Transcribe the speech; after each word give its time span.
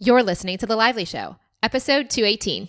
You're 0.00 0.24
listening 0.24 0.58
to 0.58 0.66
The 0.66 0.74
Lively 0.74 1.04
Show, 1.04 1.36
episode 1.62 2.10
218. 2.10 2.68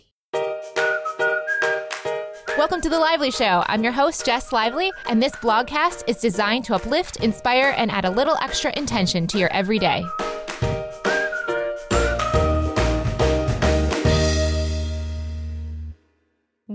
Welcome 2.56 2.82
to 2.82 2.90
The 2.90 3.00
Lively 3.00 3.32
Show. 3.32 3.64
I'm 3.66 3.84
your 3.84 3.94
host, 3.94 4.24
Jess 4.28 4.54
Lively, 4.54 4.92
and 5.10 5.24
this 5.24 5.36
blogcast 5.38 6.04
is 6.08 6.18
designed 6.18 6.66
to 6.66 6.76
uplift, 6.76 7.24
inspire, 7.24 7.74
and 7.78 7.90
add 7.90 8.06
a 8.06 8.12
little 8.12 8.38
extra 8.44 8.72
intention 8.78 9.26
to 9.26 9.40
your 9.40 9.52
everyday. 9.52 10.06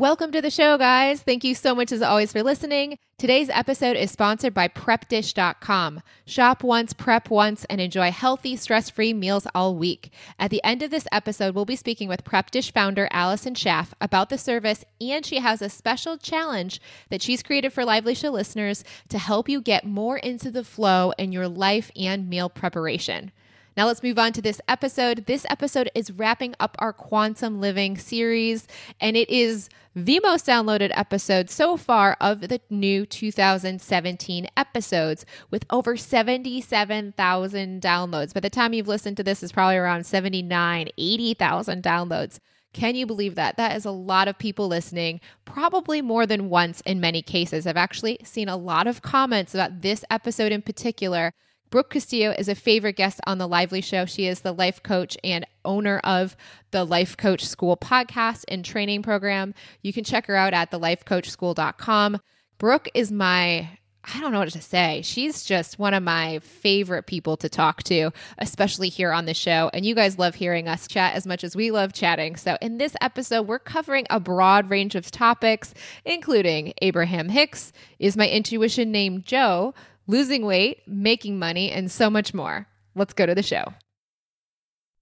Welcome 0.01 0.33
to 0.33 0.41
the 0.41 0.51
show, 0.51 0.79
guys. 0.79 1.21
Thank 1.21 1.45
you 1.45 1.55
so 1.55 1.75
much, 1.75 1.93
as 1.93 2.01
always, 2.01 2.33
for 2.33 2.43
listening. 2.43 2.97
Today's 3.19 3.51
episode 3.51 3.99
is 3.99 4.11
sponsored 4.11 4.55
by 4.55 4.67
PrepDish.com. 4.67 6.01
Shop 6.25 6.65
once, 6.65 6.95
prep 6.95 7.29
once, 7.29 7.67
and 7.67 7.83
enjoy 7.83 8.11
healthy, 8.11 8.57
stress 8.57 8.89
free 8.89 9.13
meals 9.13 9.47
all 9.55 9.77
week. 9.77 10.11
At 10.39 10.51
the 10.51 10.65
end 10.65 10.83
of 10.83 10.91
this 10.91 11.07
episode, 11.13 11.55
we'll 11.55 11.67
be 11.67 11.77
speaking 11.77 12.09
with 12.09 12.25
PrepDish 12.25 12.73
founder 12.73 13.11
Allison 13.11 13.53
Schaaf 13.53 13.89
about 14.01 14.31
the 14.31 14.39
service, 14.39 14.87
and 15.03 15.27
she 15.27 15.41
has 15.41 15.61
a 15.61 15.69
special 15.69 16.17
challenge 16.17 16.81
that 17.11 17.21
she's 17.21 17.43
created 17.43 17.75
for 17.75 17.85
Lively 17.85 18.15
Show 18.15 18.31
listeners 18.31 18.83
to 19.11 19.19
help 19.19 19.51
you 19.51 19.61
get 19.61 19.85
more 19.85 20.17
into 20.17 20.51
the 20.51 20.65
flow 20.65 21.13
in 21.19 21.31
your 21.31 21.47
life 21.47 21.91
and 21.95 22.27
meal 22.27 22.49
preparation. 22.49 23.33
Now 23.77 23.87
let's 23.87 24.03
move 24.03 24.19
on 24.19 24.33
to 24.33 24.43
this 24.43 24.61
episode. 24.67 25.27
This 25.27 25.47
episode 25.49 25.91
is 25.95 26.11
wrapping 26.11 26.55
up 26.59 26.77
our 26.81 26.93
quantum 26.93 27.61
living 27.61 27.97
series, 27.97 28.67
and 29.01 29.17
it 29.17 29.31
is 29.31 29.69
the 29.95 30.21
most 30.21 30.47
downloaded 30.47 30.91
episode 30.93 31.49
so 31.51 31.77
far 31.77 32.17
of 32.21 32.41
the 32.41 32.61
new 32.69 33.07
2017 33.07 34.49
episodes 34.57 35.25
with 35.51 35.65
over 35.71 35.97
77,000 35.97 37.81
downloads. 37.81 38.35
By 38.35 38.41
the 38.41 38.51
time 38.51 38.73
you've 38.73 38.89
listened 38.89 39.17
to 39.19 39.23
this, 39.25 39.43
is 39.43 39.53
probably 39.53 39.77
around 39.77 40.05
79, 40.05 40.89
80,000 40.99 41.83
downloads. 41.83 42.41
Can 42.73 42.95
you 42.95 43.07
believe 43.07 43.37
that? 43.37 43.57
That 43.57 43.77
is 43.77 43.85
a 43.85 43.91
lot 43.91 44.29
of 44.29 44.39
people 44.39 44.69
listening, 44.69 45.21
probably 45.45 46.03
more 46.03 46.27
than 46.27 46.51
once 46.51 46.81
in 46.83 47.01
many 47.01 47.23
cases. 47.23 47.67
I've 47.67 47.77
actually 47.77 48.19
seen 48.25 48.49
a 48.49 48.57
lot 48.57 48.87
of 48.87 49.03
comments 49.03 49.55
about 49.55 49.83
this 49.83 50.05
episode 50.11 50.53
in 50.53 50.63
particular 50.63 51.33
Brooke 51.71 51.91
Castillo 51.91 52.35
is 52.37 52.49
a 52.49 52.57
favorite 52.57 52.97
guest 52.97 53.21
on 53.29 53.39
The 53.39 53.47
Lively 53.47 53.81
Show. 53.81 54.05
She 54.05 54.27
is 54.27 54.41
the 54.41 54.53
life 54.53 54.83
coach 54.83 55.17
and 55.23 55.47
owner 55.65 56.01
of 56.03 56.37
the 56.73 56.85
Life 56.85 57.17
Coach 57.17 57.47
School 57.47 57.77
podcast 57.77 58.45
and 58.49 58.65
training 58.65 59.03
program. 59.03 59.55
You 59.81 59.93
can 59.93 60.03
check 60.03 60.27
her 60.27 60.35
out 60.35 60.53
at 60.53 60.73
thelifecoachschool.com. 60.73 62.19
Brooke 62.59 62.89
is 62.93 63.13
my 63.13 63.79
I 64.03 64.19
don't 64.19 64.33
know 64.33 64.39
what 64.39 64.51
to 64.51 64.63
say. 64.63 65.03
She's 65.05 65.45
just 65.45 65.79
one 65.79 65.93
of 65.93 66.03
my 66.03 66.39
favorite 66.39 67.07
people 67.07 67.37
to 67.37 67.51
talk 67.51 67.83
to, 67.85 68.11
especially 68.39 68.89
here 68.89 69.13
on 69.13 69.27
the 69.27 69.35
show. 69.35 69.71
And 69.75 69.85
you 69.85 69.95
guys 69.95 70.19
love 70.19 70.35
hearing 70.35 70.69
us 70.69 70.89
chat 70.89 71.15
as 71.15 71.27
much 71.27 71.45
as 71.45 71.55
we 71.55 71.71
love 71.71 71.93
chatting. 71.93 72.37
So, 72.37 72.57
in 72.63 72.79
this 72.79 72.97
episode, 73.03 73.43
we're 73.47 73.59
covering 73.59 74.07
a 74.09 74.19
broad 74.19 74.71
range 74.71 74.95
of 74.95 75.11
topics, 75.11 75.75
including 76.07 76.73
Abraham 76.81 77.29
Hicks, 77.29 77.73
Is 77.99 78.17
My 78.17 78.27
Intuition 78.27 78.91
Named 78.91 79.27
Joe? 79.27 79.75
Losing 80.11 80.45
weight, 80.45 80.83
making 80.87 81.39
money, 81.39 81.71
and 81.71 81.91
so 81.91 82.11
much 82.11 82.35
more. 82.35 82.67
Let's 82.95 83.15
go 83.15 83.27
to 83.27 83.35
the 83.35 83.43
show. 83.43 83.73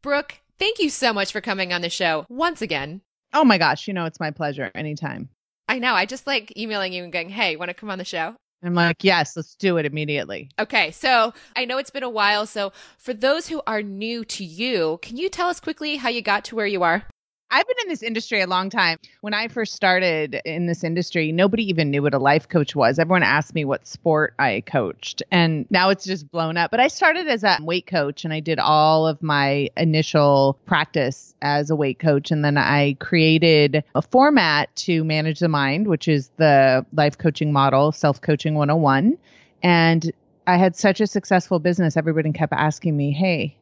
Brooke, 0.03 0.39
thank 0.59 0.79
you 0.79 0.91
so 0.91 1.13
much 1.13 1.33
for 1.33 1.41
coming 1.41 1.73
on 1.73 1.81
the 1.81 1.91
show 1.91 2.27
once 2.29 2.63
again. 2.63 3.01
Oh 3.33 3.45
my 3.45 3.59
gosh, 3.59 3.89
you 3.89 3.95
know, 3.95 4.05
it's 4.05 4.21
my 4.21 4.31
pleasure 4.31 4.71
anytime. 4.75 5.29
I 5.69 5.79
know. 5.79 5.95
I 5.95 6.07
just 6.07 6.27
like 6.27 6.57
emailing 6.57 6.93
you 6.93 7.05
and 7.05 7.13
going, 7.13 7.29
hey, 7.29 7.57
want 7.57 7.69
to 7.69 7.75
come 7.75 7.91
on 7.91 7.99
the 7.99 8.05
show? 8.05 8.35
I'm 8.63 8.75
like, 8.75 9.05
yes, 9.05 9.37
let's 9.37 9.55
do 9.55 9.77
it 9.77 9.87
immediately. 9.87 10.51
Okay. 10.59 10.91
So 10.91 11.33
I 11.55 11.65
know 11.65 11.79
it's 11.79 11.91
been 11.91 12.03
a 12.03 12.11
while. 12.11 12.47
So 12.47 12.73
for 12.97 13.15
those 13.15 13.49
who 13.49 13.63
are 13.67 13.83
new 13.83 14.25
to 14.25 14.45
you, 14.45 14.99
can 15.03 15.17
you 15.17 15.29
tell 15.29 15.49
us 15.49 15.61
quickly 15.61 15.97
how 15.97 16.09
you 16.09 16.23
got 16.23 16.45
to 16.47 16.57
where 16.57 16.67
you 16.67 16.83
are? 16.83 17.05
I've 17.51 17.67
been 17.67 17.77
in 17.83 17.89
this 17.89 18.03
industry 18.03 18.43
a 18.43 18.47
long 18.47 18.69
time. 18.69 18.99
When 19.23 19.33
I 19.33 19.49
first 19.49 19.75
started 19.75 20.41
in 20.45 20.67
this 20.67 20.85
industry, 20.85 21.33
nobody 21.33 21.65
even 21.71 21.91
knew 21.91 22.03
what 22.03 22.13
a 22.13 22.19
life 22.19 22.49
coach 22.49 22.77
was. 22.77 22.99
Everyone 22.99 23.23
asked 23.23 23.55
me 23.55 23.65
what 23.65 23.87
sport 23.87 24.35
I 24.39 24.63
coached, 24.67 25.23
and 25.31 25.67
now 25.71 25.89
it's 25.89 26.05
just 26.05 26.31
blown 26.31 26.59
up. 26.59 26.71
But 26.71 26.81
I 26.81 26.89
started 26.89 27.27
as 27.27 27.45
a 27.45 27.59
weight 27.63 27.87
coach 27.87 28.25
and 28.25 28.35
I 28.35 28.41
did 28.41 28.59
all 28.59 29.07
of 29.07 29.23
my 29.23 29.71
initial 29.77 30.59
practice 30.67 31.35
as 31.41 31.71
a 31.71 31.77
weight 31.77 31.99
coach. 31.99 32.31
And 32.31 32.45
then 32.45 32.59
I 32.59 32.97
created 33.01 33.83
a 33.95 34.03
format 34.03 34.75
to 34.77 35.03
manage 35.05 35.39
the 35.39 35.49
mind, 35.49 35.89
which 35.89 36.07
is 36.07 36.31
the 36.37 36.85
life 36.93 37.17
coaching 37.17 37.53
model, 37.53 37.93
Self 37.93 38.21
Coaching 38.21 38.57
101. 38.57 39.17
And 39.63 40.13
I 40.47 40.57
had 40.57 40.77
such 40.77 41.01
a 41.01 41.07
successful 41.07 41.59
business, 41.61 41.97
everybody 41.97 42.31
kept 42.33 42.53
asking 42.53 42.97
me, 42.97 43.11
Hey, 43.11 43.57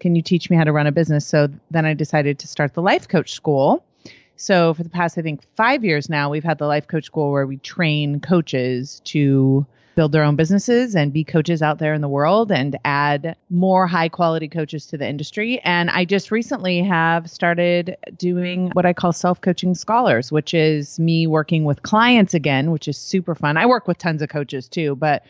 can 0.00 0.14
you 0.14 0.22
teach 0.22 0.50
me 0.50 0.56
how 0.56 0.64
to 0.64 0.72
run 0.72 0.86
a 0.86 0.92
business? 0.92 1.26
So 1.26 1.48
then 1.70 1.84
I 1.84 1.94
decided 1.94 2.38
to 2.40 2.48
start 2.48 2.74
the 2.74 2.82
life 2.82 3.08
coach 3.08 3.32
school. 3.32 3.84
So 4.36 4.74
for 4.74 4.82
the 4.82 4.90
past, 4.90 5.16
I 5.16 5.22
think, 5.22 5.40
five 5.56 5.84
years 5.84 6.10
now, 6.10 6.28
we've 6.30 6.44
had 6.44 6.58
the 6.58 6.66
life 6.66 6.86
coach 6.86 7.06
school 7.06 7.32
where 7.32 7.46
we 7.46 7.56
train 7.56 8.20
coaches 8.20 9.00
to 9.06 9.66
build 9.96 10.12
their 10.12 10.22
own 10.22 10.36
businesses 10.36 10.94
and 10.94 11.10
be 11.10 11.24
coaches 11.24 11.62
out 11.62 11.78
there 11.78 11.94
in 11.94 12.02
the 12.02 12.08
world 12.08 12.52
and 12.52 12.78
add 12.84 13.34
more 13.48 13.86
high 13.86 14.10
quality 14.10 14.46
coaches 14.46 14.86
to 14.86 14.98
the 14.98 15.08
industry. 15.08 15.58
And 15.60 15.88
I 15.88 16.04
just 16.04 16.30
recently 16.30 16.82
have 16.82 17.30
started 17.30 17.96
doing 18.18 18.70
what 18.74 18.84
I 18.84 18.92
call 18.92 19.12
self 19.12 19.40
coaching 19.40 19.74
scholars, 19.74 20.30
which 20.30 20.52
is 20.52 21.00
me 21.00 21.26
working 21.26 21.64
with 21.64 21.82
clients 21.82 22.34
again, 22.34 22.70
which 22.70 22.86
is 22.86 22.98
super 22.98 23.34
fun. 23.34 23.56
I 23.56 23.64
work 23.64 23.88
with 23.88 23.96
tons 23.96 24.20
of 24.20 24.28
coaches 24.28 24.68
too, 24.68 24.96
but 24.96 25.24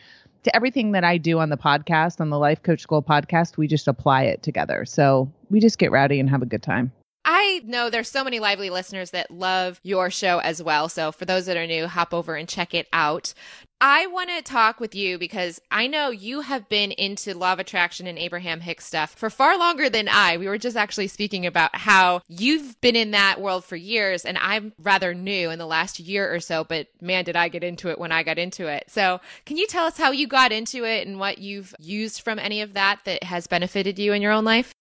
to 0.47 0.55
everything 0.55 0.93
that 0.93 1.03
I 1.03 1.19
do 1.19 1.41
on 1.41 1.51
the 1.51 1.57
podcast, 1.57 2.21
on 2.21 2.31
the 2.31 2.39
Life 2.39 2.63
Coach 2.63 2.81
School 2.81 3.03
podcast, 3.03 3.57
we 3.57 3.67
just 3.67 3.89
apply 3.89 4.23
it 4.23 4.45
together. 4.45 4.85
So 4.85 5.29
we 5.51 5.59
just 5.59 5.77
get 5.77 5.91
rowdy 5.91 6.21
and 6.21 6.31
have 6.31 6.41
a 6.41 6.47
good 6.47 6.63
time. 6.63 6.93
I 7.29 7.61
know 7.65 7.91
there's 7.91 8.09
so 8.09 8.23
many 8.23 8.39
lively 8.39 8.71
listeners 8.71 9.11
that 9.11 9.33
love 9.33 9.81
your 9.83 10.11
show 10.11 10.39
as 10.39 10.63
well. 10.63 10.89
So 10.89 11.11
for 11.11 11.25
those 11.25 11.47
that 11.47 11.57
are 11.57 11.67
new, 11.67 11.89
hop 11.89 12.15
over 12.15 12.37
and 12.37 12.49
check 12.49 12.73
it 12.73 12.87
out. 12.93 13.35
I 13.81 14.07
want 14.07 14.31
to 14.31 14.43
talk 14.43 14.79
with 14.79 14.95
you 14.95 15.19
because 15.19 15.61
I 15.71 15.89
know 15.89 16.11
you 16.11 16.41
have 16.41 16.69
been 16.69 16.93
into 16.93 17.37
law 17.37 17.53
of 17.53 17.59
attraction 17.59 18.07
and 18.07 18.17
Abraham 18.17 18.61
Hicks 18.61 18.87
stuff 18.87 19.15
for 19.17 19.29
far 19.29 19.59
longer 19.59 19.91
than 19.91 20.09
I. 20.09 20.37
We 20.37 20.47
were 20.47 20.57
just 20.57 20.77
actually 20.77 21.09
speaking 21.09 21.47
about 21.47 21.75
how 21.75 22.23
you've 22.29 22.81
been 22.81 22.97
in 22.97 23.11
that 23.11 23.41
world 23.41 23.65
for 23.65 23.77
years 23.77 24.25
and 24.25 24.39
I'm 24.39 24.73
rather 24.79 25.13
new 25.13 25.51
in 25.51 25.59
the 25.59 25.67
last 25.67 25.99
year 25.99 26.33
or 26.33 26.39
so, 26.39 26.63
but 26.63 26.87
man, 27.03 27.25
did 27.25 27.35
I 27.37 27.49
get 27.49 27.65
into 27.65 27.91
it 27.91 27.99
when 27.99 28.13
I 28.13 28.23
got 28.23 28.39
into 28.39 28.69
it. 28.69 28.85
So, 28.89 29.21
can 29.45 29.57
you 29.57 29.67
tell 29.67 29.85
us 29.85 29.99
how 29.99 30.13
you 30.13 30.29
got 30.29 30.53
into 30.53 30.85
it 30.85 31.07
and 31.07 31.19
what 31.19 31.39
you've 31.39 31.75
used 31.81 32.23
from 32.23 32.39
any 32.39 32.63
of 32.63 32.75
that 32.75 33.01
that 33.05 33.25
has 33.25 33.49
benefited 33.49 33.99
you 33.99 34.13
in 34.13 34.23
your 34.23 34.33
own 34.33 34.45
life? 34.45 34.73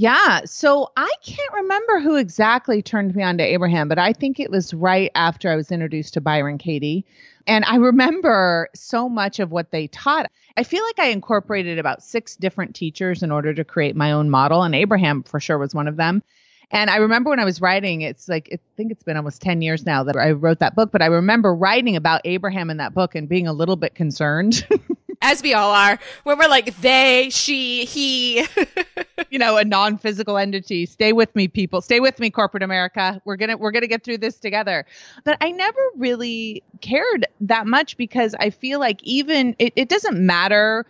Yeah. 0.00 0.42
So 0.44 0.92
I 0.96 1.12
can't 1.24 1.52
remember 1.54 1.98
who 1.98 2.14
exactly 2.14 2.82
turned 2.82 3.16
me 3.16 3.24
on 3.24 3.36
to 3.38 3.42
Abraham, 3.42 3.88
but 3.88 3.98
I 3.98 4.12
think 4.12 4.38
it 4.38 4.48
was 4.48 4.72
right 4.72 5.10
after 5.16 5.50
I 5.50 5.56
was 5.56 5.72
introduced 5.72 6.14
to 6.14 6.20
Byron 6.20 6.56
Katie. 6.56 7.04
And 7.48 7.64
I 7.64 7.78
remember 7.78 8.68
so 8.76 9.08
much 9.08 9.40
of 9.40 9.50
what 9.50 9.72
they 9.72 9.88
taught. 9.88 10.30
I 10.56 10.62
feel 10.62 10.84
like 10.84 11.00
I 11.00 11.08
incorporated 11.08 11.80
about 11.80 12.04
six 12.04 12.36
different 12.36 12.76
teachers 12.76 13.24
in 13.24 13.32
order 13.32 13.52
to 13.52 13.64
create 13.64 13.96
my 13.96 14.12
own 14.12 14.30
model, 14.30 14.62
and 14.62 14.72
Abraham 14.72 15.24
for 15.24 15.40
sure 15.40 15.58
was 15.58 15.74
one 15.74 15.88
of 15.88 15.96
them. 15.96 16.22
And 16.70 16.90
I 16.90 16.98
remember 16.98 17.30
when 17.30 17.40
I 17.40 17.44
was 17.44 17.60
writing, 17.60 18.02
it's 18.02 18.28
like, 18.28 18.50
I 18.52 18.58
think 18.76 18.92
it's 18.92 19.02
been 19.02 19.16
almost 19.16 19.42
10 19.42 19.62
years 19.62 19.84
now 19.84 20.04
that 20.04 20.16
I 20.16 20.30
wrote 20.30 20.60
that 20.60 20.76
book, 20.76 20.92
but 20.92 21.02
I 21.02 21.06
remember 21.06 21.52
writing 21.52 21.96
about 21.96 22.20
Abraham 22.24 22.70
in 22.70 22.76
that 22.76 22.94
book 22.94 23.16
and 23.16 23.28
being 23.28 23.48
a 23.48 23.52
little 23.52 23.74
bit 23.74 23.96
concerned. 23.96 24.64
As 25.20 25.42
we 25.42 25.52
all 25.54 25.72
are, 25.72 25.98
when 26.24 26.38
we're 26.38 26.48
like 26.48 26.76
they, 26.80 27.28
she, 27.30 27.84
he. 27.84 28.46
you 29.30 29.38
know, 29.38 29.56
a 29.56 29.64
non-physical 29.64 30.38
entity. 30.38 30.86
Stay 30.86 31.12
with 31.12 31.34
me, 31.34 31.48
people. 31.48 31.80
Stay 31.80 32.00
with 32.00 32.18
me, 32.18 32.30
corporate 32.30 32.62
America. 32.62 33.20
We're 33.24 33.36
gonna 33.36 33.56
we're 33.56 33.70
gonna 33.70 33.86
get 33.86 34.04
through 34.04 34.18
this 34.18 34.36
together. 34.36 34.86
But 35.24 35.38
I 35.40 35.50
never 35.50 35.80
really 35.96 36.62
cared 36.80 37.26
that 37.40 37.66
much 37.66 37.96
because 37.96 38.34
I 38.38 38.50
feel 38.50 38.80
like 38.80 39.02
even 39.02 39.54
it, 39.58 39.72
it 39.76 39.88
doesn't 39.88 40.18
matter 40.18 40.86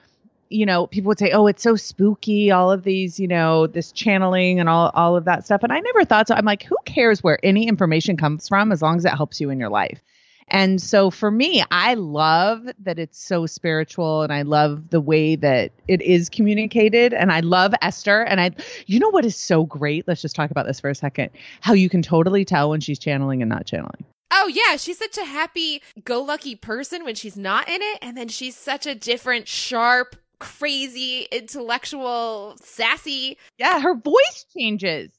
you 0.51 0.65
know, 0.65 0.87
people 0.87 1.09
would 1.09 1.19
say, 1.19 1.31
"Oh, 1.33 1.47
it's 1.47 1.63
so 1.63 1.77
spooky." 1.77 2.51
All 2.51 2.73
of 2.73 2.85
these, 2.85 3.21
you 3.21 3.29
know, 3.29 3.67
this 3.67 3.93
channeling 3.93 4.59
and 4.59 4.67
all 4.67 4.91
all 4.95 5.15
of 5.15 5.27
that 5.27 5.45
stuff. 5.45 5.63
And 5.63 5.73
I 5.73 5.81
never 5.81 6.07
thought 6.07 6.29
so. 6.29 6.35
I'm 6.35 6.47
like, 6.47 6.63
who 6.63 6.77
cares 6.87 7.23
where 7.23 7.39
any 7.43 7.69
information 7.69 8.17
comes 8.17 8.49
from 8.49 8.73
as 8.73 8.81
long 8.81 8.97
as 8.97 9.05
it 9.05 9.13
helps 9.13 9.41
you 9.43 9.51
in 9.51 9.59
your 9.59 9.69
life. 9.69 10.03
And 10.51 10.81
so 10.81 11.11
for 11.11 11.31
me, 11.31 11.63
I 11.71 11.95
love 11.95 12.69
that 12.81 12.99
it's 12.99 13.21
so 13.21 13.47
spiritual 13.47 14.23
and 14.23 14.33
I 14.33 14.43
love 14.43 14.91
the 14.91 15.01
way 15.01 15.37
that 15.37 15.73
it 15.87 16.03
is 16.03 16.29
communicated. 16.29 17.13
And 17.13 17.33
I 17.33 17.41
love 17.41 17.75
Esther. 17.83 18.23
And 18.23 18.41
I, 18.41 18.51
you 18.87 18.99
know 18.99 19.11
what 19.11 19.25
is 19.25 19.37
so 19.37 19.65
great? 19.65 20.07
Let's 20.09 20.23
just 20.23 20.37
talk 20.37 20.51
about 20.51 20.67
this 20.67 20.81
for 20.81 20.91
a 20.91 20.95
second. 20.95 21.31
How 21.61 21.73
you 21.73 21.89
can 21.89 22.03
totally 22.03 22.45
tell 22.45 22.71
when 22.71 22.81
she's 22.81 22.99
channeling 22.99 23.43
and 23.43 23.49
not 23.49 23.67
channeling. 23.67 24.05
Oh 24.31 24.47
yeah, 24.47 24.77
she's 24.77 24.99
such 24.99 25.17
a 25.17 25.25
happy 25.25 25.83
go 26.05 26.23
lucky 26.23 26.55
person 26.55 27.05
when 27.05 27.15
she's 27.15 27.37
not 27.37 27.69
in 27.69 27.81
it 27.81 27.99
and 28.03 28.17
then 28.17 28.29
she's 28.29 28.57
such 28.57 28.87
a 28.87 28.95
different 28.95 29.49
sharp 29.49 30.17
crazy 30.39 31.27
intellectual 31.33 32.57
sassy. 32.61 33.39
Yeah, 33.59 33.81
her 33.81 33.95
voice 33.95 34.47
changes. 34.57 35.11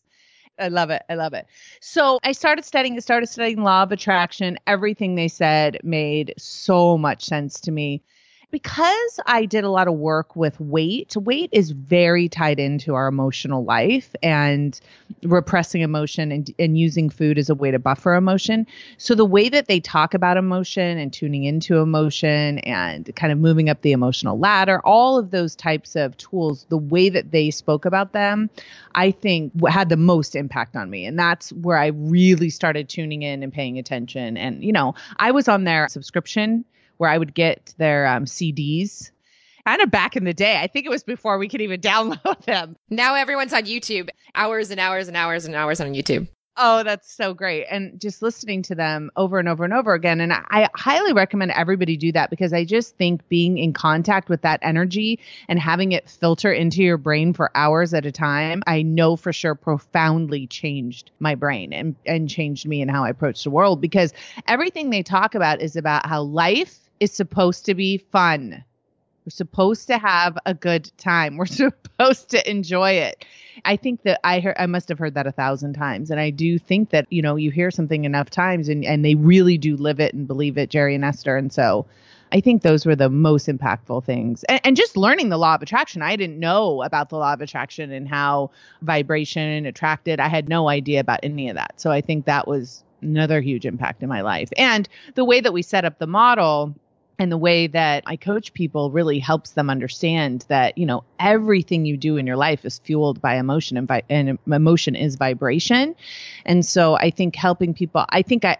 I 0.59 0.67
love 0.67 0.89
it. 0.89 1.03
I 1.09 1.15
love 1.15 1.33
it. 1.33 1.47
So 1.81 2.19
I 2.23 2.31
started 2.31 2.65
studying, 2.65 2.99
started 3.01 3.27
studying 3.27 3.63
law 3.63 3.83
of 3.83 3.91
attraction. 3.91 4.57
Everything 4.67 5.15
they 5.15 5.27
said 5.27 5.79
made 5.83 6.33
so 6.37 6.97
much 6.97 7.23
sense 7.25 7.59
to 7.61 7.71
me. 7.71 8.03
Because 8.51 9.19
I 9.25 9.45
did 9.45 9.63
a 9.63 9.69
lot 9.69 9.87
of 9.87 9.93
work 9.93 10.35
with 10.35 10.59
weight, 10.59 11.15
weight 11.15 11.49
is 11.51 11.71
very 11.71 12.27
tied 12.27 12.59
into 12.59 12.95
our 12.95 13.07
emotional 13.07 13.63
life 13.63 14.15
and 14.23 14.79
repressing 15.23 15.81
emotion 15.81 16.31
and, 16.31 16.53
and 16.57 16.77
using 16.77 17.09
food 17.09 17.37
as 17.37 17.49
a 17.49 17.55
way 17.55 17.69
to 17.69 17.77
buffer 17.77 18.15
emotion. 18.15 18.65
So 18.97 19.13
the 19.13 19.25
way 19.25 19.49
that 19.49 19.67
they 19.67 19.79
talk 19.79 20.13
about 20.13 20.37
emotion 20.37 20.97
and 20.97 21.13
tuning 21.13 21.43
into 21.43 21.77
emotion 21.77 22.59
and 22.59 23.13
kind 23.15 23.31
of 23.31 23.37
moving 23.37 23.69
up 23.69 23.81
the 23.81 23.91
emotional 23.91 24.39
ladder, 24.39 24.81
all 24.83 25.19
of 25.19 25.29
those 25.29 25.55
types 25.55 25.95
of 25.95 26.17
tools, 26.17 26.65
the 26.69 26.77
way 26.77 27.09
that 27.09 27.31
they 27.31 27.51
spoke 27.51 27.85
about 27.85 28.13
them, 28.13 28.49
I 28.95 29.11
think 29.11 29.53
had 29.67 29.89
the 29.89 29.97
most 29.97 30.35
impact 30.35 30.75
on 30.75 30.89
me. 30.89 31.05
And 31.05 31.19
that's 31.19 31.51
where 31.53 31.77
I 31.77 31.87
really 31.87 32.49
started 32.49 32.89
tuning 32.89 33.21
in 33.21 33.43
and 33.43 33.53
paying 33.53 33.77
attention. 33.77 34.37
And, 34.37 34.63
you 34.63 34.71
know, 34.71 34.95
I 35.17 35.31
was 35.31 35.47
on 35.47 35.65
their 35.65 35.87
subscription 35.87 36.65
where 36.99 37.09
I 37.09 37.17
would 37.17 37.33
get 37.33 37.73
their 37.77 38.05
um, 38.05 38.25
CDs. 38.25 39.09
Kind 39.65 39.81
of 39.81 39.91
back 39.91 40.15
in 40.15 40.23
the 40.23 40.33
day. 40.33 40.59
I 40.59 40.67
think 40.67 40.85
it 40.85 40.89
was 40.89 41.03
before 41.03 41.37
we 41.37 41.47
could 41.47 41.61
even 41.61 41.79
download 41.81 42.43
them. 42.45 42.75
Now 42.89 43.15
everyone's 43.15 43.53
on 43.53 43.63
YouTube, 43.63 44.09
hours 44.35 44.69
and 44.69 44.79
hours 44.79 45.07
and 45.07 45.17
hours 45.17 45.45
and 45.45 45.55
hours 45.55 45.79
on 45.79 45.93
YouTube. 45.93 46.27
Oh, 46.61 46.83
that's 46.83 47.15
so 47.15 47.33
great. 47.33 47.67
And 47.71 48.01
just 48.01 48.21
listening 48.21 48.63
to 48.63 48.75
them 48.75 49.11
over 49.15 49.39
and 49.39 49.47
over 49.47 49.63
and 49.63 49.73
over 49.73 49.93
again. 49.93 50.19
And 50.19 50.33
I 50.33 50.67
highly 50.75 51.13
recommend 51.13 51.51
everybody 51.51 51.95
do 51.95 52.11
that 52.11 52.29
because 52.29 52.51
I 52.51 52.65
just 52.65 52.97
think 52.97 53.25
being 53.29 53.57
in 53.57 53.71
contact 53.71 54.27
with 54.27 54.41
that 54.41 54.59
energy 54.61 55.19
and 55.47 55.57
having 55.57 55.93
it 55.93 56.09
filter 56.09 56.51
into 56.51 56.83
your 56.83 56.97
brain 56.97 57.31
for 57.31 57.49
hours 57.55 57.93
at 57.93 58.05
a 58.05 58.11
time, 58.11 58.61
I 58.67 58.81
know 58.81 59.15
for 59.15 59.31
sure 59.31 59.55
profoundly 59.55 60.47
changed 60.47 61.11
my 61.19 61.33
brain 61.33 61.71
and, 61.71 61.95
and 62.05 62.29
changed 62.29 62.67
me 62.67 62.81
and 62.81 62.91
how 62.91 63.05
I 63.05 63.09
approach 63.09 63.45
the 63.45 63.51
world 63.51 63.79
because 63.79 64.11
everything 64.45 64.89
they 64.89 65.03
talk 65.03 65.35
about 65.35 65.61
is 65.61 65.77
about 65.77 66.07
how 66.07 66.23
life 66.23 66.88
is 66.99 67.11
supposed 67.11 67.65
to 67.65 67.75
be 67.75 67.97
fun. 67.97 68.63
We're 69.25 69.31
supposed 69.31 69.87
to 69.87 69.97
have 69.97 70.37
a 70.45 70.53
good 70.53 70.91
time. 70.97 71.37
We're 71.37 71.45
supposed 71.45 72.29
to 72.29 72.49
enjoy 72.49 72.91
it. 72.91 73.25
I 73.65 73.75
think 73.75 74.03
that 74.03 74.19
I 74.23 74.39
heard 74.39 74.55
I 74.57 74.65
must 74.65 74.89
have 74.89 74.99
heard 74.99 75.15
that 75.15 75.27
a 75.27 75.31
thousand 75.31 75.73
times. 75.73 76.09
And 76.09 76.19
I 76.19 76.29
do 76.29 76.57
think 76.57 76.91
that, 76.91 77.05
you 77.09 77.21
know, 77.21 77.35
you 77.35 77.51
hear 77.51 77.71
something 77.71 78.05
enough 78.05 78.29
times 78.29 78.69
and, 78.69 78.85
and 78.85 79.03
they 79.03 79.15
really 79.15 79.57
do 79.57 79.75
live 79.75 79.99
it 79.99 80.13
and 80.13 80.27
believe 80.27 80.57
it, 80.57 80.69
Jerry 80.69 80.95
and 80.95 81.03
Esther. 81.03 81.35
And 81.35 81.51
so 81.51 81.85
I 82.31 82.39
think 82.39 82.61
those 82.61 82.85
were 82.85 82.95
the 82.95 83.09
most 83.09 83.47
impactful 83.47 84.05
things. 84.05 84.43
And, 84.45 84.61
and, 84.63 84.77
just 84.77 84.95
learning 84.95 85.29
the 85.29 85.37
law 85.37 85.55
of 85.55 85.61
attraction. 85.61 86.01
I 86.01 86.15
didn't 86.15 86.39
know 86.39 86.83
about 86.83 87.09
the 87.09 87.17
law 87.17 87.33
of 87.33 87.41
attraction 87.41 87.91
and 87.91 88.07
how 88.07 88.51
vibration 88.81 89.65
attracted. 89.65 90.19
I 90.19 90.27
had 90.27 90.47
no 90.47 90.69
idea 90.69 90.99
about 90.99 91.19
any 91.23 91.49
of 91.49 91.55
that. 91.55 91.81
So 91.81 91.91
I 91.91 92.01
think 92.01 92.25
that 92.25 92.47
was 92.47 92.83
another 93.01 93.41
huge 93.41 93.65
impact 93.65 94.03
in 94.03 94.09
my 94.09 94.21
life. 94.21 94.49
And 94.57 94.87
the 95.15 95.25
way 95.25 95.41
that 95.41 95.53
we 95.53 95.61
set 95.61 95.85
up 95.85 95.99
the 95.99 96.07
model 96.07 96.75
and 97.19 97.31
the 97.31 97.37
way 97.37 97.67
that 97.67 98.03
I 98.07 98.15
coach 98.15 98.53
people 98.53 98.91
really 98.91 99.19
helps 99.19 99.51
them 99.51 99.69
understand 99.69 100.45
that 100.47 100.77
you 100.77 100.85
know 100.85 101.03
everything 101.19 101.85
you 101.85 101.97
do 101.97 102.17
in 102.17 102.25
your 102.25 102.37
life 102.37 102.65
is 102.65 102.79
fueled 102.79 103.21
by 103.21 103.35
emotion 103.35 103.77
and, 103.77 103.87
vi- 103.87 104.03
and 104.09 104.39
emotion 104.47 104.95
is 104.95 105.15
vibration 105.15 105.95
and 106.45 106.65
so 106.65 106.95
I 106.95 107.11
think 107.11 107.35
helping 107.35 107.73
people 107.73 108.05
I 108.09 108.21
think 108.21 108.45
I 108.45 108.57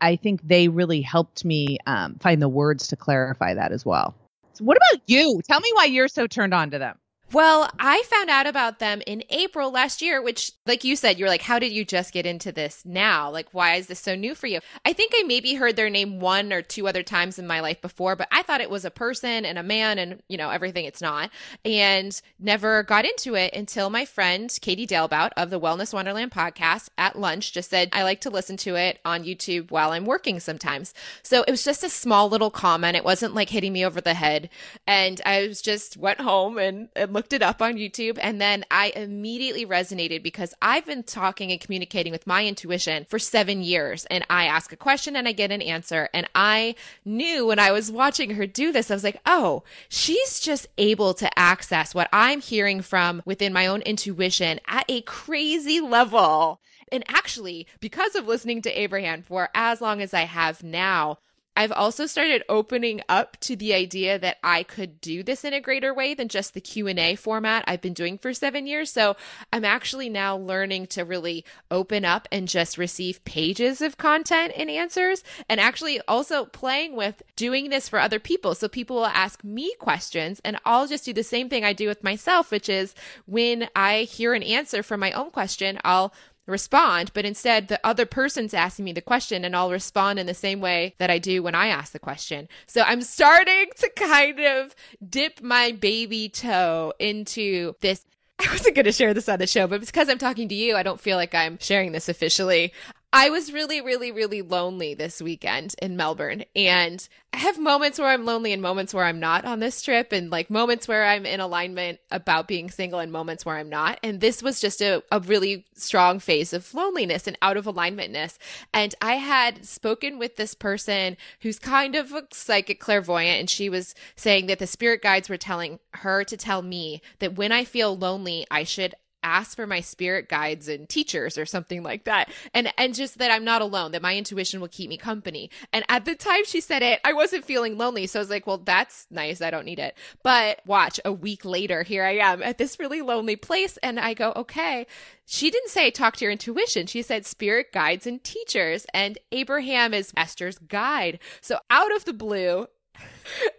I 0.00 0.16
think 0.16 0.46
they 0.46 0.68
really 0.68 1.00
helped 1.00 1.44
me 1.44 1.78
um, 1.86 2.16
find 2.16 2.42
the 2.42 2.48
words 2.48 2.88
to 2.88 2.96
clarify 2.96 3.54
that 3.54 3.72
as 3.72 3.86
well. 3.86 4.14
So 4.52 4.64
what 4.64 4.76
about 4.76 5.02
you? 5.06 5.40
Tell 5.48 5.60
me 5.60 5.70
why 5.74 5.86
you're 5.86 6.08
so 6.08 6.26
turned 6.26 6.52
on 6.52 6.70
to 6.72 6.78
them. 6.78 6.98
Well, 7.32 7.70
I 7.78 8.02
found 8.10 8.28
out 8.28 8.46
about 8.46 8.78
them 8.78 9.00
in 9.06 9.24
April 9.30 9.70
last 9.70 10.02
year, 10.02 10.20
which, 10.20 10.52
like 10.66 10.84
you 10.84 10.96
said, 10.96 11.18
you're 11.18 11.30
like, 11.30 11.40
how 11.40 11.58
did 11.58 11.72
you 11.72 11.82
just 11.82 12.12
get 12.12 12.26
into 12.26 12.52
this 12.52 12.82
now? 12.84 13.30
Like, 13.30 13.48
why 13.52 13.76
is 13.76 13.86
this 13.86 14.00
so 14.00 14.14
new 14.14 14.34
for 14.34 14.48
you? 14.48 14.60
I 14.84 14.92
think 14.92 15.12
I 15.14 15.22
maybe 15.22 15.54
heard 15.54 15.76
their 15.76 15.88
name 15.88 16.20
one 16.20 16.52
or 16.52 16.60
two 16.60 16.86
other 16.86 17.02
times 17.02 17.38
in 17.38 17.46
my 17.46 17.60
life 17.60 17.80
before, 17.80 18.16
but 18.16 18.28
I 18.30 18.42
thought 18.42 18.60
it 18.60 18.68
was 18.68 18.84
a 18.84 18.90
person 18.90 19.46
and 19.46 19.58
a 19.58 19.62
man 19.62 19.98
and, 19.98 20.22
you 20.28 20.36
know, 20.36 20.50
everything 20.50 20.84
it's 20.84 21.00
not. 21.00 21.30
And 21.64 22.20
never 22.38 22.82
got 22.82 23.06
into 23.06 23.34
it 23.34 23.54
until 23.54 23.88
my 23.88 24.04
friend 24.04 24.54
Katie 24.60 24.86
Dalebout 24.86 25.30
of 25.38 25.48
the 25.48 25.60
Wellness 25.60 25.94
Wonderland 25.94 26.32
podcast 26.32 26.90
at 26.98 27.18
lunch 27.18 27.52
just 27.52 27.70
said, 27.70 27.88
I 27.94 28.02
like 28.02 28.20
to 28.22 28.30
listen 28.30 28.58
to 28.58 28.74
it 28.74 28.98
on 29.06 29.24
YouTube 29.24 29.70
while 29.70 29.92
I'm 29.92 30.04
working 30.04 30.38
sometimes. 30.38 30.92
So 31.22 31.44
it 31.48 31.50
was 31.50 31.64
just 31.64 31.82
a 31.82 31.88
small 31.88 32.28
little 32.28 32.50
comment. 32.50 32.94
It 32.94 33.04
wasn't 33.04 33.34
like 33.34 33.48
hitting 33.48 33.72
me 33.72 33.86
over 33.86 34.02
the 34.02 34.12
head. 34.12 34.50
And 34.86 35.18
I 35.24 35.48
was 35.48 35.62
just 35.62 35.96
went 35.96 36.20
home 36.20 36.58
and, 36.58 36.90
and 36.94 37.12
looked 37.12 37.21
looked 37.22 37.32
it 37.32 37.40
up 37.40 37.62
on 37.62 37.76
YouTube 37.76 38.18
and 38.20 38.40
then 38.40 38.64
I 38.68 38.92
immediately 38.96 39.64
resonated 39.64 40.24
because 40.24 40.52
I've 40.60 40.84
been 40.84 41.04
talking 41.04 41.52
and 41.52 41.60
communicating 41.60 42.10
with 42.10 42.26
my 42.26 42.44
intuition 42.44 43.06
for 43.08 43.20
seven 43.20 43.62
years. 43.62 44.04
And 44.06 44.26
I 44.28 44.46
ask 44.46 44.72
a 44.72 44.76
question 44.76 45.14
and 45.14 45.28
I 45.28 45.30
get 45.30 45.52
an 45.52 45.62
answer. 45.62 46.08
And 46.12 46.28
I 46.34 46.74
knew 47.04 47.46
when 47.46 47.60
I 47.60 47.70
was 47.70 47.92
watching 47.92 48.30
her 48.30 48.44
do 48.44 48.72
this, 48.72 48.90
I 48.90 48.94
was 48.94 49.04
like, 49.04 49.20
oh, 49.24 49.62
she's 49.88 50.40
just 50.40 50.66
able 50.78 51.14
to 51.14 51.38
access 51.38 51.94
what 51.94 52.08
I'm 52.12 52.40
hearing 52.40 52.80
from 52.80 53.22
within 53.24 53.52
my 53.52 53.68
own 53.68 53.82
intuition 53.82 54.58
at 54.66 54.84
a 54.88 55.02
crazy 55.02 55.80
level. 55.80 56.60
And 56.90 57.04
actually, 57.06 57.68
because 57.78 58.16
of 58.16 58.26
listening 58.26 58.62
to 58.62 58.80
Abraham 58.80 59.22
for 59.22 59.48
as 59.54 59.80
long 59.80 60.02
as 60.02 60.12
I 60.12 60.22
have 60.22 60.64
now, 60.64 61.18
I've 61.54 61.72
also 61.72 62.06
started 62.06 62.42
opening 62.48 63.02
up 63.08 63.36
to 63.40 63.56
the 63.56 63.74
idea 63.74 64.18
that 64.18 64.38
I 64.42 64.62
could 64.62 65.00
do 65.00 65.22
this 65.22 65.44
in 65.44 65.52
a 65.52 65.60
greater 65.60 65.92
way 65.92 66.14
than 66.14 66.28
just 66.28 66.54
the 66.54 66.60
Q&A 66.60 67.14
format 67.14 67.64
I've 67.66 67.80
been 67.80 67.92
doing 67.92 68.18
for 68.18 68.32
7 68.32 68.66
years. 68.66 68.90
So, 68.90 69.16
I'm 69.52 69.64
actually 69.64 70.08
now 70.08 70.36
learning 70.36 70.86
to 70.88 71.04
really 71.04 71.44
open 71.70 72.04
up 72.04 72.26
and 72.32 72.48
just 72.48 72.78
receive 72.78 73.24
pages 73.24 73.82
of 73.82 73.98
content 73.98 74.52
and 74.56 74.70
answers 74.70 75.22
and 75.48 75.60
actually 75.60 76.00
also 76.08 76.46
playing 76.46 76.96
with 76.96 77.22
doing 77.36 77.68
this 77.68 77.88
for 77.88 77.98
other 77.98 78.18
people. 78.18 78.54
So, 78.54 78.68
people 78.68 78.96
will 78.96 79.06
ask 79.06 79.44
me 79.44 79.74
questions 79.78 80.40
and 80.44 80.58
I'll 80.64 80.86
just 80.86 81.04
do 81.04 81.12
the 81.12 81.22
same 81.22 81.48
thing 81.48 81.64
I 81.64 81.72
do 81.72 81.88
with 81.88 82.02
myself, 82.02 82.50
which 82.50 82.68
is 82.68 82.94
when 83.26 83.68
I 83.76 84.02
hear 84.02 84.34
an 84.34 84.42
answer 84.42 84.82
from 84.82 85.00
my 85.00 85.12
own 85.12 85.30
question, 85.30 85.78
I'll 85.84 86.14
respond, 86.46 87.12
but 87.14 87.24
instead 87.24 87.68
the 87.68 87.80
other 87.84 88.06
person's 88.06 88.54
asking 88.54 88.84
me 88.84 88.92
the 88.92 89.00
question 89.00 89.44
and 89.44 89.54
I'll 89.54 89.70
respond 89.70 90.18
in 90.18 90.26
the 90.26 90.34
same 90.34 90.60
way 90.60 90.94
that 90.98 91.10
I 91.10 91.18
do 91.18 91.42
when 91.42 91.54
I 91.54 91.68
ask 91.68 91.92
the 91.92 91.98
question. 91.98 92.48
So 92.66 92.82
I'm 92.82 93.02
starting 93.02 93.66
to 93.78 93.90
kind 93.90 94.40
of 94.40 94.74
dip 95.08 95.40
my 95.40 95.72
baby 95.72 96.28
toe 96.28 96.92
into 96.98 97.74
this. 97.80 98.04
I 98.38 98.50
wasn't 98.50 98.74
going 98.74 98.86
to 98.86 98.92
share 98.92 99.14
this 99.14 99.28
on 99.28 99.38
the 99.38 99.46
show, 99.46 99.68
but 99.68 99.80
because 99.80 100.08
I'm 100.08 100.18
talking 100.18 100.48
to 100.48 100.54
you, 100.54 100.74
I 100.76 100.82
don't 100.82 101.00
feel 101.00 101.16
like 101.16 101.34
I'm 101.34 101.58
sharing 101.60 101.92
this 101.92 102.08
officially. 102.08 102.72
I 103.14 103.28
was 103.28 103.52
really, 103.52 103.82
really, 103.82 104.10
really 104.10 104.40
lonely 104.40 104.94
this 104.94 105.20
weekend 105.20 105.74
in 105.82 105.98
Melbourne. 105.98 106.44
And 106.56 107.06
I 107.34 107.36
have 107.38 107.58
moments 107.58 107.98
where 107.98 108.08
I'm 108.08 108.24
lonely 108.24 108.54
and 108.54 108.62
moments 108.62 108.94
where 108.94 109.04
I'm 109.04 109.20
not 109.20 109.44
on 109.44 109.60
this 109.60 109.82
trip, 109.82 110.12
and 110.12 110.30
like 110.30 110.48
moments 110.48 110.88
where 110.88 111.04
I'm 111.04 111.26
in 111.26 111.40
alignment 111.40 111.98
about 112.10 112.48
being 112.48 112.70
single 112.70 113.00
and 113.00 113.12
moments 113.12 113.44
where 113.44 113.56
I'm 113.56 113.68
not. 113.68 113.98
And 114.02 114.20
this 114.20 114.42
was 114.42 114.60
just 114.60 114.80
a, 114.80 115.02
a 115.12 115.20
really 115.20 115.66
strong 115.74 116.20
phase 116.20 116.54
of 116.54 116.72
loneliness 116.72 117.26
and 117.26 117.36
out 117.42 117.58
of 117.58 117.66
alignmentness. 117.66 118.38
And 118.72 118.94
I 119.02 119.14
had 119.14 119.66
spoken 119.66 120.18
with 120.18 120.36
this 120.36 120.54
person 120.54 121.18
who's 121.40 121.58
kind 121.58 121.94
of 121.94 122.12
a 122.12 122.26
psychic 122.32 122.80
clairvoyant, 122.80 123.40
and 123.40 123.50
she 123.50 123.68
was 123.68 123.94
saying 124.16 124.46
that 124.46 124.58
the 124.58 124.66
spirit 124.66 125.02
guides 125.02 125.28
were 125.28 125.36
telling 125.36 125.80
her 125.94 126.24
to 126.24 126.36
tell 126.38 126.62
me 126.62 127.02
that 127.18 127.36
when 127.36 127.52
I 127.52 127.64
feel 127.64 127.96
lonely, 127.96 128.46
I 128.50 128.64
should 128.64 128.94
ask 129.22 129.56
for 129.56 129.66
my 129.66 129.80
spirit 129.80 130.28
guides 130.28 130.68
and 130.68 130.88
teachers 130.88 131.38
or 131.38 131.46
something 131.46 131.82
like 131.82 132.04
that. 132.04 132.30
And 132.54 132.72
and 132.78 132.94
just 132.94 133.18
that 133.18 133.30
i'm 133.30 133.44
not 133.44 133.62
alone 133.62 133.92
that 133.92 134.02
my 134.02 134.16
intuition 134.16 134.60
will 134.60 134.68
keep 134.68 134.88
me 134.88 134.96
company. 134.96 135.50
And 135.72 135.84
at 135.88 136.04
the 136.04 136.14
time 136.14 136.44
she 136.44 136.60
said 136.60 136.82
it 136.82 137.00
i 137.04 137.12
wasn't 137.12 137.44
feeling 137.44 137.78
lonely. 137.78 138.06
So 138.06 138.18
i 138.18 138.22
was 138.22 138.30
like 138.30 138.46
well 138.46 138.58
that's 138.58 139.06
nice. 139.10 139.40
I 139.40 139.50
don't 139.50 139.66
need 139.66 139.78
it. 139.78 139.96
But 140.22 140.60
watch 140.66 141.00
a 141.04 141.12
week 141.12 141.44
later 141.44 141.82
here 141.82 142.04
i 142.04 142.16
am 142.16 142.42
at 142.42 142.58
this 142.58 142.78
really 142.78 143.02
lonely 143.02 143.36
place. 143.36 143.78
And 143.82 143.98
i 143.98 144.14
go 144.14 144.32
okay. 144.36 144.86
She 145.26 145.50
didn't 145.50 145.70
say 145.70 145.90
talk 145.90 146.16
to 146.16 146.24
your 146.24 146.32
intuition. 146.32 146.86
She 146.86 147.02
said 147.02 147.24
spirit 147.24 147.72
guides 147.72 148.06
and 148.06 148.22
teachers. 148.22 148.86
And 148.92 149.18
Abraham 149.30 149.94
is 149.94 150.12
Esther's 150.16 150.58
guide. 150.58 151.20
So 151.40 151.58
out 151.70 151.94
of 151.94 152.04
the 152.04 152.12
blue, 152.12 152.66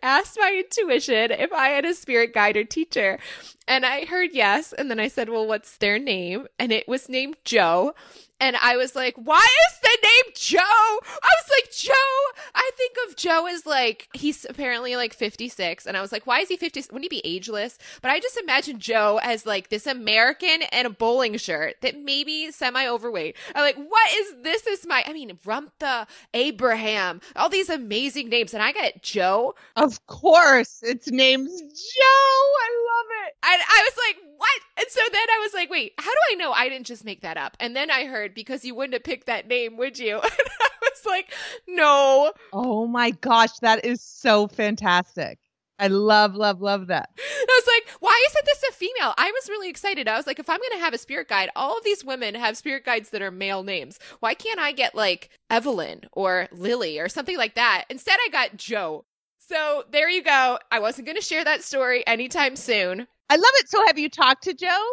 asked 0.02 0.38
my 0.40 0.64
intuition 0.64 1.32
if 1.32 1.52
I 1.52 1.70
had 1.70 1.86
a 1.86 1.94
spirit 1.94 2.34
guide 2.34 2.58
or 2.58 2.64
teacher. 2.64 3.20
And 3.68 3.86
I 3.86 4.06
heard 4.06 4.32
yes. 4.34 4.74
And 4.74 4.90
then 4.90 5.00
I 5.00 5.08
said, 5.08 5.30
well, 5.30 5.48
what's 5.48 5.78
their 5.78 6.00
name? 6.00 6.48
And 6.60 6.72
it 6.72 6.88
was 6.88 7.10
named 7.10 7.38
Joe. 7.46 7.94
And 8.40 8.58
I 8.58 8.76
was 8.76 8.96
like, 8.96 9.16
why 9.16 9.46
is 9.70 9.80
the 9.82 9.98
name 10.04 10.34
Joe? 10.36 10.60
I 10.60 11.32
was 11.40 11.50
like, 11.50 11.72
Joe. 11.72 11.94
I 12.54 12.70
think 12.76 12.96
of 13.06 13.12
Joe 13.24 13.48
is 13.48 13.66
like, 13.66 14.10
he's 14.14 14.46
apparently 14.50 14.98
like 14.98 15.14
56. 15.14 15.86
And 15.86 15.96
I 15.96 16.02
was 16.02 16.12
like, 16.12 16.28
why 16.28 16.40
is 16.40 16.50
he 16.50 16.58
50? 16.58 16.82
Wouldn't 16.92 17.04
he 17.04 17.22
be 17.22 17.26
ageless? 17.26 17.78
But 18.02 18.12
I 18.12 18.20
just 18.20 18.36
imagine 18.36 18.80
Joe 18.80 19.22
as 19.24 19.46
like 19.46 19.70
this 19.70 19.88
American 19.88 20.64
and 20.74 20.86
a 20.86 20.90
bowling 20.90 21.38
shirt 21.38 21.76
that 21.80 21.98
maybe 21.98 22.52
semi 22.52 22.86
overweight. 22.86 23.38
I'm 23.56 23.62
like, 23.62 23.78
what 23.78 24.14
is 24.14 24.36
this? 24.44 24.68
Is 24.68 24.86
my, 24.86 25.06
I 25.08 25.14
mean, 25.14 25.32
Ramtha, 25.46 26.06
Abraham, 26.34 27.22
all 27.38 27.48
these 27.48 27.70
amazing 27.70 28.28
names. 28.28 28.54
And 28.54 28.62
I 28.62 28.74
got 28.74 29.02
Joe. 29.02 29.56
Of 29.78 30.06
course. 30.08 30.84
Its 30.84 31.10
name's 31.10 31.62
Joe. 31.62 32.02
I 32.02 32.70
love 32.92 33.08
it. 33.26 33.36
And 33.46 33.62
I 33.62 33.90
was 33.90 33.98
like, 34.06 34.34
what? 34.36 34.62
And 34.80 34.88
so 34.90 35.00
then 35.14 35.28
I 35.30 35.40
was 35.42 35.54
like, 35.54 35.70
wait, 35.70 35.94
how 35.98 36.12
do 36.12 36.18
I 36.30 36.36
know 36.36 36.52
I 36.52 36.68
didn't 36.68 36.88
just 36.88 37.06
make 37.06 37.22
that 37.22 37.38
up? 37.38 37.56
And 37.62 37.74
then 37.74 37.90
I 37.90 38.04
heard 38.04 38.34
because 38.34 38.66
you 38.66 38.76
wouldn't 38.76 38.96
have 38.96 39.04
picked 39.06 39.28
that 39.28 39.48
name, 39.48 39.78
would 39.78 39.98
you? 39.98 40.20
Was 40.94 41.06
like, 41.06 41.34
no. 41.68 42.34
Oh 42.52 42.88
my 42.88 43.12
gosh, 43.12 43.58
that 43.60 43.86
is 43.86 44.02
so 44.02 44.48
fantastic. 44.48 45.40
I 45.80 45.88
love, 45.88 46.36
love, 46.36 46.62
love 46.62 46.88
that. 46.88 47.10
I 47.18 47.46
was 47.62 47.68
like, 47.68 47.98
why 48.00 48.24
isn't 48.30 48.46
this 48.46 48.64
a 48.70 48.74
female? 48.74 49.14
I 49.18 49.32
was 49.32 49.50
really 49.50 49.70
excited. 49.70 50.08
I 50.08 50.16
was 50.16 50.28
like, 50.28 50.40
if 50.40 50.50
I'm 50.50 50.60
going 50.60 50.72
to 50.74 50.84
have 50.84 50.94
a 50.94 51.00
spirit 51.00 51.28
guide, 51.28 51.50
all 51.56 51.78
of 51.78 51.84
these 51.84 52.06
women 52.06 52.36
have 52.36 52.58
spirit 52.58 52.86
guides 52.86 53.10
that 53.10 53.22
are 53.22 53.32
male 53.32 53.64
names. 53.64 54.00
Why 54.20 54.34
can't 54.34 54.60
I 54.60 54.72
get 54.72 54.96
like 54.96 55.30
Evelyn 55.50 56.02
or 56.14 56.48
Lily 56.52 57.00
or 57.00 57.10
something 57.10 57.38
like 57.38 57.56
that? 57.56 57.86
Instead, 57.90 58.18
I 58.24 58.30
got 58.30 58.56
Joe. 58.56 59.06
So 59.40 59.84
there 59.92 60.10
you 60.10 60.24
go. 60.24 60.58
I 60.72 60.80
wasn't 60.80 61.06
going 61.06 61.18
to 61.18 61.22
share 61.22 61.44
that 61.44 61.64
story 61.64 62.06
anytime 62.08 62.56
soon. 62.56 63.08
I 63.30 63.36
love 63.36 63.52
it. 63.56 63.70
So 63.70 63.84
have 63.88 63.98
you 63.98 64.10
talked 64.10 64.44
to 64.44 64.54
Joe? 64.54 64.84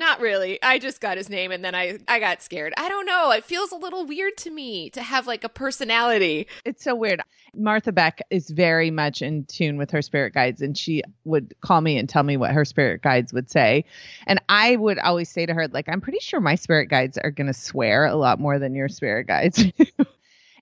Not 0.00 0.20
really. 0.20 0.60
I 0.62 0.78
just 0.78 1.02
got 1.02 1.18
his 1.18 1.28
name 1.28 1.52
and 1.52 1.62
then 1.62 1.74
I 1.74 1.98
I 2.08 2.20
got 2.20 2.40
scared. 2.40 2.72
I 2.78 2.88
don't 2.88 3.04
know. 3.04 3.32
It 3.32 3.44
feels 3.44 3.70
a 3.70 3.76
little 3.76 4.06
weird 4.06 4.34
to 4.38 4.50
me 4.50 4.88
to 4.90 5.02
have 5.02 5.26
like 5.26 5.44
a 5.44 5.48
personality. 5.50 6.46
It's 6.64 6.82
so 6.82 6.94
weird. 6.94 7.20
Martha 7.54 7.92
Beck 7.92 8.22
is 8.30 8.48
very 8.48 8.90
much 8.90 9.20
in 9.20 9.44
tune 9.44 9.76
with 9.76 9.90
her 9.90 10.00
spirit 10.00 10.32
guides 10.32 10.62
and 10.62 10.76
she 10.76 11.02
would 11.24 11.54
call 11.60 11.82
me 11.82 11.98
and 11.98 12.08
tell 12.08 12.22
me 12.22 12.38
what 12.38 12.52
her 12.52 12.64
spirit 12.64 13.02
guides 13.02 13.34
would 13.34 13.50
say. 13.50 13.84
And 14.26 14.40
I 14.48 14.76
would 14.76 14.98
always 14.98 15.28
say 15.28 15.44
to 15.44 15.52
her 15.52 15.68
like 15.68 15.86
I'm 15.86 16.00
pretty 16.00 16.20
sure 16.20 16.40
my 16.40 16.54
spirit 16.54 16.88
guides 16.88 17.18
are 17.18 17.30
going 17.30 17.48
to 17.48 17.52
swear 17.52 18.06
a 18.06 18.16
lot 18.16 18.40
more 18.40 18.58
than 18.58 18.74
your 18.74 18.88
spirit 18.88 19.26
guides. 19.26 19.62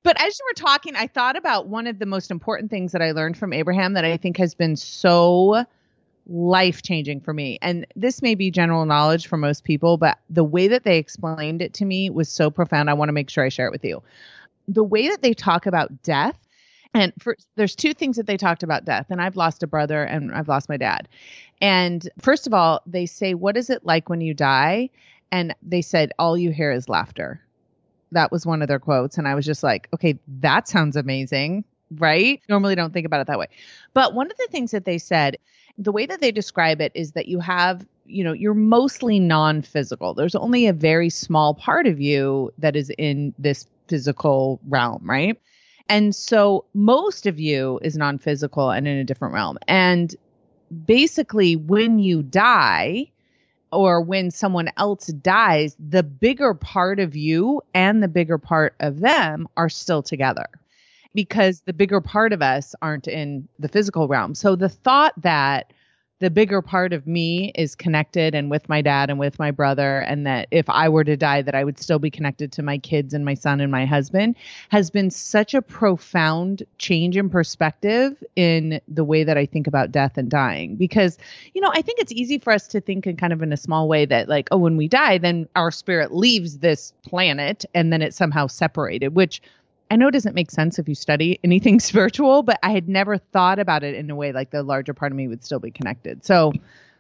But 0.05 0.23
as 0.23 0.39
you 0.39 0.45
were 0.49 0.55
talking, 0.55 0.95
I 0.95 1.09
thought 1.09 1.37
about 1.37 1.67
one 1.67 1.89
of 1.89 1.99
the 1.99 2.07
most 2.07 2.31
important 2.31 2.71
things 2.71 2.93
that 2.93 3.03
I 3.03 3.11
learned 3.11 3.37
from 3.37 3.53
Abraham 3.53 3.95
that 3.95 4.05
I 4.05 4.17
think 4.17 4.37
has 4.37 4.55
been 4.55 4.77
so 4.77 5.65
life 6.29 6.83
changing 6.83 7.21
for 7.21 7.33
me. 7.33 7.59
And 7.63 7.87
this 7.97 8.23
may 8.23 8.35
be 8.35 8.51
general 8.51 8.85
knowledge 8.85 9.27
for 9.27 9.37
most 9.37 9.65
people, 9.65 9.97
but 9.97 10.19
the 10.29 10.45
way 10.45 10.69
that 10.69 10.85
they 10.85 10.99
explained 10.99 11.63
it 11.63 11.75
to 11.75 11.85
me 11.85 12.11
was 12.11 12.29
so 12.29 12.51
profound. 12.51 12.91
I 12.91 12.95
want 12.95 13.09
to 13.09 13.15
make 13.15 13.31
sure 13.31 13.45
I 13.45 13.49
share 13.49 13.67
it 13.67 13.73
with 13.73 13.85
you. 13.85 14.03
The 14.69 14.85
way 14.85 15.09
that 15.09 15.23
they 15.23 15.33
talk 15.33 15.67
about 15.67 16.03
death, 16.03 16.39
and 16.95 17.13
for, 17.19 17.37
there's 17.57 17.75
two 17.75 17.95
things 17.95 18.17
that 18.17 18.27
they 18.27 18.37
talked 18.37 18.63
about 18.63 18.85
death, 18.85 19.07
and 19.11 19.21
I've 19.21 19.37
lost 19.37 19.63
a 19.63 19.67
brother 19.67 20.03
and 20.03 20.33
I've 20.33 20.49
lost 20.49 20.69
my 20.69 20.77
dad. 20.77 21.09
And 21.61 22.09
first 22.21 22.47
of 22.47 22.55
all, 22.55 22.83
they 22.87 23.07
say, 23.07 23.35
What 23.35 23.57
is 23.57 23.71
it 23.71 23.85
like 23.85 24.09
when 24.09 24.21
you 24.21 24.35
die? 24.35 24.91
And 25.33 25.55
they 25.63 25.83
said, 25.83 26.13
All 26.19 26.37
you 26.37 26.51
hear 26.51 26.71
is 26.71 26.89
laughter. 26.89 27.41
That 28.13 28.33
was 28.33 28.47
one 28.47 28.63
of 28.63 28.69
their 28.69 28.79
quotes. 28.79 29.19
And 29.19 29.29
I 29.29 29.35
was 29.35 29.47
just 29.47 29.63
like, 29.63 29.89
Okay, 29.95 30.19
that 30.41 30.69
sounds 30.69 30.97
amazing, 30.97 31.65
right? 31.97 32.41
Normally 32.49 32.75
don't 32.75 32.93
think 32.93 33.07
about 33.07 33.21
it 33.21 33.27
that 33.29 33.39
way. 33.39 33.49
But 33.95 34.15
one 34.15 34.31
of 34.31 34.37
the 34.37 34.49
things 34.51 34.71
that 34.73 34.85
they 34.85 34.99
said, 34.99 35.37
the 35.79 35.93
way 35.93 36.07
that 36.07 36.21
they 36.21 36.33
describe 36.33 36.81
it 36.81 36.93
is 36.95 37.13
that 37.13 37.29
you 37.29 37.39
have 37.41 37.87
you 38.09 38.25
know 38.25 38.33
you're 38.33 38.55
mostly 38.55 39.21
non-physical 39.21 40.15
there's 40.15 40.35
only 40.35 40.67
a 40.67 40.73
very 40.73 41.11
small 41.11 41.55
part 41.55 41.87
of 41.87 42.01
you 42.01 42.53
that 42.59 42.75
is 42.75 42.91
in 42.99 43.35
this 43.39 43.67
physical 43.87 44.61
realm 44.67 45.03
right 45.05 45.41
and 45.89 46.15
so 46.15 46.65
most 46.75 47.27
of 47.27 47.39
you 47.39 47.79
is 47.83 47.97
non-physical 47.97 48.71
and 48.71 48.89
in 48.89 48.97
a 48.97 49.05
different 49.05 49.35
realm 49.35 49.59
and 49.69 50.17
basically 50.87 51.55
when 51.55 51.99
you 51.99 52.23
die 52.23 53.11
or 53.71 54.01
when 54.01 54.31
someone 54.31 54.71
else 54.79 55.07
dies 55.07 55.77
the 55.79 56.03
bigger 56.03 56.55
part 56.55 56.99
of 56.99 57.15
you 57.15 57.61
and 57.75 58.03
the 58.03 58.09
bigger 58.09 58.39
part 58.39 58.75
of 58.81 59.01
them 59.01 59.47
are 59.57 59.69
still 59.69 60.03
together 60.03 60.47
because 61.15 61.63
the 61.63 61.73
bigger 61.73 62.01
part 62.01 62.33
of 62.33 62.43
us 62.43 62.75
aren't 62.83 63.09
in 63.09 63.49
the 63.59 63.69
physical 63.69 64.09
realm. 64.09 64.35
So 64.35 64.57
the 64.57 64.69
thought 64.69 65.15
that 65.23 65.73
the 66.21 66.31
bigger 66.31 66.61
part 66.61 66.93
of 66.93 67.07
me 67.07 67.53
is 67.55 67.77
connected 67.77 68.35
and 68.35 68.51
with 68.51 68.69
my 68.69 68.83
dad 68.83 69.09
and 69.09 69.19
with 69.19 69.39
my 69.39 69.51
brother 69.51 70.01
and 70.01 70.27
that 70.27 70.49
if 70.51 70.69
I 70.69 70.89
were 70.89 71.05
to 71.05 71.17
die 71.17 71.43
that 71.43 71.55
I 71.55 71.63
would 71.63 71.79
still 71.79 72.01
be 72.01 72.11
connected 72.11 72.51
to 72.53 72.63
my 72.63 72.79
kids 72.79 73.15
and 73.15 73.25
my 73.25 73.35
son 73.35 73.61
and 73.61 73.71
my 73.71 73.87
husband 73.87 74.35
has 74.71 74.91
been 74.91 75.11
such 75.11 75.55
a 75.55 75.63
profound 75.63 76.65
change 76.79 77.17
in 77.17 77.31
perspective 77.31 78.23
in 78.35 78.81
the 78.89 79.05
way 79.05 79.23
that 79.23 79.39
I 79.39 79.47
think 79.47 79.67
about 79.67 79.93
death 79.93 80.19
and 80.19 80.29
dying 80.29 80.75
because 80.75 81.19
you 81.55 81.61
know 81.61 81.71
I 81.73 81.83
think 81.83 82.01
it's 82.01 82.13
easy 82.13 82.39
for 82.39 82.53
us 82.53 82.67
to 82.69 82.81
think 82.81 83.07
in 83.07 83.17
kind 83.17 83.33
of 83.33 83.43
in 83.43 83.53
a 83.53 83.57
small 83.57 83.87
way 83.87 84.05
that 84.07 84.29
like 84.29 84.49
oh 84.51 84.59
when 84.59 84.77
we 84.77 84.89
die 84.89 85.19
then 85.19 85.49
our 85.55 85.71
spirit 85.71 86.13
leaves 86.13 86.59
this 86.59 86.93
planet 87.03 87.65
and 87.75 87.93
then 87.93 88.03
it's 88.03 88.17
somehow 88.17 88.49
separated 88.49 89.15
which 89.15 89.41
I 89.91 89.97
know 89.97 90.09
it 90.09 90.13
doesn't 90.13 90.35
make 90.35 90.51
sense 90.51 90.79
if 90.79 90.89
you 90.89 90.95
study 90.95 91.39
anything 91.43 91.81
spiritual, 91.81 92.43
but 92.43 92.59
I 92.63 92.71
had 92.71 92.89
never 92.89 93.19
thought 93.19 93.59
about 93.59 93.83
it 93.83 93.95
in 93.95 94.11
a 94.11 94.17
way 94.17 94.33
like 94.33 94.51
the 94.51 94.63
larger 94.63 94.95
part 94.95 95.13
of 95.13 95.17
me 95.17 95.29
would 95.29 95.45
still 95.45 95.61
be 95.61 95.71
connected. 95.71 96.25
So 96.25 96.53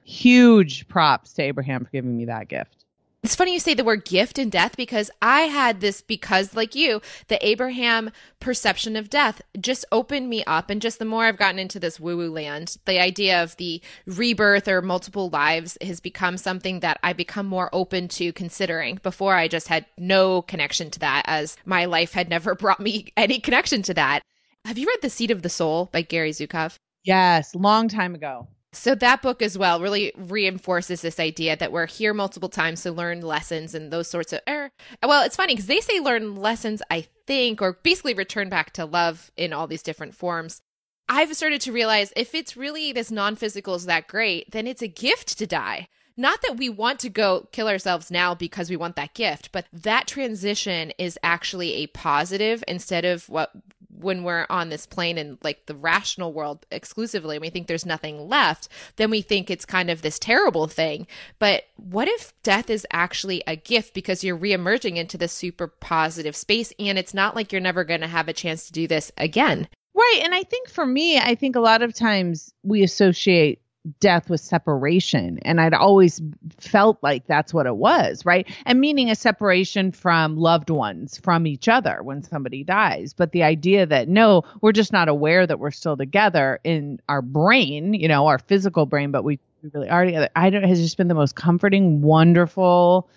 huge 0.04 0.88
props 0.88 1.34
to 1.34 1.42
Abraham 1.42 1.84
for 1.84 1.90
giving 1.90 2.16
me 2.16 2.24
that 2.26 2.48
gift. 2.48 2.84
It's 3.24 3.34
funny 3.34 3.52
you 3.52 3.58
say 3.58 3.74
the 3.74 3.82
word 3.82 4.04
gift 4.04 4.38
and 4.38 4.50
death 4.50 4.76
because 4.76 5.10
I 5.20 5.42
had 5.42 5.80
this 5.80 6.02
because 6.02 6.54
like 6.54 6.76
you, 6.76 7.02
the 7.26 7.44
Abraham 7.44 8.12
perception 8.38 8.94
of 8.94 9.10
death 9.10 9.42
just 9.58 9.84
opened 9.90 10.28
me 10.28 10.44
up 10.44 10.70
and 10.70 10.80
just 10.80 11.00
the 11.00 11.04
more 11.04 11.24
I've 11.24 11.36
gotten 11.36 11.58
into 11.58 11.80
this 11.80 11.98
woo-woo 11.98 12.30
land, 12.30 12.76
the 12.84 13.00
idea 13.00 13.42
of 13.42 13.56
the 13.56 13.82
rebirth 14.06 14.68
or 14.68 14.82
multiple 14.82 15.30
lives 15.30 15.76
has 15.82 15.98
become 15.98 16.36
something 16.36 16.78
that 16.80 17.00
I 17.02 17.12
become 17.12 17.46
more 17.46 17.68
open 17.72 18.06
to 18.08 18.32
considering. 18.32 19.00
Before 19.02 19.34
I 19.34 19.48
just 19.48 19.66
had 19.66 19.86
no 19.98 20.42
connection 20.42 20.88
to 20.92 21.00
that 21.00 21.24
as 21.26 21.56
my 21.64 21.86
life 21.86 22.12
had 22.12 22.30
never 22.30 22.54
brought 22.54 22.78
me 22.78 23.12
any 23.16 23.40
connection 23.40 23.82
to 23.82 23.94
that. 23.94 24.22
Have 24.64 24.78
you 24.78 24.86
read 24.86 25.02
The 25.02 25.10
Seat 25.10 25.32
of 25.32 25.42
the 25.42 25.48
Soul 25.48 25.88
by 25.90 26.02
Gary 26.02 26.30
Zukav? 26.30 26.76
Yes, 27.02 27.52
long 27.56 27.88
time 27.88 28.14
ago. 28.14 28.46
So 28.72 28.94
that 28.96 29.22
book 29.22 29.40
as 29.40 29.56
well 29.56 29.80
really 29.80 30.12
reinforces 30.16 31.00
this 31.00 31.18
idea 31.18 31.56
that 31.56 31.72
we're 31.72 31.86
here 31.86 32.12
multiple 32.12 32.50
times 32.50 32.82
to 32.82 32.92
learn 32.92 33.22
lessons 33.22 33.74
and 33.74 33.90
those 33.90 34.08
sorts 34.08 34.32
of. 34.32 34.40
Er, 34.48 34.70
well, 35.02 35.24
it's 35.24 35.36
funny 35.36 35.54
because 35.54 35.66
they 35.66 35.80
say 35.80 36.00
learn 36.00 36.36
lessons, 36.36 36.82
I 36.90 37.06
think, 37.26 37.62
or 37.62 37.78
basically 37.82 38.14
return 38.14 38.50
back 38.50 38.72
to 38.74 38.84
love 38.84 39.30
in 39.36 39.52
all 39.52 39.66
these 39.66 39.82
different 39.82 40.14
forms. 40.14 40.60
I've 41.08 41.34
started 41.34 41.62
to 41.62 41.72
realize 41.72 42.12
if 42.14 42.34
it's 42.34 42.56
really 42.56 42.92
this 42.92 43.10
non-physical 43.10 43.74
is 43.74 43.86
that 43.86 44.08
great, 44.08 44.50
then 44.50 44.66
it's 44.66 44.82
a 44.82 44.88
gift 44.88 45.38
to 45.38 45.46
die. 45.46 45.88
Not 46.18 46.42
that 46.42 46.56
we 46.56 46.68
want 46.68 46.98
to 47.00 47.08
go 47.08 47.48
kill 47.52 47.68
ourselves 47.68 48.10
now 48.10 48.34
because 48.34 48.68
we 48.68 48.76
want 48.76 48.96
that 48.96 49.14
gift, 49.14 49.52
but 49.52 49.66
that 49.72 50.08
transition 50.08 50.92
is 50.98 51.16
actually 51.22 51.74
a 51.74 51.86
positive 51.86 52.62
instead 52.66 53.04
of 53.04 53.28
what 53.28 53.52
when 54.00 54.22
we're 54.22 54.46
on 54.48 54.68
this 54.68 54.86
plane 54.86 55.18
in 55.18 55.38
like 55.42 55.66
the 55.66 55.74
rational 55.74 56.32
world 56.32 56.64
exclusively 56.70 57.36
and 57.36 57.42
we 57.42 57.50
think 57.50 57.66
there's 57.66 57.86
nothing 57.86 58.28
left, 58.28 58.68
then 58.96 59.10
we 59.10 59.20
think 59.20 59.50
it's 59.50 59.64
kind 59.64 59.90
of 59.90 60.02
this 60.02 60.18
terrible 60.18 60.66
thing. 60.66 61.06
But 61.38 61.64
what 61.76 62.08
if 62.08 62.32
death 62.42 62.70
is 62.70 62.86
actually 62.90 63.42
a 63.46 63.56
gift 63.56 63.94
because 63.94 64.24
you're 64.24 64.38
reemerging 64.38 64.96
into 64.96 65.18
this 65.18 65.32
super 65.32 65.66
positive 65.66 66.36
space 66.36 66.72
and 66.78 66.98
it's 66.98 67.14
not 67.14 67.34
like 67.34 67.52
you're 67.52 67.60
never 67.60 67.84
going 67.84 68.00
to 68.00 68.06
have 68.06 68.28
a 68.28 68.32
chance 68.32 68.66
to 68.66 68.72
do 68.72 68.86
this 68.86 69.10
again? 69.16 69.68
Right. 69.94 70.20
And 70.22 70.34
I 70.34 70.44
think 70.44 70.68
for 70.68 70.86
me, 70.86 71.18
I 71.18 71.34
think 71.34 71.56
a 71.56 71.60
lot 71.60 71.82
of 71.82 71.94
times 71.94 72.52
we 72.62 72.82
associate 72.82 73.60
death 74.00 74.28
was 74.30 74.42
separation. 74.42 75.38
And 75.42 75.60
i'd 75.60 75.74
always 75.74 76.20
felt 76.58 76.98
like 77.02 77.26
that's 77.26 77.54
what 77.54 77.66
it 77.66 77.76
was 77.76 78.24
right? 78.24 78.46
And 78.66 78.80
meaning 78.80 79.10
a 79.10 79.14
separation 79.14 79.92
from 79.92 80.36
loved 80.36 80.70
ones 80.70 81.18
from 81.18 81.46
each 81.46 81.68
other 81.68 82.02
when 82.02 82.22
somebody 82.22 82.64
dies. 82.64 83.14
But 83.14 83.32
the 83.32 83.42
idea 83.42 83.86
that 83.86 84.08
no 84.08 84.42
we're 84.60 84.72
just 84.72 84.92
not 84.92 85.08
aware 85.08 85.46
that 85.46 85.58
we're 85.58 85.70
still 85.70 85.96
together 85.96 86.60
in 86.64 87.00
our 87.08 87.22
brain 87.22 87.94
you 87.94 88.08
know 88.08 88.26
our 88.26 88.38
physical 88.38 88.86
brain 88.86 89.10
but 89.10 89.24
we 89.24 89.38
really 89.72 89.88
are 89.88 90.04
together. 90.04 90.28
I 90.36 90.50
don't 90.50 90.62
has 90.64 90.80
just 90.80 90.96
been 90.96 91.08
the 91.08 91.14
most 91.14 91.34
comforting 91.34 92.02
wonderful 92.02 93.08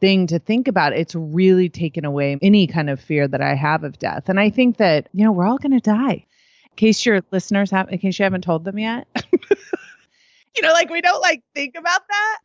thing 0.00 0.26
to 0.28 0.38
think 0.38 0.68
about. 0.68 0.92
It's 0.92 1.14
really 1.14 1.68
taken 1.68 2.04
away 2.04 2.38
any 2.40 2.66
kind 2.66 2.88
of 2.90 3.00
fear 3.00 3.26
that 3.26 3.40
i 3.40 3.54
have 3.54 3.84
of 3.84 3.98
death. 3.98 4.28
And 4.28 4.38
i 4.38 4.50
think 4.50 4.76
that 4.78 5.08
you 5.12 5.24
know 5.24 5.32
we're 5.32 5.46
all 5.46 5.58
going 5.58 5.72
to 5.72 5.80
die. 5.80 6.24
In 6.64 6.76
case 6.76 7.04
your 7.04 7.22
listeners 7.32 7.70
have 7.70 7.90
in 7.90 7.98
case 7.98 8.18
you 8.18 8.22
haven't 8.22 8.44
told 8.44 8.64
them 8.64 8.78
yet 8.78 9.08
you 10.56 10.62
know, 10.62 10.72
like 10.72 10.90
we 10.90 11.00
don't 11.00 11.20
like 11.20 11.42
think 11.54 11.74
about 11.76 12.02
that. 12.08 12.38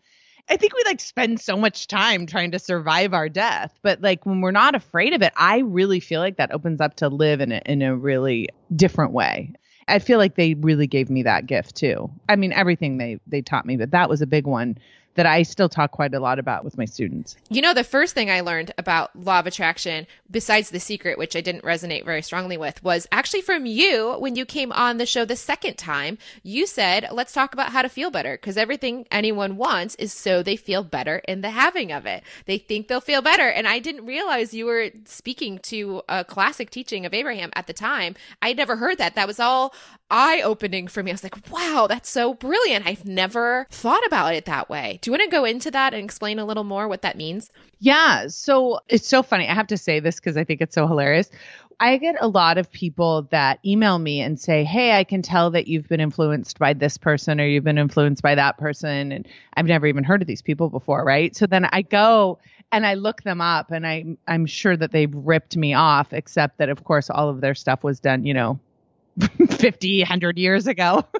I 0.49 0.57
think 0.57 0.73
we 0.73 0.83
like 0.85 0.99
spend 0.99 1.39
so 1.39 1.55
much 1.55 1.87
time 1.87 2.25
trying 2.25 2.51
to 2.51 2.59
survive 2.59 3.13
our 3.13 3.29
death, 3.29 3.77
but 3.81 4.01
like 4.01 4.25
when 4.25 4.41
we're 4.41 4.51
not 4.51 4.75
afraid 4.75 5.13
of 5.13 5.21
it, 5.21 5.31
I 5.37 5.59
really 5.59 6.01
feel 6.01 6.19
like 6.19 6.37
that 6.37 6.53
opens 6.53 6.81
up 6.81 6.95
to 6.95 7.07
live 7.07 7.39
in 7.39 7.53
a, 7.53 7.61
in 7.65 7.81
a 7.81 7.95
really 7.95 8.49
different 8.75 9.13
way. 9.13 9.53
I 9.87 9.99
feel 9.99 10.17
like 10.17 10.35
they 10.35 10.53
really 10.55 10.87
gave 10.87 11.09
me 11.09 11.23
that 11.23 11.45
gift 11.45 11.75
too. 11.75 12.09
I 12.27 12.35
mean, 12.35 12.53
everything 12.53 12.97
they 12.97 13.19
they 13.27 13.41
taught 13.41 13.65
me, 13.65 13.77
but 13.77 13.91
that 13.91 14.09
was 14.09 14.21
a 14.21 14.27
big 14.27 14.45
one 14.45 14.77
that 15.15 15.25
I 15.25 15.43
still 15.43 15.69
talk 15.69 15.91
quite 15.91 16.13
a 16.13 16.19
lot 16.19 16.39
about 16.39 16.63
with 16.63 16.77
my 16.77 16.85
students. 16.85 17.35
You 17.49 17.61
know, 17.61 17.73
the 17.73 17.83
first 17.83 18.13
thing 18.13 18.31
I 18.31 18.41
learned 18.41 18.73
about 18.77 19.15
law 19.15 19.39
of 19.39 19.47
attraction, 19.47 20.07
besides 20.31 20.69
the 20.69 20.79
secret, 20.79 21.17
which 21.17 21.35
I 21.35 21.41
didn't 21.41 21.63
resonate 21.63 22.05
very 22.05 22.21
strongly 22.21 22.57
with, 22.57 22.83
was 22.83 23.07
actually 23.11 23.41
from 23.41 23.65
you 23.65 24.15
when 24.19 24.35
you 24.35 24.45
came 24.45 24.71
on 24.71 24.97
the 24.97 25.05
show 25.05 25.25
the 25.25 25.35
second 25.35 25.77
time. 25.77 26.17
You 26.41 26.65
said, 26.65 27.07
let's 27.11 27.33
talk 27.33 27.53
about 27.53 27.71
how 27.71 27.81
to 27.81 27.89
feel 27.89 28.09
better 28.09 28.33
because 28.33 28.57
everything 28.57 29.05
anyone 29.11 29.57
wants 29.57 29.95
is 29.95 30.13
so 30.13 30.41
they 30.41 30.55
feel 30.55 30.83
better 30.83 31.17
in 31.27 31.41
the 31.41 31.51
having 31.51 31.91
of 31.91 32.05
it. 32.05 32.23
They 32.45 32.57
think 32.57 32.87
they'll 32.87 33.01
feel 33.01 33.21
better. 33.21 33.47
And 33.47 33.67
I 33.67 33.79
didn't 33.79 34.05
realize 34.05 34.53
you 34.53 34.65
were 34.65 34.89
speaking 35.05 35.59
to 35.59 36.01
a 36.09 36.23
classic 36.23 36.69
teaching 36.69 37.05
of 37.05 37.13
Abraham 37.13 37.51
at 37.55 37.67
the 37.67 37.73
time. 37.73 38.15
I'd 38.41 38.57
never 38.57 38.77
heard 38.77 38.97
that. 38.97 39.15
That 39.15 39.27
was 39.27 39.39
all 39.39 39.73
eye 40.09 40.41
opening 40.43 40.87
for 40.87 41.03
me. 41.03 41.11
I 41.11 41.13
was 41.13 41.23
like, 41.23 41.51
wow, 41.51 41.87
that's 41.87 42.09
so 42.09 42.33
brilliant. 42.33 42.87
I've 42.87 43.05
never 43.05 43.67
thought 43.69 44.05
about 44.05 44.33
it 44.35 44.45
that 44.45 44.69
way 44.69 44.99
Do 45.03 45.09
you 45.09 45.17
want 45.17 45.29
to 45.29 45.35
go 45.35 45.43
into 45.43 45.69
that 45.69 45.93
and 45.93 46.01
explain 46.01 46.39
a 46.39 46.45
little 46.45 46.63
more 46.63 46.87
what 46.87 47.01
that 47.01 47.17
means? 47.17 47.51
Yeah. 47.79 48.27
So 48.29 48.79
it's 48.87 49.05
so 49.05 49.21
funny. 49.21 49.49
I 49.49 49.53
have 49.53 49.67
to 49.67 49.77
say 49.77 49.99
this 49.99 50.15
because 50.15 50.37
I 50.37 50.45
think 50.45 50.61
it's 50.61 50.73
so 50.73 50.87
hilarious. 50.87 51.29
I 51.81 51.97
get 51.97 52.15
a 52.21 52.27
lot 52.29 52.57
of 52.57 52.71
people 52.71 53.23
that 53.23 53.59
email 53.65 53.99
me 53.99 54.21
and 54.21 54.39
say, 54.39 54.63
Hey, 54.63 54.93
I 54.93 55.03
can 55.03 55.21
tell 55.21 55.51
that 55.51 55.67
you've 55.67 55.89
been 55.89 55.99
influenced 55.99 56.57
by 56.57 56.71
this 56.71 56.97
person 56.97 57.41
or 57.41 57.45
you've 57.45 57.65
been 57.65 57.77
influenced 57.77 58.23
by 58.23 58.33
that 58.35 58.57
person. 58.57 59.11
And 59.11 59.27
I've 59.57 59.65
never 59.65 59.87
even 59.87 60.05
heard 60.05 60.21
of 60.21 60.27
these 60.27 60.41
people 60.41 60.69
before. 60.69 61.03
Right. 61.03 61.35
So 61.35 61.47
then 61.47 61.65
I 61.73 61.81
go 61.81 62.39
and 62.71 62.85
I 62.85 62.93
look 62.93 63.23
them 63.23 63.41
up 63.41 63.71
and 63.71 63.85
I, 63.85 64.05
I'm 64.29 64.45
sure 64.45 64.77
that 64.77 64.93
they've 64.93 65.13
ripped 65.13 65.57
me 65.57 65.73
off, 65.73 66.13
except 66.13 66.59
that, 66.59 66.69
of 66.69 66.85
course, 66.85 67.09
all 67.09 67.27
of 67.27 67.41
their 67.41 67.55
stuff 67.55 67.83
was 67.83 67.99
done, 67.99 68.25
you 68.25 68.33
know, 68.33 68.57
50, 69.49 69.99
100 69.99 70.37
years 70.37 70.65
ago. 70.65 71.03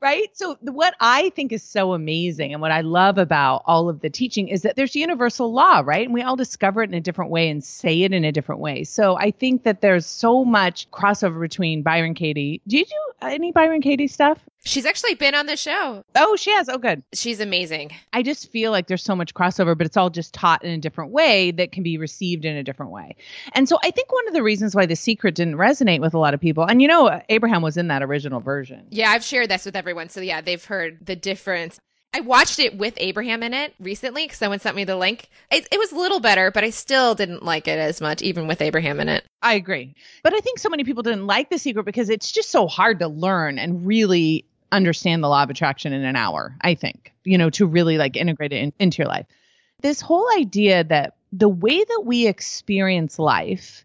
right? 0.00 0.28
So 0.32 0.56
what 0.62 0.94
I 1.00 1.30
think 1.30 1.52
is 1.52 1.62
so 1.62 1.92
amazing 1.92 2.52
and 2.52 2.60
what 2.60 2.72
I 2.72 2.80
love 2.80 3.18
about 3.18 3.62
all 3.66 3.88
of 3.88 4.00
the 4.00 4.10
teaching 4.10 4.48
is 4.48 4.62
that 4.62 4.76
there's 4.76 4.96
universal 4.96 5.52
law, 5.52 5.82
right? 5.84 6.06
And 6.06 6.14
we 6.14 6.22
all 6.22 6.36
discover 6.36 6.82
it 6.82 6.90
in 6.90 6.94
a 6.94 7.00
different 7.00 7.30
way 7.30 7.48
and 7.50 7.62
say 7.62 8.02
it 8.02 8.12
in 8.12 8.24
a 8.24 8.32
different 8.32 8.60
way. 8.60 8.84
So 8.84 9.16
I 9.16 9.30
think 9.30 9.64
that 9.64 9.80
there's 9.80 10.06
so 10.06 10.44
much 10.44 10.90
crossover 10.90 11.40
between 11.40 11.82
Byron 11.82 12.14
Katie. 12.14 12.62
Do 12.66 12.78
you 12.78 12.84
do 12.84 12.96
any 13.22 13.52
Byron 13.52 13.82
Katie 13.82 14.08
stuff? 14.08 14.38
She's 14.64 14.84
actually 14.84 15.14
been 15.14 15.34
on 15.34 15.46
the 15.46 15.56
show. 15.56 16.04
Oh, 16.14 16.36
she 16.36 16.50
has. 16.50 16.68
Oh, 16.68 16.76
good. 16.76 17.02
She's 17.14 17.40
amazing. 17.40 17.92
I 18.12 18.22
just 18.22 18.50
feel 18.50 18.70
like 18.70 18.88
there's 18.88 19.02
so 19.02 19.16
much 19.16 19.32
crossover, 19.32 19.76
but 19.76 19.86
it's 19.86 19.96
all 19.96 20.10
just 20.10 20.34
taught 20.34 20.62
in 20.62 20.70
a 20.70 20.78
different 20.78 21.12
way 21.12 21.50
that 21.52 21.72
can 21.72 21.82
be 21.82 21.96
received 21.96 22.44
in 22.44 22.56
a 22.56 22.62
different 22.62 22.92
way. 22.92 23.16
And 23.52 23.68
so 23.68 23.78
I 23.82 23.90
think 23.90 24.12
one 24.12 24.28
of 24.28 24.34
the 24.34 24.42
reasons 24.42 24.74
why 24.74 24.84
The 24.84 24.96
Secret 24.96 25.34
didn't 25.34 25.54
resonate 25.54 26.00
with 26.00 26.12
a 26.12 26.18
lot 26.18 26.34
of 26.34 26.40
people, 26.40 26.64
and 26.64 26.82
you 26.82 26.88
know, 26.88 27.20
Abraham 27.30 27.62
was 27.62 27.76
in 27.76 27.88
that 27.88 28.02
original 28.02 28.40
version. 28.40 28.86
Yeah, 28.90 29.10
I've 29.10 29.24
shared 29.24 29.48
this 29.48 29.64
with 29.64 29.76
everyone. 29.76 30.10
So 30.10 30.20
yeah, 30.20 30.42
they've 30.42 30.64
heard 30.64 30.98
the 31.06 31.16
difference. 31.16 31.80
I 32.12 32.20
watched 32.20 32.58
it 32.58 32.76
with 32.76 32.94
Abraham 32.96 33.42
in 33.44 33.54
it 33.54 33.72
recently 33.78 34.24
because 34.24 34.38
someone 34.38 34.58
sent 34.58 34.74
me 34.74 34.82
the 34.82 34.96
link. 34.96 35.28
It, 35.50 35.68
it, 35.70 35.78
was 35.78 35.92
a 35.92 35.96
little 35.96 36.18
better, 36.18 36.50
but 36.50 36.64
I 36.64 36.70
still 36.70 37.14
didn't 37.14 37.44
like 37.44 37.68
it 37.68 37.78
as 37.78 38.00
much, 38.00 38.20
even 38.20 38.48
with 38.48 38.60
Abraham 38.60 38.98
in 38.98 39.08
it. 39.08 39.24
I 39.42 39.54
agree. 39.54 39.94
But 40.24 40.34
I 40.34 40.40
think 40.40 40.58
so 40.58 40.68
many 40.68 40.82
people 40.82 41.04
didn't 41.04 41.28
like 41.28 41.50
The 41.50 41.58
Secret 41.58 41.84
because 41.84 42.10
it's 42.10 42.32
just 42.32 42.50
so 42.50 42.66
hard 42.66 42.98
to 42.98 43.06
learn 43.06 43.60
and 43.60 43.86
really 43.86 44.44
understand 44.72 45.22
the 45.22 45.28
law 45.28 45.42
of 45.42 45.50
attraction 45.50 45.92
in 45.92 46.04
an 46.04 46.16
hour, 46.16 46.56
I 46.60 46.74
think, 46.74 47.12
you 47.24 47.38
know, 47.38 47.50
to 47.50 47.66
really 47.66 47.98
like 47.98 48.16
integrate 48.16 48.52
it 48.52 48.62
in, 48.62 48.72
into 48.78 48.98
your 48.98 49.08
life. 49.08 49.26
This 49.82 50.00
whole 50.00 50.26
idea 50.36 50.84
that 50.84 51.14
the 51.32 51.48
way 51.48 51.82
that 51.82 52.02
we 52.04 52.26
experience 52.26 53.18
life, 53.18 53.84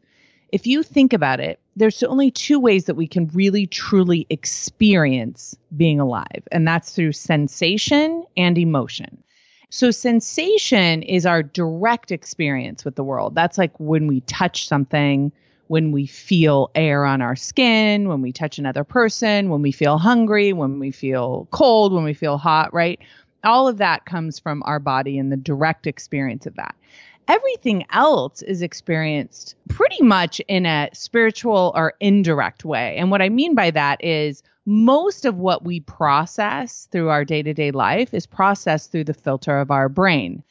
if 0.52 0.68
you 0.68 0.84
think 0.84 1.14
about 1.14 1.40
it, 1.40 1.60
there's 1.76 2.02
only 2.04 2.32
two 2.32 2.60
ways 2.60 2.86
that 2.86 2.96
we 2.96 3.08
can 3.08 3.28
really 3.34 3.68
truly 3.68 4.26
experience 4.30 5.56
being 5.76 6.00
alive, 6.00 6.48
and 6.52 6.68
that's 6.68 6.94
through 6.94 7.12
sensation 7.12 8.24
and 8.38 8.58
emotion. 8.58 9.22
So, 9.70 9.92
sensation 9.92 11.04
is 11.04 11.26
our 11.26 11.44
direct 11.44 12.12
experience 12.12 12.86
with 12.86 12.96
the 12.96 13.04
world. 13.04 13.36
That's 13.36 13.58
like 13.58 13.78
when 13.78 14.08
we 14.08 14.22
touch 14.22 14.68
something, 14.68 15.32
when 15.68 15.92
we 15.92 16.06
feel 16.06 16.70
air 16.76 17.06
on 17.06 17.22
our 17.22 17.36
skin, 17.36 18.08
when 18.08 18.22
we 18.22 18.32
touch 18.32 18.58
another 18.58 18.84
person, 18.84 19.50
when 19.50 19.62
we 19.62 19.72
feel 19.72 19.98
hungry, 19.98 20.54
when 20.54 20.80
we 20.80 20.92
feel 20.92 21.48
cold, 21.52 21.94
when 21.94 22.04
we 22.04 22.14
feel 22.14 22.38
hot, 22.38 22.74
right? 22.74 23.00
All 23.44 23.68
of 23.68 23.78
that 23.78 24.06
comes 24.06 24.40
from 24.40 24.64
our 24.66 24.80
body 24.80 25.18
and 25.18 25.32
the 25.32 25.38
direct 25.38 25.88
experience 25.88 26.46
of 26.46 26.56
that. 26.56 26.76
Everything 27.28 27.86
else 27.92 28.42
is 28.44 28.62
experienced 28.62 29.56
pretty 29.70 30.04
much 30.04 30.40
in 30.48 30.66
a 30.66 30.90
spiritual 30.94 31.72
or 31.76 31.94
indirect 32.00 32.66
way. 32.66 32.96
And 32.98 33.10
what 33.10 33.22
I 33.22 33.30
mean 33.30 33.56
by 33.56 33.72
that 33.72 34.04
is 34.04 34.44
most 34.68 35.26
of 35.26 35.38
what 35.38 35.64
we 35.64 35.80
process 35.82 36.88
through 36.92 37.10
our 37.10 37.26
day 37.26 37.42
to 37.42 37.54
day 37.54 37.72
life 37.72 38.14
is 38.14 38.26
processed 38.26 38.92
through 38.92 39.06
the 39.06 39.14
filter 39.14 39.60
of 39.60 39.72
our 39.72 39.90
brain 39.90 40.44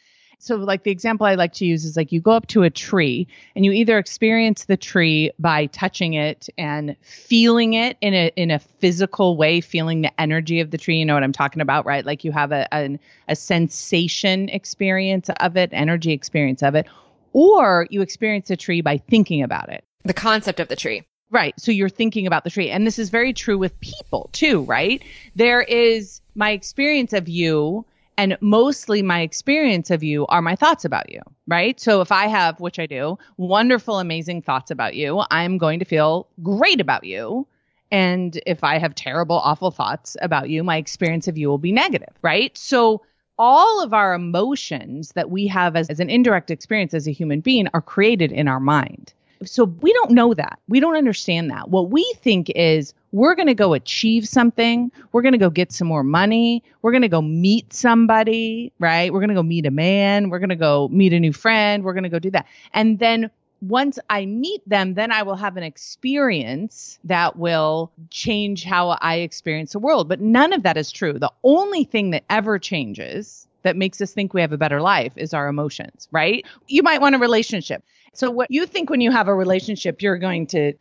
so 0.44 0.56
like 0.56 0.82
the 0.82 0.90
example 0.90 1.26
I 1.26 1.36
like 1.36 1.54
to 1.54 1.64
use 1.64 1.86
is 1.86 1.96
like 1.96 2.12
you 2.12 2.20
go 2.20 2.32
up 2.32 2.46
to 2.48 2.64
a 2.64 2.70
tree 2.70 3.26
and 3.56 3.64
you 3.64 3.72
either 3.72 3.98
experience 3.98 4.66
the 4.66 4.76
tree 4.76 5.30
by 5.38 5.66
touching 5.66 6.12
it 6.12 6.48
and 6.58 6.96
feeling 7.00 7.72
it 7.72 7.96
in 8.02 8.12
a 8.12 8.30
in 8.36 8.50
a 8.50 8.58
physical 8.58 9.38
way, 9.38 9.62
feeling 9.62 10.02
the 10.02 10.20
energy 10.20 10.60
of 10.60 10.70
the 10.70 10.76
tree. 10.76 10.98
You 10.98 11.06
know 11.06 11.14
what 11.14 11.22
I'm 11.22 11.32
talking 11.32 11.62
about, 11.62 11.86
right? 11.86 12.04
Like 12.04 12.24
you 12.24 12.32
have 12.32 12.52
a 12.52 12.68
a, 12.72 12.98
a 13.28 13.36
sensation 13.36 14.50
experience 14.50 15.30
of 15.40 15.56
it, 15.56 15.70
energy 15.72 16.12
experience 16.12 16.62
of 16.62 16.74
it, 16.74 16.86
or 17.32 17.86
you 17.90 18.02
experience 18.02 18.50
a 18.50 18.56
tree 18.56 18.82
by 18.82 18.98
thinking 18.98 19.42
about 19.42 19.70
it. 19.70 19.82
The 20.04 20.12
concept 20.12 20.60
of 20.60 20.68
the 20.68 20.76
tree. 20.76 21.04
Right. 21.30 21.58
So 21.58 21.72
you're 21.72 21.88
thinking 21.88 22.26
about 22.26 22.44
the 22.44 22.50
tree. 22.50 22.70
And 22.70 22.86
this 22.86 22.98
is 22.98 23.08
very 23.08 23.32
true 23.32 23.56
with 23.56 23.80
people 23.80 24.28
too, 24.32 24.62
right? 24.64 25.02
There 25.34 25.62
is 25.62 26.20
my 26.34 26.50
experience 26.50 27.12
of 27.14 27.28
you 27.28 27.86
and 28.16 28.36
mostly 28.40 29.02
my 29.02 29.20
experience 29.20 29.90
of 29.90 30.02
you 30.02 30.26
are 30.26 30.42
my 30.42 30.56
thoughts 30.56 30.84
about 30.84 31.10
you, 31.10 31.20
right? 31.46 31.78
So 31.80 32.00
if 32.00 32.12
I 32.12 32.26
have, 32.26 32.60
which 32.60 32.78
I 32.78 32.86
do, 32.86 33.18
wonderful, 33.36 33.98
amazing 33.98 34.42
thoughts 34.42 34.70
about 34.70 34.94
you, 34.94 35.22
I'm 35.30 35.58
going 35.58 35.78
to 35.80 35.84
feel 35.84 36.28
great 36.42 36.80
about 36.80 37.04
you. 37.04 37.46
And 37.90 38.40
if 38.46 38.64
I 38.64 38.78
have 38.78 38.94
terrible, 38.94 39.36
awful 39.36 39.70
thoughts 39.70 40.16
about 40.22 40.48
you, 40.48 40.64
my 40.64 40.76
experience 40.76 41.28
of 41.28 41.38
you 41.38 41.48
will 41.48 41.58
be 41.58 41.72
negative, 41.72 42.14
right? 42.22 42.56
So 42.56 43.02
all 43.38 43.82
of 43.82 43.92
our 43.92 44.14
emotions 44.14 45.12
that 45.12 45.30
we 45.30 45.46
have 45.48 45.76
as, 45.76 45.88
as 45.90 46.00
an 46.00 46.10
indirect 46.10 46.50
experience 46.50 46.94
as 46.94 47.08
a 47.08 47.12
human 47.12 47.40
being 47.40 47.68
are 47.74 47.82
created 47.82 48.32
in 48.32 48.48
our 48.48 48.60
mind. 48.60 49.12
So 49.44 49.64
we 49.64 49.92
don't 49.92 50.12
know 50.12 50.34
that. 50.34 50.58
We 50.68 50.80
don't 50.80 50.96
understand 50.96 51.50
that. 51.50 51.68
What 51.68 51.90
we 51.90 52.10
think 52.18 52.50
is 52.54 52.94
we're 53.12 53.34
going 53.34 53.48
to 53.48 53.54
go 53.54 53.74
achieve 53.74 54.28
something. 54.28 54.90
We're 55.12 55.22
going 55.22 55.32
to 55.32 55.38
go 55.38 55.50
get 55.50 55.72
some 55.72 55.86
more 55.86 56.02
money. 56.04 56.62
We're 56.82 56.92
going 56.92 57.02
to 57.02 57.08
go 57.08 57.22
meet 57.22 57.72
somebody, 57.72 58.72
right? 58.78 59.12
We're 59.12 59.20
going 59.20 59.28
to 59.28 59.34
go 59.34 59.42
meet 59.42 59.66
a 59.66 59.70
man. 59.70 60.30
We're 60.30 60.38
going 60.38 60.48
to 60.48 60.56
go 60.56 60.88
meet 60.88 61.12
a 61.12 61.20
new 61.20 61.32
friend. 61.32 61.84
We're 61.84 61.92
going 61.92 62.04
to 62.04 62.08
go 62.08 62.18
do 62.18 62.30
that. 62.32 62.46
And 62.72 62.98
then 62.98 63.30
once 63.60 63.98
I 64.10 64.26
meet 64.26 64.68
them, 64.68 64.94
then 64.94 65.10
I 65.10 65.22
will 65.22 65.36
have 65.36 65.56
an 65.56 65.62
experience 65.62 66.98
that 67.04 67.36
will 67.36 67.90
change 68.10 68.64
how 68.64 68.90
I 68.90 69.16
experience 69.16 69.72
the 69.72 69.78
world. 69.78 70.08
But 70.08 70.20
none 70.20 70.52
of 70.52 70.62
that 70.64 70.76
is 70.76 70.90
true. 70.90 71.18
The 71.18 71.32
only 71.42 71.84
thing 71.84 72.10
that 72.10 72.24
ever 72.28 72.58
changes 72.58 73.46
that 73.64 73.76
makes 73.76 74.00
us 74.00 74.12
think 74.12 74.32
we 74.32 74.40
have 74.40 74.52
a 74.52 74.58
better 74.58 74.80
life 74.80 75.12
is 75.16 75.34
our 75.34 75.48
emotions, 75.48 76.08
right? 76.12 76.46
You 76.68 76.82
might 76.82 77.00
want 77.00 77.14
a 77.14 77.18
relationship. 77.18 77.82
So, 78.12 78.30
what 78.30 78.50
you 78.50 78.64
think 78.66 78.90
when 78.90 79.00
you 79.00 79.10
have 79.10 79.26
a 79.26 79.34
relationship, 79.34 80.00
you're 80.00 80.18
going 80.18 80.46
to 80.48 80.74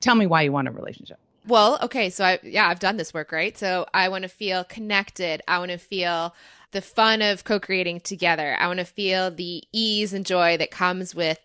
tell 0.00 0.16
me 0.16 0.26
why 0.26 0.42
you 0.42 0.52
want 0.52 0.66
a 0.66 0.72
relationship. 0.72 1.18
Well, 1.46 1.78
okay. 1.82 2.10
So, 2.10 2.24
I, 2.24 2.40
yeah, 2.42 2.68
I've 2.68 2.80
done 2.80 2.96
this 2.96 3.14
work, 3.14 3.30
right? 3.30 3.56
So, 3.56 3.86
I 3.94 4.08
want 4.08 4.22
to 4.22 4.28
feel 4.28 4.64
connected. 4.64 5.42
I 5.46 5.58
want 5.58 5.70
to 5.70 5.78
feel 5.78 6.34
the 6.72 6.82
fun 6.82 7.22
of 7.22 7.44
co 7.44 7.60
creating 7.60 8.00
together. 8.00 8.56
I 8.58 8.66
want 8.66 8.80
to 8.80 8.84
feel 8.84 9.30
the 9.30 9.62
ease 9.72 10.12
and 10.12 10.26
joy 10.26 10.56
that 10.56 10.70
comes 10.70 11.14
with 11.14 11.38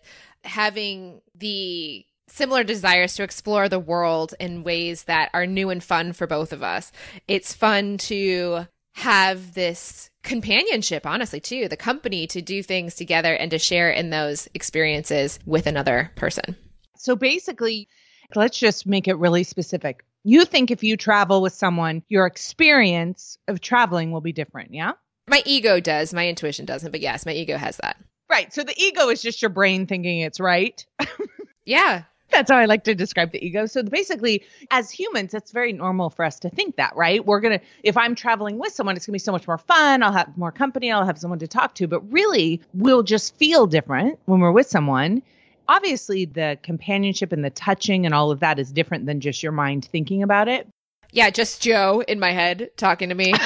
having 0.44 1.20
the 1.34 2.04
similar 2.28 2.64
desires 2.64 3.14
to 3.14 3.22
explore 3.22 3.68
the 3.68 3.78
world 3.78 4.34
in 4.40 4.64
ways 4.64 5.04
that 5.04 5.30
are 5.32 5.46
new 5.46 5.70
and 5.70 5.82
fun 5.82 6.12
for 6.12 6.26
both 6.26 6.52
of 6.52 6.62
us. 6.62 6.90
It's 7.28 7.54
fun 7.54 7.98
to 7.98 8.66
have 8.94 9.54
this 9.54 10.10
companionship, 10.26 11.06
honestly, 11.06 11.40
too, 11.40 11.68
the 11.68 11.76
company 11.76 12.26
to 12.28 12.42
do 12.42 12.62
things 12.62 12.94
together 12.94 13.34
and 13.34 13.50
to 13.52 13.58
share 13.58 13.90
in 13.90 14.10
those 14.10 14.48
experiences 14.52 15.38
with 15.46 15.66
another 15.66 16.12
person. 16.16 16.56
So 16.96 17.16
basically, 17.16 17.88
let's 18.34 18.58
just 18.58 18.86
make 18.86 19.08
it 19.08 19.16
really 19.16 19.44
specific. 19.44 20.04
You 20.24 20.44
think 20.44 20.70
if 20.70 20.82
you 20.82 20.96
travel 20.96 21.40
with 21.40 21.54
someone, 21.54 22.02
your 22.08 22.26
experience 22.26 23.38
of 23.48 23.60
traveling 23.60 24.10
will 24.10 24.20
be 24.20 24.32
different, 24.32 24.74
yeah? 24.74 24.92
My 25.28 25.42
ego 25.46 25.80
does. 25.80 26.12
My 26.12 26.28
intuition 26.28 26.66
doesn't, 26.66 26.90
but 26.90 27.00
yes, 27.00 27.24
my 27.24 27.32
ego 27.32 27.56
has 27.56 27.76
that. 27.78 27.96
Right. 28.28 28.52
So 28.52 28.64
the 28.64 28.74
ego 28.76 29.08
is 29.08 29.22
just 29.22 29.40
your 29.40 29.50
brain 29.50 29.86
thinking 29.86 30.20
it's 30.20 30.40
right. 30.40 30.84
yeah. 31.64 32.02
That's 32.36 32.50
how 32.50 32.58
I 32.58 32.66
like 32.66 32.84
to 32.84 32.94
describe 32.94 33.32
the 33.32 33.44
ego. 33.44 33.64
So 33.66 33.82
basically, 33.82 34.44
as 34.70 34.90
humans, 34.90 35.32
it's 35.32 35.52
very 35.52 35.72
normal 35.72 36.10
for 36.10 36.24
us 36.24 36.38
to 36.40 36.50
think 36.50 36.76
that, 36.76 36.94
right? 36.94 37.24
We're 37.24 37.40
going 37.40 37.58
to, 37.58 37.64
if 37.82 37.96
I'm 37.96 38.14
traveling 38.14 38.58
with 38.58 38.72
someone, 38.72 38.94
it's 38.94 39.06
going 39.06 39.12
to 39.12 39.14
be 39.14 39.24
so 39.24 39.32
much 39.32 39.46
more 39.46 39.58
fun. 39.58 40.02
I'll 40.02 40.12
have 40.12 40.36
more 40.36 40.52
company. 40.52 40.92
I'll 40.92 41.06
have 41.06 41.18
someone 41.18 41.38
to 41.38 41.48
talk 41.48 41.74
to. 41.76 41.88
But 41.88 42.12
really, 42.12 42.60
we'll 42.74 43.02
just 43.02 43.34
feel 43.36 43.66
different 43.66 44.18
when 44.26 44.40
we're 44.40 44.52
with 44.52 44.68
someone. 44.68 45.22
Obviously, 45.66 46.26
the 46.26 46.58
companionship 46.62 47.32
and 47.32 47.44
the 47.44 47.50
touching 47.50 48.04
and 48.04 48.14
all 48.14 48.30
of 48.30 48.40
that 48.40 48.58
is 48.58 48.70
different 48.70 49.06
than 49.06 49.20
just 49.20 49.42
your 49.42 49.52
mind 49.52 49.86
thinking 49.86 50.22
about 50.22 50.48
it. 50.48 50.68
Yeah, 51.12 51.30
just 51.30 51.62
Joe 51.62 52.02
in 52.06 52.20
my 52.20 52.32
head 52.32 52.70
talking 52.76 53.08
to 53.08 53.14
me. 53.14 53.32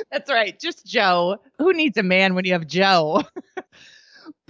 That's 0.10 0.30
right. 0.30 0.58
Just 0.58 0.86
Joe. 0.86 1.38
Who 1.58 1.72
needs 1.72 1.96
a 1.98 2.02
man 2.02 2.34
when 2.34 2.44
you 2.44 2.52
have 2.52 2.66
Joe? 2.66 3.22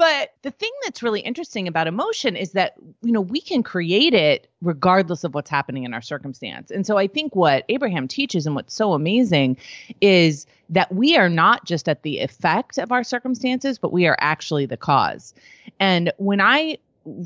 But 0.01 0.33
the 0.41 0.51
thing 0.51 0.71
that's 0.83 1.03
really 1.03 1.21
interesting 1.21 1.69
about 1.69 1.87
emotion 1.87 2.35
is 2.35 2.53
that, 2.53 2.73
you 3.03 3.13
know, 3.13 3.21
we 3.21 3.39
can 3.39 3.63
create 3.63 4.15
it 4.15 4.49
regardless 4.63 5.25
of 5.25 5.35
what's 5.35 5.51
happening 5.51 5.85
in 5.85 5.93
our 5.93 6.01
circumstance. 6.01 6.71
And 6.71 6.87
so 6.87 6.97
I 6.97 7.07
think 7.07 7.37
what 7.37 7.67
Abraham 7.69 8.09
teaches 8.09 8.47
and 8.47 8.55
what's 8.55 8.73
so 8.73 8.95
amazing 8.95 9.59
is 10.01 10.47
that 10.71 10.91
we 10.91 11.19
are 11.19 11.29
not 11.29 11.67
just 11.67 11.87
at 11.87 12.03
the 12.03 12.21
effect 12.21 12.79
of 12.79 12.93
our 12.93 13.05
circumstances, 13.05 13.79
but 13.79 13.93
we 13.93 14.07
are 14.07 14.17
actually 14.21 14.65
the 14.65 14.79
cause. 14.79 15.35
And 15.81 16.11
when 16.17 16.41
I 16.41 16.79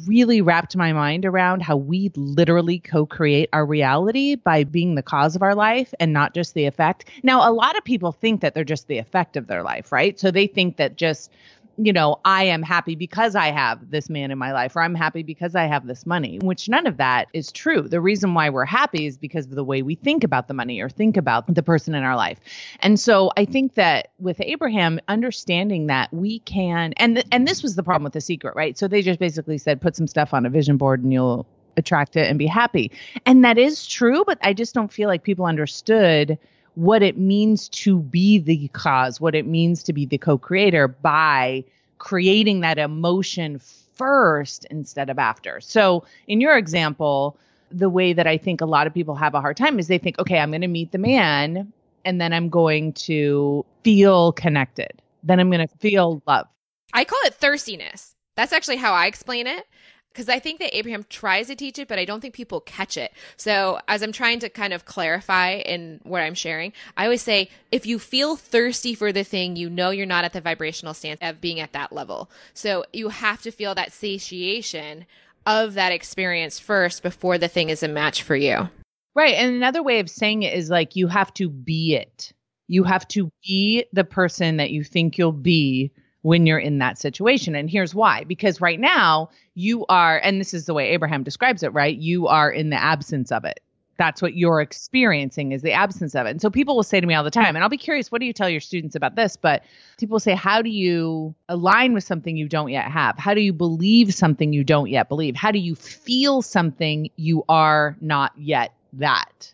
really 0.08 0.40
wrapped 0.40 0.76
my 0.76 0.92
mind 0.92 1.24
around 1.24 1.62
how 1.62 1.76
we 1.76 2.10
literally 2.16 2.80
co 2.80 3.06
create 3.06 3.48
our 3.52 3.64
reality 3.64 4.34
by 4.34 4.64
being 4.64 4.96
the 4.96 5.02
cause 5.02 5.36
of 5.36 5.42
our 5.42 5.54
life 5.54 5.94
and 6.00 6.12
not 6.12 6.34
just 6.34 6.54
the 6.54 6.64
effect. 6.64 7.04
Now, 7.22 7.48
a 7.48 7.52
lot 7.52 7.76
of 7.76 7.84
people 7.84 8.10
think 8.10 8.40
that 8.40 8.54
they're 8.54 8.64
just 8.64 8.88
the 8.88 8.98
effect 8.98 9.36
of 9.36 9.46
their 9.46 9.62
life, 9.62 9.92
right? 9.92 10.18
So 10.18 10.32
they 10.32 10.48
think 10.48 10.76
that 10.76 10.96
just 10.96 11.30
you 11.76 11.92
know, 11.92 12.20
I 12.24 12.44
am 12.44 12.62
happy 12.62 12.94
because 12.94 13.34
I 13.34 13.48
have 13.48 13.90
this 13.90 14.08
man 14.08 14.30
in 14.30 14.38
my 14.38 14.52
life, 14.52 14.76
or 14.76 14.82
I'm 14.82 14.94
happy 14.94 15.22
because 15.22 15.54
I 15.54 15.64
have 15.64 15.86
this 15.86 16.06
money, 16.06 16.38
which 16.42 16.68
none 16.68 16.86
of 16.86 16.96
that 16.98 17.28
is 17.32 17.52
true. 17.52 17.82
The 17.82 18.00
reason 18.00 18.34
why 18.34 18.50
we're 18.50 18.64
happy 18.64 19.06
is 19.06 19.18
because 19.18 19.46
of 19.46 19.52
the 19.52 19.64
way 19.64 19.82
we 19.82 19.94
think 19.94 20.24
about 20.24 20.48
the 20.48 20.54
money 20.54 20.80
or 20.80 20.88
think 20.88 21.16
about 21.16 21.52
the 21.52 21.62
person 21.62 21.94
in 21.94 22.04
our 22.04 22.16
life. 22.16 22.38
And 22.80 22.98
so 22.98 23.30
I 23.36 23.44
think 23.44 23.74
that 23.74 24.08
with 24.18 24.40
Abraham, 24.40 25.00
understanding 25.08 25.86
that 25.88 26.12
we 26.12 26.40
can, 26.40 26.92
and 26.96 27.16
th- 27.16 27.26
and 27.32 27.46
this 27.46 27.62
was 27.62 27.76
the 27.76 27.82
problem 27.82 28.04
with 28.04 28.12
the 28.12 28.20
secret, 28.20 28.54
right? 28.56 28.78
So 28.78 28.88
they 28.88 29.02
just 29.02 29.20
basically 29.20 29.58
said, 29.58 29.80
put 29.80 29.96
some 29.96 30.06
stuff 30.06 30.34
on 30.34 30.46
a 30.46 30.50
vision 30.50 30.76
board 30.76 31.02
and 31.02 31.12
you'll 31.12 31.46
attract 31.76 32.16
it 32.16 32.28
and 32.28 32.38
be 32.38 32.46
happy. 32.46 32.92
And 33.26 33.44
that 33.44 33.58
is 33.58 33.86
true, 33.86 34.24
but 34.26 34.38
I 34.42 34.52
just 34.52 34.74
don't 34.74 34.92
feel 34.92 35.08
like 35.08 35.22
people 35.24 35.46
understood 35.46 36.38
what 36.74 37.02
it 37.02 37.16
means 37.16 37.68
to 37.70 37.98
be 37.98 38.38
the 38.38 38.68
cause, 38.68 39.20
what 39.20 39.34
it 39.34 39.46
means 39.46 39.82
to 39.84 39.92
be 39.92 40.06
the 40.06 40.18
co 40.18 40.38
creator 40.38 40.88
by 40.88 41.64
creating 41.98 42.60
that 42.60 42.78
emotion 42.78 43.58
first 43.58 44.66
instead 44.70 45.10
of 45.10 45.18
after. 45.18 45.60
So, 45.60 46.04
in 46.26 46.40
your 46.40 46.56
example, 46.56 47.36
the 47.70 47.88
way 47.88 48.12
that 48.12 48.26
I 48.26 48.36
think 48.36 48.60
a 48.60 48.66
lot 48.66 48.86
of 48.86 48.94
people 48.94 49.14
have 49.14 49.34
a 49.34 49.40
hard 49.40 49.56
time 49.56 49.78
is 49.78 49.88
they 49.88 49.98
think, 49.98 50.18
okay, 50.18 50.38
I'm 50.38 50.50
going 50.50 50.60
to 50.60 50.68
meet 50.68 50.92
the 50.92 50.98
man 50.98 51.72
and 52.04 52.20
then 52.20 52.32
I'm 52.32 52.48
going 52.48 52.92
to 52.92 53.64
feel 53.82 54.32
connected. 54.32 55.02
Then 55.22 55.40
I'm 55.40 55.50
going 55.50 55.66
to 55.66 55.78
feel 55.78 56.22
love. 56.26 56.46
I 56.92 57.04
call 57.04 57.18
it 57.24 57.34
thirstiness. 57.34 58.14
That's 58.36 58.52
actually 58.52 58.76
how 58.76 58.92
I 58.92 59.06
explain 59.06 59.46
it 59.46 59.66
because 60.14 60.28
I 60.28 60.38
think 60.38 60.60
that 60.60 60.76
Abraham 60.76 61.04
tries 61.10 61.48
to 61.48 61.56
teach 61.56 61.76
it, 61.76 61.88
but 61.88 61.98
I 61.98 62.04
don't 62.04 62.20
think 62.20 62.34
people 62.34 62.60
catch 62.60 62.96
it. 62.96 63.12
So 63.36 63.80
as 63.88 64.00
I'm 64.00 64.12
trying 64.12 64.38
to 64.40 64.48
kind 64.48 64.72
of 64.72 64.84
clarify 64.84 65.54
in 65.54 66.00
what 66.04 66.22
I'm 66.22 66.34
sharing, 66.34 66.72
I 66.96 67.04
always 67.04 67.20
say 67.20 67.50
if 67.72 67.84
you 67.84 67.98
feel 67.98 68.36
thirsty 68.36 68.94
for 68.94 69.10
the 69.10 69.24
thing, 69.24 69.56
you 69.56 69.68
know 69.68 69.90
you're 69.90 70.06
not 70.06 70.24
at 70.24 70.32
the 70.32 70.40
vibrational 70.40 70.94
stance 70.94 71.18
of 71.20 71.40
being 71.40 71.58
at 71.58 71.72
that 71.72 71.92
level. 71.92 72.30
So 72.54 72.84
you 72.92 73.08
have 73.08 73.42
to 73.42 73.50
feel 73.50 73.74
that 73.74 73.92
satiation 73.92 75.04
of 75.46 75.74
that 75.74 75.90
experience 75.90 76.60
first 76.60 77.02
before 77.02 77.36
the 77.36 77.48
thing 77.48 77.68
is 77.68 77.82
a 77.82 77.88
match 77.88 78.22
for 78.22 78.36
you. 78.36 78.68
Right. 79.16 79.34
And 79.34 79.54
another 79.54 79.82
way 79.82 79.98
of 79.98 80.08
saying 80.08 80.44
it 80.44 80.54
is 80.54 80.70
like 80.70 80.94
you 80.94 81.08
have 81.08 81.34
to 81.34 81.48
be 81.48 81.96
it. 81.96 82.32
You 82.68 82.84
have 82.84 83.06
to 83.08 83.30
be 83.44 83.84
the 83.92 84.04
person 84.04 84.58
that 84.58 84.70
you 84.70 84.84
think 84.84 85.18
you'll 85.18 85.32
be 85.32 85.92
when 86.24 86.46
you're 86.46 86.58
in 86.58 86.78
that 86.78 86.98
situation. 86.98 87.54
And 87.54 87.70
here's 87.70 87.94
why 87.94 88.24
because 88.24 88.58
right 88.58 88.80
now 88.80 89.28
you 89.54 89.84
are, 89.90 90.18
and 90.24 90.40
this 90.40 90.54
is 90.54 90.64
the 90.64 90.72
way 90.72 90.88
Abraham 90.88 91.22
describes 91.22 91.62
it, 91.62 91.68
right? 91.74 91.94
You 91.94 92.28
are 92.28 92.50
in 92.50 92.70
the 92.70 92.82
absence 92.82 93.30
of 93.30 93.44
it. 93.44 93.60
That's 93.98 94.22
what 94.22 94.34
you're 94.34 94.62
experiencing 94.62 95.52
is 95.52 95.60
the 95.60 95.72
absence 95.72 96.14
of 96.14 96.26
it. 96.26 96.30
And 96.30 96.40
so 96.40 96.48
people 96.48 96.76
will 96.76 96.82
say 96.82 96.98
to 96.98 97.06
me 97.06 97.12
all 97.12 97.24
the 97.24 97.30
time, 97.30 97.54
and 97.54 97.62
I'll 97.62 97.68
be 97.68 97.76
curious, 97.76 98.10
what 98.10 98.22
do 98.22 98.26
you 98.26 98.32
tell 98.32 98.48
your 98.48 98.62
students 98.62 98.96
about 98.96 99.16
this? 99.16 99.36
But 99.36 99.64
people 99.98 100.18
say, 100.18 100.34
how 100.34 100.62
do 100.62 100.70
you 100.70 101.34
align 101.50 101.92
with 101.92 102.04
something 102.04 102.38
you 102.38 102.48
don't 102.48 102.70
yet 102.70 102.90
have? 102.90 103.18
How 103.18 103.34
do 103.34 103.42
you 103.42 103.52
believe 103.52 104.14
something 104.14 104.54
you 104.54 104.64
don't 104.64 104.88
yet 104.88 105.10
believe? 105.10 105.36
How 105.36 105.50
do 105.50 105.58
you 105.58 105.74
feel 105.74 106.40
something 106.40 107.10
you 107.16 107.44
are 107.50 107.98
not 108.00 108.32
yet 108.38 108.72
that? 108.94 109.52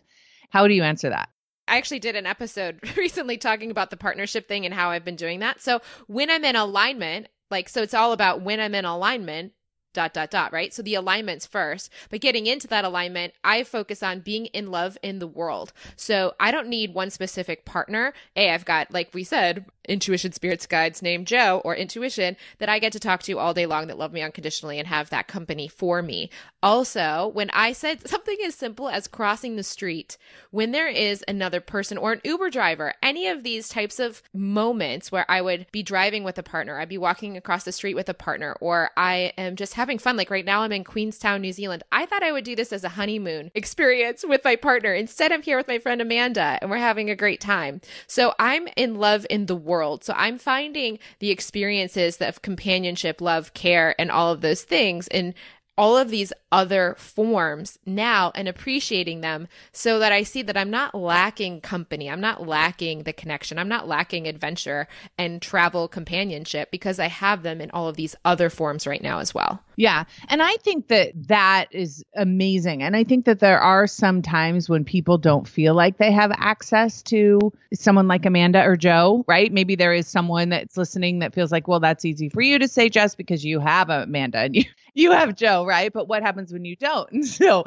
How 0.49 0.69
do 0.69 0.73
you 0.73 0.83
answer 0.83 1.09
that? 1.09 1.27
I 1.71 1.77
actually 1.77 1.99
did 1.99 2.17
an 2.17 2.27
episode 2.27 2.81
recently 2.97 3.37
talking 3.37 3.71
about 3.71 3.89
the 3.89 3.97
partnership 3.97 4.47
thing 4.47 4.65
and 4.65 4.73
how 4.73 4.89
I've 4.89 5.05
been 5.05 5.15
doing 5.15 5.39
that. 5.39 5.61
So 5.61 5.81
when 6.07 6.29
I'm 6.29 6.43
in 6.43 6.57
alignment, 6.57 7.29
like, 7.49 7.69
so 7.69 7.81
it's 7.81 7.93
all 7.93 8.11
about 8.11 8.41
when 8.41 8.59
I'm 8.59 8.75
in 8.75 8.83
alignment, 8.83 9.53
dot 9.93 10.13
dot 10.13 10.31
dot 10.31 10.53
right? 10.53 10.73
So 10.73 10.81
the 10.81 10.95
alignments 10.95 11.45
first 11.45 11.91
but 12.09 12.21
getting 12.21 12.47
into 12.47 12.67
that 12.67 12.85
alignment 12.85 13.33
i 13.43 13.63
focus 13.63 14.03
on 14.03 14.19
being 14.19 14.47
in 14.47 14.71
love 14.71 14.97
in 15.01 15.19
the 15.19 15.27
world. 15.27 15.73
So 15.95 16.33
i 16.39 16.51
don't 16.51 16.67
need 16.67 16.93
one 16.93 17.09
specific 17.09 17.65
partner. 17.65 18.13
A 18.35 18.51
i've 18.51 18.65
got 18.65 18.91
like 18.91 19.13
we 19.13 19.23
said 19.23 19.65
intuition 19.87 20.31
spirits 20.31 20.67
guides 20.67 21.01
named 21.01 21.25
joe 21.25 21.59
or 21.65 21.75
intuition 21.75 22.37
that 22.59 22.69
i 22.69 22.77
get 22.79 22.91
to 22.93 22.99
talk 22.99 23.23
to 23.23 23.39
all 23.39 23.53
day 23.53 23.65
long 23.65 23.87
that 23.87 23.97
love 23.97 24.13
me 24.13 24.21
unconditionally 24.21 24.77
and 24.77 24.87
have 24.87 25.09
that 25.09 25.27
company 25.27 25.67
for 25.67 26.01
me. 26.01 26.29
Also 26.61 27.31
when 27.33 27.49
i 27.51 27.71
said 27.71 28.07
something 28.07 28.37
as 28.45 28.55
simple 28.55 28.89
as 28.89 29.07
crossing 29.07 29.55
the 29.55 29.63
street 29.63 30.17
when 30.51 30.71
there 30.71 30.87
is 30.87 31.23
another 31.27 31.59
person 31.59 31.97
or 31.97 32.13
an 32.13 32.21
uber 32.23 32.49
driver 32.49 32.93
any 33.01 33.27
of 33.27 33.43
these 33.43 33.69
types 33.69 33.99
of 33.99 34.21
moments 34.33 35.11
where 35.11 35.25
i 35.29 35.41
would 35.41 35.65
be 35.71 35.83
driving 35.83 36.23
with 36.23 36.37
a 36.37 36.43
partner 36.43 36.79
i'd 36.79 36.89
be 36.89 36.97
walking 36.97 37.35
across 37.35 37.63
the 37.63 37.71
street 37.71 37.95
with 37.95 38.09
a 38.09 38.13
partner 38.13 38.55
or 38.61 38.91
i 38.97 39.33
am 39.37 39.55
just 39.55 39.73
having 39.81 39.97
fun. 39.97 40.15
Like 40.15 40.29
right 40.29 40.45
now, 40.45 40.61
I'm 40.61 40.71
in 40.71 40.83
Queenstown, 40.83 41.41
New 41.41 41.51
Zealand. 41.51 41.81
I 41.91 42.05
thought 42.05 42.21
I 42.21 42.31
would 42.31 42.43
do 42.43 42.55
this 42.55 42.71
as 42.71 42.83
a 42.83 42.89
honeymoon 42.89 43.49
experience 43.55 44.23
with 44.23 44.43
my 44.43 44.55
partner. 44.55 44.93
Instead, 44.93 45.31
I'm 45.31 45.41
here 45.41 45.57
with 45.57 45.67
my 45.67 45.79
friend 45.79 45.99
Amanda 45.99 46.59
and 46.61 46.69
we're 46.69 46.77
having 46.77 47.09
a 47.09 47.15
great 47.15 47.41
time. 47.41 47.81
So 48.05 48.35
I'm 48.37 48.67
in 48.77 48.95
love 48.95 49.25
in 49.27 49.47
the 49.47 49.55
world. 49.55 50.03
So 50.03 50.13
I'm 50.15 50.37
finding 50.37 50.99
the 51.17 51.31
experiences 51.31 52.17
of 52.17 52.43
companionship, 52.43 53.21
love, 53.21 53.55
care, 53.55 53.95
and 53.99 54.11
all 54.11 54.31
of 54.31 54.41
those 54.41 54.61
things 54.61 55.07
and 55.07 55.33
all 55.81 55.97
of 55.97 56.11
these 56.11 56.31
other 56.51 56.93
forms 56.99 57.79
now 57.87 58.31
and 58.35 58.47
appreciating 58.47 59.21
them 59.21 59.47
so 59.71 59.97
that 59.97 60.11
I 60.11 60.21
see 60.21 60.43
that 60.43 60.55
I'm 60.55 60.69
not 60.69 60.93
lacking 60.93 61.59
company. 61.61 62.07
I'm 62.07 62.21
not 62.21 62.45
lacking 62.47 63.01
the 63.01 63.13
connection. 63.13 63.57
I'm 63.57 63.67
not 63.67 63.87
lacking 63.87 64.27
adventure 64.27 64.87
and 65.17 65.41
travel 65.41 65.87
companionship 65.87 66.69
because 66.69 66.99
I 66.99 67.07
have 67.07 67.41
them 67.41 67.61
in 67.61 67.71
all 67.71 67.87
of 67.87 67.95
these 67.95 68.15
other 68.23 68.51
forms 68.51 68.85
right 68.85 69.01
now 69.01 69.17
as 69.17 69.33
well. 69.33 69.63
Yeah. 69.75 70.03
And 70.29 70.43
I 70.43 70.55
think 70.57 70.89
that 70.89 71.13
that 71.29 71.69
is 71.71 72.03
amazing. 72.15 72.83
And 72.83 72.95
I 72.95 73.03
think 73.03 73.25
that 73.25 73.39
there 73.39 73.59
are 73.59 73.87
some 73.87 74.21
times 74.21 74.69
when 74.69 74.85
people 74.85 75.17
don't 75.17 75.47
feel 75.47 75.73
like 75.73 75.97
they 75.97 76.11
have 76.11 76.31
access 76.35 77.01
to 77.03 77.39
someone 77.73 78.07
like 78.07 78.27
Amanda 78.27 78.63
or 78.63 78.75
Joe, 78.75 79.25
right? 79.27 79.51
Maybe 79.51 79.73
there 79.75 79.93
is 79.93 80.07
someone 80.07 80.49
that's 80.49 80.77
listening 80.77 81.19
that 81.19 81.33
feels 81.33 81.51
like, 81.51 81.67
well, 81.67 81.79
that's 81.79 82.05
easy 82.05 82.29
for 82.29 82.41
you 82.41 82.59
to 82.59 82.67
say 82.67 82.89
just 82.89 83.17
because 83.17 83.43
you 83.43 83.59
have 83.59 83.89
Amanda 83.89 84.39
and 84.39 84.55
you, 84.55 84.65
you 84.93 85.11
have 85.11 85.35
Joe, 85.35 85.65
right? 85.65 85.91
But 85.91 86.07
what 86.07 86.23
happens 86.23 86.51
when 86.51 86.65
you 86.65 86.75
don't? 86.75 87.11
And 87.11 87.25
so 87.27 87.63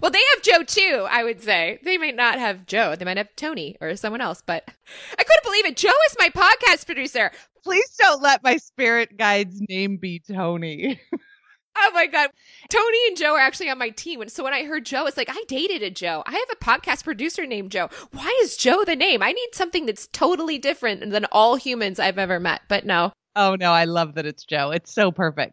well, 0.00 0.10
they 0.10 0.22
have 0.34 0.42
Joe 0.42 0.62
too, 0.62 1.06
I 1.10 1.24
would 1.24 1.42
say. 1.42 1.78
They 1.82 1.98
might 1.98 2.16
not 2.16 2.38
have 2.38 2.66
Joe. 2.66 2.96
They 2.96 3.04
might 3.04 3.18
have 3.18 3.34
Tony 3.36 3.76
or 3.80 3.94
someone 3.96 4.20
else, 4.20 4.42
but 4.44 4.68
I 5.18 5.22
couldn't 5.22 5.44
believe 5.44 5.66
it. 5.66 5.76
Joe 5.76 5.88
is 6.08 6.16
my 6.18 6.30
podcast 6.30 6.86
producer. 6.86 7.30
Please 7.62 7.94
don't 7.98 8.22
let 8.22 8.42
my 8.42 8.56
spirit 8.56 9.16
guide's 9.16 9.60
name 9.68 9.98
be 9.98 10.20
Tony. 10.20 11.00
oh 11.76 11.90
my 11.92 12.06
God. 12.06 12.30
Tony 12.70 12.98
and 13.08 13.16
Joe 13.16 13.34
are 13.34 13.40
actually 13.40 13.68
on 13.68 13.78
my 13.78 13.90
team. 13.90 14.22
And 14.22 14.32
so 14.32 14.42
when 14.44 14.54
I 14.54 14.64
heard 14.64 14.86
Joe, 14.86 15.06
it's 15.06 15.16
like, 15.16 15.30
I 15.30 15.44
dated 15.46 15.82
a 15.82 15.90
Joe. 15.90 16.22
I 16.26 16.32
have 16.32 16.50
a 16.52 16.64
podcast 16.64 17.04
producer 17.04 17.44
named 17.46 17.72
Joe. 17.72 17.90
Why 18.12 18.38
is 18.42 18.56
Joe 18.56 18.84
the 18.84 18.96
name? 18.96 19.22
I 19.22 19.32
need 19.32 19.50
something 19.52 19.84
that's 19.84 20.08
totally 20.08 20.58
different 20.58 21.10
than 21.10 21.26
all 21.26 21.56
humans 21.56 21.98
I've 21.98 22.18
ever 22.18 22.40
met. 22.40 22.62
But 22.68 22.86
no. 22.86 23.12
Oh 23.34 23.56
no, 23.56 23.72
I 23.72 23.84
love 23.84 24.14
that 24.14 24.24
it's 24.24 24.44
Joe. 24.44 24.70
It's 24.70 24.94
so 24.94 25.12
perfect 25.12 25.52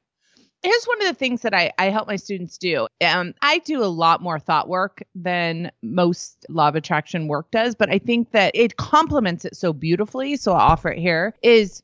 here's 0.64 0.86
one 0.86 1.02
of 1.02 1.08
the 1.08 1.14
things 1.14 1.42
that 1.42 1.54
I, 1.54 1.72
I 1.78 1.86
help 1.86 2.08
my 2.08 2.16
students 2.16 2.58
do. 2.58 2.88
Um, 3.06 3.34
I 3.42 3.60
do 3.60 3.84
a 3.84 3.86
lot 3.86 4.22
more 4.22 4.40
thought 4.40 4.70
work 4.70 5.04
than 5.14 5.72
most 5.82 6.46
law 6.50 6.70
of 6.70 6.76
attraction 6.76 7.28
work 7.28 7.52
does, 7.52 7.76
but 7.76 7.90
I 7.90 8.00
think 8.00 8.32
that 8.32 8.56
it 8.56 8.78
complements 8.78 9.46
it 9.46 9.56
so 9.56 9.74
beautifully. 9.74 10.38
So 10.38 10.54
I'll 10.54 10.72
offer 10.72 10.90
it 10.90 10.98
here 10.98 11.36
is 11.44 11.84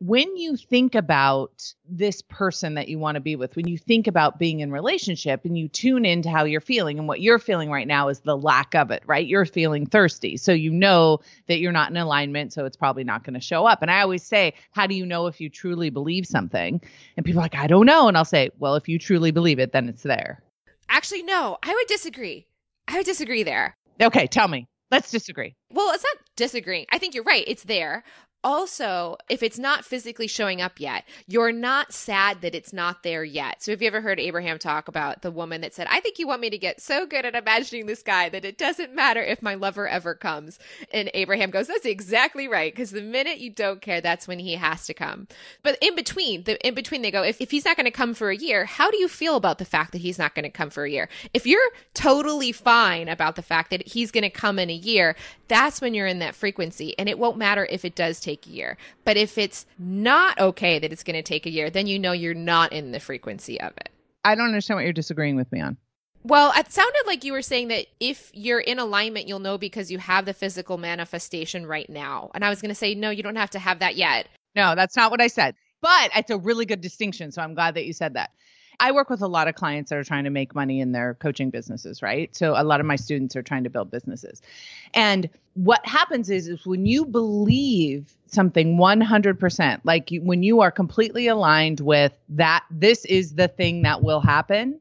when 0.00 0.36
you 0.36 0.56
think 0.56 0.94
about 0.94 1.74
this 1.88 2.22
person 2.22 2.74
that 2.74 2.88
you 2.88 2.98
want 2.98 3.16
to 3.16 3.20
be 3.20 3.34
with, 3.34 3.56
when 3.56 3.66
you 3.66 3.76
think 3.76 4.06
about 4.06 4.38
being 4.38 4.60
in 4.60 4.70
relationship 4.70 5.44
and 5.44 5.58
you 5.58 5.68
tune 5.68 6.04
into 6.04 6.30
how 6.30 6.44
you're 6.44 6.60
feeling 6.60 6.98
and 6.98 7.08
what 7.08 7.20
you're 7.20 7.40
feeling 7.40 7.68
right 7.68 7.86
now 7.86 8.08
is 8.08 8.20
the 8.20 8.36
lack 8.36 8.76
of 8.76 8.92
it, 8.92 9.02
right? 9.06 9.26
You're 9.26 9.44
feeling 9.44 9.86
thirsty. 9.86 10.36
So 10.36 10.52
you 10.52 10.70
know 10.70 11.18
that 11.48 11.58
you're 11.58 11.72
not 11.72 11.90
in 11.90 11.96
alignment, 11.96 12.52
so 12.52 12.64
it's 12.64 12.76
probably 12.76 13.02
not 13.02 13.24
going 13.24 13.34
to 13.34 13.40
show 13.40 13.66
up. 13.66 13.82
And 13.82 13.90
I 13.90 14.00
always 14.00 14.22
say, 14.22 14.54
how 14.70 14.86
do 14.86 14.94
you 14.94 15.04
know 15.04 15.26
if 15.26 15.40
you 15.40 15.50
truly 15.50 15.90
believe 15.90 16.26
something? 16.26 16.80
And 17.16 17.26
people 17.26 17.40
are 17.40 17.44
like, 17.44 17.56
I 17.56 17.66
don't 17.66 17.86
know. 17.86 18.06
And 18.06 18.16
I'll 18.16 18.24
say, 18.24 18.50
well, 18.58 18.76
if 18.76 18.88
you 18.88 19.00
truly 19.00 19.32
believe 19.32 19.58
it, 19.58 19.72
then 19.72 19.88
it's 19.88 20.04
there. 20.04 20.42
Actually, 20.88 21.24
no, 21.24 21.58
I 21.62 21.74
would 21.74 21.86
disagree. 21.88 22.46
I 22.86 22.98
would 22.98 23.06
disagree 23.06 23.42
there. 23.42 23.76
Okay, 24.00 24.28
tell 24.28 24.46
me. 24.46 24.68
Let's 24.90 25.10
disagree. 25.10 25.54
Well, 25.70 25.92
it's 25.92 26.04
not 26.04 26.24
disagreeing. 26.36 26.86
I 26.90 26.98
think 26.98 27.14
you're 27.14 27.24
right. 27.24 27.44
It's 27.46 27.64
there 27.64 28.04
also, 28.44 29.16
if 29.28 29.42
it's 29.42 29.58
not 29.58 29.84
physically 29.84 30.28
showing 30.28 30.60
up 30.60 30.78
yet, 30.78 31.04
you're 31.26 31.52
not 31.52 31.92
sad 31.92 32.40
that 32.42 32.54
it's 32.54 32.72
not 32.72 33.02
there 33.02 33.24
yet. 33.24 33.62
So, 33.62 33.72
have 33.72 33.82
you 33.82 33.88
ever 33.88 34.00
heard 34.00 34.20
Abraham 34.20 34.58
talk 34.58 34.86
about 34.86 35.22
the 35.22 35.30
woman 35.30 35.60
that 35.62 35.74
said, 35.74 35.88
I 35.90 36.00
think 36.00 36.18
you 36.18 36.28
want 36.28 36.40
me 36.40 36.50
to 36.50 36.58
get 36.58 36.80
so 36.80 37.04
good 37.04 37.24
at 37.24 37.34
imagining 37.34 37.86
this 37.86 38.02
guy 38.02 38.28
that 38.28 38.44
it 38.44 38.56
doesn't 38.56 38.94
matter 38.94 39.20
if 39.20 39.42
my 39.42 39.54
lover 39.54 39.88
ever 39.88 40.14
comes? 40.14 40.58
And 40.92 41.10
Abraham 41.14 41.50
goes, 41.50 41.66
That's 41.66 41.84
exactly 41.86 42.46
right. 42.46 42.72
Because 42.72 42.92
the 42.92 43.02
minute 43.02 43.38
you 43.38 43.50
don't 43.50 43.82
care, 43.82 44.00
that's 44.00 44.28
when 44.28 44.38
he 44.38 44.54
has 44.54 44.86
to 44.86 44.94
come. 44.94 45.26
But 45.64 45.76
in 45.80 45.96
between, 45.96 46.44
the 46.44 46.64
in 46.66 46.74
between, 46.74 47.02
they 47.02 47.10
go, 47.10 47.22
if, 47.22 47.40
if 47.40 47.50
he's 47.50 47.64
not 47.64 47.76
going 47.76 47.86
to 47.86 47.90
come 47.90 48.14
for 48.14 48.30
a 48.30 48.36
year, 48.36 48.64
how 48.66 48.90
do 48.90 48.98
you 48.98 49.08
feel 49.08 49.34
about 49.34 49.58
the 49.58 49.64
fact 49.64 49.92
that 49.92 50.00
he's 50.00 50.18
not 50.18 50.34
going 50.34 50.44
to 50.44 50.50
come 50.50 50.70
for 50.70 50.84
a 50.84 50.90
year? 50.90 51.08
If 51.34 51.46
you're 51.46 51.70
totally 51.94 52.52
fine 52.52 53.08
about 53.08 53.34
the 53.34 53.42
fact 53.42 53.70
that 53.70 53.88
he's 53.88 54.12
going 54.12 54.22
to 54.22 54.30
come 54.30 54.58
in 54.58 54.70
a 54.70 54.74
year, 54.74 55.16
that's 55.48 55.80
when 55.80 55.94
you're 55.94 56.06
in 56.06 56.20
that 56.20 56.34
frequency. 56.34 56.96
And 56.98 57.08
it 57.08 57.18
won't 57.18 57.36
matter 57.36 57.66
if 57.68 57.84
it 57.84 57.96
does 57.96 58.20
take 58.20 58.27
a 58.28 58.38
year. 58.46 58.76
But 59.04 59.16
if 59.16 59.38
it's 59.38 59.66
not 59.78 60.38
okay 60.38 60.78
that 60.78 60.92
it's 60.92 61.02
going 61.02 61.16
to 61.16 61.22
take 61.22 61.46
a 61.46 61.50
year, 61.50 61.70
then 61.70 61.86
you 61.86 61.98
know 61.98 62.12
you're 62.12 62.34
not 62.34 62.72
in 62.72 62.92
the 62.92 63.00
frequency 63.00 63.60
of 63.60 63.72
it. 63.78 63.90
I 64.24 64.34
don't 64.34 64.46
understand 64.46 64.76
what 64.76 64.84
you're 64.84 64.92
disagreeing 64.92 65.36
with 65.36 65.50
me 65.50 65.60
on. 65.60 65.76
Well, 66.24 66.52
it 66.56 66.70
sounded 66.72 67.04
like 67.06 67.24
you 67.24 67.32
were 67.32 67.42
saying 67.42 67.68
that 67.68 67.86
if 68.00 68.30
you're 68.34 68.60
in 68.60 68.78
alignment, 68.78 69.28
you'll 69.28 69.38
know 69.38 69.56
because 69.56 69.90
you 69.90 69.98
have 69.98 70.26
the 70.26 70.34
physical 70.34 70.76
manifestation 70.76 71.64
right 71.64 71.88
now. 71.88 72.30
And 72.34 72.44
I 72.44 72.50
was 72.50 72.60
going 72.60 72.70
to 72.70 72.74
say, 72.74 72.94
no, 72.94 73.10
you 73.10 73.22
don't 73.22 73.36
have 73.36 73.50
to 73.50 73.58
have 73.58 73.78
that 73.78 73.96
yet. 73.96 74.28
No, 74.54 74.74
that's 74.74 74.96
not 74.96 75.10
what 75.10 75.20
I 75.20 75.28
said. 75.28 75.54
But 75.80 76.10
it's 76.14 76.30
a 76.30 76.38
really 76.38 76.66
good 76.66 76.80
distinction. 76.80 77.30
So 77.30 77.40
I'm 77.40 77.54
glad 77.54 77.74
that 77.76 77.86
you 77.86 77.92
said 77.92 78.14
that. 78.14 78.30
I 78.80 78.92
work 78.92 79.10
with 79.10 79.22
a 79.22 79.26
lot 79.26 79.48
of 79.48 79.54
clients 79.54 79.90
that 79.90 79.98
are 79.98 80.04
trying 80.04 80.24
to 80.24 80.30
make 80.30 80.54
money 80.54 80.80
in 80.80 80.92
their 80.92 81.14
coaching 81.14 81.50
businesses, 81.50 82.00
right? 82.00 82.34
So 82.34 82.54
a 82.56 82.62
lot 82.62 82.80
of 82.80 82.86
my 82.86 82.96
students 82.96 83.34
are 83.34 83.42
trying 83.42 83.64
to 83.64 83.70
build 83.70 83.90
businesses. 83.90 84.40
And 84.94 85.28
what 85.54 85.84
happens 85.84 86.30
is, 86.30 86.46
is 86.46 86.64
when 86.64 86.86
you 86.86 87.04
believe 87.04 88.14
something 88.28 88.76
100%, 88.76 89.80
like 89.82 90.12
you, 90.12 90.22
when 90.22 90.44
you 90.44 90.60
are 90.60 90.70
completely 90.70 91.26
aligned 91.26 91.80
with 91.80 92.12
that, 92.30 92.64
this 92.70 93.04
is 93.04 93.34
the 93.34 93.48
thing 93.48 93.82
that 93.82 94.02
will 94.02 94.20
happen. 94.20 94.78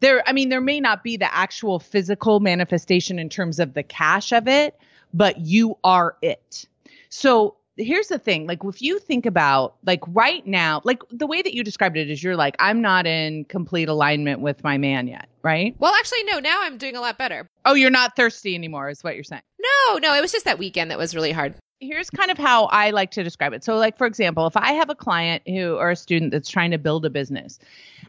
There, 0.00 0.26
I 0.28 0.32
mean, 0.32 0.48
there 0.48 0.60
may 0.60 0.80
not 0.80 1.04
be 1.04 1.16
the 1.16 1.32
actual 1.32 1.78
physical 1.78 2.40
manifestation 2.40 3.18
in 3.18 3.28
terms 3.28 3.60
of 3.60 3.74
the 3.74 3.82
cash 3.82 4.32
of 4.32 4.48
it, 4.48 4.76
but 5.14 5.38
you 5.38 5.78
are 5.84 6.16
it. 6.22 6.66
So 7.08 7.56
here's 7.78 8.08
the 8.08 8.18
thing 8.18 8.46
like 8.46 8.62
if 8.64 8.82
you 8.82 8.98
think 8.98 9.24
about 9.24 9.76
like 9.86 10.00
right 10.08 10.46
now 10.46 10.80
like 10.84 11.02
the 11.10 11.26
way 11.26 11.40
that 11.40 11.54
you 11.54 11.62
described 11.62 11.96
it 11.96 12.10
is 12.10 12.22
you're 12.22 12.36
like 12.36 12.56
i'm 12.58 12.82
not 12.82 13.06
in 13.06 13.44
complete 13.44 13.88
alignment 13.88 14.40
with 14.40 14.62
my 14.64 14.76
man 14.76 15.06
yet 15.06 15.28
right? 15.42 15.74
Well 15.78 15.94
actually 15.94 16.24
no 16.24 16.40
now 16.40 16.58
i'm 16.62 16.78
doing 16.78 16.96
a 16.96 17.00
lot 17.00 17.18
better. 17.18 17.48
Oh 17.64 17.74
you're 17.74 17.90
not 17.90 18.16
thirsty 18.16 18.54
anymore 18.54 18.90
is 18.90 19.02
what 19.02 19.14
you're 19.14 19.24
saying? 19.24 19.42
No 19.58 19.98
no 19.98 20.14
it 20.14 20.20
was 20.20 20.32
just 20.32 20.44
that 20.44 20.58
weekend 20.58 20.90
that 20.90 20.98
was 20.98 21.14
really 21.14 21.32
hard. 21.32 21.54
Here's 21.80 22.10
kind 22.10 22.30
of 22.30 22.38
how 22.38 22.64
i 22.66 22.90
like 22.90 23.12
to 23.12 23.22
describe 23.22 23.52
it. 23.52 23.64
So 23.64 23.76
like 23.76 23.96
for 23.96 24.06
example 24.06 24.46
if 24.46 24.56
i 24.56 24.72
have 24.72 24.90
a 24.90 24.94
client 24.94 25.42
who 25.46 25.76
or 25.76 25.90
a 25.90 25.96
student 25.96 26.32
that's 26.32 26.48
trying 26.48 26.70
to 26.72 26.78
build 26.78 27.04
a 27.06 27.10
business 27.10 27.58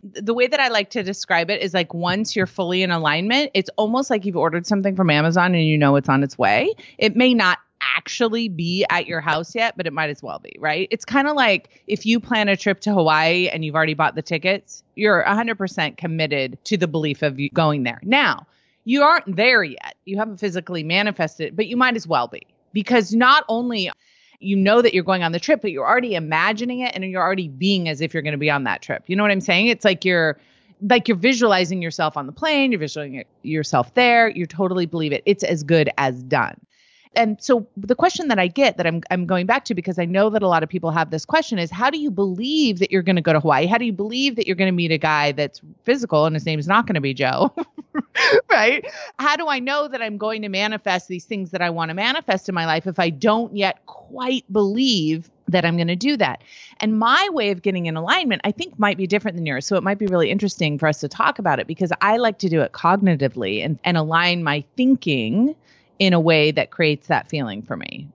the 0.02 0.34
way 0.34 0.48
that 0.48 0.62
i 0.62 0.70
like 0.70 0.90
to 0.92 1.04
describe 1.04 1.50
it 1.50 1.62
is 1.62 1.74
like 1.74 1.94
once 1.94 2.36
you're 2.36 2.48
fully 2.48 2.84
in 2.84 2.92
alignment 2.92 3.52
it's 3.54 3.70
almost 3.76 4.10
like 4.10 4.26
you've 4.26 4.38
ordered 4.38 4.66
something 4.66 4.96
from 4.96 5.10
amazon 5.10 5.54
and 5.54 5.66
you 5.66 5.78
know 5.78 5.96
it's 5.98 6.10
on 6.10 6.24
its 6.24 6.38
way. 6.38 6.74
It 6.98 7.16
may 7.16 7.34
not 7.34 7.60
actually 8.00 8.48
be 8.48 8.86
at 8.90 9.08
your 9.08 9.20
house 9.20 9.54
yet, 9.54 9.76
but 9.76 9.86
it 9.86 9.92
might 9.92 10.10
as 10.10 10.24
well 10.24 10.40
be, 10.40 10.56
right? 10.58 10.88
It's 10.90 11.04
kind 11.04 11.28
of 11.28 11.36
like 11.36 11.84
if 11.86 12.06
you 12.06 12.22
plan 12.22 12.48
a 12.48 12.56
trip 12.56 12.80
to 12.82 12.94
Hawaii 12.94 13.50
and 13.50 13.66
you've 13.66 13.76
already 13.76 13.94
bought 13.94 14.16
the 14.16 14.22
tickets, 14.22 14.84
you're 14.96 15.22
100% 15.28 15.98
committed 15.98 16.58
to 16.64 16.78
the 16.78 16.88
belief 16.88 17.22
of 17.22 17.42
you 17.42 17.50
going 17.50 17.84
there. 17.84 18.00
Now, 18.02 18.48
you 18.86 19.04
aren't 19.04 19.36
there 19.36 19.64
yet. 19.64 19.96
You 20.06 20.18
haven't 20.18 20.38
physically 20.38 20.82
manifested 20.82 21.48
it, 21.48 21.56
but 21.58 21.68
you 21.68 21.76
might 21.76 21.98
as 21.98 22.08
well 22.08 22.30
be 22.30 22.48
because 22.72 23.14
not 23.14 23.44
only 23.50 23.92
you 24.40 24.56
know 24.56 24.82
that 24.82 24.94
you're 24.94 25.04
going 25.04 25.22
on 25.22 25.34
the 25.34 25.40
trip, 25.40 25.62
but 25.62 25.72
you're 25.72 25.86
already 25.86 26.16
imagining 26.16 26.80
it 26.80 26.96
and 26.96 27.04
you're 27.04 27.22
already 27.22 27.50
being 27.50 27.90
as 27.90 28.00
if 28.00 28.14
you're 28.14 28.24
going 28.24 28.32
to 28.32 28.38
be 28.38 28.50
on 28.50 28.64
that 28.64 28.82
trip. 28.82 29.04
You 29.08 29.18
know 29.18 29.24
what 29.24 29.32
I'm 29.32 29.42
saying? 29.42 29.68
It's 29.68 29.84
like 29.84 30.06
you're 30.06 30.40
like 30.82 31.10
you're 31.10 31.18
visualizing 31.18 31.82
yourself 31.82 32.16
on 32.16 32.26
the 32.26 32.32
plane, 32.32 32.72
you're 32.72 32.80
visualizing 32.80 33.26
yourself 33.44 33.94
there, 33.96 34.30
you 34.30 34.46
totally 34.46 34.86
believe 34.86 35.12
it. 35.12 35.22
It's 35.26 35.44
as 35.44 35.64
good 35.64 35.90
as 35.98 36.24
done. 36.24 36.56
And 37.16 37.42
so 37.42 37.68
the 37.76 37.96
question 37.96 38.28
that 38.28 38.38
I 38.38 38.48
get 38.48 38.78
that 38.78 38.86
I'm 38.86 39.02
I'm 39.10 39.26
going 39.26 39.48
back 39.48 39.66
to 39.66 39.74
because 39.74 39.98
I 39.98 40.06
know 40.06 40.30
that 40.30 40.44
a 40.44 40.48
lot 40.48 40.62
of 40.62 40.70
people 40.70 40.92
have 40.92 41.10
this 41.10 41.26
question 41.26 41.58
is 41.58 41.72
how 41.72 41.90
do 41.90 41.98
you 41.98 42.12
believe 42.12 42.80
that 42.80 42.92
you're 42.92 43.02
going 43.02 43.16
to 43.16 43.22
go 43.22 43.34
to 43.34 43.40
Hawaii? 43.40 43.66
How 43.66 43.78
do 43.78 43.86
you 43.86 43.94
believe 43.94 44.36
that 44.36 44.46
you're 44.46 44.56
going 44.56 44.68
to 44.68 44.76
meet 44.76 44.92
a 44.92 44.98
guy 44.98 45.32
that's 45.32 45.60
physical 45.84 46.26
and 46.26 46.36
his 46.36 46.46
name 46.46 46.60
is 46.60 46.68
not 46.68 46.86
going 46.86 46.96
to 46.96 47.02
be 47.02 47.14
Joe? 47.14 47.54
right? 48.52 48.86
How 49.18 49.36
do 49.36 49.48
I 49.48 49.60
know 49.60 49.88
that 49.88 50.02
I'm 50.02 50.18
going 50.18 50.44
to 50.44 50.50
manifest 50.50 51.08
these 51.08 51.26
things 51.26 51.50
that 51.52 51.62
I 51.62 51.72
want 51.72 51.90
to 51.90 51.96
manifest 51.96 52.48
in 52.48 52.54
my 52.54 52.66
life 52.66 52.86
if 52.86 53.00
I 53.00 53.10
don't 53.10 53.56
yet 53.56 53.86
quite 53.88 54.46
believe 54.52 55.32
that 55.50 55.66
I'm 55.66 55.78
going 55.78 55.88
to 55.88 55.96
do 55.96 56.16
that. 56.18 56.44
And 56.80 57.00
my 57.00 57.28
way 57.32 57.50
of 57.50 57.64
getting 57.64 57.88
in 57.88 57.98
alignment, 57.98 58.42
I 58.44 58.52
think, 58.52 58.78
might 58.78 58.98
be 58.98 59.08
different 59.08 59.36
than 59.36 59.48
yours. 59.48 59.66
So 59.66 59.76
it 59.76 59.84
might 59.84 59.98
be 59.98 60.06
really 60.06 60.30
interesting 60.30 60.78
for 60.78 60.88
us 60.88 61.00
to 61.00 61.08
talk 61.08 61.40
about 61.40 61.60
it 61.60 61.66
because 61.66 61.92
I 62.02 62.18
like 62.18 62.38
to 62.40 62.50
do 62.50 62.62
it 62.62 62.72
cognitively 62.72 63.66
and, 63.66 63.80
and 63.84 63.98
align 63.98 64.44
my 64.44 64.64
thinking 64.78 65.56
in 66.00 66.14
a 66.14 66.20
way 66.20 66.52
that 66.52 66.72
creates 66.72 67.08
that 67.08 67.30
feeling 67.30 67.62
for 67.62 67.78
me. 67.78 68.08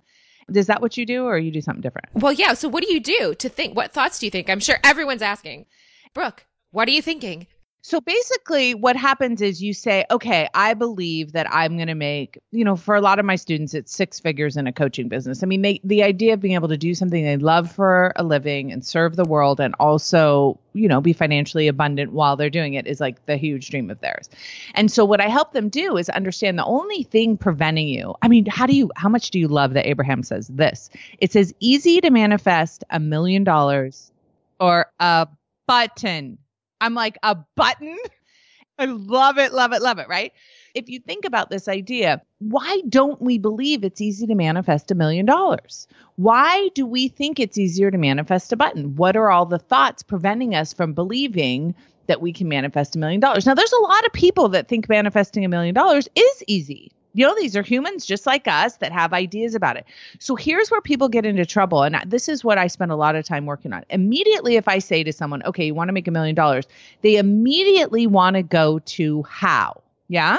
Is 0.55 0.67
that 0.67 0.83
what 0.83 0.97
you 0.97 1.07
do 1.07 1.25
or 1.25 1.39
you 1.39 1.51
do 1.51 1.61
something 1.61 1.81
different? 1.81 2.09
Well, 2.15 2.33
yeah. 2.33 2.55
So 2.55 2.69
what 2.69 2.85
do 2.85 2.93
you 2.93 3.01
do 3.01 3.35
to 3.35 3.49
think? 3.49 3.77
What 3.77 3.93
thoughts 3.93 4.19
do 4.19 4.27
you 4.27 4.31
think? 4.31 4.51
I'm 4.51 4.61
sure 4.61 4.79
everyone's 4.85 5.23
asking. 5.23 5.67
Brooke, 6.13 6.45
what 6.71 6.89
are 6.89 6.93
you 6.93 7.01
thinking? 7.01 7.47
So 7.87 8.01
basically, 8.01 8.73
what 8.75 8.97
happens 8.97 9.43
is 9.43 9.63
you 9.63 9.75
say, 9.75 10.07
okay, 10.11 10.49
I 10.55 10.73
believe 10.73 11.33
that 11.33 11.47
I'm 11.53 11.77
going 11.77 11.89
to 11.89 11.95
make, 11.95 12.39
you 12.51 12.65
know, 12.65 12.77
for 12.77 12.95
a 12.95 13.03
lot 13.03 13.19
of 13.19 13.27
my 13.27 13.37
students, 13.37 13.75
it's 13.75 13.95
six 13.95 14.19
figures 14.19 14.57
in 14.57 14.67
a 14.67 14.73
coaching 14.73 15.11
business. 15.11 15.43
I 15.43 15.47
mean, 15.47 15.61
they, 15.61 15.83
the 15.85 16.03
idea 16.03 16.33
of 16.33 16.41
being 16.41 16.55
able 16.55 16.69
to 16.69 16.79
do 16.79 16.95
something 16.95 17.23
they 17.23 17.37
love 17.37 17.71
for 17.71 18.15
a 18.17 18.25
living 18.25 18.73
and 18.73 18.83
serve 18.83 19.17
the 19.17 19.25
world 19.27 19.61
and 19.61 19.75
also, 19.79 20.59
you 20.73 20.89
know, 20.89 21.03
be 21.03 21.13
financially 21.13 21.69
abundant 21.69 22.13
while 22.13 22.37
they're 22.37 22.49
doing 22.49 22.73
it 22.73 22.87
is 22.87 23.01
like 23.01 23.27
the 23.27 23.37
huge 23.37 23.69
dream 23.69 23.91
of 23.91 24.01
theirs. 24.01 24.31
And 24.73 24.91
so, 24.91 25.05
what 25.05 25.21
I 25.21 25.29
help 25.29 25.53
them 25.53 25.69
do 25.69 25.99
is 25.99 26.09
understand 26.09 26.59
the 26.59 26.65
only 26.65 27.03
thing 27.03 27.37
preventing 27.37 27.89
you. 27.89 28.15
I 28.23 28.29
mean, 28.29 28.47
how 28.47 28.65
do 28.65 28.75
you, 28.75 28.93
how 28.97 29.11
much 29.11 29.31
do 29.31 29.39
you 29.39 29.47
love 29.47 29.75
that 29.75 29.87
Abraham 29.87 30.23
says 30.23 30.49
this? 30.49 30.89
It's 31.19 31.37
as 31.37 31.53
easy 31.61 32.01
to 32.01 32.09
manifest 32.09 32.83
a 32.89 32.99
million 32.99 33.45
dollars 33.45 34.11
or 34.59 34.87
a 35.01 35.29
button 35.67 36.39
I'm 36.85 36.95
like, 36.95 37.17
a 37.23 37.37
button? 37.57 37.97
I 38.79 38.87
love 38.87 39.39
it, 39.39 39.53
love 39.53 39.73
it, 39.73 39.81
love 39.81 39.99
it, 39.99 40.09
right? 40.09 40.33
If 40.75 40.89
you 40.89 40.99
think 40.99 41.25
about 41.25 41.49
this 41.49 41.69
idea, 41.69 42.21
why 42.41 42.83
don't 42.89 43.23
we 43.23 43.39
believe 43.39 43.85
it's 43.85 44.01
easy 44.01 44.27
to 44.27 44.35
manifest 44.35 44.91
a 44.91 44.97
million 44.97 45.25
dollars? 45.25 45.87
Why 46.17 46.69
do 46.75 46.85
we 46.85 47.09
think 47.09 47.39
it's 47.39 47.57
easier 47.57 47.91
to 47.91 47.97
manifest 47.97 48.53
a 48.53 48.57
button? 48.57 48.97
What 48.97 49.17
are 49.17 49.31
all 49.31 49.47
the 49.47 49.61
thoughts 49.61 50.03
preventing 50.03 50.55
us 50.55 50.73
from 50.73 50.93
believing 50.93 51.75
that 52.09 52.21
we 52.21 52.33
can 52.33 52.49
manifest 52.49 52.97
a 52.97 52.99
million 52.99 53.21
dollars? 53.21 53.47
Now, 53.47 53.55
there's 53.55 53.73
a 53.73 53.83
lot 53.83 54.05
of 54.05 54.13
people 54.13 54.49
that 54.49 54.69
think 54.69 54.89
manifesting 54.89 55.45
a 55.45 55.49
million 55.49 55.75
dollars 55.75 56.09
is 56.17 56.45
easy 56.49 56.91
you 57.15 57.27
know, 57.27 57.35
these 57.37 57.57
are 57.57 57.63
humans 57.63 58.05
just 58.05 58.27
like 58.27 58.47
us 58.47 58.77
that 58.79 58.93
have 58.93 59.13
ideas 59.13 59.55
about 59.55 59.77
it. 59.77 59.87
So 60.19 60.35
here's 60.35 60.71
where 60.71 60.81
people 60.81 61.09
get 61.09 61.25
into 61.25 61.47
trouble. 61.47 61.83
And 61.83 61.97
this 62.07 62.29
is 62.29 62.45
what 62.45 62.59
I 62.59 62.67
spend 62.67 62.91
a 62.91 62.97
lot 62.97 63.15
of 63.15 63.25
time 63.25 63.47
working 63.47 63.73
on. 63.73 63.85
Immediately, 63.89 64.57
if 64.57 64.69
I 64.69 64.81
say 64.81 65.05
to 65.05 65.13
someone, 65.13 65.43
okay, 65.45 65.65
you 65.65 65.75
want 65.75 65.89
to 65.89 65.93
make 65.93 66.09
a 66.09 66.11
million 66.11 66.35
dollars, 66.35 66.67
they 67.03 67.17
immediately 67.17 68.07
want 68.07 68.35
to 68.35 68.43
go 68.43 68.81
to 68.81 69.23
how. 69.23 69.83
Yeah. 70.09 70.39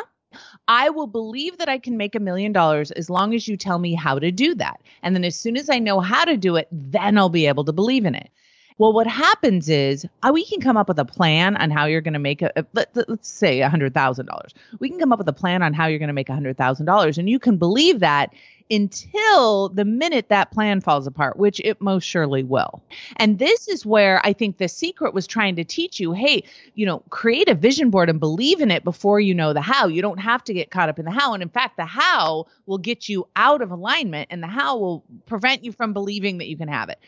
I 0.68 0.90
will 0.90 1.08
believe 1.08 1.60
that 1.60 1.70
I 1.70 1.78
can 1.78 1.96
make 1.96 2.14
a 2.14 2.20
million 2.20 2.52
dollars 2.52 2.92
as 2.92 3.10
long 3.10 3.34
as 3.34 3.48
you 3.48 3.56
tell 3.56 3.80
me 3.80 3.94
how 3.94 4.20
to 4.20 4.32
do 4.32 4.54
that. 4.56 4.82
And 5.02 5.16
then 5.16 5.24
as 5.24 5.40
soon 5.40 5.56
as 5.56 5.70
I 5.70 5.80
know 5.80 6.02
how 6.02 6.26
to 6.26 6.36
do 6.36 6.58
it, 6.58 6.68
then 6.72 7.18
I'll 7.18 7.30
be 7.30 7.48
able 7.48 7.64
to 7.66 7.72
believe 7.72 8.06
in 8.06 8.16
it. 8.16 8.30
Well, 8.78 8.92
what 8.92 9.08
happens 9.08 9.70
is 9.70 10.06
uh, 10.22 10.32
we 10.34 10.46
can 10.46 10.60
come 10.60 10.76
up 10.76 10.90
with 10.90 11.00
a 11.00 11.06
plan 11.06 11.56
on 11.56 11.72
how 11.72 11.86
you're 11.86 12.02
going 12.02 12.14
to 12.14 12.20
make 12.20 12.42
a, 12.42 12.52
let, 12.74 12.96
us 12.98 13.20
say 13.22 13.62
$100,000. 13.62 14.54
We 14.80 14.90
can 14.90 15.00
come 15.00 15.14
up 15.14 15.20
with 15.20 15.30
a 15.30 15.34
plan 15.34 15.64
on 15.64 15.74
how 15.74 15.88
you're 15.88 16.00
going 16.00 16.08
to 16.08 16.14
make 16.14 16.28
$100,000 16.28 17.18
and 17.18 17.30
you 17.30 17.40
can 17.40 17.58
believe 17.58 18.02
that 18.02 18.34
until 18.70 19.70
the 19.70 19.86
minute 19.86 20.30
that 20.30 20.52
plan 20.52 20.82
falls 20.82 21.06
apart, 21.06 21.38
which 21.38 21.62
it 21.64 21.80
most 21.82 22.04
surely 22.04 22.44
will. 22.44 22.82
And 23.18 23.38
this 23.38 23.68
is 23.68 23.86
where 23.86 24.20
I 24.26 24.34
think 24.34 24.58
the 24.58 24.68
secret 24.68 25.14
was 25.14 25.28
trying 25.28 25.56
to 25.58 25.64
teach 25.64 26.00
you 26.00 26.14
hey, 26.14 26.44
you 26.74 26.86
know, 26.86 27.00
create 27.10 27.48
a 27.48 27.56
vision 27.56 27.92
board 27.92 28.10
and 28.10 28.20
believe 28.20 28.62
in 28.62 28.72
it 28.72 28.84
before 28.84 29.20
you 29.20 29.34
know 29.34 29.54
the 29.54 29.62
how. 29.62 29.88
You 29.88 30.02
don't 30.02 30.20
have 30.20 30.44
to 30.46 30.54
get 30.54 30.72
caught 30.72 30.90
up 30.90 31.00
in 31.00 31.06
the 31.06 31.12
how. 31.12 31.34
And 31.34 31.44
in 31.44 31.50
fact, 31.50 31.78
the 31.78 31.86
how 31.86 32.48
will 32.66 32.80
get 32.80 33.08
you 33.08 33.28
out 33.36 33.62
of 33.62 33.72
alignment 33.72 34.30
and 34.32 34.42
the 34.42 34.48
how 34.48 34.78
will 34.78 35.04
prevent 35.28 35.64
you 35.64 35.72
from 35.72 35.94
believing 35.94 36.40
that 36.40 36.48
you 36.48 36.58
can 36.58 36.68
have 36.68 36.90
it. 36.90 37.00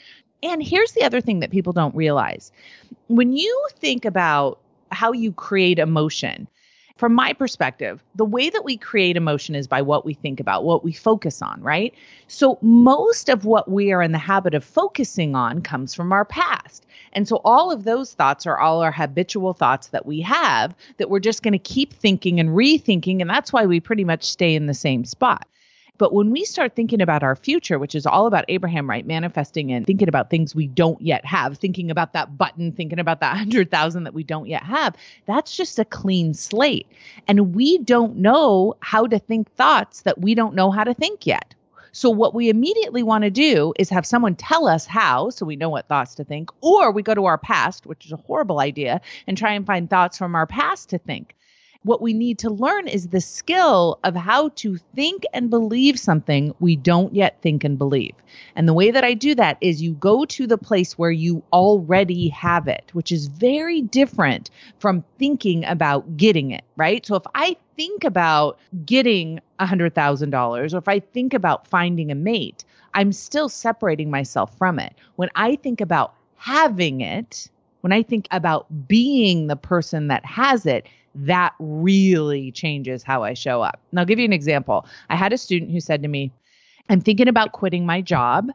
And 0.44 0.62
here's 0.62 0.92
the 0.92 1.04
other 1.04 1.22
thing 1.22 1.40
that 1.40 1.52
people 1.52 1.74
don't 1.74 1.96
realize 1.96 2.52
when 3.08 3.34
you 3.34 3.68
think 3.76 4.06
about 4.06 4.60
how 4.92 5.12
you 5.12 5.32
create 5.32 5.80
emotion, 5.80 6.48
from 6.98 7.14
my 7.14 7.34
perspective, 7.34 8.04
the 8.16 8.26
way 8.26 8.50
that 8.50 8.66
we 8.66 8.76
create 8.76 9.18
emotion 9.18 9.56
is 9.56 9.68
by 9.68 9.82
what 9.82 10.06
we 10.06 10.14
think 10.14 10.40
about, 10.40 10.64
what 10.64 10.84
we 10.84 10.92
focus 10.92 11.42
on, 11.42 11.62
right? 11.62 11.94
So 12.28 12.58
most 12.62 13.30
of 13.30 13.46
what 13.46 13.70
we 13.70 13.92
are 13.92 14.02
in 14.02 14.12
the 14.12 14.18
habit 14.18 14.56
of 14.56 14.64
focusing 14.64 15.36
on 15.36 15.62
comes 15.62 15.94
from 15.94 16.12
our 16.12 16.26
past. 16.26 16.86
And 17.14 17.28
so 17.28 17.40
all 17.46 17.72
of 17.72 17.84
those 17.84 18.14
thoughts 18.14 18.46
are 18.48 18.60
all 18.60 18.82
our 18.82 18.92
habitual 18.92 19.54
thoughts 19.54 19.88
that 19.88 20.06
we 20.06 20.22
have 20.22 20.76
that 20.98 21.10
we're 21.10 21.20
just 21.20 21.44
going 21.44 21.54
to 21.54 21.60
keep 21.60 21.94
thinking 21.94 22.40
and 22.40 22.50
rethinking. 22.50 23.22
And 23.22 23.30
that's 23.30 23.54
why 23.54 23.66
we 23.66 23.80
pretty 23.80 24.04
much 24.04 24.24
stay 24.24 24.56
in 24.56 24.66
the 24.66 24.74
same 24.74 25.06
spot. 25.06 25.48
But 25.98 26.14
when 26.14 26.32
we 26.32 26.46
start 26.46 26.76
thinking 26.76 27.02
about 27.02 27.24
our 27.24 27.36
future, 27.36 27.80
which 27.80 27.96
is 27.96 28.06
all 28.06 28.28
about 28.28 28.46
Abraham, 28.48 28.90
right? 28.90 29.06
Manifesting 29.06 29.72
and 29.72 29.86
thinking 29.86 30.08
about 30.08 30.30
things 30.30 30.54
we 30.54 30.68
don't 30.68 31.02
yet 31.02 31.26
have, 31.26 31.58
thinking 31.58 31.90
about 31.90 32.14
that 32.14 32.38
button, 32.38 32.72
thinking 32.72 33.00
about 33.00 33.20
that 33.22 33.32
100,000 33.36 34.04
that 34.04 34.14
we 34.14 34.24
don't 34.24 34.48
yet 34.48 34.64
have, 34.64 34.96
that's 35.26 35.56
just 35.56 35.80
a 35.80 35.86
clean 35.86 36.34
slate. 36.34 36.88
And 37.28 37.56
we 37.56 37.80
don't 37.80 38.18
know 38.18 38.76
how 38.82 39.08
to 39.08 39.20
think 39.20 39.52
thoughts 39.54 40.02
that 40.02 40.20
we 40.20 40.36
don't 40.36 40.56
know 40.56 40.72
how 40.72 40.84
to 40.84 40.94
think 40.94 41.26
yet. 41.26 41.54
So, 41.94 42.12
what 42.12 42.36
we 42.36 42.50
immediately 42.50 43.02
want 43.02 43.24
to 43.24 43.32
do 43.32 43.74
is 43.80 43.90
have 43.90 44.06
someone 44.06 44.36
tell 44.36 44.68
us 44.68 44.86
how, 44.86 45.32
so 45.32 45.48
we 45.48 45.56
know 45.56 45.70
what 45.70 45.88
thoughts 45.88 46.14
to 46.16 46.24
think, 46.24 46.52
or 46.62 46.92
we 46.92 47.02
go 47.02 47.16
to 47.16 47.26
our 47.26 47.40
past, 47.40 47.88
which 47.88 48.06
is 48.06 48.12
a 48.12 48.18
horrible 48.18 48.60
idea, 48.60 49.02
and 49.26 49.36
try 49.36 49.54
and 49.54 49.66
find 49.66 49.90
thoughts 49.90 50.16
from 50.16 50.36
our 50.36 50.46
past 50.46 50.90
to 50.90 51.00
think. 51.00 51.36
What 51.84 52.02
we 52.02 52.14
need 52.14 52.40
to 52.40 52.50
learn 52.50 52.88
is 52.88 53.08
the 53.08 53.22
skill 53.22 54.00
of 54.04 54.16
how 54.16 54.50
to 54.50 54.78
think 54.96 55.24
and 55.34 55.50
believe 55.50 56.00
something 56.00 56.54
we 56.60 56.76
don't 56.76 57.14
yet 57.14 57.42
think 57.42 57.64
and 57.64 57.78
believe. 57.78 58.16
And 58.56 58.68
the 58.68 58.74
way 58.74 58.92
that 58.92 59.04
I 59.04 59.14
do 59.14 59.36
that 59.36 59.58
is 59.62 59.82
you 59.82 59.94
go 59.94 60.26
to 60.26 60.48
the 60.48 60.58
place 60.58 60.98
where 60.98 61.12
you 61.12 61.44
already 61.54 62.30
have 62.30 62.68
it, 62.68 62.90
which 62.94 63.12
is 63.12 63.28
very 63.28 63.82
different 63.82 64.50
from 64.80 65.04
thinking 65.18 65.66
about 65.66 66.18
getting 66.18 66.52
it, 66.52 66.64
right? 66.76 67.06
So 67.06 67.16
if 67.16 67.24
I 67.36 67.56
think 67.78 68.04
about 68.04 68.60
getting 68.86 69.40
$100,000 69.60 70.74
or 70.74 70.78
if 70.78 70.88
I 70.88 71.00
think 71.00 71.34
about 71.34 71.68
finding 71.68 72.12
a 72.12 72.16
mate, 72.16 72.66
I'm 72.94 73.12
still 73.12 73.50
separating 73.50 74.10
myself 74.10 74.58
from 74.58 74.80
it. 74.80 74.96
When 75.16 75.30
I 75.36 75.56
think 75.56 75.82
about 75.82 76.16
having 76.38 77.02
it, 77.02 77.50
when 77.82 77.94
I 77.94 78.04
think 78.04 78.28
about 78.32 78.68
being 78.88 79.48
the 79.48 79.56
person 79.56 80.08
that 80.08 80.26
has 80.26 80.66
it, 80.66 80.88
that 81.16 81.54
really 81.60 82.52
changes 82.52 83.04
how 83.04 83.24
I 83.24 83.34
show 83.34 83.62
up. 83.62 83.80
And 83.92 84.00
I'll 84.00 84.06
give 84.06 84.20
you 84.20 84.26
an 84.26 84.34
example. 84.34 84.86
I 85.10 85.16
had 85.16 85.34
a 85.34 85.38
student 85.38 85.72
who 85.72 85.80
said 85.80 86.02
to 86.04 86.08
me, 86.08 86.32
I'm 86.90 87.02
thinking 87.02 87.28
about 87.28 87.52
quitting 87.52 87.86
my 87.86 88.02
job 88.02 88.50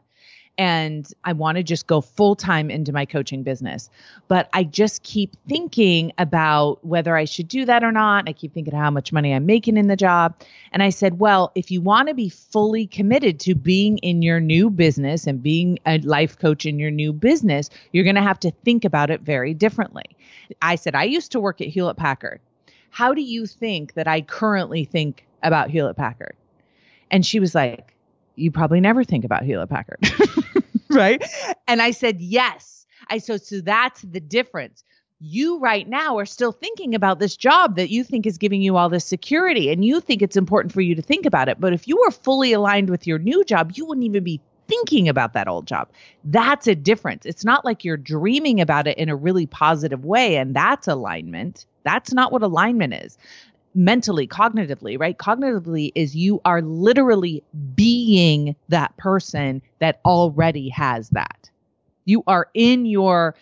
and 0.57 1.11
I 1.23 1.33
want 1.33 1.57
to 1.57 1.63
just 1.63 1.87
go 1.87 1.99
full 1.99 2.35
time 2.35 2.69
into 2.69 2.93
my 2.93 3.05
coaching 3.05 3.41
business. 3.41 3.89
But 4.27 4.49
I 4.53 4.63
just 4.63 5.01
keep 5.03 5.35
thinking 5.47 6.11
about 6.19 6.83
whether 6.85 7.15
I 7.15 7.25
should 7.25 7.47
do 7.47 7.65
that 7.65 7.83
or 7.83 7.91
not. 7.91 8.29
I 8.29 8.33
keep 8.33 8.53
thinking 8.53 8.75
how 8.75 8.91
much 8.91 9.11
money 9.11 9.33
I'm 9.33 9.47
making 9.47 9.77
in 9.77 9.87
the 9.87 9.95
job. 9.95 10.35
And 10.71 10.83
I 10.83 10.89
said, 10.89 11.19
well, 11.19 11.51
if 11.55 11.71
you 11.71 11.81
want 11.81 12.07
to 12.09 12.13
be 12.13 12.29
fully 12.29 12.85
committed 12.85 13.39
to 13.41 13.55
being 13.55 13.97
in 13.99 14.21
your 14.21 14.39
new 14.39 14.69
business 14.69 15.25
and 15.25 15.41
being 15.41 15.79
a 15.87 15.97
life 15.99 16.37
coach 16.37 16.65
in 16.65 16.77
your 16.77 16.91
new 16.91 17.13
business, 17.13 17.69
you're 17.91 18.03
going 18.03 18.15
to 18.15 18.21
have 18.21 18.39
to 18.41 18.51
think 18.63 18.85
about 18.85 19.09
it 19.09 19.21
very 19.21 19.55
differently. 19.55 20.05
I 20.61 20.75
said, 20.75 20.93
I 20.93 21.05
used 21.05 21.31
to 21.31 21.39
work 21.39 21.61
at 21.61 21.67
Hewlett 21.67 21.97
Packard. 21.97 22.39
How 22.91 23.13
do 23.15 23.21
you 23.21 23.47
think 23.47 23.95
that 23.95 24.07
I 24.07 24.21
currently 24.21 24.85
think 24.85 25.25
about 25.41 25.71
Hewlett 25.71 25.97
Packard? 25.97 26.35
And 27.09 27.25
she 27.25 27.39
was 27.39 27.55
like, 27.55 27.92
You 28.35 28.51
probably 28.51 28.79
never 28.79 29.03
think 29.03 29.25
about 29.25 29.43
Hewlett 29.43 29.69
Packard. 29.69 29.99
right? 30.89 31.23
And 31.67 31.81
I 31.81 31.91
said, 31.91 32.21
Yes. 32.21 32.85
I 33.09 33.17
so 33.17 33.37
so 33.37 33.61
that's 33.61 34.01
the 34.01 34.19
difference. 34.19 34.83
You 35.19 35.59
right 35.59 35.87
now 35.87 36.17
are 36.17 36.25
still 36.25 36.51
thinking 36.51 36.95
about 36.95 37.19
this 37.19 37.37
job 37.37 37.75
that 37.77 37.89
you 37.89 38.03
think 38.03 38.25
is 38.25 38.37
giving 38.37 38.61
you 38.61 38.75
all 38.75 38.89
this 38.89 39.05
security 39.05 39.71
and 39.71 39.85
you 39.85 40.01
think 40.01 40.21
it's 40.21 40.35
important 40.35 40.73
for 40.73 40.81
you 40.81 40.95
to 40.95 41.01
think 41.01 41.25
about 41.25 41.47
it. 41.47 41.59
But 41.59 41.73
if 41.73 41.87
you 41.87 41.97
were 41.97 42.11
fully 42.11 42.53
aligned 42.53 42.89
with 42.89 43.07
your 43.07 43.19
new 43.19 43.43
job, 43.43 43.71
you 43.75 43.85
wouldn't 43.85 44.05
even 44.05 44.23
be 44.23 44.41
thinking 44.67 45.07
about 45.09 45.33
that 45.33 45.47
old 45.47 45.67
job. 45.67 45.89
That's 46.23 46.67
a 46.67 46.75
difference. 46.75 47.25
It's 47.25 47.45
not 47.45 47.65
like 47.65 47.83
you're 47.83 47.97
dreaming 47.97 48.59
about 48.61 48.87
it 48.87 48.97
in 48.97 49.09
a 49.09 49.15
really 49.15 49.45
positive 49.45 50.05
way 50.05 50.37
and 50.37 50.55
that's 50.55 50.87
alignment. 50.87 51.65
That's 51.83 52.13
not 52.13 52.31
what 52.31 52.43
alignment 52.43 52.93
is. 52.93 53.17
Mentally, 53.75 54.27
cognitively, 54.27 54.99
right? 54.99 55.17
Cognitively 55.17 55.91
is 55.95 56.15
you 56.15 56.41
are 56.45 56.61
literally 56.61 57.43
being 57.75 58.55
that 58.69 58.95
person 58.97 59.61
that 59.79 59.99
already 60.05 60.69
has 60.69 61.09
that. 61.09 61.49
You 62.05 62.23
are 62.27 62.49
in 62.53 62.85
your 62.85 63.35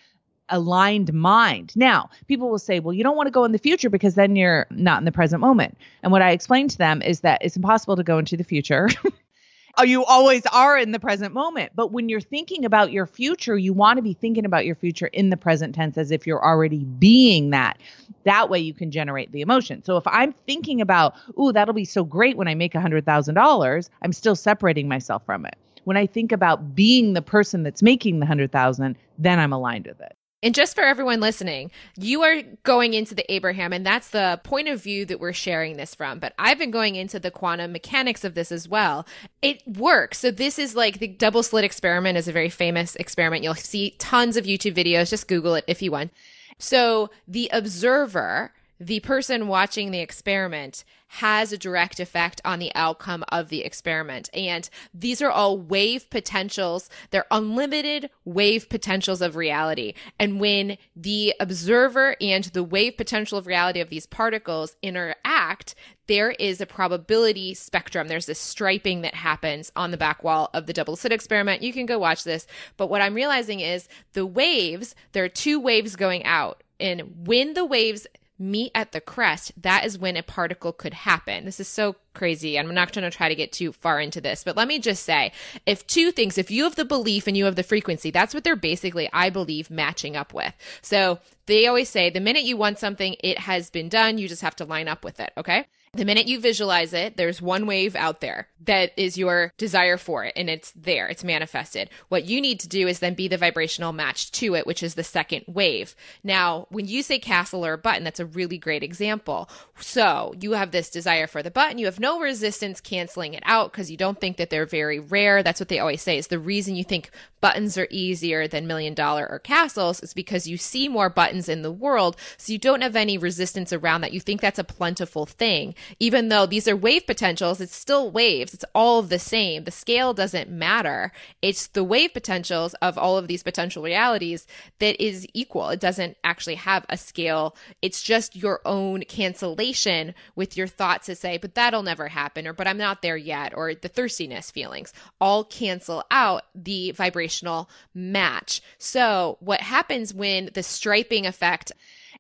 aligned 0.49 1.13
mind. 1.13 1.73
Now, 1.75 2.09
people 2.27 2.49
will 2.49 2.59
say, 2.59 2.79
well, 2.79 2.93
you 2.93 3.03
don't 3.03 3.15
want 3.15 3.27
to 3.27 3.31
go 3.31 3.45
in 3.45 3.51
the 3.51 3.57
future 3.57 3.89
because 3.89 4.15
then 4.15 4.35
you're 4.35 4.67
not 4.69 4.99
in 4.99 5.05
the 5.05 5.11
present 5.11 5.41
moment. 5.41 5.77
And 6.03 6.11
what 6.11 6.21
I 6.21 6.31
explain 6.31 6.67
to 6.67 6.77
them 6.77 7.01
is 7.01 7.21
that 7.21 7.41
it's 7.43 7.55
impossible 7.55 7.95
to 7.95 8.03
go 8.03 8.17
into 8.17 8.37
the 8.37 8.43
future. 8.43 8.89
Oh, 9.77 9.83
you 9.83 10.03
always 10.05 10.45
are 10.47 10.77
in 10.77 10.91
the 10.91 10.99
present 10.99 11.33
moment. 11.33 11.71
But 11.75 11.91
when 11.91 12.09
you're 12.09 12.21
thinking 12.21 12.65
about 12.65 12.91
your 12.91 13.05
future, 13.05 13.57
you 13.57 13.73
want 13.73 13.97
to 13.97 14.01
be 14.01 14.13
thinking 14.13 14.45
about 14.45 14.65
your 14.65 14.75
future 14.75 15.07
in 15.07 15.29
the 15.29 15.37
present 15.37 15.75
tense 15.75 15.97
as 15.97 16.11
if 16.11 16.27
you're 16.27 16.43
already 16.43 16.83
being 16.83 17.51
that. 17.51 17.79
That 18.23 18.49
way 18.49 18.59
you 18.59 18.73
can 18.73 18.91
generate 18.91 19.31
the 19.31 19.41
emotion. 19.41 19.83
So 19.83 19.97
if 19.97 20.05
I'm 20.07 20.33
thinking 20.33 20.81
about, 20.81 21.15
ooh, 21.39 21.51
that'll 21.51 21.73
be 21.73 21.85
so 21.85 22.03
great 22.03 22.37
when 22.37 22.47
I 22.47 22.55
make 22.55 22.73
$100,000, 22.73 23.89
I'm 24.01 24.13
still 24.13 24.35
separating 24.35 24.87
myself 24.87 25.25
from 25.25 25.45
it. 25.45 25.55
When 25.83 25.97
I 25.97 26.05
think 26.05 26.31
about 26.31 26.75
being 26.75 27.13
the 27.13 27.21
person 27.21 27.63
that's 27.63 27.81
making 27.81 28.19
the 28.19 28.25
100,000, 28.25 28.95
then 29.17 29.39
I'm 29.39 29.53
aligned 29.53 29.87
with 29.87 29.99
it. 29.99 30.15
And 30.43 30.55
just 30.55 30.73
for 30.73 30.83
everyone 30.83 31.19
listening, 31.19 31.69
you 31.97 32.23
are 32.23 32.41
going 32.63 32.95
into 32.95 33.13
the 33.13 33.31
Abraham, 33.31 33.73
and 33.73 33.85
that's 33.85 34.09
the 34.09 34.41
point 34.43 34.69
of 34.69 34.81
view 34.81 35.05
that 35.05 35.19
we're 35.19 35.33
sharing 35.33 35.77
this 35.77 35.93
from. 35.93 36.17
But 36.17 36.33
I've 36.39 36.57
been 36.57 36.71
going 36.71 36.95
into 36.95 37.19
the 37.19 37.29
quantum 37.29 37.71
mechanics 37.71 38.23
of 38.23 38.33
this 38.33 38.51
as 38.51 38.67
well. 38.67 39.05
It 39.43 39.61
works. 39.67 40.17
So, 40.17 40.31
this 40.31 40.57
is 40.57 40.75
like 40.75 40.97
the 40.97 41.07
double 41.07 41.43
slit 41.43 41.63
experiment 41.63 42.17
is 42.17 42.27
a 42.27 42.31
very 42.31 42.49
famous 42.49 42.95
experiment. 42.95 43.43
You'll 43.43 43.53
see 43.53 43.91
tons 43.99 44.35
of 44.35 44.45
YouTube 44.45 44.73
videos. 44.73 45.11
Just 45.11 45.27
Google 45.27 45.53
it 45.55 45.65
if 45.67 45.81
you 45.81 45.91
want. 45.91 46.11
So, 46.57 47.11
the 47.27 47.49
observer, 47.53 48.51
the 48.81 48.99
person 49.01 49.47
watching 49.47 49.91
the 49.91 49.99
experiment, 49.99 50.83
has 51.07 51.51
a 51.51 51.57
direct 51.57 51.99
effect 51.99 52.41
on 52.43 52.57
the 52.57 52.71
outcome 52.73 53.23
of 53.29 53.49
the 53.49 53.63
experiment. 53.63 54.29
And 54.33 54.67
these 54.93 55.21
are 55.21 55.29
all 55.29 55.57
wave 55.57 56.09
potentials. 56.09 56.89
They're 57.11 57.25
unlimited 57.29 58.09
wave 58.23 58.69
potentials 58.69 59.21
of 59.21 59.35
reality. 59.35 59.93
And 60.17 60.39
when 60.39 60.77
the 60.95 61.35
observer 61.39 62.15
and 62.21 62.45
the 62.45 62.63
wave 62.63 62.97
potential 62.97 63.37
of 63.37 63.45
reality 63.45 63.81
of 63.81 63.89
these 63.89 64.05
particles 64.07 64.77
interact, 64.81 65.75
there 66.07 66.31
is 66.31 66.59
a 66.59 66.65
probability 66.65 67.53
spectrum. 67.53 68.07
There's 68.07 68.25
this 68.25 68.39
striping 68.39 69.01
that 69.01 69.13
happens 69.13 69.71
on 69.75 69.91
the 69.91 69.97
back 69.97 70.23
wall 70.23 70.49
of 70.53 70.65
the 70.65 70.73
double 70.73 70.95
slit 70.95 71.11
experiment. 71.11 71.61
You 71.61 71.73
can 71.73 71.85
go 71.85 71.99
watch 71.99 72.23
this. 72.23 72.47
But 72.77 72.87
what 72.87 73.01
I'm 73.01 73.13
realizing 73.13 73.59
is 73.59 73.87
the 74.13 74.25
waves, 74.25 74.95
there 75.11 75.25
are 75.25 75.29
two 75.29 75.59
waves 75.59 75.95
going 75.95 76.23
out. 76.23 76.63
And 76.79 77.27
when 77.27 77.53
the 77.53 77.65
waves 77.65 78.07
meet 78.41 78.71
at 78.73 78.91
the 78.91 78.99
crest, 78.99 79.51
that 79.61 79.85
is 79.85 79.97
when 79.97 80.17
a 80.17 80.23
particle 80.23 80.73
could 80.73 80.93
happen. 80.93 81.45
This 81.45 81.59
is 81.59 81.67
so 81.67 81.95
crazy. 82.13 82.57
I'm 82.57 82.73
not 82.73 82.93
going 82.93 83.09
to 83.09 83.15
try 83.15 83.29
to 83.29 83.35
get 83.35 83.51
too 83.51 83.71
far 83.71 83.99
into 83.99 84.21
this, 84.21 84.43
but 84.43 84.57
let 84.57 84.67
me 84.67 84.79
just 84.79 85.03
say 85.03 85.31
if 85.65 85.85
two 85.87 86.11
things, 86.11 86.37
if 86.37 86.51
you 86.51 86.63
have 86.63 86.75
the 86.75 86.85
belief 86.85 87.27
and 87.27 87.37
you 87.37 87.45
have 87.45 87.55
the 87.55 87.63
frequency, 87.63 88.11
that's 88.11 88.33
what 88.33 88.43
they're 88.43 88.55
basically, 88.55 89.09
I 89.13 89.29
believe, 89.29 89.69
matching 89.69 90.15
up 90.15 90.33
with. 90.33 90.53
So 90.81 91.19
they 91.45 91.67
always 91.67 91.89
say 91.89 92.09
the 92.09 92.19
minute 92.19 92.43
you 92.43 92.57
want 92.57 92.79
something, 92.79 93.15
it 93.19 93.39
has 93.39 93.69
been 93.69 93.89
done. 93.89 94.17
You 94.17 94.27
just 94.27 94.41
have 94.41 94.55
to 94.57 94.65
line 94.65 94.87
up 94.87 95.03
with 95.03 95.19
it. 95.19 95.31
Okay. 95.37 95.65
The 95.93 96.05
minute 96.05 96.25
you 96.25 96.39
visualize 96.39 96.93
it, 96.93 97.17
there's 97.17 97.41
one 97.41 97.67
wave 97.67 97.97
out 97.97 98.21
there 98.21 98.47
that 98.61 98.93
is 98.95 99.17
your 99.17 99.51
desire 99.57 99.97
for 99.97 100.23
it 100.23 100.31
and 100.37 100.49
it's 100.49 100.71
there, 100.71 101.09
it's 101.09 101.25
manifested. 101.25 101.89
What 102.07 102.23
you 102.23 102.39
need 102.39 102.61
to 102.61 102.69
do 102.69 102.87
is 102.87 102.99
then 102.99 103.13
be 103.13 103.27
the 103.27 103.37
vibrational 103.37 103.91
match 103.91 104.31
to 104.33 104.55
it, 104.55 104.65
which 104.65 104.83
is 104.83 104.95
the 104.95 105.03
second 105.03 105.43
wave. 105.49 105.93
Now, 106.23 106.67
when 106.69 106.87
you 106.87 107.03
say 107.03 107.19
castle 107.19 107.65
or 107.65 107.75
button, 107.75 108.05
that's 108.05 108.21
a 108.21 108.25
really 108.25 108.57
great 108.57 108.83
example. 108.83 109.49
So 109.81 110.33
you 110.39 110.53
have 110.53 110.71
this 110.71 110.89
desire 110.89 111.27
for 111.27 111.43
the 111.43 111.51
button, 111.51 111.77
you 111.77 111.87
have 111.87 111.99
no 112.01 112.19
resistance 112.19 112.81
canceling 112.81 113.33
it 113.35 113.43
out 113.45 113.71
because 113.71 113.89
you 113.89 113.95
don't 113.95 114.19
think 114.19 114.37
that 114.37 114.49
they're 114.49 114.65
very 114.65 114.99
rare. 114.99 115.43
That's 115.43 115.61
what 115.61 115.69
they 115.69 115.79
always 115.79 116.01
say 116.01 116.17
is 116.17 116.27
the 116.27 116.39
reason 116.39 116.75
you 116.75 116.83
think 116.83 117.11
buttons 117.41 117.77
are 117.77 117.87
easier 117.89 118.47
than 118.47 118.67
million 118.67 118.93
dollar 118.93 119.27
or 119.29 119.39
castles 119.39 120.01
is 120.01 120.13
because 120.13 120.47
you 120.47 120.57
see 120.57 120.87
more 120.87 121.09
buttons 121.09 121.49
in 121.49 121.63
the 121.63 121.71
world. 121.71 122.15
So 122.37 122.53
you 122.53 122.59
don't 122.59 122.81
have 122.81 122.95
any 122.95 123.17
resistance 123.17 123.73
around 123.73 124.01
that. 124.01 124.13
You 124.13 124.19
think 124.19 124.41
that's 124.41 124.59
a 124.59 124.63
plentiful 124.63 125.25
thing. 125.25 125.75
Even 125.99 126.29
though 126.29 126.45
these 126.45 126.67
are 126.67 126.75
wave 126.75 127.05
potentials, 127.05 127.59
it's 127.61 127.75
still 127.75 128.09
waves. 128.11 128.53
It's 128.53 128.65
all 128.73 129.01
the 129.01 129.19
same. 129.19 129.63
The 129.63 129.71
scale 129.71 130.13
doesn't 130.13 130.49
matter. 130.49 131.11
It's 131.41 131.67
the 131.67 131.83
wave 131.83 132.13
potentials 132.13 132.73
of 132.75 132.97
all 132.97 133.17
of 133.17 133.27
these 133.27 133.43
potential 133.43 133.83
realities 133.83 134.47
that 134.79 135.03
is 135.03 135.27
equal. 135.33 135.69
It 135.69 135.79
doesn't 135.79 136.17
actually 136.23 136.55
have 136.55 136.85
a 136.89 136.97
scale. 136.97 137.55
It's 137.81 138.01
just 138.01 138.35
your 138.35 138.61
own 138.65 139.01
cancellation 139.01 140.13
with 140.35 140.55
your 140.55 140.67
thoughts 140.67 141.07
to 141.07 141.15
say, 141.15 141.37
but 141.37 141.55
that'll 141.55 141.83
never 141.83 141.90
happen, 142.07 142.47
or 142.47 142.53
but 142.53 142.67
I'm 142.67 142.77
not 142.77 143.01
there 143.01 143.17
yet, 143.17 143.53
or 143.55 143.73
the 143.73 143.87
thirstiness 143.87 144.51
feelings 144.51 144.93
all 145.19 145.43
cancel 145.43 146.03
out 146.11 146.43
the 146.55 146.91
vibrational 146.91 147.69
match. 147.93 148.61
So, 148.77 149.37
what 149.39 149.61
happens 149.61 150.13
when 150.13 150.49
the 150.53 150.63
striping 150.63 151.25
effect 151.25 151.71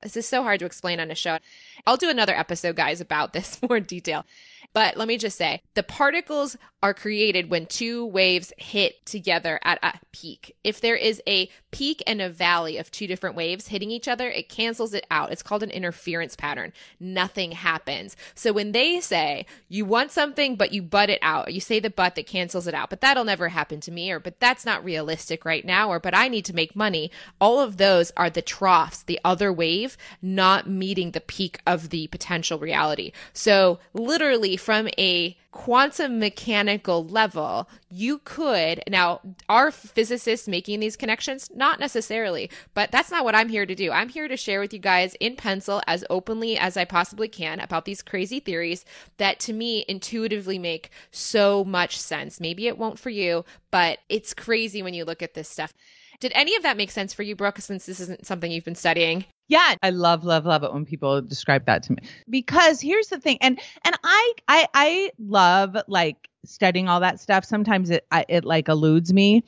this 0.01 0.17
is 0.17 0.27
so 0.27 0.41
hard 0.43 0.59
to 0.59 0.65
explain 0.65 0.99
on 0.99 1.11
a 1.11 1.15
show. 1.15 1.37
I'll 1.85 1.97
do 1.97 2.09
another 2.09 2.33
episode, 2.33 2.75
guys, 2.75 3.01
about 3.01 3.33
this 3.33 3.59
more 3.69 3.77
in 3.77 3.83
detail. 3.83 4.25
But 4.73 4.97
let 4.97 5.07
me 5.07 5.17
just 5.17 5.37
say 5.37 5.61
the 5.73 5.83
particles 5.83 6.57
are 6.83 6.93
created 6.93 7.49
when 7.49 7.67
two 7.67 8.05
waves 8.07 8.51
hit 8.57 9.05
together 9.05 9.59
at 9.63 9.77
a 9.83 9.99
peak. 10.11 10.55
If 10.63 10.81
there 10.81 10.95
is 10.95 11.21
a 11.27 11.47
peak 11.69 12.01
and 12.07 12.21
a 12.21 12.29
valley 12.29 12.77
of 12.77 12.89
two 12.89 13.05
different 13.05 13.35
waves 13.35 13.67
hitting 13.67 13.91
each 13.91 14.07
other, 14.07 14.29
it 14.29 14.49
cancels 14.49 14.93
it 14.93 15.05
out. 15.11 15.31
It's 15.31 15.43
called 15.43 15.61
an 15.61 15.69
interference 15.69 16.35
pattern. 16.35 16.73
Nothing 16.99 17.51
happens. 17.51 18.15
So 18.33 18.51
when 18.51 18.71
they 18.71 18.99
say 18.99 19.45
you 19.69 19.85
want 19.85 20.11
something, 20.11 20.55
but 20.55 20.73
you 20.73 20.81
butt 20.81 21.11
it 21.11 21.19
out, 21.21 21.53
you 21.53 21.61
say 21.61 21.79
the 21.79 21.91
but 21.91 22.15
that 22.15 22.25
cancels 22.25 22.65
it 22.65 22.73
out, 22.73 22.89
but 22.89 23.01
that'll 23.01 23.25
never 23.25 23.49
happen 23.49 23.79
to 23.81 23.91
me, 23.91 24.11
or 24.11 24.19
but 24.19 24.39
that's 24.39 24.65
not 24.65 24.83
realistic 24.83 25.45
right 25.45 25.65
now, 25.65 25.89
or 25.89 25.99
but 25.99 26.15
I 26.15 26.29
need 26.29 26.45
to 26.45 26.55
make 26.55 26.75
money. 26.75 27.11
All 27.39 27.59
of 27.59 27.77
those 27.77 28.11
are 28.17 28.29
the 28.29 28.41
troughs, 28.41 29.03
the 29.03 29.19
other 29.23 29.53
wave 29.53 29.97
not 30.21 30.67
meeting 30.67 31.11
the 31.11 31.21
peak 31.21 31.59
of 31.67 31.89
the 31.89 32.07
potential 32.07 32.57
reality. 32.57 33.11
So 33.33 33.79
literally 33.93 34.57
from 34.61 34.87
a 34.97 35.35
quantum 35.51 36.19
mechanical 36.19 37.05
level, 37.05 37.69
you 37.89 38.19
could 38.19 38.81
now 38.87 39.19
are 39.49 39.71
physicists 39.71 40.47
making 40.47 40.79
these 40.79 40.95
connections? 40.95 41.49
Not 41.53 41.79
necessarily, 41.79 42.49
but 42.73 42.91
that's 42.91 43.11
not 43.11 43.25
what 43.25 43.35
I'm 43.35 43.49
here 43.49 43.65
to 43.65 43.75
do. 43.75 43.91
I'm 43.91 44.09
here 44.09 44.27
to 44.27 44.37
share 44.37 44.61
with 44.61 44.73
you 44.73 44.79
guys 44.79 45.15
in 45.19 45.35
pencil 45.35 45.81
as 45.87 46.05
openly 46.09 46.57
as 46.57 46.77
I 46.77 46.85
possibly 46.85 47.27
can 47.27 47.59
about 47.59 47.85
these 47.85 48.01
crazy 48.01 48.39
theories 48.39 48.85
that 49.17 49.39
to 49.41 49.53
me 49.53 49.83
intuitively 49.87 50.57
make 50.57 50.91
so 51.11 51.65
much 51.65 51.97
sense. 51.97 52.39
Maybe 52.39 52.67
it 52.67 52.77
won't 52.77 52.99
for 52.99 53.09
you, 53.09 53.43
but 53.71 53.99
it's 54.07 54.33
crazy 54.33 54.81
when 54.81 54.93
you 54.93 55.03
look 55.03 55.21
at 55.21 55.33
this 55.33 55.49
stuff. 55.49 55.73
Did 56.21 56.31
any 56.35 56.55
of 56.55 56.61
that 56.61 56.77
make 56.77 56.91
sense 56.91 57.15
for 57.15 57.23
you, 57.23 57.35
Brooke, 57.35 57.57
since 57.57 57.87
this 57.87 57.99
isn't 57.99 58.27
something 58.27 58.51
you've 58.51 58.63
been 58.63 58.75
studying? 58.75 59.25
Yeah, 59.47 59.73
I 59.81 59.89
love, 59.89 60.23
love, 60.23 60.45
love 60.45 60.63
it 60.63 60.71
when 60.71 60.85
people 60.85 61.19
describe 61.19 61.65
that 61.65 61.81
to 61.83 61.93
me. 61.93 61.97
Because 62.29 62.79
here's 62.79 63.07
the 63.07 63.19
thing, 63.19 63.39
and 63.41 63.59
and 63.83 63.95
I 64.03 64.33
I 64.47 64.67
I 64.75 65.11
love 65.17 65.75
like 65.87 66.29
studying 66.45 66.87
all 66.87 66.99
that 66.99 67.19
stuff. 67.19 67.43
Sometimes 67.43 67.89
it 67.89 68.05
I, 68.11 68.23
it 68.29 68.45
like 68.45 68.69
eludes 68.69 69.11
me, 69.11 69.43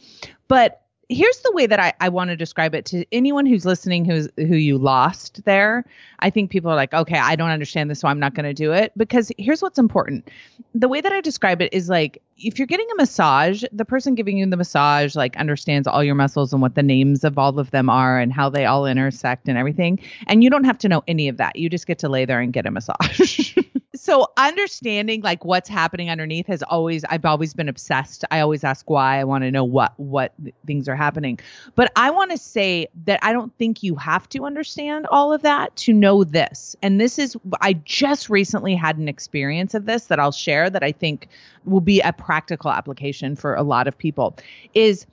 but 0.47 0.81
here's 1.09 1.39
the 1.39 1.51
way 1.53 1.65
that 1.65 1.79
I, 1.79 1.93
I 1.99 2.09
want 2.09 2.29
to 2.29 2.35
describe 2.35 2.73
it 2.73 2.85
to 2.85 3.05
anyone 3.11 3.45
who's 3.45 3.65
listening 3.65 4.05
who's 4.05 4.29
who 4.37 4.55
you 4.55 4.77
lost 4.77 5.43
there. 5.45 5.85
I 6.19 6.29
think 6.29 6.49
people 6.49 6.71
are 6.71 6.75
like, 6.75 6.93
okay, 6.93 7.17
I 7.17 7.35
don't 7.35 7.49
understand 7.49 7.89
this, 7.89 7.99
so 7.99 8.07
I'm 8.07 8.19
not 8.19 8.33
going 8.33 8.45
to 8.45 8.53
do 8.53 8.71
it. 8.71 8.91
Because 8.97 9.31
here's 9.37 9.61
what's 9.61 9.79
important. 9.79 10.29
The 10.73 10.87
way 10.87 11.01
that 11.01 11.11
I 11.11 11.21
describe 11.21 11.61
it 11.61 11.73
is 11.73 11.89
like 11.89 12.21
if 12.37 12.57
you're 12.57 12.67
getting 12.67 12.87
a 12.93 12.95
massage, 12.95 13.63
the 13.71 13.85
person 13.85 14.15
giving 14.15 14.37
you 14.37 14.45
the 14.45 14.57
massage 14.57 15.15
like 15.15 15.35
understands 15.37 15.87
all 15.87 16.03
your 16.03 16.15
muscles 16.15 16.53
and 16.53 16.61
what 16.61 16.75
the 16.75 16.83
names 16.83 17.23
of 17.23 17.37
all 17.37 17.59
of 17.59 17.71
them 17.71 17.89
are 17.89 18.19
and 18.19 18.33
how 18.33 18.49
they 18.49 18.65
all 18.65 18.85
intersect 18.85 19.47
and 19.47 19.57
everything. 19.57 19.99
And 20.27 20.43
you 20.43 20.49
don't 20.49 20.63
have 20.63 20.77
to 20.79 20.89
know 20.89 21.03
any 21.07 21.27
of 21.27 21.37
that. 21.37 21.55
You 21.55 21.69
just 21.69 21.87
get 21.87 21.99
to 21.99 22.09
lay 22.09 22.25
there 22.25 22.39
and 22.39 22.51
get 22.51 22.65
a 22.65 22.71
massage. 22.71 23.57
so 23.95 24.27
understanding 24.37 25.21
like 25.21 25.45
what's 25.45 25.69
happening 25.69 26.09
underneath 26.09 26.47
has 26.47 26.63
always 26.63 27.03
I've 27.05 27.25
always 27.25 27.53
been 27.53 27.69
obsessed. 27.69 28.25
I 28.31 28.39
always 28.39 28.63
ask 28.63 28.89
why. 28.89 29.19
I 29.19 29.23
want 29.23 29.43
to 29.43 29.51
know 29.51 29.63
what 29.63 29.93
what 29.97 30.33
things 30.65 30.89
are 30.89 30.95
happening. 30.95 31.39
But 31.75 31.91
I 31.95 32.09
want 32.09 32.31
to 32.31 32.37
say 32.37 32.87
that 33.05 33.19
I 33.21 33.33
don't 33.33 33.55
think 33.57 33.83
you 33.83 33.95
have 33.95 34.27
to 34.29 34.45
understand 34.45 35.05
all 35.11 35.31
of 35.31 35.43
that 35.43 35.75
to 35.77 35.93
know 35.93 36.23
this. 36.23 36.75
And 36.81 36.99
this 36.99 37.19
is 37.19 37.37
I 37.61 37.73
just 37.73 38.29
recently 38.29 38.75
had 38.75 38.97
an 38.97 39.07
experience 39.07 39.73
of 39.73 39.85
this 39.85 40.05
that 40.05 40.19
I'll 40.19 40.31
share 40.31 40.69
that 40.69 40.83
I 40.83 40.91
think 40.91 41.27
will 41.65 41.81
be 41.81 42.01
a 42.01 42.13
practical 42.13 42.71
application 42.71 43.35
for 43.35 43.53
a 43.53 43.63
lot 43.63 43.87
of 43.87 43.97
people 43.97 44.35
is 44.73 45.05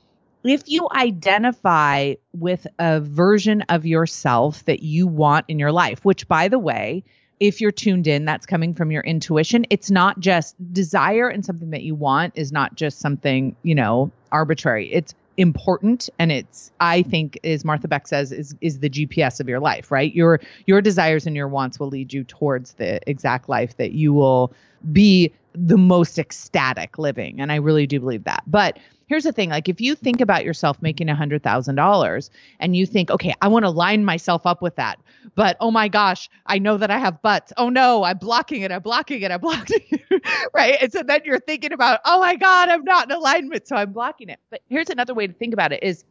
if 0.43 0.63
you 0.67 0.89
identify 0.93 2.15
with 2.33 2.67
a 2.79 3.01
version 3.01 3.61
of 3.69 3.85
yourself 3.85 4.65
that 4.65 4.83
you 4.83 5.07
want 5.07 5.45
in 5.49 5.59
your 5.59 5.71
life, 5.71 6.03
which 6.03 6.27
by 6.29 6.49
the 6.49 6.59
way, 6.59 7.05
if 7.41 7.61
you're 7.61 7.73
tuned 7.73 8.07
in, 8.07 8.27
that's 8.27 8.47
coming 8.47 8.75
from 8.75 8.91
your 8.91 9.03
intuition. 9.03 9.67
It's 9.71 9.91
not 9.91 10.21
just 10.21 10.55
desire 10.73 11.29
and 11.29 11.45
something 11.45 11.71
that 11.71 11.83
you 11.83 11.95
want 11.95 12.35
is 12.37 12.53
not 12.53 12.75
just 12.75 13.01
something, 13.01 13.57
you 13.63 13.75
know, 13.75 14.13
arbitrary. 14.31 14.93
It's 14.93 15.15
important 15.37 16.11
and 16.19 16.31
it's 16.31 16.71
I 16.81 17.03
think 17.03 17.39
as 17.45 17.65
Martha 17.65 17.89
Beck 17.89 18.07
says 18.07 18.31
is 18.31 18.55
is 18.61 18.81
the 18.81 18.91
GPS 18.91 19.41
of 19.41 19.49
your 19.49 19.59
life, 19.59 19.91
right? 19.91 20.15
Your 20.15 20.39
your 20.67 20.83
desires 20.83 21.27
and 21.27 21.35
your 21.35 21.49
wants 21.49 21.81
will 21.81 21.89
lead 21.89 22.13
you 22.13 22.25
towards 22.25 22.75
the 22.75 23.01
exact 23.09 23.49
life 23.49 23.77
that 23.79 23.93
you 23.93 24.13
will 24.13 24.53
be 24.93 25.33
the 25.55 25.79
most 25.79 26.19
ecstatic 26.19 26.99
living 26.99 27.41
and 27.41 27.51
I 27.51 27.57
really 27.57 27.87
do 27.87 28.01
believe 28.01 28.25
that. 28.25 28.43
But 28.47 28.79
here's 29.11 29.25
the 29.25 29.33
thing 29.33 29.51
like 29.51 29.69
if 29.69 29.81
you 29.81 29.95
think 29.97 30.21
about 30.21 30.45
yourself 30.45 30.81
making 30.81 31.09
a 31.09 31.15
hundred 31.15 31.43
thousand 31.43 31.75
dollars 31.75 32.31
and 32.61 32.77
you 32.77 32.87
think 32.87 33.11
okay 33.11 33.35
i 33.43 33.49
want 33.49 33.65
to 33.65 33.69
line 33.69 34.05
myself 34.05 34.47
up 34.47 34.63
with 34.63 34.77
that 34.77 35.01
but 35.35 35.57
oh 35.59 35.71
my 35.71 35.89
gosh 35.89 36.31
i 36.47 36.59
know 36.59 36.77
that 36.77 36.93
i 36.93 36.97
have 36.99 37.21
butts. 37.21 37.53
Oh 37.57 37.69
no 37.69 38.05
i'm 38.05 38.19
blocking 38.19 38.63
it 38.63 38.71
i'm 38.71 38.83
blocking 38.83 39.21
it 39.23 39.33
i'm 39.33 39.41
blocking 39.41 39.81
it 39.91 40.51
right? 40.55 40.77
And 40.81 40.93
so 40.93 41.03
then 41.03 41.21
you're 41.25 41.41
thinking 41.41 41.73
about 41.73 42.01
oh 42.05 42.21
my 42.21 42.37
god 42.37 42.69
i'm 42.69 42.85
not 42.85 43.11
in 43.11 43.17
alignment 43.17 43.67
so 43.67 43.77
i'm 43.77 43.93
blocking 43.93 44.29
it. 44.29 44.39
But 44.49 44.63
here's 44.69 44.91
another 44.91 45.13
way 45.13 45.27
to 45.27 45.33
think 45.33 45.53
about 45.53 45.73
it 45.73 45.83
is 45.83 46.05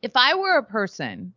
if 0.00 0.12
i 0.16 0.34
were 0.34 0.56
a 0.56 0.64
person 0.64 1.34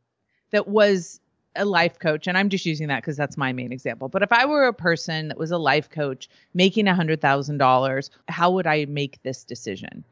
that 0.52 0.68
was 0.68 1.20
a 1.58 1.66
life 1.66 2.00
coach 2.00 2.28
and 2.28 2.38
i'm 2.38 2.50
just 2.50 2.66
using 2.66 2.88
that 2.88 3.02
because 3.02 3.18
that's 3.18 3.38
my 3.38 3.52
main 3.52 3.72
example 3.72 4.08
but 4.08 4.24
if 4.24 4.32
i 4.32 4.46
were 4.46 4.66
a 4.66 4.74
person 4.74 5.28
that 5.28 5.38
was 5.38 5.52
a 5.52 5.58
life 5.58 5.90
coach 5.90 6.30
making 6.54 6.88
a 6.88 6.96
hundred 6.96 7.20
thousand 7.20 7.58
dollars 7.58 8.12
how 8.28 8.52
would 8.52 8.68
i 8.68 8.86
make 8.86 9.22
this 9.24 9.44
decision 9.44 10.04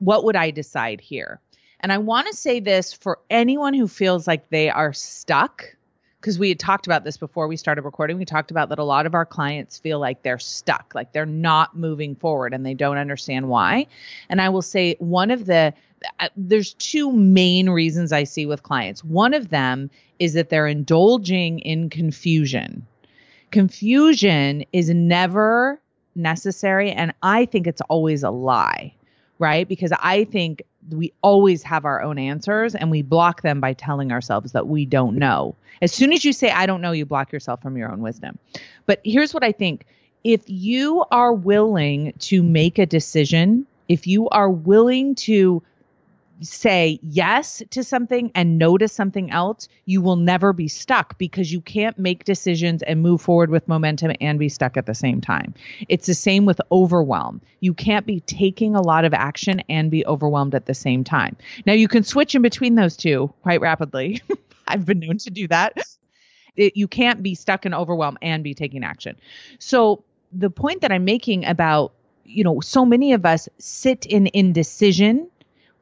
what 0.00 0.24
would 0.24 0.36
I 0.36 0.50
decide 0.50 1.00
here? 1.00 1.40
And 1.80 1.92
I 1.92 1.98
want 1.98 2.26
to 2.26 2.36
say 2.36 2.60
this 2.60 2.92
for 2.92 3.18
anyone 3.30 3.74
who 3.74 3.88
feels 3.88 4.26
like 4.26 4.48
they 4.50 4.68
are 4.68 4.92
stuck, 4.92 5.64
because 6.20 6.38
we 6.38 6.50
had 6.50 6.58
talked 6.58 6.86
about 6.86 7.04
this 7.04 7.16
before 7.16 7.48
we 7.48 7.56
started 7.56 7.82
recording. 7.82 8.18
We 8.18 8.26
talked 8.26 8.50
about 8.50 8.68
that 8.68 8.78
a 8.78 8.84
lot 8.84 9.06
of 9.06 9.14
our 9.14 9.24
clients 9.24 9.78
feel 9.78 9.98
like 9.98 10.22
they're 10.22 10.38
stuck, 10.38 10.92
like 10.94 11.12
they're 11.12 11.24
not 11.24 11.76
moving 11.76 12.14
forward 12.14 12.52
and 12.52 12.64
they 12.66 12.74
don't 12.74 12.98
understand 12.98 13.48
why. 13.48 13.86
And 14.28 14.40
I 14.40 14.50
will 14.50 14.62
say 14.62 14.96
one 14.98 15.30
of 15.30 15.46
the 15.46 15.72
there's 16.36 16.74
two 16.74 17.12
main 17.12 17.70
reasons 17.70 18.12
I 18.12 18.24
see 18.24 18.46
with 18.46 18.62
clients. 18.62 19.04
One 19.04 19.34
of 19.34 19.50
them 19.50 19.90
is 20.18 20.34
that 20.34 20.48
they're 20.48 20.66
indulging 20.66 21.58
in 21.60 21.90
confusion. 21.90 22.86
Confusion 23.50 24.64
is 24.72 24.90
never 24.90 25.80
necessary, 26.14 26.92
and 26.92 27.12
I 27.22 27.46
think 27.46 27.66
it's 27.66 27.80
always 27.82 28.22
a 28.22 28.30
lie 28.30 28.94
right? 29.40 29.66
Because 29.66 29.90
I 29.98 30.24
think 30.24 30.62
we 30.90 31.12
always 31.22 31.62
have 31.62 31.84
our 31.84 32.02
own 32.02 32.18
answers 32.18 32.74
and 32.74 32.90
we 32.90 33.02
block 33.02 33.42
them 33.42 33.58
by 33.58 33.72
telling 33.72 34.12
ourselves 34.12 34.52
that 34.52 34.68
we 34.68 34.84
don't 34.84 35.16
know. 35.16 35.56
As 35.82 35.92
soon 35.92 36.12
as 36.12 36.24
you 36.24 36.32
say, 36.32 36.50
I 36.50 36.66
don't 36.66 36.82
know, 36.82 36.92
you 36.92 37.06
block 37.06 37.32
yourself 37.32 37.62
from 37.62 37.76
your 37.76 37.90
own 37.90 38.00
wisdom. 38.00 38.38
But 38.84 39.00
here's 39.02 39.34
what 39.34 39.42
I 39.42 39.50
think 39.50 39.86
if 40.22 40.42
you 40.46 41.04
are 41.10 41.32
willing 41.32 42.12
to 42.18 42.42
make 42.42 42.78
a 42.78 42.84
decision, 42.84 43.66
if 43.88 44.06
you 44.06 44.28
are 44.28 44.50
willing 44.50 45.14
to 45.14 45.62
say 46.40 46.98
yes 47.02 47.62
to 47.70 47.84
something 47.84 48.30
and 48.34 48.58
no 48.58 48.78
to 48.78 48.88
something 48.88 49.30
else, 49.30 49.68
you 49.84 50.00
will 50.00 50.16
never 50.16 50.52
be 50.52 50.68
stuck 50.68 51.18
because 51.18 51.52
you 51.52 51.60
can't 51.60 51.98
make 51.98 52.24
decisions 52.24 52.82
and 52.82 53.02
move 53.02 53.20
forward 53.20 53.50
with 53.50 53.68
momentum 53.68 54.12
and 54.20 54.38
be 54.38 54.48
stuck 54.48 54.76
at 54.76 54.86
the 54.86 54.94
same 54.94 55.20
time. 55.20 55.54
It's 55.88 56.06
the 56.06 56.14
same 56.14 56.46
with 56.46 56.60
overwhelm. 56.72 57.40
You 57.60 57.74
can't 57.74 58.06
be 58.06 58.20
taking 58.20 58.74
a 58.74 58.80
lot 58.80 59.04
of 59.04 59.14
action 59.14 59.62
and 59.68 59.90
be 59.90 60.04
overwhelmed 60.06 60.54
at 60.54 60.66
the 60.66 60.74
same 60.74 61.04
time. 61.04 61.36
Now, 61.66 61.74
you 61.74 61.88
can 61.88 62.04
switch 62.04 62.34
in 62.34 62.42
between 62.42 62.74
those 62.74 62.96
two 62.96 63.32
quite 63.42 63.60
rapidly. 63.60 64.22
I've 64.66 64.86
been 64.86 65.00
known 65.00 65.18
to 65.18 65.30
do 65.30 65.48
that. 65.48 65.76
It, 66.56 66.76
you 66.76 66.88
can't 66.88 67.22
be 67.22 67.34
stuck 67.34 67.66
in 67.66 67.74
overwhelm 67.74 68.18
and 68.22 68.42
be 68.42 68.54
taking 68.54 68.84
action. 68.84 69.16
So, 69.58 70.04
the 70.32 70.50
point 70.50 70.82
that 70.82 70.92
I'm 70.92 71.04
making 71.04 71.44
about 71.44 71.92
you 72.24 72.44
know 72.44 72.60
so 72.60 72.84
many 72.84 73.12
of 73.12 73.26
us 73.26 73.48
sit 73.58 74.06
in 74.06 74.28
indecision 74.32 75.28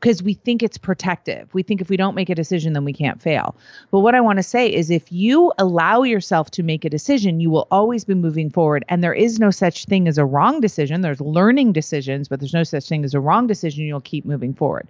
because 0.00 0.22
we 0.22 0.34
think 0.34 0.62
it's 0.62 0.78
protective. 0.78 1.52
We 1.52 1.62
think 1.62 1.80
if 1.80 1.88
we 1.88 1.96
don't 1.96 2.14
make 2.14 2.30
a 2.30 2.34
decision, 2.34 2.72
then 2.72 2.84
we 2.84 2.92
can't 2.92 3.20
fail. 3.20 3.56
But 3.90 4.00
what 4.00 4.14
I 4.14 4.20
want 4.20 4.38
to 4.38 4.42
say 4.42 4.72
is 4.72 4.90
if 4.90 5.10
you 5.10 5.52
allow 5.58 6.02
yourself 6.02 6.50
to 6.52 6.62
make 6.62 6.84
a 6.84 6.90
decision, 6.90 7.40
you 7.40 7.50
will 7.50 7.66
always 7.70 8.04
be 8.04 8.14
moving 8.14 8.50
forward. 8.50 8.84
And 8.88 9.02
there 9.02 9.14
is 9.14 9.40
no 9.40 9.50
such 9.50 9.86
thing 9.86 10.06
as 10.06 10.16
a 10.16 10.24
wrong 10.24 10.60
decision. 10.60 11.00
There's 11.00 11.20
learning 11.20 11.72
decisions, 11.72 12.28
but 12.28 12.38
there's 12.38 12.54
no 12.54 12.64
such 12.64 12.88
thing 12.88 13.04
as 13.04 13.14
a 13.14 13.20
wrong 13.20 13.46
decision. 13.46 13.84
You'll 13.84 14.00
keep 14.00 14.24
moving 14.24 14.54
forward. 14.54 14.86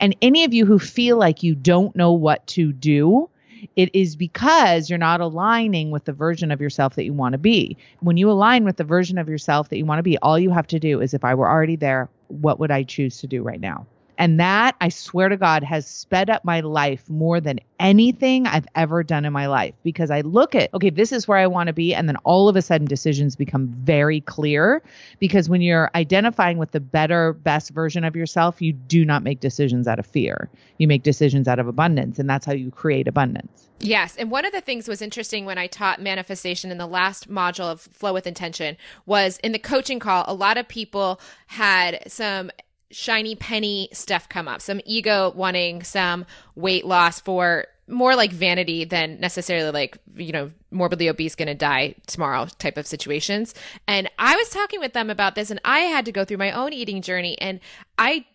And 0.00 0.14
any 0.20 0.44
of 0.44 0.52
you 0.52 0.66
who 0.66 0.78
feel 0.78 1.16
like 1.16 1.42
you 1.42 1.54
don't 1.54 1.94
know 1.96 2.12
what 2.12 2.46
to 2.48 2.72
do, 2.72 3.30
it 3.76 3.94
is 3.94 4.16
because 4.16 4.90
you're 4.90 4.98
not 4.98 5.20
aligning 5.20 5.90
with 5.90 6.04
the 6.04 6.12
version 6.12 6.50
of 6.50 6.60
yourself 6.60 6.96
that 6.96 7.04
you 7.04 7.12
want 7.12 7.32
to 7.32 7.38
be. 7.38 7.76
When 8.00 8.16
you 8.16 8.30
align 8.30 8.64
with 8.64 8.76
the 8.76 8.84
version 8.84 9.16
of 9.16 9.28
yourself 9.28 9.68
that 9.68 9.78
you 9.78 9.86
want 9.86 10.00
to 10.00 10.02
be, 10.02 10.18
all 10.18 10.38
you 10.38 10.50
have 10.50 10.66
to 10.68 10.80
do 10.80 11.00
is 11.00 11.14
if 11.14 11.24
I 11.24 11.34
were 11.34 11.48
already 11.48 11.76
there, 11.76 12.08
what 12.28 12.58
would 12.58 12.70
I 12.70 12.82
choose 12.82 13.18
to 13.18 13.26
do 13.26 13.42
right 13.42 13.60
now? 13.60 13.86
And 14.22 14.38
that, 14.38 14.76
I 14.80 14.88
swear 14.88 15.28
to 15.30 15.36
God, 15.36 15.64
has 15.64 15.84
sped 15.84 16.30
up 16.30 16.44
my 16.44 16.60
life 16.60 17.10
more 17.10 17.40
than 17.40 17.58
anything 17.80 18.46
I've 18.46 18.68
ever 18.76 19.02
done 19.02 19.24
in 19.24 19.32
my 19.32 19.48
life 19.48 19.74
because 19.82 20.12
I 20.12 20.20
look 20.20 20.54
at, 20.54 20.72
okay, 20.72 20.90
this 20.90 21.10
is 21.10 21.26
where 21.26 21.38
I 21.38 21.48
want 21.48 21.66
to 21.66 21.72
be. 21.72 21.92
And 21.92 22.08
then 22.08 22.14
all 22.18 22.48
of 22.48 22.54
a 22.54 22.62
sudden, 22.62 22.86
decisions 22.86 23.34
become 23.34 23.66
very 23.66 24.20
clear 24.20 24.80
because 25.18 25.48
when 25.48 25.60
you're 25.60 25.90
identifying 25.96 26.58
with 26.58 26.70
the 26.70 26.78
better, 26.78 27.32
best 27.32 27.70
version 27.70 28.04
of 28.04 28.14
yourself, 28.14 28.62
you 28.62 28.72
do 28.72 29.04
not 29.04 29.24
make 29.24 29.40
decisions 29.40 29.88
out 29.88 29.98
of 29.98 30.06
fear. 30.06 30.48
You 30.78 30.86
make 30.86 31.02
decisions 31.02 31.48
out 31.48 31.58
of 31.58 31.66
abundance. 31.66 32.20
And 32.20 32.30
that's 32.30 32.46
how 32.46 32.52
you 32.52 32.70
create 32.70 33.08
abundance. 33.08 33.70
Yes. 33.80 34.14
And 34.14 34.30
one 34.30 34.44
of 34.44 34.52
the 34.52 34.60
things 34.60 34.86
was 34.86 35.02
interesting 35.02 35.46
when 35.46 35.58
I 35.58 35.66
taught 35.66 36.00
manifestation 36.00 36.70
in 36.70 36.78
the 36.78 36.86
last 36.86 37.28
module 37.28 37.72
of 37.72 37.80
Flow 37.80 38.12
with 38.12 38.28
Intention 38.28 38.76
was 39.04 39.38
in 39.38 39.50
the 39.50 39.58
coaching 39.58 39.98
call, 39.98 40.24
a 40.28 40.34
lot 40.34 40.58
of 40.58 40.68
people 40.68 41.20
had 41.48 42.04
some 42.06 42.52
shiny 42.92 43.34
penny 43.34 43.88
stuff 43.92 44.28
come 44.28 44.46
up, 44.46 44.60
some 44.60 44.80
ego 44.84 45.32
wanting 45.34 45.82
some 45.82 46.26
weight 46.54 46.84
loss 46.84 47.20
for 47.20 47.66
more 47.88 48.14
like 48.14 48.32
vanity 48.32 48.84
than 48.84 49.18
necessarily 49.20 49.70
like, 49.70 49.98
you 50.16 50.32
know, 50.32 50.50
morbidly 50.70 51.08
obese 51.08 51.34
to 51.34 51.54
die 51.54 51.94
tomorrow 52.06 52.46
type 52.58 52.76
of 52.76 52.86
situations. 52.86 53.54
And 53.88 54.08
I 54.18 54.36
was 54.36 54.50
talking 54.50 54.80
with 54.80 54.92
them 54.92 55.10
about 55.10 55.34
this 55.34 55.50
and 55.50 55.60
I 55.64 55.80
had 55.80 56.04
to 56.04 56.12
go 56.12 56.24
through 56.24 56.36
my 56.38 56.52
own 56.52 56.72
eating 56.72 57.02
journey. 57.02 57.38
And 57.40 57.60
I 57.98 58.26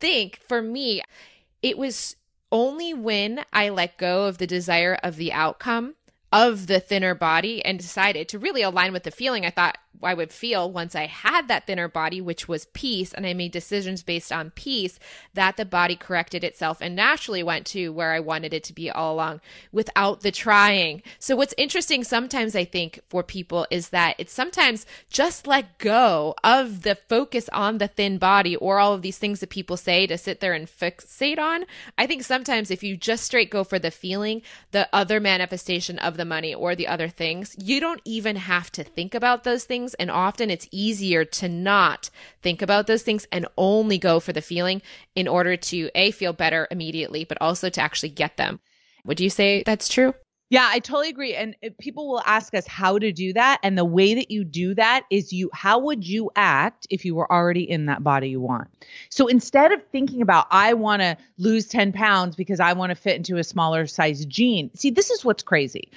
think 0.00 0.40
for 0.48 0.60
me, 0.60 1.02
it 1.62 1.78
was 1.78 2.16
only 2.52 2.94
when 2.94 3.44
I 3.52 3.70
let 3.70 3.96
go 3.96 4.26
of 4.26 4.38
the 4.38 4.46
desire 4.46 4.98
of 5.02 5.16
the 5.16 5.32
outcome 5.32 5.94
of 6.32 6.66
the 6.66 6.80
thinner 6.80 7.14
body 7.14 7.64
and 7.64 7.78
decided 7.78 8.28
to 8.28 8.38
really 8.38 8.62
align 8.62 8.92
with 8.92 9.02
the 9.02 9.10
feeling, 9.10 9.44
I 9.44 9.50
thought, 9.50 9.78
I 10.02 10.14
would 10.14 10.32
feel 10.32 10.70
once 10.70 10.94
I 10.94 11.06
had 11.06 11.48
that 11.48 11.66
thinner 11.66 11.88
body, 11.88 12.20
which 12.20 12.48
was 12.48 12.66
peace, 12.66 13.12
and 13.12 13.26
I 13.26 13.34
made 13.34 13.52
decisions 13.52 14.02
based 14.02 14.32
on 14.32 14.50
peace, 14.50 14.98
that 15.34 15.56
the 15.56 15.64
body 15.64 15.96
corrected 15.96 16.42
itself 16.42 16.78
and 16.80 16.96
naturally 16.96 17.42
went 17.42 17.66
to 17.68 17.92
where 17.92 18.12
I 18.12 18.20
wanted 18.20 18.54
it 18.54 18.64
to 18.64 18.72
be 18.72 18.90
all 18.90 19.14
along 19.14 19.40
without 19.72 20.22
the 20.22 20.30
trying. 20.30 21.02
So, 21.18 21.36
what's 21.36 21.54
interesting 21.58 22.04
sometimes 22.04 22.56
I 22.56 22.64
think 22.64 23.00
for 23.08 23.22
people 23.22 23.66
is 23.70 23.90
that 23.90 24.16
it's 24.18 24.32
sometimes 24.32 24.86
just 25.10 25.46
let 25.46 25.78
go 25.78 26.34
of 26.42 26.82
the 26.82 26.94
focus 26.94 27.48
on 27.52 27.78
the 27.78 27.88
thin 27.88 28.18
body 28.18 28.56
or 28.56 28.78
all 28.78 28.94
of 28.94 29.02
these 29.02 29.18
things 29.18 29.40
that 29.40 29.50
people 29.50 29.76
say 29.76 30.06
to 30.06 30.16
sit 30.16 30.40
there 30.40 30.54
and 30.54 30.66
fixate 30.66 31.38
on. 31.38 31.64
I 31.98 32.06
think 32.06 32.22
sometimes 32.22 32.70
if 32.70 32.82
you 32.82 32.96
just 32.96 33.24
straight 33.24 33.50
go 33.50 33.64
for 33.64 33.78
the 33.78 33.90
feeling, 33.90 34.42
the 34.70 34.88
other 34.92 35.20
manifestation 35.20 35.98
of 35.98 36.16
the 36.16 36.24
money 36.24 36.54
or 36.54 36.74
the 36.74 36.88
other 36.88 37.08
things, 37.08 37.54
you 37.58 37.80
don't 37.80 38.00
even 38.04 38.36
have 38.36 38.72
to 38.72 38.84
think 38.84 39.14
about 39.14 39.44
those 39.44 39.64
things. 39.64 39.79
And 39.94 40.10
often 40.10 40.50
it's 40.50 40.68
easier 40.70 41.24
to 41.24 41.48
not 41.48 42.10
think 42.42 42.62
about 42.62 42.86
those 42.86 43.02
things 43.02 43.26
and 43.32 43.46
only 43.56 43.98
go 43.98 44.20
for 44.20 44.32
the 44.32 44.42
feeling 44.42 44.82
in 45.14 45.28
order 45.28 45.56
to 45.56 45.90
A, 45.94 46.10
feel 46.10 46.32
better 46.32 46.68
immediately, 46.70 47.24
but 47.24 47.38
also 47.40 47.68
to 47.70 47.80
actually 47.80 48.10
get 48.10 48.36
them. 48.36 48.60
Would 49.04 49.20
you 49.20 49.30
say 49.30 49.62
that's 49.64 49.88
true? 49.88 50.14
Yeah, 50.50 50.68
I 50.68 50.80
totally 50.80 51.10
agree. 51.10 51.36
And 51.36 51.54
people 51.80 52.08
will 52.08 52.22
ask 52.26 52.54
us 52.54 52.66
how 52.66 52.98
to 52.98 53.12
do 53.12 53.32
that. 53.34 53.60
And 53.62 53.78
the 53.78 53.84
way 53.84 54.14
that 54.14 54.32
you 54.32 54.42
do 54.42 54.74
that 54.74 55.04
is 55.08 55.32
you, 55.32 55.48
how 55.54 55.78
would 55.78 56.04
you 56.04 56.28
act 56.34 56.88
if 56.90 57.04
you 57.04 57.14
were 57.14 57.30
already 57.32 57.62
in 57.62 57.86
that 57.86 58.02
body 58.02 58.30
you 58.30 58.40
want? 58.40 58.66
So 59.10 59.28
instead 59.28 59.70
of 59.70 59.80
thinking 59.92 60.22
about, 60.22 60.48
I 60.50 60.74
want 60.74 61.02
to 61.02 61.16
lose 61.38 61.68
10 61.68 61.92
pounds 61.92 62.34
because 62.34 62.58
I 62.58 62.72
want 62.72 62.90
to 62.90 62.96
fit 62.96 63.14
into 63.14 63.36
a 63.36 63.44
smaller 63.44 63.86
size 63.86 64.26
jean, 64.26 64.74
see, 64.74 64.90
this 64.90 65.10
is 65.10 65.24
what's 65.24 65.44
crazy. 65.44 65.88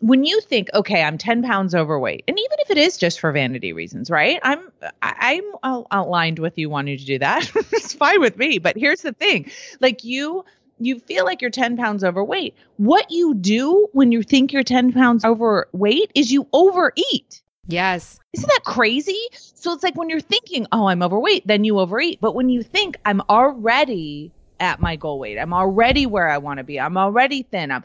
When 0.00 0.24
you 0.24 0.40
think, 0.40 0.68
okay, 0.74 1.02
I'm 1.02 1.18
10 1.18 1.42
pounds 1.42 1.74
overweight, 1.74 2.24
and 2.28 2.38
even 2.38 2.58
if 2.60 2.70
it 2.70 2.78
is 2.78 2.96
just 2.96 3.18
for 3.18 3.32
vanity 3.32 3.72
reasons, 3.72 4.10
right? 4.10 4.38
I'm 4.42 4.70
I'm 5.02 5.44
aligned 5.90 6.38
with 6.38 6.56
you 6.56 6.70
wanting 6.70 6.98
to 6.98 7.04
do 7.04 7.18
that. 7.18 7.50
it's 7.72 7.94
fine 7.94 8.20
with 8.20 8.36
me. 8.36 8.58
But 8.58 8.76
here's 8.76 9.02
the 9.02 9.12
thing: 9.12 9.50
like 9.80 10.04
you 10.04 10.44
you 10.80 10.98
feel 11.00 11.24
like 11.24 11.42
you're 11.42 11.50
10 11.50 11.76
pounds 11.76 12.04
overweight. 12.04 12.54
What 12.76 13.10
you 13.10 13.34
do 13.34 13.88
when 13.92 14.12
you 14.12 14.22
think 14.22 14.52
you're 14.52 14.62
10 14.62 14.92
pounds 14.92 15.24
overweight 15.24 16.12
is 16.14 16.30
you 16.30 16.46
overeat. 16.52 17.42
Yes. 17.66 18.18
Isn't 18.32 18.48
that 18.48 18.64
crazy? 18.64 19.20
So 19.32 19.72
it's 19.72 19.82
like 19.82 19.96
when 19.96 20.08
you're 20.08 20.20
thinking, 20.20 20.66
oh, 20.72 20.86
I'm 20.86 21.02
overweight, 21.02 21.46
then 21.46 21.64
you 21.64 21.78
overeat. 21.78 22.20
But 22.20 22.34
when 22.34 22.48
you 22.48 22.62
think, 22.62 22.96
I'm 23.04 23.20
already 23.28 24.32
at 24.60 24.80
my 24.80 24.96
goal 24.96 25.18
weight, 25.18 25.38
I'm 25.38 25.52
already 25.52 26.06
where 26.06 26.28
I 26.28 26.38
want 26.38 26.58
to 26.58 26.64
be, 26.64 26.80
I'm 26.80 26.96
already 26.96 27.42
thin. 27.42 27.70
I'm 27.70 27.84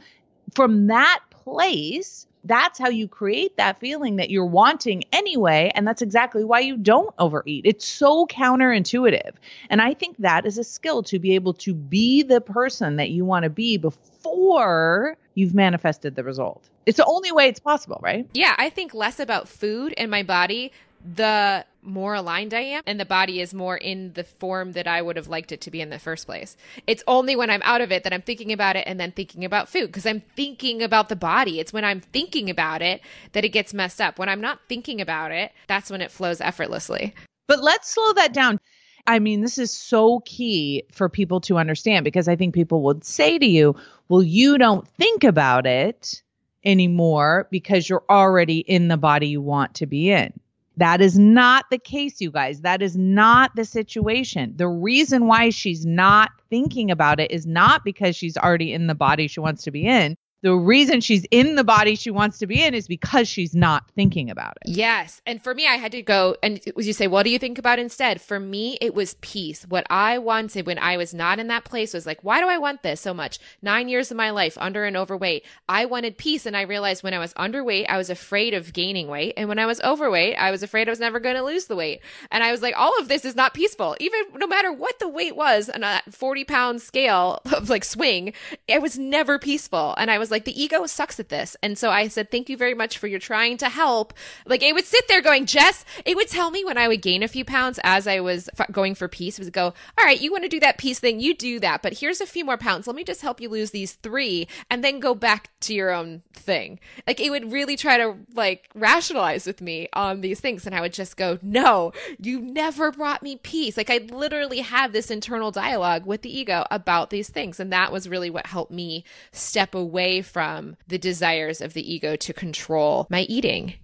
from 0.56 0.88
that 0.88 1.20
place, 1.44 2.28
that's 2.46 2.78
how 2.78 2.90
you 2.90 3.08
create 3.08 3.56
that 3.58 3.80
feeling 3.80 4.18
that 4.18 4.30
you're 4.30 4.46
wanting 4.46 5.04
anyway. 5.12 5.72
And 5.76 5.88
that's 5.88 6.02
exactly 6.02 6.44
why 6.44 6.60
you 6.60 6.78
don't 6.78 7.14
overeat. 7.20 7.66
It's 7.66 7.86
so 7.86 8.26
counterintuitive. 8.28 9.34
And 9.70 9.82
I 9.82 9.94
think 9.94 10.18
that 10.18 10.46
is 10.46 10.58
a 10.58 10.64
skill 10.64 11.04
to 11.04 11.20
be 11.20 11.36
able 11.36 11.54
to 11.56 11.74
be 11.74 12.24
the 12.24 12.42
person 12.42 12.98
that 12.98 13.10
you 13.10 13.26
want 13.26 13.44
to 13.44 13.50
be 13.50 13.78
before 13.78 15.18
you've 15.36 15.54
manifested 15.54 16.16
the 16.16 16.24
result. 16.24 16.70
It's 16.86 16.98
the 16.98 17.06
only 17.06 17.32
way 17.32 17.48
it's 17.48 17.60
possible, 17.60 18.00
right? 18.02 18.28
Yeah, 18.34 18.56
I 18.58 18.70
think 18.70 18.94
less 18.94 19.20
about 19.20 19.48
food 19.48 19.94
and 19.98 20.12
my 20.12 20.24
body 20.24 20.72
the 21.04 21.66
more 21.82 22.14
aligned 22.16 22.54
I 22.54 22.62
am 22.62 22.84
and 22.88 23.00
the 23.00 23.06
body 23.06 23.42
is 23.42 23.54
more 23.54 23.76
in 23.76 24.14
the 24.14 24.24
form 24.24 24.72
that 24.72 24.88
I 24.88 25.02
would 25.02 25.18
have 25.18 25.28
liked 25.28 25.52
it 25.52 25.62
to 25.62 25.72
be 25.72 25.82
in 25.82 25.90
the 25.90 26.00
first 26.00 26.26
place. 26.26 26.56
It's 26.88 27.04
only 27.08 27.36
when 27.36 27.50
I'm 27.50 27.62
out 27.64 27.82
of 27.82 27.92
it 27.92 28.04
that 28.04 28.14
I'm 28.14 28.22
thinking 28.22 28.54
about 28.54 28.76
it 28.76 28.86
and 28.88 29.00
then 29.00 29.12
thinking 29.12 29.44
about 29.44 29.68
food 29.68 29.88
because 29.88 30.06
I'm 30.06 30.22
thinking 30.36 30.82
about 30.82 31.10
the 31.10 31.16
body. 31.16 31.60
It's 31.60 31.74
when 31.74 31.84
I'm 31.84 32.00
thinking 32.00 32.50
about 32.50 32.82
it 32.82 33.02
that 33.34 33.44
it 33.44 33.50
gets 33.50 33.74
messed 33.74 34.00
up. 34.00 34.18
When 34.18 34.30
I'm 34.30 34.42
not 34.42 34.60
thinking 34.70 35.02
about 35.02 35.32
it, 35.32 35.52
that's 35.68 35.92
when 35.92 36.02
it 36.02 36.12
flows 36.12 36.40
effortlessly. 36.40 37.14
But 37.48 37.62
let's 37.62 37.90
slow 37.94 38.14
that 38.14 38.34
down. 38.34 38.60
I 39.06 39.20
mean, 39.20 39.42
this 39.42 39.58
is 39.58 39.72
so 39.72 40.22
key 40.22 40.86
for 40.94 41.10
people 41.10 41.42
to 41.42 41.58
understand 41.58 42.06
because 42.06 42.30
I 42.30 42.38
think 42.38 42.54
people 42.54 42.82
would 42.84 43.04
say 43.04 43.38
to 43.38 43.46
you, 43.46 43.76
well, 44.08 44.24
you 44.24 44.58
don't 44.58 44.88
think 44.88 45.26
about 45.26 45.66
it 45.66 46.22
anymore 46.64 47.50
because 47.52 47.90
you're 47.90 48.06
already 48.10 48.60
in 48.60 48.88
the 48.88 48.96
body 48.96 49.28
you 49.28 49.42
want 49.42 49.74
to 49.76 49.86
be 49.86 50.10
in. 50.10 50.32
That 50.78 51.02
is 51.02 51.20
not 51.20 51.66
the 51.70 51.78
case, 51.78 52.20
you 52.20 52.32
guys. 52.32 52.62
That 52.62 52.82
is 52.82 52.98
not 52.98 53.56
the 53.56 53.66
situation. 53.66 54.54
The 54.56 54.68
reason 54.68 55.28
why 55.28 55.50
she's 55.52 55.86
not 55.86 56.32
thinking 56.50 56.90
about 56.90 57.20
it 57.20 57.32
is 57.32 57.46
not 57.46 57.84
because 57.84 58.16
she's 58.16 58.38
already 58.38 58.74
in 58.74 58.88
the 58.88 58.96
body 58.96 59.28
she 59.28 59.40
wants 59.40 59.64
to 59.64 59.72
be 59.72 59.86
in 59.86 60.18
the 60.44 60.54
reason 60.54 61.00
she's 61.00 61.26
in 61.32 61.56
the 61.56 61.64
body 61.64 61.96
she 61.96 62.12
wants 62.12 62.38
to 62.40 62.48
be 62.48 62.62
in 62.62 62.74
is 62.74 62.86
because 62.86 63.30
she's 63.30 63.56
not 63.56 63.90
thinking 63.96 64.30
about 64.30 64.58
it. 64.62 64.72
Yes. 64.72 65.22
And 65.26 65.42
for 65.42 65.56
me, 65.56 65.66
I 65.66 65.78
had 65.78 65.94
to 65.94 66.02
go 66.02 66.36
and 66.44 66.60
you 66.76 66.92
say, 66.92 67.08
what 67.08 67.24
do 67.24 67.30
you 67.30 67.40
think 67.40 67.58
about 67.58 67.80
instead? 67.80 68.20
For 68.20 68.42
me, 68.42 68.78
it 68.82 68.94
was 68.94 69.16
peace. 69.22 69.64
What 69.64 69.88
I 69.90 70.18
wanted 70.18 70.68
when 70.68 70.78
I 70.78 70.98
was 70.98 71.14
not 71.14 71.40
in 71.40 71.48
that 71.48 71.64
place 71.64 71.94
was 71.94 72.06
like, 72.06 72.20
why 72.26 72.42
do 72.42 72.50
I 72.50 72.58
want 72.58 72.84
this 72.84 73.00
so 73.00 73.14
much? 73.14 73.40
Nine 73.62 73.88
years 73.88 74.12
of 74.12 74.18
my 74.18 74.32
life 74.32 74.58
under 74.60 74.84
and 74.84 74.98
overweight. 74.98 75.46
I 75.70 75.86
wanted 75.86 76.18
peace. 76.18 76.46
And 76.46 76.58
I 76.58 76.64
realized 76.64 77.04
when 77.04 77.14
I 77.14 77.20
was 77.20 77.34
underweight, 77.36 77.86
I 77.88 77.98
was 77.98 78.10
afraid 78.10 78.54
of 78.54 78.74
gaining 78.74 79.08
weight. 79.08 79.36
And 79.38 79.48
when 79.48 79.60
I 79.60 79.66
was 79.66 79.80
overweight, 79.80 80.36
I 80.36 80.52
was 80.52 80.62
afraid 80.62 80.90
I 80.90 80.92
was 80.92 81.00
never 81.00 81.22
going 81.22 81.38
to 81.38 81.44
lose 81.44 81.68
the 81.68 81.78
weight. 81.78 82.02
And 82.32 82.44
I 82.44 82.52
was 82.52 82.62
like, 82.62 82.76
all 82.78 83.00
of 83.00 83.08
this 83.08 83.24
is 83.24 83.38
not 83.38 83.54
peaceful. 83.54 83.96
Even 84.02 84.20
no 84.36 84.48
matter 84.48 84.74
what 84.74 85.00
the 85.00 85.08
weight 85.08 85.38
was 85.38 85.70
on 85.70 85.84
a 85.84 86.02
40 86.10 86.44
pound 86.44 86.82
scale 86.82 87.40
of 87.54 87.70
like 87.70 87.86
swing, 87.86 88.34
it 88.68 88.82
was 88.82 89.00
never 89.00 89.40
peaceful. 89.40 89.96
And 89.98 90.12
I 90.12 90.18
was 90.18 90.33
like, 90.34 90.46
the 90.46 90.62
ego 90.62 90.86
sucks 90.86 91.20
at 91.20 91.30
this. 91.30 91.56
And 91.64 91.78
so 91.78 91.90
I 91.90 92.08
said, 92.10 92.30
thank 92.30 92.50
you 92.50 92.58
very 92.58 92.74
much 92.74 92.98
for 92.98 93.08
your 93.08 93.20
trying 93.20 93.58
to 93.58 93.70
help. 93.70 94.14
Like 94.46 94.64
it 94.64 94.74
would 94.74 94.86
sit 94.86 95.08
there 95.08 95.22
going, 95.22 95.46
Jess, 95.46 95.86
it 96.06 96.16
would 96.16 96.28
tell 96.28 96.52
me 96.52 96.66
when 96.66 96.78
I 96.78 96.88
would 96.88 97.02
gain 97.02 97.24
a 97.24 97.28
few 97.28 97.46
pounds 97.46 97.80
as 97.84 98.08
I 98.08 98.20
was 98.20 98.50
f- 98.58 98.72
going 98.72 98.96
for 98.96 99.08
peace, 99.08 99.40
it 99.40 99.44
would 99.44 99.54
go, 99.54 99.74
all 99.98 100.06
right, 100.06 100.20
you 100.20 100.32
want 100.32 100.44
to 100.44 100.50
do 100.50 100.60
that 100.60 100.78
peace 100.78 101.00
thing, 101.00 101.20
you 101.20 101.34
do 101.34 101.60
that, 101.60 101.82
but 101.82 102.00
here's 102.00 102.20
a 102.22 102.26
few 102.26 102.44
more 102.44 102.58
pounds. 102.58 102.88
Let 102.88 102.96
me 102.96 103.04
just 103.04 103.22
help 103.22 103.40
you 103.40 103.50
lose 103.50 103.72
these 103.72 103.94
three 103.94 104.48
and 104.70 104.84
then 104.84 105.00
go 105.00 105.14
back 105.14 105.52
to 105.62 105.74
your 105.74 105.92
own 105.92 106.24
thing. 106.34 106.80
Like 107.08 107.20
it 107.20 107.30
would 107.30 107.52
really 107.52 107.78
try 107.78 107.98
to 107.98 108.16
like 108.34 108.70
rationalize 108.74 109.46
with 109.46 109.62
me 109.62 109.88
on 109.94 110.22
these 110.22 110.40
things. 110.40 110.66
And 110.66 110.76
I 110.76 110.82
would 110.82 110.94
just 110.94 111.16
go, 111.16 111.38
no, 111.42 111.94
you 112.20 112.42
never 112.42 112.92
brought 112.92 113.24
me 113.24 113.38
peace. 113.38 113.78
Like 113.78 113.90
I 113.90 113.98
literally 113.98 114.60
had 114.60 114.92
this 114.92 115.12
internal 115.12 115.52
dialogue 115.52 116.06
with 116.06 116.24
the 116.24 116.36
ego 116.36 116.66
about 116.72 117.10
these 117.12 117.30
things. 117.30 117.60
And 117.60 117.72
that 117.72 117.92
was 117.92 118.10
really 118.10 118.30
what 118.30 118.48
helped 118.48 118.72
me 118.72 119.04
step 119.32 119.76
away 119.76 120.22
from 120.24 120.76
the 120.88 120.98
desires 120.98 121.62
of 121.62 121.74
the 121.74 121.94
ego 121.94 122.16
to 122.16 122.34
control 122.34 123.08
my 123.10 123.22
eating. 123.24 123.76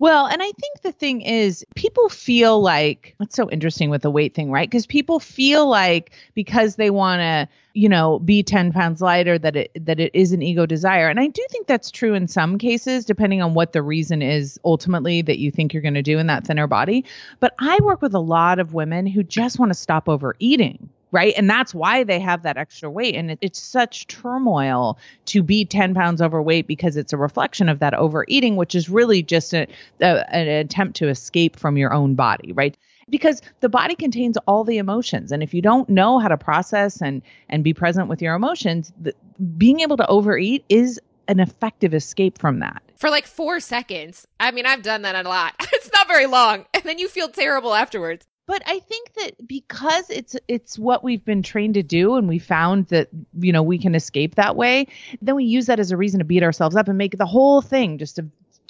Well, 0.00 0.26
and 0.26 0.40
I 0.40 0.52
think 0.52 0.82
the 0.82 0.92
thing 0.92 1.22
is, 1.22 1.64
people 1.74 2.08
feel 2.08 2.60
like 2.60 3.16
it's 3.20 3.34
so 3.34 3.50
interesting 3.50 3.90
with 3.90 4.02
the 4.02 4.12
weight 4.12 4.32
thing, 4.32 4.48
right? 4.50 4.70
Because 4.70 4.86
people 4.86 5.18
feel 5.18 5.66
like 5.68 6.12
because 6.34 6.76
they 6.76 6.90
want 6.90 7.18
to, 7.18 7.48
you 7.74 7.88
know, 7.88 8.20
be 8.20 8.44
10 8.44 8.72
pounds 8.72 9.00
lighter, 9.00 9.38
that 9.40 9.56
it 9.56 9.72
that 9.86 9.98
it 9.98 10.12
is 10.14 10.30
an 10.30 10.40
ego 10.40 10.66
desire. 10.66 11.08
And 11.08 11.18
I 11.18 11.26
do 11.26 11.44
think 11.50 11.66
that's 11.66 11.90
true 11.90 12.14
in 12.14 12.28
some 12.28 12.58
cases, 12.58 13.04
depending 13.04 13.42
on 13.42 13.54
what 13.54 13.72
the 13.72 13.82
reason 13.82 14.22
is 14.22 14.58
ultimately 14.64 15.20
that 15.22 15.38
you 15.38 15.50
think 15.50 15.72
you're 15.72 15.82
going 15.82 15.94
to 15.94 16.02
do 16.02 16.18
in 16.18 16.28
that 16.28 16.46
thinner 16.46 16.68
body. 16.68 17.04
But 17.40 17.54
I 17.58 17.78
work 17.82 18.00
with 18.00 18.14
a 18.14 18.20
lot 18.20 18.60
of 18.60 18.74
women 18.74 19.04
who 19.04 19.24
just 19.24 19.58
want 19.58 19.70
to 19.70 19.74
stop 19.74 20.08
overeating 20.08 20.90
right? 21.10 21.34
And 21.36 21.48
that's 21.48 21.74
why 21.74 22.04
they 22.04 22.20
have 22.20 22.42
that 22.42 22.56
extra 22.56 22.90
weight. 22.90 23.14
And 23.14 23.30
it, 23.30 23.38
it's 23.40 23.60
such 23.60 24.06
turmoil 24.06 24.98
to 25.26 25.42
be 25.42 25.64
10 25.64 25.94
pounds 25.94 26.20
overweight 26.20 26.66
because 26.66 26.96
it's 26.96 27.12
a 27.12 27.16
reflection 27.16 27.68
of 27.68 27.78
that 27.78 27.94
overeating, 27.94 28.56
which 28.56 28.74
is 28.74 28.88
really 28.88 29.22
just 29.22 29.54
a, 29.54 29.66
a, 30.00 30.34
an 30.34 30.48
attempt 30.48 30.96
to 30.96 31.08
escape 31.08 31.56
from 31.56 31.76
your 31.76 31.92
own 31.92 32.14
body, 32.14 32.52
right? 32.52 32.76
Because 33.10 33.40
the 33.60 33.70
body 33.70 33.94
contains 33.94 34.36
all 34.46 34.64
the 34.64 34.78
emotions. 34.78 35.32
And 35.32 35.42
if 35.42 35.54
you 35.54 35.62
don't 35.62 35.88
know 35.88 36.18
how 36.18 36.28
to 36.28 36.36
process 36.36 37.00
and, 37.00 37.22
and 37.48 37.64
be 37.64 37.72
present 37.72 38.08
with 38.08 38.20
your 38.20 38.34
emotions, 38.34 38.92
the, 39.00 39.14
being 39.56 39.80
able 39.80 39.96
to 39.96 40.06
overeat 40.08 40.64
is 40.68 41.00
an 41.26 41.40
effective 41.40 41.94
escape 41.94 42.38
from 42.38 42.58
that. 42.58 42.82
For 42.96 43.10
like 43.10 43.26
four 43.26 43.60
seconds. 43.60 44.26
I 44.40 44.50
mean, 44.50 44.66
I've 44.66 44.82
done 44.82 45.02
that 45.02 45.24
a 45.24 45.28
lot. 45.28 45.54
it's 45.72 45.90
not 45.92 46.08
very 46.08 46.26
long. 46.26 46.66
And 46.74 46.82
then 46.84 46.98
you 46.98 47.08
feel 47.08 47.28
terrible 47.28 47.74
afterwards 47.74 48.26
but 48.48 48.62
I 48.66 48.78
think 48.78 49.12
that 49.12 49.46
because 49.46 50.08
it's 50.08 50.34
it's 50.48 50.78
what 50.78 51.04
we've 51.04 51.24
been 51.24 51.42
trained 51.42 51.74
to 51.74 51.82
do 51.82 52.16
and 52.16 52.26
we 52.26 52.38
found 52.38 52.86
that 52.86 53.08
you 53.38 53.52
know 53.52 53.62
we 53.62 53.78
can 53.78 53.94
escape 53.94 54.36
that 54.36 54.56
way, 54.56 54.86
then 55.20 55.36
we 55.36 55.44
use 55.44 55.66
that 55.66 55.78
as 55.78 55.92
a 55.92 55.98
reason 55.98 56.18
to 56.18 56.24
beat 56.24 56.42
ourselves 56.42 56.74
up 56.74 56.88
and 56.88 56.96
make 56.96 57.18
the 57.18 57.26
whole 57.26 57.60
thing 57.60 57.98
just 57.98 58.18
a 58.18 58.26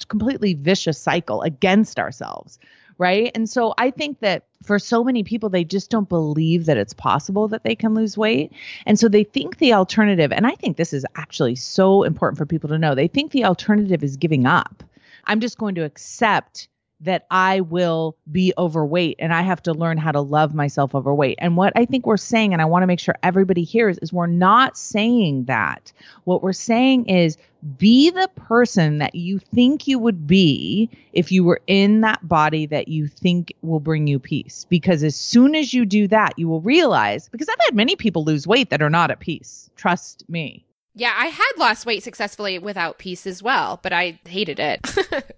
completely 0.09 0.53
vicious 0.53 0.99
cycle 0.99 1.43
against 1.43 1.97
ourselves, 1.97 2.59
right? 2.97 3.31
And 3.33 3.49
so 3.49 3.73
I 3.77 3.91
think 3.91 4.19
that 4.19 4.47
for 4.63 4.79
so 4.79 5.01
many 5.01 5.23
people 5.23 5.47
they 5.47 5.63
just 5.63 5.89
don't 5.89 6.09
believe 6.09 6.65
that 6.65 6.75
it's 6.75 6.93
possible 6.93 7.47
that 7.47 7.63
they 7.63 7.75
can 7.75 7.93
lose 7.93 8.17
weight. 8.17 8.51
And 8.85 8.99
so 8.99 9.07
they 9.07 9.23
think 9.23 9.59
the 9.59 9.73
alternative 9.73 10.33
and 10.33 10.45
I 10.45 10.55
think 10.55 10.75
this 10.75 10.91
is 10.91 11.05
actually 11.15 11.55
so 11.55 12.03
important 12.03 12.37
for 12.37 12.45
people 12.45 12.67
to 12.71 12.77
know. 12.77 12.95
They 12.95 13.07
think 13.07 13.31
the 13.31 13.45
alternative 13.45 14.03
is 14.03 14.17
giving 14.17 14.45
up. 14.45 14.83
I'm 15.23 15.39
just 15.39 15.57
going 15.57 15.75
to 15.75 15.85
accept 15.85 16.67
that 17.01 17.25
I 17.31 17.61
will 17.61 18.17
be 18.29 18.53
overweight 18.57 19.17
and 19.19 19.33
I 19.33 19.41
have 19.41 19.63
to 19.63 19.73
learn 19.73 19.97
how 19.97 20.11
to 20.11 20.19
love 20.19 20.53
myself 20.53 20.93
overweight. 20.93 21.37
And 21.39 21.55
what 21.55 21.71
I 21.75 21.85
think 21.85 22.05
we're 22.05 22.17
saying, 22.17 22.51
and 22.51 22.61
I 22.61 22.65
want 22.65 22.83
to 22.83 22.87
make 22.87 22.99
sure 22.99 23.15
everybody 23.23 23.63
hears, 23.63 23.97
is 23.99 24.11
we're 24.11 24.27
not 24.27 24.77
saying 24.77 25.45
that. 25.45 25.93
What 26.25 26.43
we're 26.43 26.51
saying 26.51 27.07
is 27.07 27.37
be 27.77 28.09
the 28.09 28.29
person 28.35 28.97
that 28.99 29.15
you 29.15 29.39
think 29.39 29.87
you 29.87 29.99
would 29.99 30.27
be 30.27 30.89
if 31.13 31.31
you 31.31 31.43
were 31.43 31.61
in 31.67 32.01
that 32.01 32.27
body 32.27 32.65
that 32.65 32.87
you 32.89 33.07
think 33.07 33.53
will 33.61 33.79
bring 33.79 34.07
you 34.07 34.19
peace. 34.19 34.65
Because 34.69 35.03
as 35.03 35.15
soon 35.15 35.55
as 35.55 35.73
you 35.73 35.85
do 35.85 36.07
that, 36.09 36.37
you 36.37 36.47
will 36.47 36.61
realize, 36.61 37.29
because 37.29 37.49
I've 37.49 37.65
had 37.65 37.75
many 37.75 37.95
people 37.95 38.23
lose 38.23 38.47
weight 38.47 38.69
that 38.69 38.81
are 38.81 38.89
not 38.89 39.11
at 39.11 39.19
peace. 39.19 39.69
Trust 39.75 40.23
me. 40.29 40.65
Yeah, 40.99 41.13
I 41.17 41.27
had 41.27 41.51
lost 41.57 41.85
weight 41.85 42.03
successfully 42.03 42.59
without 42.59 42.97
peace 42.97 43.25
as 43.25 43.41
well, 43.41 43.79
but 43.81 43.93
I 43.93 44.19
hated 44.25 44.59
it. 44.59 44.85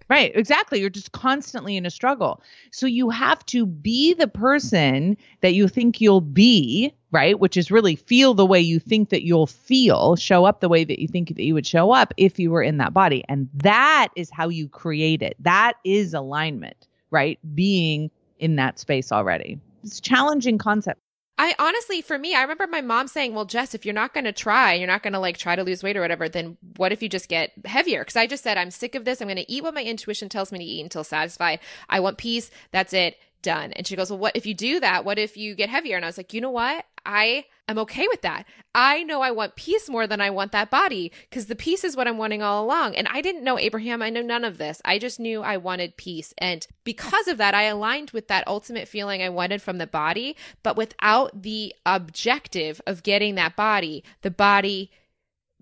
right, 0.09 0.31
exactly. 0.33 0.79
You're 0.79 0.89
just 0.89 1.11
constantly 1.11 1.77
in 1.77 1.85
a 1.85 1.91
struggle. 1.91 2.41
So 2.71 2.87
you 2.87 3.11
have 3.11 3.45
to 3.45 3.67
be 3.67 4.15
the 4.15 4.27
person 4.27 5.15
that 5.41 5.53
you 5.53 5.67
think 5.67 6.01
you'll 6.01 6.19
be, 6.19 6.95
right? 7.11 7.39
Which 7.39 7.57
is 7.57 7.69
really 7.69 7.95
feel 7.95 8.33
the 8.33 8.45
way 8.45 8.59
you 8.59 8.79
think 8.79 9.09
that 9.09 9.23
you'll 9.23 9.45
feel, 9.45 10.15
show 10.15 10.45
up 10.45 10.61
the 10.61 10.69
way 10.69 10.83
that 10.83 10.97
you 10.97 11.07
think 11.07 11.27
that 11.27 11.43
you 11.43 11.53
would 11.53 11.67
show 11.67 11.91
up 11.91 12.11
if 12.17 12.39
you 12.39 12.49
were 12.49 12.63
in 12.63 12.77
that 12.77 12.91
body. 12.91 13.23
And 13.29 13.47
that 13.53 14.07
is 14.15 14.31
how 14.31 14.49
you 14.49 14.67
create 14.67 15.21
it. 15.21 15.35
That 15.37 15.73
is 15.83 16.15
alignment, 16.15 16.87
right? 17.11 17.37
Being 17.53 18.09
in 18.39 18.55
that 18.55 18.79
space 18.79 19.11
already. 19.11 19.59
It's 19.83 19.99
a 19.99 20.01
challenging 20.01 20.57
concept. 20.57 20.99
I 21.41 21.55
honestly, 21.57 22.03
for 22.03 22.19
me, 22.19 22.35
I 22.35 22.43
remember 22.43 22.67
my 22.67 22.81
mom 22.81 23.07
saying, 23.07 23.33
"Well, 23.33 23.45
Jess, 23.45 23.73
if 23.73 23.83
you're 23.83 23.95
not 23.95 24.13
going 24.13 24.25
to 24.25 24.31
try, 24.31 24.75
you're 24.75 24.85
not 24.85 25.01
going 25.01 25.13
to 25.13 25.19
like 25.19 25.37
try 25.37 25.55
to 25.55 25.63
lose 25.63 25.81
weight 25.81 25.97
or 25.97 26.01
whatever, 26.01 26.29
then 26.29 26.55
what 26.77 26.91
if 26.91 27.01
you 27.01 27.09
just 27.09 27.29
get 27.29 27.51
heavier?" 27.65 28.01
Because 28.01 28.15
I 28.15 28.27
just 28.27 28.43
said, 28.43 28.59
"I'm 28.59 28.69
sick 28.69 28.93
of 28.93 29.05
this. 29.05 29.21
I'm 29.21 29.27
going 29.27 29.37
to 29.37 29.51
eat 29.51 29.63
what 29.63 29.73
my 29.73 29.83
intuition 29.83 30.29
tells 30.29 30.51
me 30.51 30.59
to 30.59 30.63
eat 30.63 30.83
until 30.83 31.03
satisfied. 31.03 31.59
I 31.89 31.99
want 31.99 32.19
peace. 32.19 32.51
That's 32.71 32.93
it 32.93 33.17
done. 33.41 33.73
And 33.73 33.85
she 33.85 33.95
goes, 33.95 34.09
Well, 34.09 34.19
what 34.19 34.35
if 34.35 34.45
you 34.45 34.53
do 34.53 34.79
that? 34.79 35.05
What 35.05 35.19
if 35.19 35.37
you 35.37 35.55
get 35.55 35.69
heavier? 35.69 35.95
And 35.95 36.05
I 36.05 36.07
was 36.07 36.17
like, 36.17 36.33
You 36.33 36.41
know 36.41 36.51
what? 36.51 36.85
I 37.05 37.45
am 37.67 37.79
okay 37.79 38.05
with 38.09 38.21
that. 38.21 38.45
I 38.75 39.03
know 39.03 39.21
I 39.21 39.31
want 39.31 39.55
peace 39.55 39.89
more 39.89 40.05
than 40.05 40.21
I 40.21 40.29
want 40.29 40.51
that 40.51 40.69
body 40.69 41.11
because 41.29 41.47
the 41.47 41.55
peace 41.55 41.83
is 41.83 41.95
what 41.95 42.07
I'm 42.07 42.17
wanting 42.17 42.41
all 42.41 42.63
along. 42.63 42.95
And 42.95 43.07
I 43.07 43.21
didn't 43.21 43.43
know 43.43 43.57
Abraham. 43.57 44.01
I 44.01 44.09
know 44.09 44.21
none 44.21 44.45
of 44.45 44.57
this. 44.57 44.81
I 44.85 44.99
just 44.99 45.19
knew 45.19 45.41
I 45.41 45.57
wanted 45.57 45.97
peace. 45.97 46.33
And 46.37 46.65
because 46.83 47.27
of 47.27 47.37
that, 47.37 47.55
I 47.55 47.63
aligned 47.63 48.11
with 48.11 48.27
that 48.27 48.47
ultimate 48.47 48.87
feeling 48.87 49.21
I 49.23 49.29
wanted 49.29 49.61
from 49.61 49.77
the 49.77 49.87
body, 49.87 50.35
but 50.63 50.77
without 50.77 51.41
the 51.41 51.73
objective 51.85 52.81
of 52.85 53.03
getting 53.03 53.35
that 53.35 53.55
body, 53.55 54.03
the 54.21 54.31
body 54.31 54.91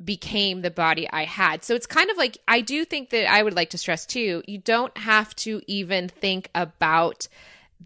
became 0.04 0.62
the 0.62 0.72
body 0.72 1.10
I 1.12 1.26
had. 1.26 1.64
So 1.64 1.76
it's 1.76 1.86
kind 1.86 2.10
of 2.10 2.18
like 2.18 2.38
I 2.48 2.62
do 2.62 2.86
think 2.86 3.10
that 3.10 3.30
I 3.30 3.44
would 3.44 3.56
like 3.56 3.72
to 3.72 3.78
stress 3.78 4.06
too, 4.06 4.44
you 4.48 4.58
don't 4.58 4.98
have 4.98 5.36
to 5.38 5.62
even 5.68 6.08
think 6.08 6.50
about 6.56 7.28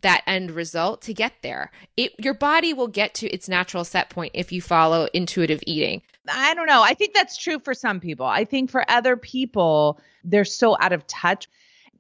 that 0.02 0.24
end 0.28 0.52
result 0.52 1.02
to 1.04 1.14
get 1.14 1.34
there. 1.41 1.72
It, 1.98 2.14
your 2.18 2.34
body 2.34 2.74
will 2.74 2.88
get 2.88 3.14
to 3.16 3.28
its 3.28 3.48
natural 3.48 3.84
set 3.84 4.10
point 4.10 4.32
if 4.34 4.52
you 4.52 4.62
follow 4.62 5.08
intuitive 5.14 5.62
eating. 5.68 6.02
I 6.28 6.54
don't 6.54 6.68
know. 6.68 6.82
I 6.82 6.94
think 6.94 7.14
that's 7.14 7.38
true 7.38 7.60
for 7.60 7.74
some 7.74 8.00
people. 8.00 8.26
I 8.26 8.46
think 8.46 8.72
for 8.72 8.89
other 8.89 9.18
people, 9.18 10.00
they're 10.24 10.46
so 10.46 10.78
out 10.80 10.94
of 10.94 11.06
touch. 11.08 11.48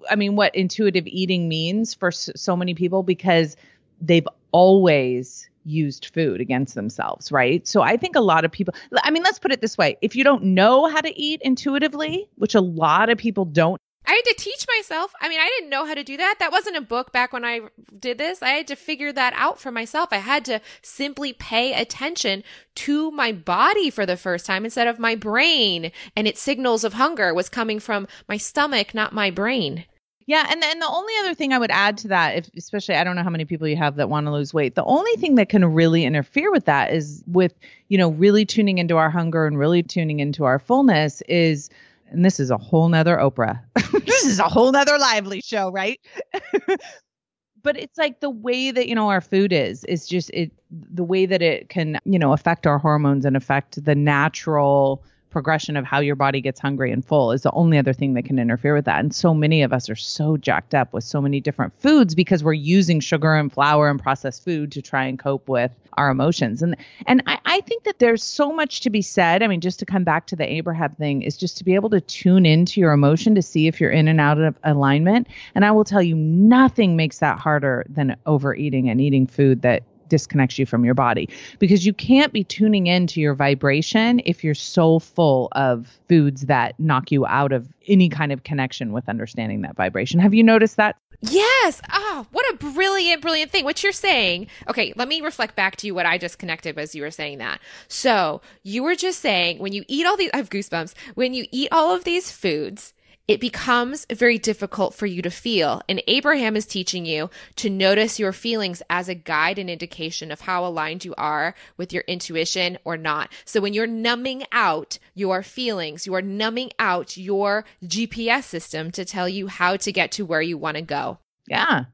I 0.09 0.15
mean, 0.15 0.35
what 0.35 0.55
intuitive 0.55 1.05
eating 1.07 1.47
means 1.47 1.93
for 1.93 2.11
so 2.11 2.55
many 2.55 2.73
people 2.73 3.03
because 3.03 3.55
they've 4.01 4.27
always 4.51 5.49
used 5.65 6.11
food 6.13 6.41
against 6.41 6.75
themselves, 6.75 7.31
right? 7.31 7.65
So 7.67 7.81
I 7.81 7.95
think 7.95 8.15
a 8.15 8.21
lot 8.21 8.43
of 8.43 8.51
people, 8.51 8.73
I 9.01 9.11
mean, 9.11 9.23
let's 9.23 9.39
put 9.39 9.51
it 9.51 9.61
this 9.61 9.77
way 9.77 9.97
if 10.01 10.15
you 10.15 10.23
don't 10.23 10.43
know 10.43 10.87
how 10.87 10.99
to 10.99 11.19
eat 11.19 11.41
intuitively, 11.41 12.27
which 12.35 12.55
a 12.55 12.61
lot 12.61 13.09
of 13.09 13.17
people 13.17 13.45
don't 13.45 13.79
I 14.05 14.13
had 14.13 14.25
to 14.25 14.35
teach 14.37 14.65
myself. 14.77 15.13
I 15.21 15.29
mean, 15.29 15.39
I 15.39 15.47
didn't 15.47 15.69
know 15.69 15.85
how 15.85 15.93
to 15.93 16.03
do 16.03 16.17
that. 16.17 16.35
That 16.39 16.51
wasn't 16.51 16.77
a 16.77 16.81
book 16.81 17.11
back 17.11 17.31
when 17.31 17.45
I 17.45 17.61
did 17.97 18.17
this. 18.17 18.41
I 18.41 18.49
had 18.49 18.67
to 18.67 18.75
figure 18.75 19.11
that 19.13 19.33
out 19.35 19.59
for 19.59 19.71
myself. 19.71 20.09
I 20.11 20.17
had 20.17 20.43
to 20.45 20.61
simply 20.81 21.33
pay 21.33 21.73
attention 21.73 22.43
to 22.75 23.11
my 23.11 23.31
body 23.31 23.89
for 23.89 24.05
the 24.05 24.17
first 24.17 24.45
time 24.45 24.65
instead 24.65 24.87
of 24.87 24.99
my 24.99 25.15
brain. 25.15 25.91
And 26.15 26.27
its 26.27 26.41
signals 26.41 26.83
of 26.83 26.93
hunger 26.93 27.33
was 27.33 27.49
coming 27.49 27.79
from 27.79 28.07
my 28.27 28.37
stomach, 28.37 28.93
not 28.93 29.13
my 29.13 29.31
brain. 29.31 29.85
Yeah, 30.25 30.47
and 30.49 30.61
then 30.61 30.79
the 30.79 30.87
only 30.87 31.13
other 31.19 31.33
thing 31.33 31.51
I 31.51 31.57
would 31.57 31.71
add 31.71 31.97
to 31.99 32.07
that, 32.09 32.35
if 32.37 32.49
especially 32.55 32.95
I 32.95 33.03
don't 33.03 33.15
know 33.15 33.23
how 33.23 33.29
many 33.29 33.45
people 33.45 33.67
you 33.67 33.75
have 33.75 33.97
that 33.97 34.09
want 34.09 34.25
to 34.25 34.31
lose 34.31 34.53
weight, 34.53 34.75
the 34.75 34.83
only 34.85 35.13
thing 35.17 35.35
that 35.35 35.49
can 35.49 35.65
really 35.65 36.05
interfere 36.05 36.49
with 36.51 36.65
that 36.65 36.93
is 36.93 37.23
with, 37.27 37.53
you 37.89 37.97
know, 37.97 38.11
really 38.11 38.45
tuning 38.45 38.77
into 38.77 38.95
our 38.95 39.09
hunger 39.09 39.45
and 39.45 39.59
really 39.59 39.83
tuning 39.83 40.21
into 40.21 40.45
our 40.45 40.59
fullness 40.59 41.21
is 41.27 41.69
and 42.09 42.23
this 42.23 42.39
is 42.39 42.51
a 42.51 42.57
whole 42.57 42.87
nother 42.89 43.17
Oprah. 43.17 43.61
this 44.05 44.25
is 44.25 44.39
a 44.39 44.43
whole 44.43 44.71
nother 44.71 44.97
lively 44.97 45.41
show, 45.41 45.71
right? 45.71 45.99
but 47.63 47.77
it's 47.77 47.97
like 47.97 48.19
the 48.19 48.29
way 48.29 48.71
that 48.71 48.87
you 48.87 48.95
know 48.95 49.09
our 49.09 49.21
food 49.21 49.51
is 49.53 49.83
is 49.85 50.05
just 50.07 50.29
it 50.31 50.51
the 50.69 51.03
way 51.03 51.25
that 51.25 51.41
it 51.41 51.69
can 51.69 51.97
you 52.05 52.19
know 52.19 52.33
affect 52.33 52.67
our 52.67 52.77
hormones 52.77 53.25
and 53.25 53.35
affect 53.35 53.83
the 53.83 53.95
natural 53.95 55.03
progression 55.33 55.75
of 55.75 55.83
how 55.83 55.99
your 55.99 56.15
body 56.15 56.39
gets 56.39 56.59
hungry 56.59 56.91
and 56.91 57.03
full 57.03 57.31
is 57.31 57.41
the 57.41 57.51
only 57.51 57.77
other 57.77 57.91
thing 57.91 58.13
that 58.13 58.23
can 58.23 58.37
interfere 58.37 58.75
with 58.75 58.85
that. 58.85 58.99
And 58.99 59.13
so 59.13 59.33
many 59.33 59.63
of 59.63 59.73
us 59.73 59.89
are 59.89 59.95
so 59.95 60.37
jacked 60.37 60.75
up 60.75 60.93
with 60.93 61.03
so 61.03 61.19
many 61.19 61.41
different 61.41 61.73
foods 61.81 62.13
because 62.15 62.43
we're 62.43 62.53
using 62.53 62.99
sugar 62.99 63.33
and 63.33 63.51
flour 63.51 63.89
and 63.89 63.99
processed 63.99 64.45
food 64.45 64.71
to 64.73 64.81
try 64.81 65.05
and 65.05 65.17
cope 65.17 65.49
with 65.49 65.71
our 65.97 66.09
emotions. 66.09 66.61
And 66.61 66.77
and 67.07 67.23
I, 67.25 67.39
I 67.53 67.61
think 67.61 67.83
that 67.83 67.99
there's 67.99 68.23
so 68.23 68.51
much 68.51 68.81
to 68.81 68.89
be 68.89 69.03
said. 69.03 69.43
I 69.43 69.47
mean, 69.47 69.61
just 69.61 69.77
to 69.77 69.85
come 69.85 70.03
back 70.03 70.25
to 70.25 70.35
the 70.35 70.51
Abraham 70.51 70.89
thing, 70.93 71.21
is 71.21 71.37
just 71.37 71.55
to 71.59 71.63
be 71.63 71.75
able 71.75 71.91
to 71.91 72.01
tune 72.01 72.47
into 72.47 72.79
your 72.79 72.93
emotion 72.93 73.35
to 73.35 73.43
see 73.43 73.67
if 73.67 73.79
you're 73.79 73.91
in 73.91 74.07
and 74.07 74.19
out 74.19 74.39
of 74.39 74.57
alignment. 74.63 75.27
And 75.53 75.63
I 75.63 75.69
will 75.69 75.83
tell 75.83 76.01
you, 76.01 76.15
nothing 76.15 76.95
makes 76.95 77.19
that 77.19 77.37
harder 77.37 77.85
than 77.87 78.15
overeating 78.25 78.89
and 78.89 78.99
eating 78.99 79.27
food 79.27 79.61
that 79.61 79.83
disconnects 80.13 80.59
you 80.59 80.65
from 80.67 80.85
your 80.85 80.93
body 80.93 81.27
because 81.57 81.87
you 81.87 81.91
can't 81.91 82.31
be 82.31 82.43
tuning 82.43 82.85
into 82.85 83.19
your 83.19 83.33
vibration 83.33 84.21
if 84.25 84.43
you're 84.43 84.53
so 84.53 84.99
full 84.99 85.47
of 85.53 85.99
foods 86.07 86.41
that 86.43 86.79
knock 86.79 87.11
you 87.11 87.25
out 87.25 87.51
of 87.51 87.67
any 87.87 88.09
kind 88.09 88.31
of 88.31 88.43
connection 88.43 88.93
with 88.93 89.09
understanding 89.09 89.61
that 89.61 89.75
vibration. 89.75 90.19
Have 90.19 90.35
you 90.35 90.43
noticed 90.43 90.77
that? 90.77 90.97
Yes. 91.21 91.81
Oh, 91.91 92.27
what 92.31 92.45
a 92.53 92.57
brilliant, 92.57 93.23
brilliant 93.23 93.49
thing. 93.49 93.65
What 93.65 93.81
you're 93.81 93.91
saying. 93.91 94.49
Okay, 94.69 94.93
let 94.97 95.07
me 95.07 95.19
reflect 95.21 95.55
back 95.55 95.77
to 95.77 95.87
you 95.87 95.95
what 95.95 96.05
I 96.05 96.19
just 96.19 96.37
connected 96.37 96.77
as 96.77 96.93
you 96.93 97.01
were 97.01 97.09
saying 97.09 97.39
that. 97.39 97.59
So 97.87 98.41
you 98.61 98.83
were 98.83 98.93
just 98.93 99.19
saying 99.19 99.57
when 99.57 99.73
you 99.73 99.83
eat 99.87 100.05
all 100.05 100.15
these, 100.15 100.29
I 100.31 100.37
have 100.37 100.51
goosebumps. 100.51 100.93
When 101.15 101.33
you 101.33 101.47
eat 101.51 101.69
all 101.71 101.95
of 101.95 102.03
these 102.03 102.31
foods, 102.31 102.93
it 103.27 103.39
becomes 103.39 104.05
very 104.11 104.37
difficult 104.37 104.93
for 104.93 105.05
you 105.05 105.21
to 105.21 105.29
feel. 105.29 105.81
And 105.87 106.03
Abraham 106.07 106.57
is 106.57 106.65
teaching 106.65 107.05
you 107.05 107.29
to 107.57 107.69
notice 107.69 108.19
your 108.19 108.33
feelings 108.33 108.81
as 108.89 109.07
a 109.07 109.15
guide 109.15 109.57
and 109.57 109.69
indication 109.69 110.31
of 110.31 110.41
how 110.41 110.65
aligned 110.65 111.05
you 111.05 111.13
are 111.17 111.55
with 111.77 111.93
your 111.93 112.03
intuition 112.05 112.77
or 112.83 112.97
not. 112.97 113.31
So 113.45 113.61
when 113.61 113.73
you're 113.73 113.87
numbing 113.87 114.43
out 114.51 114.99
your 115.15 115.41
feelings, 115.41 116.05
you 116.05 116.13
are 116.15 116.21
numbing 116.21 116.71
out 116.79 117.15
your 117.15 117.63
GPS 117.83 118.43
system 118.43 118.91
to 118.91 119.05
tell 119.05 119.29
you 119.29 119.47
how 119.47 119.77
to 119.77 119.91
get 119.91 120.11
to 120.13 120.25
where 120.25 120.41
you 120.41 120.57
want 120.57 120.75
to 120.75 120.81
go. 120.81 121.19
Yeah. 121.47 121.85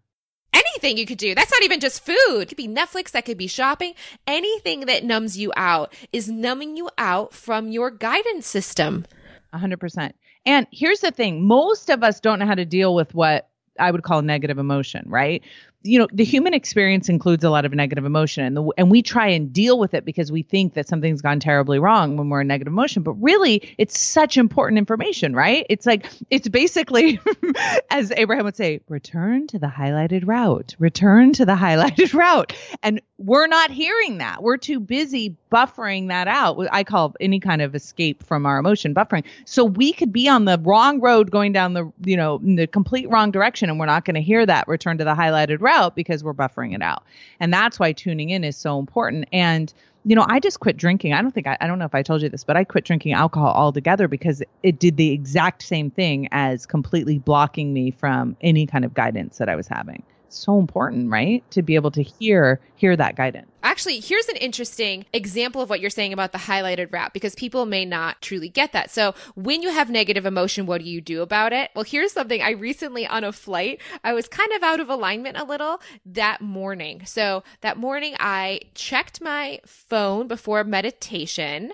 Anything 0.52 0.98
you 0.98 1.06
could 1.06 1.20
do. 1.20 1.36
That's 1.36 1.52
not 1.52 1.62
even 1.62 1.80
just 1.80 2.04
food. 2.04 2.42
It 2.42 2.48
could 2.48 2.58
be 2.58 2.68
Netflix, 2.68 3.12
that 3.12 3.26
could 3.26 3.38
be 3.38 3.46
shopping. 3.46 3.94
Anything 4.26 4.88
that 4.88 5.04
numbs 5.04 5.38
you 5.38 5.54
out 5.56 5.94
is 6.12 6.28
numbing 6.28 6.76
you 6.76 6.90
out 6.98 7.34
from 7.34 7.68
your 7.68 7.92
guidance 7.92 8.48
system. 8.48 9.06
100%. 9.54 10.14
And 10.50 10.66
here's 10.72 11.02
the 11.02 11.12
thing. 11.12 11.46
Most 11.46 11.92
of 11.92 12.04
us 12.04 12.20
don't 12.20 12.40
know 12.40 12.48
how 12.48 12.56
to 12.56 12.66
deal 12.66 12.96
with 12.96 13.14
what 13.14 13.48
I 13.80 13.92
would 13.92 14.02
call 14.02 14.24
negative 14.24 14.58
emotion, 14.58 15.04
right? 15.08 15.44
you 15.84 15.98
know 15.98 16.08
the 16.12 16.26
human 16.26 16.54
experience 16.54 17.08
includes 17.08 17.44
a 17.44 17.50
lot 17.50 17.66
of 17.66 17.74
negative 17.74 18.04
emotion 18.04 18.44
and 18.44 18.58
the, 18.58 18.70
and 18.78 18.92
we 18.92 19.02
try 19.02 19.28
and 19.28 19.54
deal 19.54 19.80
with 19.80 19.94
it 19.94 20.04
because 20.04 20.30
we 20.30 20.44
think 20.44 20.74
that 20.74 20.88
something's 20.88 21.22
gone 21.22 21.40
terribly 21.40 21.80
wrong 21.80 22.18
when 22.18 22.30
we're 22.30 22.42
in 22.42 22.48
negative 22.48 22.74
emotion. 22.74 23.02
But 23.02 23.14
really 23.14 23.76
it's 23.78 23.98
such 23.98 24.38
important 24.38 24.78
information 24.78 25.34
right? 25.34 25.66
It's 25.70 25.86
like 25.86 26.06
it's 26.30 26.50
basically 26.50 27.20
as 27.90 28.12
abraham 28.18 28.46
would 28.46 28.58
say 28.58 28.82
return 28.90 29.48
to 29.48 29.60
the 29.60 29.68
highlighted 29.68 30.28
route. 30.28 30.76
Return 30.80 31.32
to 31.34 31.46
the 31.46 31.56
highlighted 31.56 32.14
route. 32.14 32.54
And 32.84 33.02
we're 33.18 33.48
not 33.48 33.72
hearing 33.72 34.18
that. 34.18 34.44
We're 34.44 34.58
too 34.58 34.82
busy 34.82 35.38
buffering 35.52 36.08
that 36.10 36.28
out 36.28 36.58
i 36.72 36.84
call 36.84 37.16
any 37.20 37.40
kind 37.40 37.62
of 37.62 37.74
escape 37.74 38.24
from 38.24 38.46
our 38.46 38.60
emotion 38.60 38.94
buffering 38.94 39.24
so 39.46 39.66
we 39.66 39.92
could 39.92 40.14
be 40.14 40.28
on 40.28 40.46
the 40.46 40.60
wrong 40.64 41.00
road 41.00 41.32
going 41.32 41.52
down 41.52 41.74
the 41.74 41.92
you 42.04 42.16
know 42.16 42.40
the 42.44 42.68
complete 42.68 43.10
wrong 43.10 43.32
direction 43.32 43.70
and 43.70 43.80
we're 43.80 43.86
not 43.86 44.06
going 44.06 44.16
to 44.16 44.22
hear 44.22 44.46
that 44.46 44.68
return 44.68 44.98
to 44.98 45.04
the 45.04 45.16
highlighted 45.16 45.62
route 45.62 45.96
because 45.96 46.24
we're 46.24 46.34
buffering 46.34 46.74
it 46.74 46.82
out. 46.82 47.04
And 47.40 47.54
that's 47.54 47.80
why 47.80 47.92
tuning 47.94 48.30
in 48.30 48.44
is 48.44 48.58
so 48.58 48.80
important. 48.80 49.28
And 49.32 49.74
you 50.06 50.16
know, 50.16 50.26
I 50.30 50.40
just 50.40 50.62
quit 50.62 50.78
drinking. 50.78 51.14
I 51.14 51.22
don't 51.22 51.32
think 51.32 51.46
I, 51.46 51.58
I 51.60 51.68
don't 51.68 51.78
know 51.78 51.86
if 51.86 51.94
I 51.94 52.02
told 52.02 52.22
you 52.22 52.30
this, 52.30 52.44
but 52.44 52.56
I 52.56 52.64
quit 52.64 52.86
drinking 52.86 53.14
alcohol 53.14 53.52
altogether 53.54 54.08
because 54.08 54.42
it 54.64 54.80
did 54.80 54.96
the 54.96 55.12
exact 55.12 55.62
same 55.62 55.92
thing 55.92 56.30
as 56.32 56.66
completely 56.66 57.20
blocking 57.20 57.74
me 57.74 57.92
from 57.92 58.36
any 58.42 58.66
kind 58.66 58.86
of 58.86 58.94
guidance 58.94 59.38
that 59.40 59.50
I 59.50 59.56
was 59.56 59.68
having. 59.68 60.04
So 60.36 60.60
important, 60.60 61.10
right? 61.10 61.44
To 61.52 61.62
be 61.62 61.76
able 61.76 61.92
to 61.92 62.04
hear 62.04 62.60
hear 62.76 62.96
that 62.96 63.16
guidance. 63.16 63.50
Actually, 63.62 64.00
here's 64.00 64.28
an 64.30 64.38
interesting 64.38 65.06
example 65.14 65.62
of 65.62 65.70
what 65.70 65.82
you're 65.82 65.90
saying 65.90 66.14
about 66.14 66.32
the 66.32 66.38
highlighted 66.38 66.92
wrap 66.92 67.14
because 67.14 67.36
people 67.36 67.66
may 67.66 67.86
not 67.86 68.22
truly 68.22 68.48
get 68.48 68.72
that. 68.72 68.90
So, 68.90 69.14
when 69.36 69.62
you 69.62 69.70
have 69.70 69.90
negative 69.90 70.26
emotion, 70.26 70.66
what 70.66 70.82
do 70.82 70.90
you 70.90 71.02
do 71.02 71.22
about 71.22 71.52
it? 71.52 71.70
Well, 71.76 71.84
here's 71.84 72.14
something 72.14 72.42
I 72.42 72.52
recently 72.52 73.06
on 73.06 73.24
a 73.24 73.32
flight, 73.32 73.82
I 74.04 74.14
was 74.14 74.28
kind 74.28 74.52
of 74.54 74.64
out 74.64 74.80
of 74.80 74.90
alignment 74.90 75.38
a 75.38 75.44
little 75.44 75.82
that 76.06 76.42
morning. 76.42 77.02
So, 77.06 77.44
that 77.62 77.78
morning 77.78 78.16
I 78.20 78.62
checked 78.76 79.22
my 79.22 79.60
phone 79.66 80.28
before 80.28 80.64
meditation 80.64 81.74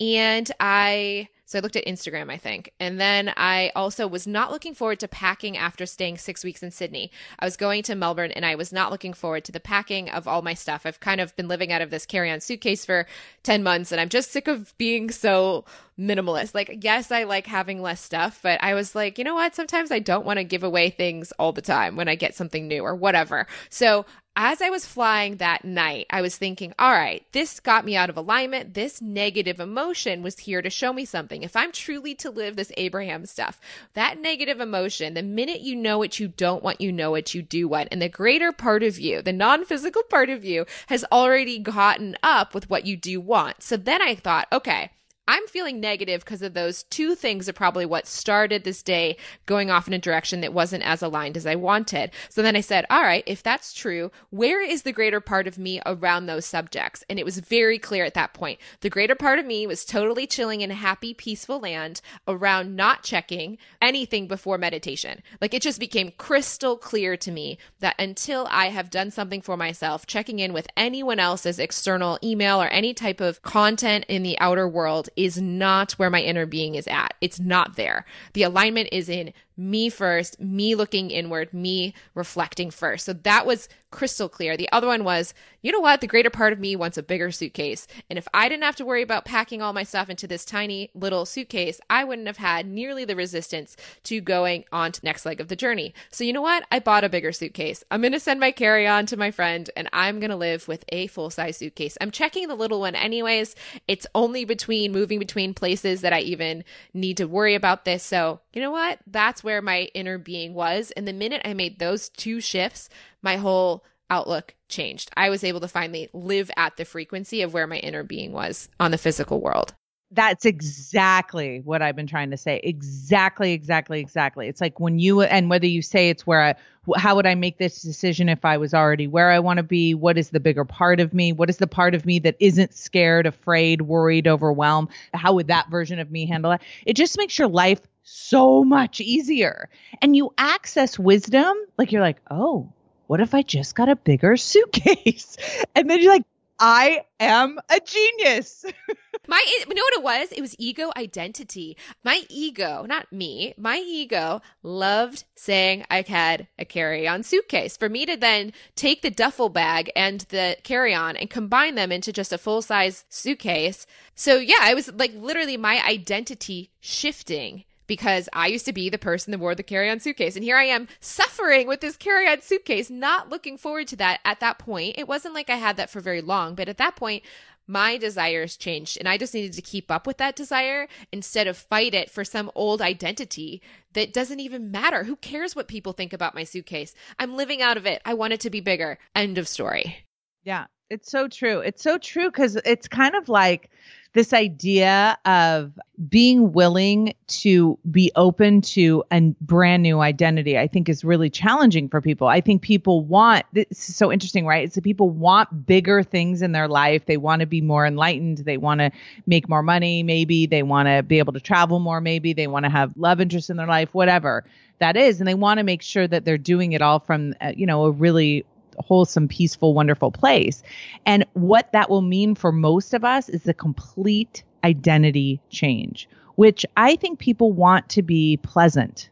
and 0.00 0.50
I 0.58 1.28
so 1.46 1.58
I 1.58 1.62
looked 1.62 1.76
at 1.76 1.86
Instagram, 1.86 2.30
I 2.30 2.36
think. 2.36 2.72
And 2.80 3.00
then 3.00 3.32
I 3.36 3.70
also 3.76 4.08
was 4.08 4.26
not 4.26 4.50
looking 4.50 4.74
forward 4.74 4.98
to 5.00 5.08
packing 5.08 5.56
after 5.56 5.86
staying 5.86 6.18
six 6.18 6.44
weeks 6.44 6.62
in 6.62 6.72
Sydney. 6.72 7.12
I 7.38 7.44
was 7.44 7.56
going 7.56 7.84
to 7.84 7.94
Melbourne 7.94 8.32
and 8.32 8.44
I 8.44 8.56
was 8.56 8.72
not 8.72 8.90
looking 8.90 9.12
forward 9.12 9.44
to 9.44 9.52
the 9.52 9.60
packing 9.60 10.10
of 10.10 10.26
all 10.26 10.42
my 10.42 10.54
stuff. 10.54 10.84
I've 10.84 10.98
kind 10.98 11.20
of 11.20 11.34
been 11.36 11.46
living 11.46 11.70
out 11.70 11.82
of 11.82 11.90
this 11.90 12.04
carry 12.04 12.32
on 12.32 12.40
suitcase 12.40 12.84
for 12.84 13.06
10 13.44 13.62
months 13.62 13.92
and 13.92 14.00
I'm 14.00 14.08
just 14.08 14.32
sick 14.32 14.48
of 14.48 14.76
being 14.76 15.08
so 15.10 15.64
minimalist. 15.96 16.52
Like, 16.52 16.78
yes, 16.82 17.12
I 17.12 17.22
like 17.22 17.46
having 17.46 17.80
less 17.80 18.00
stuff, 18.00 18.40
but 18.42 18.60
I 18.60 18.74
was 18.74 18.96
like, 18.96 19.16
you 19.16 19.22
know 19.22 19.34
what? 19.34 19.54
Sometimes 19.54 19.92
I 19.92 20.00
don't 20.00 20.26
want 20.26 20.38
to 20.38 20.44
give 20.44 20.64
away 20.64 20.90
things 20.90 21.32
all 21.38 21.52
the 21.52 21.62
time 21.62 21.94
when 21.94 22.08
I 22.08 22.16
get 22.16 22.34
something 22.34 22.66
new 22.66 22.82
or 22.82 22.96
whatever. 22.96 23.46
So 23.70 24.04
as 24.36 24.60
I 24.60 24.68
was 24.68 24.84
flying 24.84 25.38
that 25.38 25.64
night, 25.64 26.06
I 26.10 26.20
was 26.20 26.36
thinking, 26.36 26.74
all 26.78 26.92
right, 26.92 27.24
this 27.32 27.58
got 27.58 27.86
me 27.86 27.96
out 27.96 28.10
of 28.10 28.18
alignment. 28.18 28.74
This 28.74 29.00
negative 29.00 29.58
emotion 29.58 30.22
was 30.22 30.38
here 30.40 30.60
to 30.60 30.68
show 30.68 30.92
me 30.92 31.06
something. 31.06 31.42
If 31.42 31.56
I'm 31.56 31.72
truly 31.72 32.14
to 32.16 32.30
live 32.30 32.54
this 32.54 32.70
Abraham 32.76 33.24
stuff, 33.24 33.58
that 33.94 34.20
negative 34.20 34.60
emotion, 34.60 35.14
the 35.14 35.22
minute 35.22 35.62
you 35.62 35.74
know 35.74 35.96
what 35.96 36.20
you 36.20 36.28
don't 36.28 36.62
want, 36.62 36.82
you 36.82 36.92
know 36.92 37.10
what 37.10 37.34
you 37.34 37.40
do 37.40 37.66
want. 37.66 37.88
And 37.90 38.02
the 38.02 38.10
greater 38.10 38.52
part 38.52 38.82
of 38.82 38.98
you, 38.98 39.22
the 39.22 39.32
non 39.32 39.64
physical 39.64 40.02
part 40.02 40.28
of 40.28 40.44
you, 40.44 40.66
has 40.88 41.04
already 41.10 41.58
gotten 41.58 42.14
up 42.22 42.54
with 42.54 42.68
what 42.68 42.84
you 42.84 42.96
do 42.96 43.20
want. 43.20 43.62
So 43.62 43.78
then 43.78 44.02
I 44.02 44.14
thought, 44.14 44.48
okay, 44.52 44.90
I'm 45.28 45.46
feeling 45.48 45.80
negative 45.80 46.24
because 46.24 46.42
of 46.42 46.54
those 46.54 46.84
two 46.84 47.16
things 47.16 47.48
are 47.48 47.52
probably 47.52 47.84
what 47.84 48.06
started 48.06 48.62
this 48.62 48.82
day 48.82 49.16
going 49.44 49.70
off 49.70 49.88
in 49.88 49.94
a 49.94 49.98
direction 49.98 50.40
that 50.42 50.52
wasn't 50.52 50.84
as 50.84 51.02
aligned 51.02 51.36
as 51.36 51.46
I 51.46 51.56
wanted. 51.56 52.12
So 52.28 52.42
then 52.42 52.54
I 52.54 52.60
said, 52.60 52.86
all 52.90 53.02
right, 53.02 53.24
if 53.26 53.42
that's 53.42 53.74
true, 53.74 54.12
where 54.30 54.62
is 54.62 54.82
the 54.82 54.92
greater 54.92 55.20
part 55.20 55.48
of 55.48 55.58
me 55.58 55.80
around 55.84 56.26
those 56.26 56.46
subjects? 56.46 57.02
And 57.10 57.18
it 57.18 57.24
was 57.24 57.40
very 57.40 57.78
clear 57.78 58.04
at 58.04 58.14
that 58.14 58.34
point. 58.34 58.60
The 58.82 58.90
greater 58.90 59.16
part 59.16 59.40
of 59.40 59.46
me 59.46 59.66
was 59.66 59.84
totally 59.84 60.28
chilling 60.28 60.60
in 60.60 60.70
a 60.70 60.74
happy, 60.74 61.12
peaceful 61.12 61.58
land 61.58 62.00
around 62.28 62.76
not 62.76 63.02
checking 63.02 63.58
anything 63.82 64.28
before 64.28 64.58
meditation. 64.58 65.22
Like 65.40 65.54
it 65.54 65.62
just 65.62 65.80
became 65.80 66.12
crystal 66.18 66.76
clear 66.76 67.16
to 67.16 67.32
me 67.32 67.58
that 67.80 67.96
until 67.98 68.46
I 68.50 68.68
have 68.68 68.90
done 68.90 69.10
something 69.10 69.42
for 69.42 69.56
myself, 69.56 70.06
checking 70.06 70.38
in 70.38 70.52
with 70.52 70.68
anyone 70.76 71.18
else's 71.18 71.58
external 71.58 72.18
email 72.22 72.62
or 72.62 72.68
any 72.68 72.94
type 72.94 73.20
of 73.20 73.42
content 73.42 74.04
in 74.08 74.22
the 74.22 74.38
outer 74.38 74.68
world 74.68 75.08
is 75.16 75.40
not 75.40 75.92
where 75.92 76.10
my 76.10 76.20
inner 76.20 76.46
being 76.46 76.74
is 76.74 76.86
at. 76.86 77.14
It's 77.20 77.40
not 77.40 77.76
there. 77.76 78.04
The 78.34 78.42
alignment 78.42 78.90
is 78.92 79.08
in 79.08 79.32
me 79.56 79.88
first, 79.88 80.40
me 80.40 80.74
looking 80.74 81.10
inward, 81.10 81.52
me 81.52 81.94
reflecting 82.14 82.70
first. 82.70 83.04
So 83.04 83.12
that 83.12 83.46
was 83.46 83.68
crystal 83.90 84.28
clear. 84.28 84.56
The 84.56 84.70
other 84.72 84.86
one 84.86 85.04
was, 85.04 85.32
you 85.62 85.72
know 85.72 85.80
what? 85.80 86.00
The 86.00 86.06
greater 86.06 86.28
part 86.28 86.52
of 86.52 86.58
me 86.58 86.76
wants 86.76 86.98
a 86.98 87.02
bigger 87.02 87.30
suitcase. 87.30 87.86
And 88.10 88.18
if 88.18 88.28
I 88.34 88.48
didn't 88.48 88.64
have 88.64 88.76
to 88.76 88.84
worry 88.84 89.02
about 89.02 89.24
packing 89.24 89.62
all 89.62 89.72
my 89.72 89.84
stuff 89.84 90.10
into 90.10 90.26
this 90.26 90.44
tiny 90.44 90.90
little 90.94 91.24
suitcase, 91.24 91.80
I 91.88 92.04
wouldn't 92.04 92.26
have 92.26 92.36
had 92.36 92.66
nearly 92.66 93.04
the 93.04 93.16
resistance 93.16 93.76
to 94.04 94.20
going 94.20 94.64
on 94.70 94.92
to 94.92 95.04
next 95.04 95.24
leg 95.24 95.40
of 95.40 95.48
the 95.48 95.56
journey. 95.56 95.94
So 96.10 96.24
you 96.24 96.32
know 96.32 96.42
what? 96.42 96.64
I 96.70 96.78
bought 96.78 97.04
a 97.04 97.08
bigger 97.08 97.32
suitcase. 97.32 97.82
I'm 97.90 98.02
going 98.02 98.12
to 98.12 98.20
send 98.20 98.38
my 98.38 98.50
carry 98.50 98.86
on 98.86 99.06
to 99.06 99.16
my 99.16 99.30
friend 99.30 99.70
and 99.76 99.88
I'm 99.92 100.20
going 100.20 100.30
to 100.30 100.36
live 100.36 100.68
with 100.68 100.84
a 100.90 101.06
full 101.06 101.30
size 101.30 101.56
suitcase. 101.56 101.96
I'm 102.00 102.10
checking 102.10 102.48
the 102.48 102.54
little 102.54 102.80
one 102.80 102.94
anyways. 102.94 103.54
It's 103.88 104.06
only 104.14 104.44
between 104.44 104.92
moving 104.92 105.18
between 105.18 105.54
places 105.54 106.02
that 106.02 106.12
I 106.12 106.20
even 106.20 106.64
need 106.92 107.16
to 107.16 107.24
worry 107.24 107.54
about 107.54 107.84
this. 107.84 108.02
So 108.02 108.40
you 108.56 108.62
know 108.62 108.70
what? 108.70 108.98
That's 109.06 109.44
where 109.44 109.60
my 109.60 109.82
inner 109.92 110.16
being 110.16 110.54
was. 110.54 110.90
And 110.92 111.06
the 111.06 111.12
minute 111.12 111.42
I 111.44 111.52
made 111.52 111.78
those 111.78 112.08
two 112.08 112.40
shifts, 112.40 112.88
my 113.20 113.36
whole 113.36 113.84
outlook 114.08 114.54
changed. 114.70 115.10
I 115.14 115.28
was 115.28 115.44
able 115.44 115.60
to 115.60 115.68
finally 115.68 116.08
live 116.14 116.50
at 116.56 116.78
the 116.78 116.86
frequency 116.86 117.42
of 117.42 117.52
where 117.52 117.66
my 117.66 117.76
inner 117.76 118.02
being 118.02 118.32
was 118.32 118.70
on 118.80 118.92
the 118.92 118.98
physical 118.98 119.42
world. 119.42 119.74
That's 120.10 120.46
exactly 120.46 121.60
what 121.64 121.82
I've 121.82 121.96
been 121.96 122.06
trying 122.06 122.30
to 122.30 122.38
say. 122.38 122.60
Exactly, 122.64 123.52
exactly, 123.52 124.00
exactly. 124.00 124.48
It's 124.48 124.60
like 124.62 124.80
when 124.80 124.98
you, 124.98 125.20
and 125.20 125.50
whether 125.50 125.66
you 125.66 125.82
say 125.82 126.08
it's 126.08 126.26
where 126.26 126.40
I, 126.40 126.54
how 126.96 127.16
would 127.16 127.26
I 127.26 127.34
make 127.34 127.58
this 127.58 127.82
decision 127.82 128.30
if 128.30 128.42
I 128.44 128.56
was 128.56 128.72
already 128.72 129.06
where 129.06 129.32
I 129.32 129.38
want 129.38 129.58
to 129.58 129.64
be? 129.64 129.92
What 129.92 130.16
is 130.16 130.30
the 130.30 130.40
bigger 130.40 130.64
part 130.64 130.98
of 130.98 131.12
me? 131.12 131.32
What 131.32 131.50
is 131.50 131.58
the 131.58 131.66
part 131.66 131.94
of 131.94 132.06
me 132.06 132.20
that 132.20 132.36
isn't 132.40 132.72
scared, 132.72 133.26
afraid, 133.26 133.82
worried, 133.82 134.26
overwhelmed? 134.26 134.88
How 135.12 135.34
would 135.34 135.48
that 135.48 135.68
version 135.68 135.98
of 135.98 136.10
me 136.10 136.24
handle 136.24 136.52
it? 136.52 136.62
It 136.86 136.94
just 136.94 137.18
makes 137.18 137.38
your 137.38 137.48
life 137.48 137.80
so 138.06 138.62
much 138.62 139.00
easier. 139.00 139.68
And 140.00 140.14
you 140.16 140.32
access 140.38 140.98
wisdom, 140.98 141.56
like 141.76 141.90
you're 141.90 142.00
like, 142.00 142.20
oh, 142.30 142.72
what 143.08 143.20
if 143.20 143.34
I 143.34 143.42
just 143.42 143.74
got 143.74 143.88
a 143.88 143.96
bigger 143.96 144.36
suitcase? 144.36 145.36
And 145.74 145.90
then 145.90 146.00
you're 146.00 146.12
like, 146.12 146.24
I 146.58 147.02
am 147.20 147.58
a 147.68 147.80
genius. 147.80 148.64
my, 149.28 149.44
you 149.46 149.74
know 149.74 149.82
what 149.82 149.94
it 149.94 150.02
was? 150.02 150.32
It 150.32 150.40
was 150.40 150.54
ego 150.58 150.90
identity. 150.96 151.76
My 152.02 152.22
ego, 152.30 152.86
not 152.88 153.12
me, 153.12 153.52
my 153.58 153.76
ego 153.84 154.40
loved 154.62 155.24
saying 155.34 155.84
I 155.90 156.02
had 156.02 156.46
a 156.58 156.64
carry 156.64 157.06
on 157.06 157.24
suitcase. 157.24 157.76
For 157.76 157.90
me 157.90 158.06
to 158.06 158.16
then 158.16 158.54
take 158.74 159.02
the 159.02 159.10
duffel 159.10 159.50
bag 159.50 159.90
and 159.94 160.20
the 160.30 160.56
carry 160.62 160.94
on 160.94 161.16
and 161.16 161.28
combine 161.28 161.74
them 161.74 161.92
into 161.92 162.10
just 162.10 162.32
a 162.32 162.38
full 162.38 162.62
size 162.62 163.04
suitcase. 163.10 163.86
So 164.14 164.36
yeah, 164.36 164.70
it 164.70 164.74
was 164.74 164.90
like 164.94 165.12
literally 165.14 165.58
my 165.58 165.84
identity 165.84 166.70
shifting 166.80 167.64
because 167.86 168.28
I 168.32 168.46
used 168.48 168.66
to 168.66 168.72
be 168.72 168.88
the 168.88 168.98
person 168.98 169.30
that 169.30 169.38
wore 169.38 169.54
the 169.54 169.62
carry 169.62 169.90
on 169.90 170.00
suitcase. 170.00 170.36
And 170.36 170.44
here 170.44 170.56
I 170.56 170.64
am 170.64 170.88
suffering 171.00 171.66
with 171.66 171.80
this 171.80 171.96
carry 171.96 172.28
on 172.28 172.40
suitcase, 172.40 172.90
not 172.90 173.30
looking 173.30 173.56
forward 173.58 173.88
to 173.88 173.96
that 173.96 174.20
at 174.24 174.40
that 174.40 174.58
point. 174.58 174.96
It 174.98 175.08
wasn't 175.08 175.34
like 175.34 175.50
I 175.50 175.56
had 175.56 175.76
that 175.76 175.90
for 175.90 176.00
very 176.00 176.20
long, 176.20 176.54
but 176.54 176.68
at 176.68 176.78
that 176.78 176.96
point, 176.96 177.22
my 177.66 177.96
desires 177.96 178.56
changed 178.56 178.96
and 178.98 179.08
I 179.08 179.18
just 179.18 179.34
needed 179.34 179.52
to 179.54 179.62
keep 179.62 179.90
up 179.90 180.06
with 180.06 180.18
that 180.18 180.36
desire 180.36 180.86
instead 181.12 181.46
of 181.46 181.56
fight 181.56 181.94
it 181.94 182.10
for 182.10 182.24
some 182.24 182.50
old 182.54 182.80
identity 182.80 183.60
that 183.94 184.12
doesn't 184.12 184.40
even 184.40 184.70
matter. 184.70 185.04
Who 185.04 185.16
cares 185.16 185.56
what 185.56 185.66
people 185.66 185.92
think 185.92 186.12
about 186.12 186.34
my 186.34 186.44
suitcase? 186.44 186.94
I'm 187.18 187.36
living 187.36 187.62
out 187.62 187.76
of 187.76 187.86
it. 187.86 188.00
I 188.04 188.14
want 188.14 188.34
it 188.34 188.40
to 188.40 188.50
be 188.50 188.60
bigger. 188.60 188.98
End 189.14 189.38
of 189.38 189.48
story. 189.48 190.05
Yeah, 190.46 190.66
it's 190.90 191.10
so 191.10 191.26
true. 191.26 191.58
It's 191.58 191.82
so 191.82 191.98
true 191.98 192.26
because 192.26 192.54
it's 192.64 192.86
kind 192.86 193.16
of 193.16 193.28
like 193.28 193.68
this 194.12 194.32
idea 194.32 195.18
of 195.26 195.72
being 196.08 196.52
willing 196.52 197.14
to 197.26 197.76
be 197.90 198.12
open 198.14 198.60
to 198.62 199.02
a 199.10 199.34
brand 199.40 199.82
new 199.82 199.98
identity, 199.98 200.56
I 200.56 200.68
think 200.68 200.88
is 200.88 201.04
really 201.04 201.30
challenging 201.30 201.88
for 201.88 202.00
people. 202.00 202.28
I 202.28 202.40
think 202.40 202.62
people 202.62 203.04
want 203.04 203.44
this 203.54 203.88
is 203.88 203.96
so 203.96 204.12
interesting, 204.12 204.46
right? 204.46 204.64
It's 204.64 204.76
that 204.76 204.84
people 204.84 205.10
want 205.10 205.66
bigger 205.66 206.04
things 206.04 206.42
in 206.42 206.52
their 206.52 206.68
life. 206.68 207.06
They 207.06 207.16
want 207.16 207.40
to 207.40 207.46
be 207.46 207.60
more 207.60 207.84
enlightened. 207.84 208.38
They 208.38 208.56
want 208.56 208.78
to 208.78 208.92
make 209.26 209.48
more 209.48 209.64
money, 209.64 210.04
maybe. 210.04 210.46
They 210.46 210.62
want 210.62 210.86
to 210.86 211.02
be 211.02 211.18
able 211.18 211.32
to 211.32 211.40
travel 211.40 211.80
more, 211.80 212.00
maybe. 212.00 212.34
They 212.34 212.46
want 212.46 212.66
to 212.66 212.70
have 212.70 212.92
love 212.96 213.20
interests 213.20 213.50
in 213.50 213.56
their 213.56 213.66
life, 213.66 213.88
whatever 213.92 214.44
that 214.78 214.96
is. 214.96 215.20
And 215.20 215.26
they 215.26 215.34
want 215.34 215.58
to 215.58 215.64
make 215.64 215.82
sure 215.82 216.06
that 216.06 216.24
they're 216.24 216.38
doing 216.38 216.70
it 216.70 216.82
all 216.82 217.00
from, 217.00 217.34
uh, 217.40 217.52
you 217.56 217.66
know, 217.66 217.86
a 217.86 217.90
really 217.90 218.46
wholesome, 218.78 219.28
peaceful, 219.28 219.74
wonderful 219.74 220.10
place. 220.10 220.62
And 221.04 221.24
what 221.34 221.72
that 221.72 221.90
will 221.90 222.02
mean 222.02 222.34
for 222.34 222.52
most 222.52 222.94
of 222.94 223.04
us 223.04 223.28
is 223.28 223.46
a 223.46 223.54
complete 223.54 224.42
identity 224.64 225.40
change, 225.50 226.08
which 226.36 226.66
I 226.76 226.96
think 226.96 227.18
people 227.18 227.52
want 227.52 227.88
to 227.90 228.02
be 228.02 228.38
pleasant. 228.38 229.10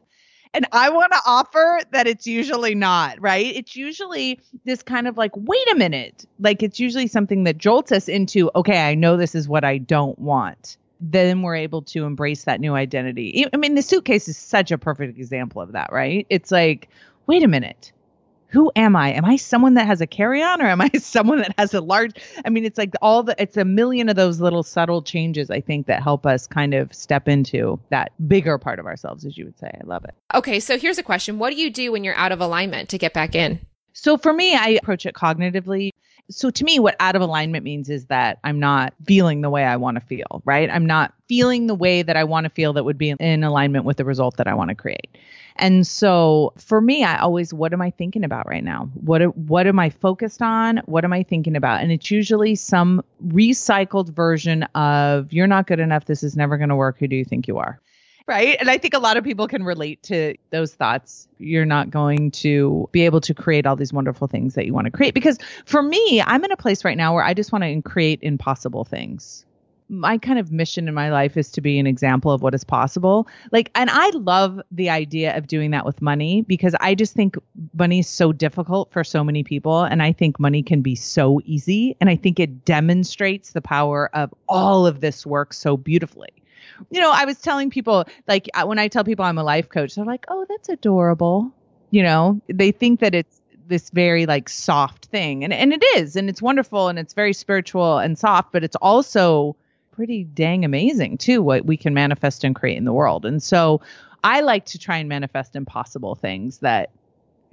And 0.52 0.66
I 0.70 0.88
want 0.90 1.12
to 1.12 1.18
offer 1.26 1.80
that 1.90 2.06
it's 2.06 2.28
usually 2.28 2.76
not, 2.76 3.20
right? 3.20 3.46
It's 3.46 3.74
usually 3.74 4.38
this 4.64 4.84
kind 4.84 5.08
of 5.08 5.16
like, 5.16 5.32
wait 5.34 5.72
a 5.72 5.74
minute. 5.74 6.26
Like 6.38 6.62
it's 6.62 6.78
usually 6.78 7.08
something 7.08 7.42
that 7.44 7.58
jolts 7.58 7.90
us 7.90 8.08
into, 8.08 8.52
okay, 8.54 8.88
I 8.88 8.94
know 8.94 9.16
this 9.16 9.34
is 9.34 9.48
what 9.48 9.64
I 9.64 9.78
don't 9.78 10.18
want 10.18 10.76
then 11.00 11.42
we're 11.42 11.56
able 11.56 11.82
to 11.82 12.04
embrace 12.04 12.44
that 12.44 12.60
new 12.60 12.74
identity. 12.74 13.46
I 13.52 13.56
mean, 13.56 13.74
the 13.74 13.82
suitcase 13.82 14.28
is 14.28 14.38
such 14.38 14.70
a 14.70 14.78
perfect 14.78 15.18
example 15.18 15.60
of 15.60 15.72
that, 15.72 15.92
right? 15.92 16.26
It's 16.30 16.50
like, 16.50 16.88
wait 17.26 17.42
a 17.42 17.48
minute 17.48 17.92
who 18.54 18.70
am 18.76 18.94
I? 18.94 19.12
Am 19.12 19.24
I 19.24 19.34
someone 19.34 19.74
that 19.74 19.88
has 19.88 20.00
a 20.00 20.06
carry 20.06 20.40
on 20.40 20.62
or 20.62 20.66
am 20.66 20.80
I 20.80 20.88
someone 20.98 21.38
that 21.38 21.54
has 21.58 21.74
a 21.74 21.80
large? 21.80 22.12
I 22.44 22.50
mean, 22.50 22.64
it's 22.64 22.78
like 22.78 22.94
all 23.02 23.24
the, 23.24 23.34
it's 23.36 23.56
a 23.56 23.64
million 23.64 24.08
of 24.08 24.14
those 24.14 24.40
little 24.40 24.62
subtle 24.62 25.02
changes, 25.02 25.50
I 25.50 25.60
think, 25.60 25.88
that 25.88 26.04
help 26.04 26.24
us 26.24 26.46
kind 26.46 26.72
of 26.72 26.94
step 26.94 27.26
into 27.26 27.80
that 27.90 28.12
bigger 28.28 28.56
part 28.56 28.78
of 28.78 28.86
ourselves, 28.86 29.24
as 29.24 29.36
you 29.36 29.44
would 29.46 29.58
say. 29.58 29.70
I 29.74 29.84
love 29.84 30.04
it. 30.04 30.14
Okay. 30.32 30.60
So 30.60 30.78
here's 30.78 30.98
a 30.98 31.02
question 31.02 31.40
What 31.40 31.50
do 31.50 31.56
you 31.56 31.68
do 31.68 31.90
when 31.90 32.04
you're 32.04 32.16
out 32.16 32.30
of 32.30 32.40
alignment 32.40 32.90
to 32.90 32.98
get 32.98 33.12
back 33.12 33.34
in? 33.34 33.58
So 33.92 34.16
for 34.16 34.32
me, 34.32 34.54
I 34.54 34.78
approach 34.80 35.04
it 35.04 35.14
cognitively. 35.14 35.90
So 36.30 36.50
to 36.50 36.64
me, 36.64 36.78
what 36.78 36.96
out 37.00 37.16
of 37.16 37.22
alignment 37.22 37.64
means 37.64 37.90
is 37.90 38.06
that 38.06 38.38
I'm 38.44 38.58
not 38.58 38.94
feeling 39.04 39.42
the 39.42 39.50
way 39.50 39.64
I 39.64 39.76
want 39.76 39.96
to 39.96 40.00
feel, 40.00 40.42
right? 40.44 40.70
I'm 40.70 40.86
not 40.86 41.12
feeling 41.28 41.66
the 41.66 41.74
way 41.74 42.02
that 42.02 42.16
I 42.16 42.24
want 42.24 42.44
to 42.44 42.50
feel 42.50 42.72
that 42.72 42.84
would 42.84 42.96
be 42.96 43.10
in 43.10 43.44
alignment 43.44 43.84
with 43.84 43.98
the 43.98 44.04
result 44.04 44.38
that 44.38 44.46
I 44.46 44.54
want 44.54 44.70
to 44.70 44.74
create. 44.74 45.18
And 45.56 45.86
so 45.86 46.52
for 46.56 46.80
me, 46.80 47.04
I 47.04 47.18
always, 47.18 47.52
what 47.52 47.72
am 47.72 47.82
I 47.82 47.90
thinking 47.90 48.24
about 48.24 48.48
right 48.48 48.64
now? 48.64 48.90
What, 48.94 49.36
what 49.36 49.66
am 49.66 49.78
I 49.78 49.90
focused 49.90 50.40
on? 50.40 50.78
What 50.86 51.04
am 51.04 51.12
I 51.12 51.22
thinking 51.22 51.56
about? 51.56 51.82
And 51.82 51.92
it's 51.92 52.10
usually 52.10 52.54
some 52.54 53.04
recycled 53.26 54.08
version 54.08 54.62
of, 54.74 55.32
you're 55.32 55.46
not 55.46 55.66
good 55.66 55.78
enough. 55.78 56.06
This 56.06 56.22
is 56.22 56.36
never 56.36 56.56
going 56.56 56.70
to 56.70 56.76
work. 56.76 56.98
Who 56.98 57.06
do 57.06 57.16
you 57.16 57.24
think 57.24 57.46
you 57.46 57.58
are? 57.58 57.80
Right? 58.26 58.56
And 58.58 58.70
I 58.70 58.78
think 58.78 58.94
a 58.94 58.98
lot 58.98 59.16
of 59.16 59.24
people 59.24 59.48
can 59.48 59.64
relate 59.64 60.02
to 60.04 60.34
those 60.50 60.74
thoughts. 60.74 61.28
You're 61.38 61.66
not 61.66 61.90
going 61.90 62.30
to 62.32 62.88
be 62.92 63.02
able 63.02 63.20
to 63.22 63.34
create 63.34 63.66
all 63.66 63.76
these 63.76 63.92
wonderful 63.92 64.28
things 64.28 64.54
that 64.54 64.66
you 64.66 64.72
want 64.72 64.86
to 64.86 64.90
create. 64.90 65.14
Because 65.14 65.38
for 65.66 65.82
me, 65.82 66.22
I'm 66.22 66.44
in 66.44 66.52
a 66.52 66.56
place 66.56 66.84
right 66.84 66.96
now 66.96 67.14
where 67.14 67.24
I 67.24 67.34
just 67.34 67.52
want 67.52 67.64
to 67.64 67.82
create 67.82 68.20
impossible 68.22 68.84
things. 68.84 69.44
My 69.90 70.16
kind 70.16 70.38
of 70.38 70.50
mission 70.50 70.88
in 70.88 70.94
my 70.94 71.10
life 71.12 71.36
is 71.36 71.50
to 71.52 71.60
be 71.60 71.78
an 71.78 71.86
example 71.86 72.32
of 72.32 72.40
what 72.40 72.54
is 72.54 72.64
possible. 72.64 73.28
Like, 73.52 73.70
and 73.74 73.90
I 73.90 74.08
love 74.14 74.58
the 74.70 74.88
idea 74.88 75.36
of 75.36 75.46
doing 75.46 75.72
that 75.72 75.84
with 75.84 76.00
money 76.00 76.40
because 76.40 76.74
I 76.80 76.94
just 76.94 77.12
think 77.12 77.36
money 77.74 77.98
is 77.98 78.08
so 78.08 78.32
difficult 78.32 78.90
for 78.90 79.04
so 79.04 79.22
many 79.22 79.44
people. 79.44 79.82
And 79.82 80.02
I 80.02 80.12
think 80.12 80.40
money 80.40 80.62
can 80.62 80.80
be 80.80 80.94
so 80.94 81.42
easy. 81.44 81.98
And 82.00 82.08
I 82.08 82.16
think 82.16 82.40
it 82.40 82.64
demonstrates 82.64 83.52
the 83.52 83.60
power 83.60 84.08
of 84.14 84.32
all 84.48 84.86
of 84.86 85.02
this 85.02 85.26
work 85.26 85.52
so 85.52 85.76
beautifully 85.76 86.30
you 86.90 87.00
know, 87.00 87.10
I 87.12 87.24
was 87.24 87.40
telling 87.40 87.70
people, 87.70 88.04
like, 88.26 88.48
when 88.64 88.78
I 88.78 88.88
tell 88.88 89.04
people 89.04 89.24
I'm 89.24 89.38
a 89.38 89.44
life 89.44 89.68
coach, 89.68 89.94
they're 89.94 90.04
like, 90.04 90.24
oh, 90.28 90.46
that's 90.48 90.68
adorable. 90.68 91.52
You 91.90 92.02
know, 92.02 92.40
they 92.48 92.72
think 92.72 93.00
that 93.00 93.14
it's 93.14 93.40
this 93.66 93.90
very 93.90 94.26
like 94.26 94.48
soft 94.48 95.06
thing. 95.06 95.44
And, 95.44 95.52
and 95.52 95.72
it 95.72 95.82
is. 95.96 96.16
And 96.16 96.28
it's 96.28 96.42
wonderful 96.42 96.88
and 96.88 96.98
it's 96.98 97.14
very 97.14 97.32
spiritual 97.32 97.98
and 97.98 98.18
soft, 98.18 98.52
but 98.52 98.64
it's 98.64 98.76
also 98.76 99.56
pretty 99.92 100.24
dang 100.24 100.64
amazing 100.64 101.18
too, 101.18 101.42
what 101.42 101.64
we 101.64 101.76
can 101.76 101.94
manifest 101.94 102.44
and 102.44 102.54
create 102.54 102.76
in 102.76 102.84
the 102.84 102.92
world. 102.92 103.24
And 103.24 103.42
so 103.42 103.80
I 104.22 104.40
like 104.40 104.66
to 104.66 104.78
try 104.78 104.98
and 104.98 105.08
manifest 105.08 105.54
impossible 105.54 106.14
things 106.14 106.58
that 106.58 106.90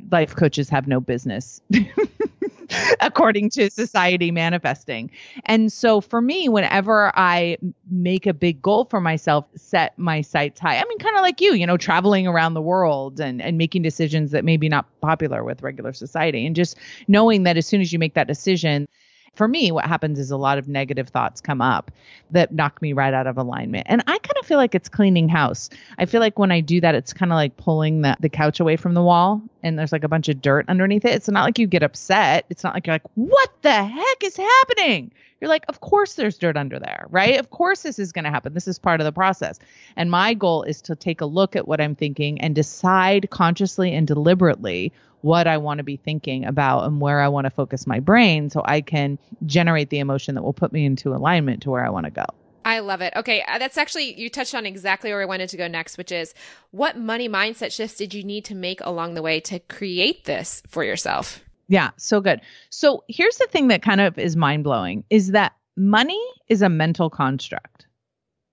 life 0.09 0.35
coaches 0.35 0.69
have 0.69 0.87
no 0.87 0.99
business 0.99 1.61
according 3.01 3.49
to 3.51 3.69
society 3.69 4.31
manifesting. 4.31 5.11
And 5.45 5.71
so 5.71 6.01
for 6.01 6.21
me, 6.21 6.49
whenever 6.49 7.11
I 7.17 7.57
make 7.89 8.25
a 8.25 8.33
big 8.33 8.61
goal 8.61 8.85
for 8.85 9.01
myself, 9.01 9.45
set 9.55 9.97
my 9.97 10.21
sights 10.21 10.59
high. 10.59 10.77
I 10.77 10.83
mean, 10.87 10.99
kind 10.99 11.15
of 11.15 11.21
like 11.21 11.41
you, 11.41 11.53
you 11.53 11.65
know, 11.65 11.77
traveling 11.77 12.27
around 12.27 12.53
the 12.53 12.61
world 12.61 13.19
and, 13.19 13.41
and 13.41 13.57
making 13.57 13.81
decisions 13.81 14.31
that 14.31 14.45
may 14.45 14.57
be 14.57 14.69
not 14.69 14.85
popular 15.01 15.43
with 15.43 15.61
regular 15.61 15.93
society. 15.93 16.45
And 16.45 16.55
just 16.55 16.77
knowing 17.07 17.43
that 17.43 17.57
as 17.57 17.65
soon 17.65 17.81
as 17.81 17.91
you 17.91 17.99
make 17.99 18.13
that 18.13 18.27
decision, 18.27 18.87
for 19.35 19.47
me, 19.47 19.71
what 19.71 19.85
happens 19.85 20.19
is 20.19 20.29
a 20.29 20.37
lot 20.37 20.57
of 20.57 20.67
negative 20.67 21.07
thoughts 21.07 21.39
come 21.39 21.61
up 21.61 21.89
that 22.31 22.53
knock 22.53 22.81
me 22.81 22.91
right 22.91 23.13
out 23.13 23.27
of 23.27 23.37
alignment. 23.37 23.87
And 23.89 24.01
I 24.05 24.17
kind 24.17 24.37
of 24.39 24.45
feel 24.45 24.57
like 24.57 24.75
it's 24.75 24.89
cleaning 24.89 25.29
house. 25.29 25.69
I 25.97 26.05
feel 26.05 26.19
like 26.19 26.37
when 26.37 26.51
I 26.51 26.59
do 26.59 26.81
that, 26.81 26.95
it's 26.95 27.13
kind 27.13 27.31
of 27.31 27.37
like 27.37 27.55
pulling 27.55 28.01
the, 28.01 28.17
the 28.19 28.29
couch 28.29 28.59
away 28.59 28.75
from 28.75 28.93
the 28.93 29.01
wall 29.01 29.41
and 29.63 29.77
there's 29.77 29.91
like 29.91 30.03
a 30.03 30.07
bunch 30.07 30.29
of 30.29 30.41
dirt 30.41 30.65
underneath 30.67 31.05
it. 31.05 31.13
It's 31.13 31.29
not 31.29 31.43
like 31.43 31.59
you 31.59 31.67
get 31.67 31.83
upset. 31.83 32.45
It's 32.49 32.63
not 32.63 32.73
like 32.73 32.87
you're 32.87 32.95
like, 32.95 33.09
what 33.15 33.49
the 33.61 33.83
heck 33.83 34.23
is 34.23 34.37
happening? 34.37 35.11
You're 35.39 35.49
like, 35.49 35.65
of 35.69 35.81
course 35.81 36.13
there's 36.13 36.37
dirt 36.37 36.57
under 36.57 36.79
there, 36.79 37.05
right? 37.09 37.39
Of 37.39 37.49
course 37.49 37.81
this 37.81 37.97
is 37.97 38.11
going 38.11 38.25
to 38.25 38.29
happen. 38.29 38.53
This 38.53 38.67
is 38.67 38.77
part 38.77 39.01
of 39.01 39.05
the 39.05 39.11
process. 39.11 39.59
And 39.95 40.11
my 40.11 40.33
goal 40.33 40.63
is 40.63 40.81
to 40.83 40.95
take 40.95 41.21
a 41.21 41.25
look 41.25 41.55
at 41.55 41.67
what 41.67 41.81
I'm 41.81 41.95
thinking 41.95 42.39
and 42.41 42.53
decide 42.53 43.29
consciously 43.31 43.93
and 43.93 44.05
deliberately 44.05 44.91
what 45.21 45.47
I 45.47 45.57
want 45.57 45.77
to 45.79 45.83
be 45.83 45.97
thinking 45.97 46.45
about 46.45 46.85
and 46.85 46.99
where 46.99 47.21
I 47.21 47.27
want 47.27 47.45
to 47.45 47.51
focus 47.51 47.87
my 47.87 47.99
brain 47.99 48.49
so 48.49 48.61
I 48.65 48.81
can 48.81 49.17
generate 49.45 49.89
the 49.89 49.99
emotion 49.99 50.35
that 50.35 50.43
will 50.43 50.53
put 50.53 50.71
me 50.71 50.85
into 50.85 51.13
alignment 51.13 51.63
to 51.63 51.71
where 51.71 51.85
I 51.85 51.89
want 51.89 52.05
to 52.05 52.11
go. 52.11 52.25
I 52.63 52.79
love 52.79 53.01
it. 53.01 53.13
Okay, 53.15 53.43
uh, 53.47 53.57
that's 53.57 53.77
actually 53.77 54.19
you 54.19 54.29
touched 54.29 54.53
on 54.53 54.65
exactly 54.65 55.11
where 55.11 55.21
I 55.21 55.25
wanted 55.25 55.49
to 55.49 55.57
go 55.57 55.67
next, 55.67 55.97
which 55.97 56.11
is 56.11 56.33
what 56.71 56.97
money 56.97 57.27
mindset 57.27 57.71
shifts 57.71 57.97
did 57.97 58.13
you 58.13 58.23
need 58.23 58.45
to 58.45 58.55
make 58.55 58.81
along 58.81 59.13
the 59.13 59.21
way 59.21 59.39
to 59.41 59.59
create 59.59 60.25
this 60.25 60.61
for 60.67 60.83
yourself? 60.83 61.43
Yeah, 61.67 61.91
so 61.97 62.19
good. 62.19 62.41
So 62.69 63.03
here's 63.07 63.37
the 63.37 63.47
thing 63.47 63.69
that 63.69 63.81
kind 63.81 64.01
of 64.01 64.19
is 64.19 64.35
mind 64.35 64.63
blowing 64.63 65.05
is 65.09 65.31
that 65.31 65.53
money 65.77 66.21
is 66.49 66.61
a 66.61 66.67
mental 66.67 67.09
construct. 67.09 67.87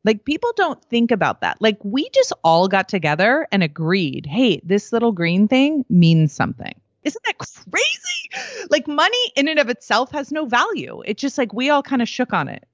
Like 0.05 0.25
people 0.25 0.53
don't 0.57 0.83
think 0.85 1.11
about 1.11 1.41
that. 1.41 1.61
Like 1.61 1.79
we 1.85 2.09
just 2.11 2.33
all 2.45 2.69
got 2.69 2.89
together 2.89 3.47
and 3.51 3.63
agreed, 3.63 4.25
hey, 4.25 4.61
this 4.65 4.93
little 4.93 5.13
green 5.13 5.49
thing 5.49 5.85
means 5.91 6.33
something. 6.33 6.75
Isn't 7.03 7.25
that 7.25 7.39
crazy? 7.39 8.67
Like 8.71 8.87
money 8.87 9.33
in 9.35 9.49
and 9.49 9.59
of 9.59 9.69
itself 9.69 10.13
has 10.13 10.31
no 10.31 10.47
value. 10.47 11.03
It's 11.05 11.21
just 11.21 11.39
like 11.39 11.53
we 11.53 11.71
all 11.71 11.83
kind 11.83 12.03
of 12.03 12.09
shook 12.09 12.33
on 12.33 12.47
it. 12.49 12.68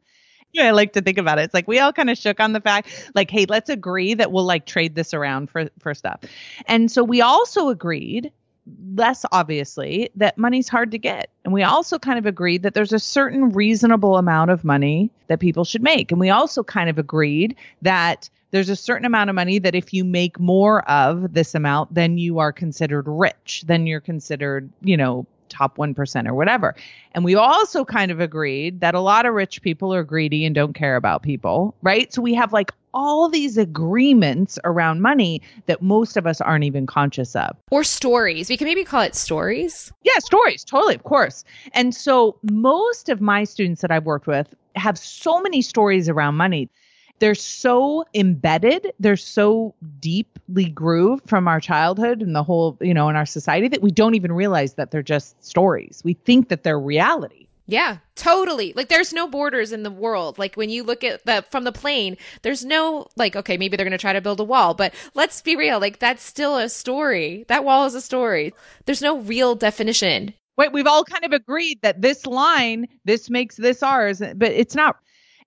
I 0.59 0.70
like 0.70 0.92
to 0.94 1.02
think 1.02 1.18
about 1.18 1.38
it. 1.38 1.42
It's 1.42 1.55
like 1.55 1.68
we 1.68 1.78
all 1.78 1.92
kind 1.92 2.11
of 2.11 2.18
shook 2.18 2.40
on 2.40 2.52
the 2.52 2.61
fact, 2.61 3.11
like, 3.14 3.30
hey, 3.30 3.46
let's 3.48 3.70
agree 3.70 4.14
that 4.14 4.32
we'll 4.32 4.44
like 4.44 4.66
trade 4.66 4.94
this 4.94 5.14
around 5.14 5.50
for 5.50 5.68
for 5.78 5.94
stuff. 5.94 6.20
And 6.66 6.90
so 6.90 7.02
we 7.02 7.20
also 7.20 7.68
agreed 7.68 8.32
less 8.94 9.26
obviously 9.30 10.09
that 10.16 10.38
money's 10.38 10.68
hard 10.68 10.90
to 10.92 10.98
get. 10.98 11.28
And 11.44 11.52
we 11.52 11.62
also 11.62 11.98
kind 11.98 12.18
of 12.18 12.26
agreed 12.26 12.62
that 12.62 12.74
there's 12.74 12.92
a 12.92 12.98
certain 12.98 13.50
reasonable 13.50 14.16
amount 14.16 14.50
of 14.50 14.64
money 14.64 15.11
that 15.26 15.40
people 15.40 15.64
should 15.64 15.82
make. 15.82 16.11
And 16.11 16.20
we 16.20 16.30
also 16.30 16.64
kind 16.64 16.88
of 16.88 16.98
agreed 16.98 17.57
that 17.82 18.30
there's 18.52 18.70
a 18.70 18.76
certain 18.76 19.05
amount 19.05 19.28
of 19.30 19.36
money 19.36 19.59
that 19.59 19.74
if 19.74 19.92
you 19.92 20.05
make 20.05 20.38
more 20.38 20.88
of 20.88 21.34
this 21.34 21.55
amount, 21.55 21.92
then 21.92 22.16
you 22.16 22.38
are 22.38 22.52
considered 22.52 23.07
rich. 23.07 23.64
Then 23.66 23.86
you're 23.86 24.00
considered, 24.00 24.70
you 24.80 24.96
know, 24.96 25.26
top 25.55 25.76
1% 25.76 26.28
or 26.28 26.34
whatever. 26.34 26.74
And 27.12 27.24
we 27.24 27.34
also 27.34 27.84
kind 27.84 28.11
of 28.11 28.20
agreed 28.20 28.80
that 28.80 28.94
a 28.94 29.00
lot 29.00 29.26
of 29.26 29.34
rich 29.34 29.62
people 29.62 29.94
are 29.94 30.02
greedy 30.02 30.44
and 30.44 30.55
don't 30.55 30.74
care 30.74 30.96
about 30.96 31.22
people, 31.22 31.74
right? 31.82 32.12
So 32.12 32.20
we 32.20 32.34
have 32.34 32.52
like 32.52 32.72
all 32.92 33.28
these 33.28 33.59
agreements 33.59 34.59
around 34.64 35.02
money 35.02 35.42
that 35.66 35.82
most 35.82 36.16
of 36.16 36.26
us 36.26 36.40
aren't 36.40 36.64
even 36.64 36.86
conscious 36.86 37.34
of. 37.34 37.57
Or 37.70 37.84
stories. 37.84 38.48
We 38.48 38.57
can 38.57 38.66
maybe 38.66 38.84
call 38.84 39.02
it 39.02 39.14
stories. 39.14 39.92
Yeah, 40.02 40.18
stories, 40.18 40.64
totally, 40.64 40.94
of 40.94 41.02
course. 41.02 41.44
And 41.72 41.94
so 41.94 42.38
most 42.50 43.09
of 43.09 43.20
my 43.20 43.44
students 43.44 43.82
that 43.82 43.90
I've 43.90 44.05
worked 44.05 44.26
with 44.26 44.55
have 44.76 44.96
so 44.96 45.40
many 45.40 45.61
stories 45.61 46.09
around 46.09 46.36
money. 46.36 46.68
They're 47.24 47.34
so 47.34 48.04
embedded, 48.12 48.92
they're 49.00 49.16
so 49.16 49.74
deeply 49.98 50.66
grooved 50.66 51.26
from 51.26 51.48
our 51.48 51.58
childhood 51.58 52.20
and 52.20 52.36
the 52.36 52.42
whole, 52.42 52.76
you 52.82 52.92
know, 52.92 53.08
in 53.08 53.16
our 53.16 53.24
society 53.24 53.66
that 53.68 53.80
we 53.80 53.90
don't 53.90 54.14
even 54.14 54.30
realize 54.30 54.74
that 54.74 54.90
they're 54.90 55.02
just 55.02 55.42
stories. 55.42 56.02
We 56.04 56.12
think 56.12 56.50
that 56.50 56.64
they're 56.64 56.78
reality. 56.78 57.46
Yeah, 57.64 57.96
totally. 58.14 58.74
Like 58.76 58.90
there's 58.90 59.14
no 59.14 59.26
borders 59.26 59.72
in 59.72 59.84
the 59.84 59.90
world. 59.90 60.38
Like 60.38 60.54
when 60.56 60.68
you 60.68 60.82
look 60.82 61.02
at 61.02 61.24
the 61.24 61.42
from 61.50 61.64
the 61.64 61.72
plane, 61.72 62.18
there's 62.42 62.62
no 62.62 63.06
like 63.16 63.36
okay, 63.36 63.56
maybe 63.56 63.78
they're 63.78 63.86
going 63.86 63.92
to 63.92 63.96
try 63.96 64.12
to 64.12 64.20
build 64.20 64.40
a 64.40 64.44
wall, 64.44 64.74
but 64.74 64.92
let's 65.14 65.40
be 65.40 65.56
real, 65.56 65.80
like 65.80 66.00
that's 66.00 66.22
still 66.22 66.58
a 66.58 66.68
story. 66.68 67.46
That 67.48 67.64
wall 67.64 67.86
is 67.86 67.94
a 67.94 68.02
story. 68.02 68.52
There's 68.84 69.00
no 69.00 69.20
real 69.20 69.54
definition. 69.54 70.34
Wait, 70.58 70.74
we've 70.74 70.86
all 70.86 71.04
kind 71.04 71.24
of 71.24 71.32
agreed 71.32 71.80
that 71.80 72.02
this 72.02 72.26
line, 72.26 72.86
this 73.06 73.30
makes 73.30 73.56
this 73.56 73.82
ours, 73.82 74.20
but 74.36 74.52
it's 74.52 74.74
not 74.74 74.98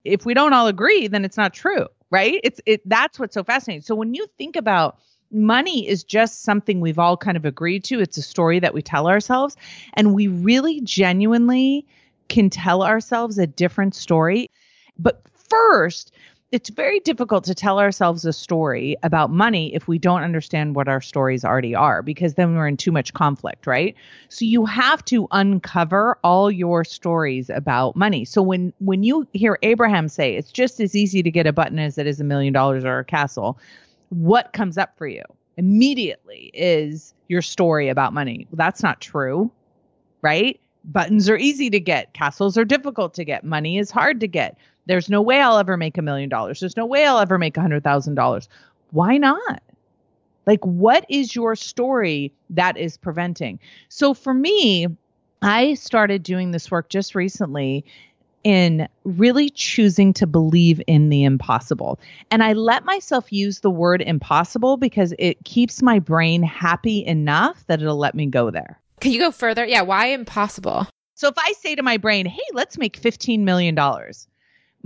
if 0.07 0.25
we 0.25 0.33
don't 0.33 0.53
all 0.53 0.67
agree, 0.67 1.07
then 1.07 1.25
it's 1.25 1.37
not 1.37 1.53
true, 1.53 1.87
right? 2.09 2.39
It's 2.43 2.61
it 2.65 2.81
that's 2.87 3.19
what's 3.19 3.33
so 3.33 3.43
fascinating. 3.43 3.81
So 3.81 3.95
when 3.95 4.13
you 4.13 4.27
think 4.37 4.55
about 4.55 4.97
money 5.31 5.87
is 5.87 6.03
just 6.03 6.43
something 6.43 6.79
we've 6.79 6.99
all 6.99 7.17
kind 7.17 7.37
of 7.37 7.45
agreed 7.45 7.83
to. 7.85 7.99
It's 7.99 8.17
a 8.17 8.21
story 8.21 8.59
that 8.59 8.73
we 8.73 8.81
tell 8.81 9.07
ourselves 9.07 9.57
and 9.93 10.13
we 10.13 10.27
really 10.27 10.81
genuinely 10.81 11.85
can 12.29 12.49
tell 12.49 12.83
ourselves 12.83 13.37
a 13.37 13.47
different 13.47 13.95
story. 13.95 14.49
But 14.97 15.21
first, 15.49 16.13
it's 16.51 16.69
very 16.69 17.01
difficult 17.01 17.43
to 17.43 17.53
tell 17.53 17.77
ourselves 17.77 18.23
a 18.23 18.31
story 18.31 18.95
about 19.03 19.29
money 19.29 19.75
if 19.75 19.87
we 19.87 19.99
don't 19.99 20.23
understand 20.23 20.75
what 20.75 20.87
our 20.87 21.01
stories 21.01 21.43
already 21.43 21.75
are, 21.75 22.01
because 22.01 22.35
then 22.35 22.55
we're 22.55 22.67
in 22.67 22.77
too 22.77 22.91
much 22.91 23.13
conflict, 23.13 23.67
right? 23.67 23.95
So 24.29 24.45
you 24.45 24.65
have 24.65 25.03
to 25.05 25.27
uncover 25.31 26.17
all 26.23 26.49
your 26.49 26.85
stories 26.85 27.49
about 27.49 27.97
money. 27.97 28.23
So 28.23 28.41
when 28.41 28.71
when 28.79 29.03
you 29.03 29.27
hear 29.33 29.59
Abraham 29.61 30.07
say 30.07 30.35
it's 30.35 30.51
just 30.51 30.79
as 30.79 30.95
easy 30.95 31.21
to 31.21 31.31
get 31.31 31.47
a 31.47 31.53
button 31.53 31.79
as 31.79 31.97
it 31.97 32.07
is 32.07 32.21
a 32.21 32.23
million 32.23 32.53
dollars 32.53 32.85
or 32.85 32.99
a 32.99 33.05
castle, 33.05 33.59
what 34.09 34.53
comes 34.53 34.77
up 34.77 34.97
for 34.97 35.07
you 35.07 35.23
immediately 35.57 36.49
is 36.53 37.13
your 37.27 37.41
story 37.41 37.89
about 37.89 38.13
money. 38.13 38.47
Well, 38.49 38.57
that's 38.57 38.83
not 38.83 39.01
true, 39.01 39.51
right? 40.21 40.59
buttons 40.87 41.29
are 41.29 41.37
easy 41.37 41.69
to 41.69 41.79
get, 41.79 42.13
castles 42.13 42.57
are 42.57 42.65
difficult 42.65 43.13
to 43.15 43.25
get, 43.25 43.43
money 43.43 43.77
is 43.77 43.91
hard 43.91 44.21
to 44.21 44.27
get. 44.27 44.57
There's 44.87 45.09
no 45.09 45.21
way 45.21 45.41
I'll 45.41 45.57
ever 45.57 45.77
make 45.77 45.97
a 45.97 46.01
million 46.01 46.29
dollars. 46.29 46.59
There's 46.59 46.77
no 46.77 46.85
way 46.85 47.05
I'll 47.05 47.19
ever 47.19 47.37
make 47.37 47.57
a 47.57 47.61
hundred 47.61 47.83
thousand 47.83 48.15
dollars. 48.15 48.49
Why 48.91 49.17
not? 49.17 49.61
Like, 50.45 50.63
what 50.63 51.05
is 51.09 51.35
your 51.35 51.55
story 51.55 52.33
that 52.49 52.77
is 52.77 52.97
preventing? 52.97 53.59
So 53.89 54.13
for 54.13 54.33
me, 54.33 54.87
I 55.41 55.73
started 55.75 56.23
doing 56.23 56.51
this 56.51 56.71
work 56.71 56.89
just 56.89 57.13
recently 57.15 57.85
in 58.43 58.87
really 59.03 59.49
choosing 59.49 60.13
to 60.13 60.25
believe 60.25 60.81
in 60.87 61.09
the 61.09 61.25
impossible. 61.25 61.99
And 62.31 62.41
I 62.43 62.53
let 62.53 62.85
myself 62.85 63.31
use 63.31 63.59
the 63.59 63.69
word 63.69 64.01
impossible 64.01 64.77
because 64.77 65.13
it 65.19 65.43
keeps 65.43 65.81
my 65.81 65.99
brain 65.99 66.43
happy 66.43 67.05
enough 67.05 67.65
that 67.67 67.81
it'll 67.81 67.97
let 67.97 68.15
me 68.15 68.25
go 68.25 68.49
there. 68.49 68.79
Can 69.01 69.11
you 69.11 69.19
go 69.19 69.31
further? 69.31 69.65
Yeah, 69.65 69.81
why 69.81 70.07
impossible? 70.07 70.87
So 71.15 71.27
if 71.27 71.37
I 71.37 71.53
say 71.53 71.75
to 71.75 71.83
my 71.83 71.97
brain, 71.97 72.25
hey, 72.25 72.39
let's 72.53 72.77
make 72.77 73.01
$15 73.01 73.39
million, 73.39 73.75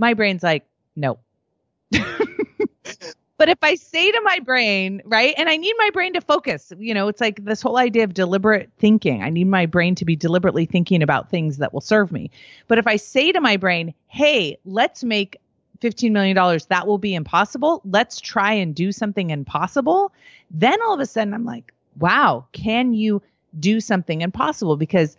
my 0.02 0.14
brain's 0.14 0.42
like, 0.42 0.66
no. 0.96 1.18
but 1.92 3.48
if 3.48 3.58
I 3.62 3.76
say 3.76 4.10
to 4.10 4.20
my 4.24 4.40
brain, 4.40 5.00
right, 5.04 5.32
and 5.38 5.48
I 5.48 5.56
need 5.56 5.74
my 5.78 5.90
brain 5.90 6.12
to 6.14 6.20
focus, 6.20 6.72
you 6.76 6.92
know, 6.92 7.06
it's 7.06 7.20
like 7.20 7.44
this 7.44 7.62
whole 7.62 7.78
idea 7.78 8.02
of 8.02 8.12
deliberate 8.12 8.68
thinking. 8.78 9.22
I 9.22 9.30
need 9.30 9.46
my 9.46 9.64
brain 9.64 9.94
to 9.94 10.04
be 10.04 10.16
deliberately 10.16 10.66
thinking 10.66 11.02
about 11.02 11.30
things 11.30 11.58
that 11.58 11.72
will 11.72 11.80
serve 11.80 12.10
me. 12.10 12.32
But 12.66 12.78
if 12.78 12.86
I 12.88 12.96
say 12.96 13.30
to 13.30 13.40
my 13.40 13.56
brain, 13.56 13.94
hey, 14.08 14.58
let's 14.64 15.04
make 15.04 15.38
$15 15.80 16.10
million, 16.10 16.36
that 16.68 16.86
will 16.86 16.98
be 16.98 17.14
impossible. 17.14 17.80
Let's 17.84 18.20
try 18.20 18.52
and 18.52 18.74
do 18.74 18.90
something 18.90 19.30
impossible. 19.30 20.12
Then 20.50 20.82
all 20.82 20.94
of 20.94 21.00
a 21.00 21.06
sudden 21.06 21.32
I'm 21.32 21.44
like, 21.44 21.72
wow, 21.98 22.44
can 22.52 22.92
you 22.92 23.22
do 23.60 23.80
something 23.80 24.20
impossible? 24.20 24.76
Because 24.76 25.16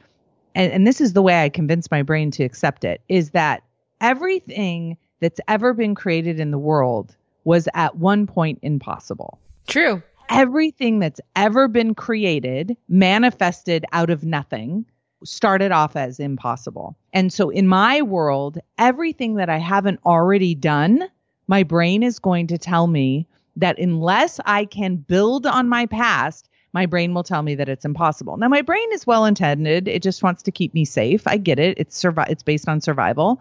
and, 0.56 0.72
and 0.72 0.86
this 0.86 1.02
is 1.02 1.14
the 1.14 1.22
way 1.22 1.42
I 1.42 1.50
convince 1.50 1.90
my 1.90 2.04
brain 2.04 2.32
to 2.32 2.44
accept 2.44 2.84
it, 2.84 3.02
is 3.10 3.32
that 3.32 3.64
everything 4.04 4.98
that's 5.22 5.40
ever 5.48 5.74
been 5.74 5.96
created 5.96 6.40
in 6.40 6.52
the 6.52 6.60
world 6.60 7.16
was 7.46 7.68
at 7.74 7.96
one 7.96 8.28
point 8.28 8.60
impossible. 8.62 9.40
True. 9.66 10.04
Everything 10.30 11.00
that's 11.00 11.22
ever 11.36 11.68
been 11.68 11.96
created, 11.96 12.78
manifested 12.88 13.86
out 13.92 14.10
of 14.10 14.24
nothing, 14.24 14.86
started 15.24 15.72
off 15.72 15.96
as 15.96 16.20
impossible. 16.20 16.96
And 17.14 17.32
so 17.32 17.50
in 17.50 17.68
my 17.68 18.02
world, 18.02 18.60
everything 18.78 19.36
that 19.36 19.50
I 19.50 19.58
haven't 19.58 20.00
already 20.06 20.54
done, 20.54 21.08
my 21.48 21.64
brain 21.64 22.04
is 22.04 22.20
going 22.20 22.48
to 22.48 22.58
tell 22.58 22.88
me 22.88 23.28
that 23.56 23.80
unless 23.80 24.40
I 24.46 24.66
can 24.66 24.98
build 24.98 25.46
on 25.46 25.70
my 25.70 25.86
past, 25.86 26.50
my 26.74 26.86
brain 26.88 27.14
will 27.14 27.24
tell 27.24 27.44
me 27.44 27.56
that 27.56 27.70
it's 27.70 27.86
impossible. 27.86 28.36
Now, 28.38 28.48
my 28.48 28.64
brain 28.64 28.88
is 28.92 29.06
well 29.06 29.26
intended. 29.26 29.88
It 29.88 30.02
just 30.02 30.24
wants 30.24 30.42
to 30.44 30.52
keep 30.52 30.74
me 30.74 30.86
safe. 30.86 31.28
I 31.28 31.38
get 31.38 31.60
it. 31.60 31.78
It's 31.78 32.02
survi- 32.02 32.30
it's 32.30 32.44
based 32.44 32.68
on 32.68 32.82
survival. 32.82 33.40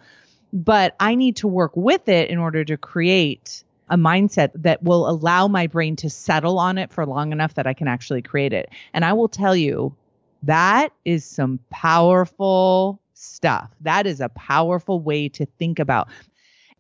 But 0.53 0.95
I 1.01 1.15
need 1.15 1.37
to 1.37 1.49
work 1.49 1.73
with 1.75 2.09
it 2.09 2.31
in 2.31 2.39
order 2.39 2.65
to 2.65 2.77
create 2.77 3.65
a 3.89 3.97
mindset 3.97 4.51
that 4.55 4.83
will 4.83 5.09
allow 5.09 5.49
my 5.49 5.67
brain 5.67 5.97
to 5.97 6.11
settle 6.11 6.59
on 6.59 6.79
it 6.79 6.93
for 6.93 7.05
long 7.07 7.33
enough 7.33 7.55
that 7.55 7.67
I 7.67 7.75
can 7.75 7.89
actually 7.89 8.23
create 8.23 8.53
it. 8.53 8.71
And 8.95 9.05
I 9.05 9.13
will 9.13 9.29
tell 9.29 9.57
you, 9.57 9.95
that 10.45 10.93
is 11.05 11.25
some 11.25 11.61
powerful 11.71 13.01
stuff. 13.15 13.71
That 13.83 14.07
is 14.07 14.21
a 14.21 14.29
powerful 14.31 15.01
way 15.01 15.29
to 15.31 15.47
think 15.59 15.79
about 15.79 16.09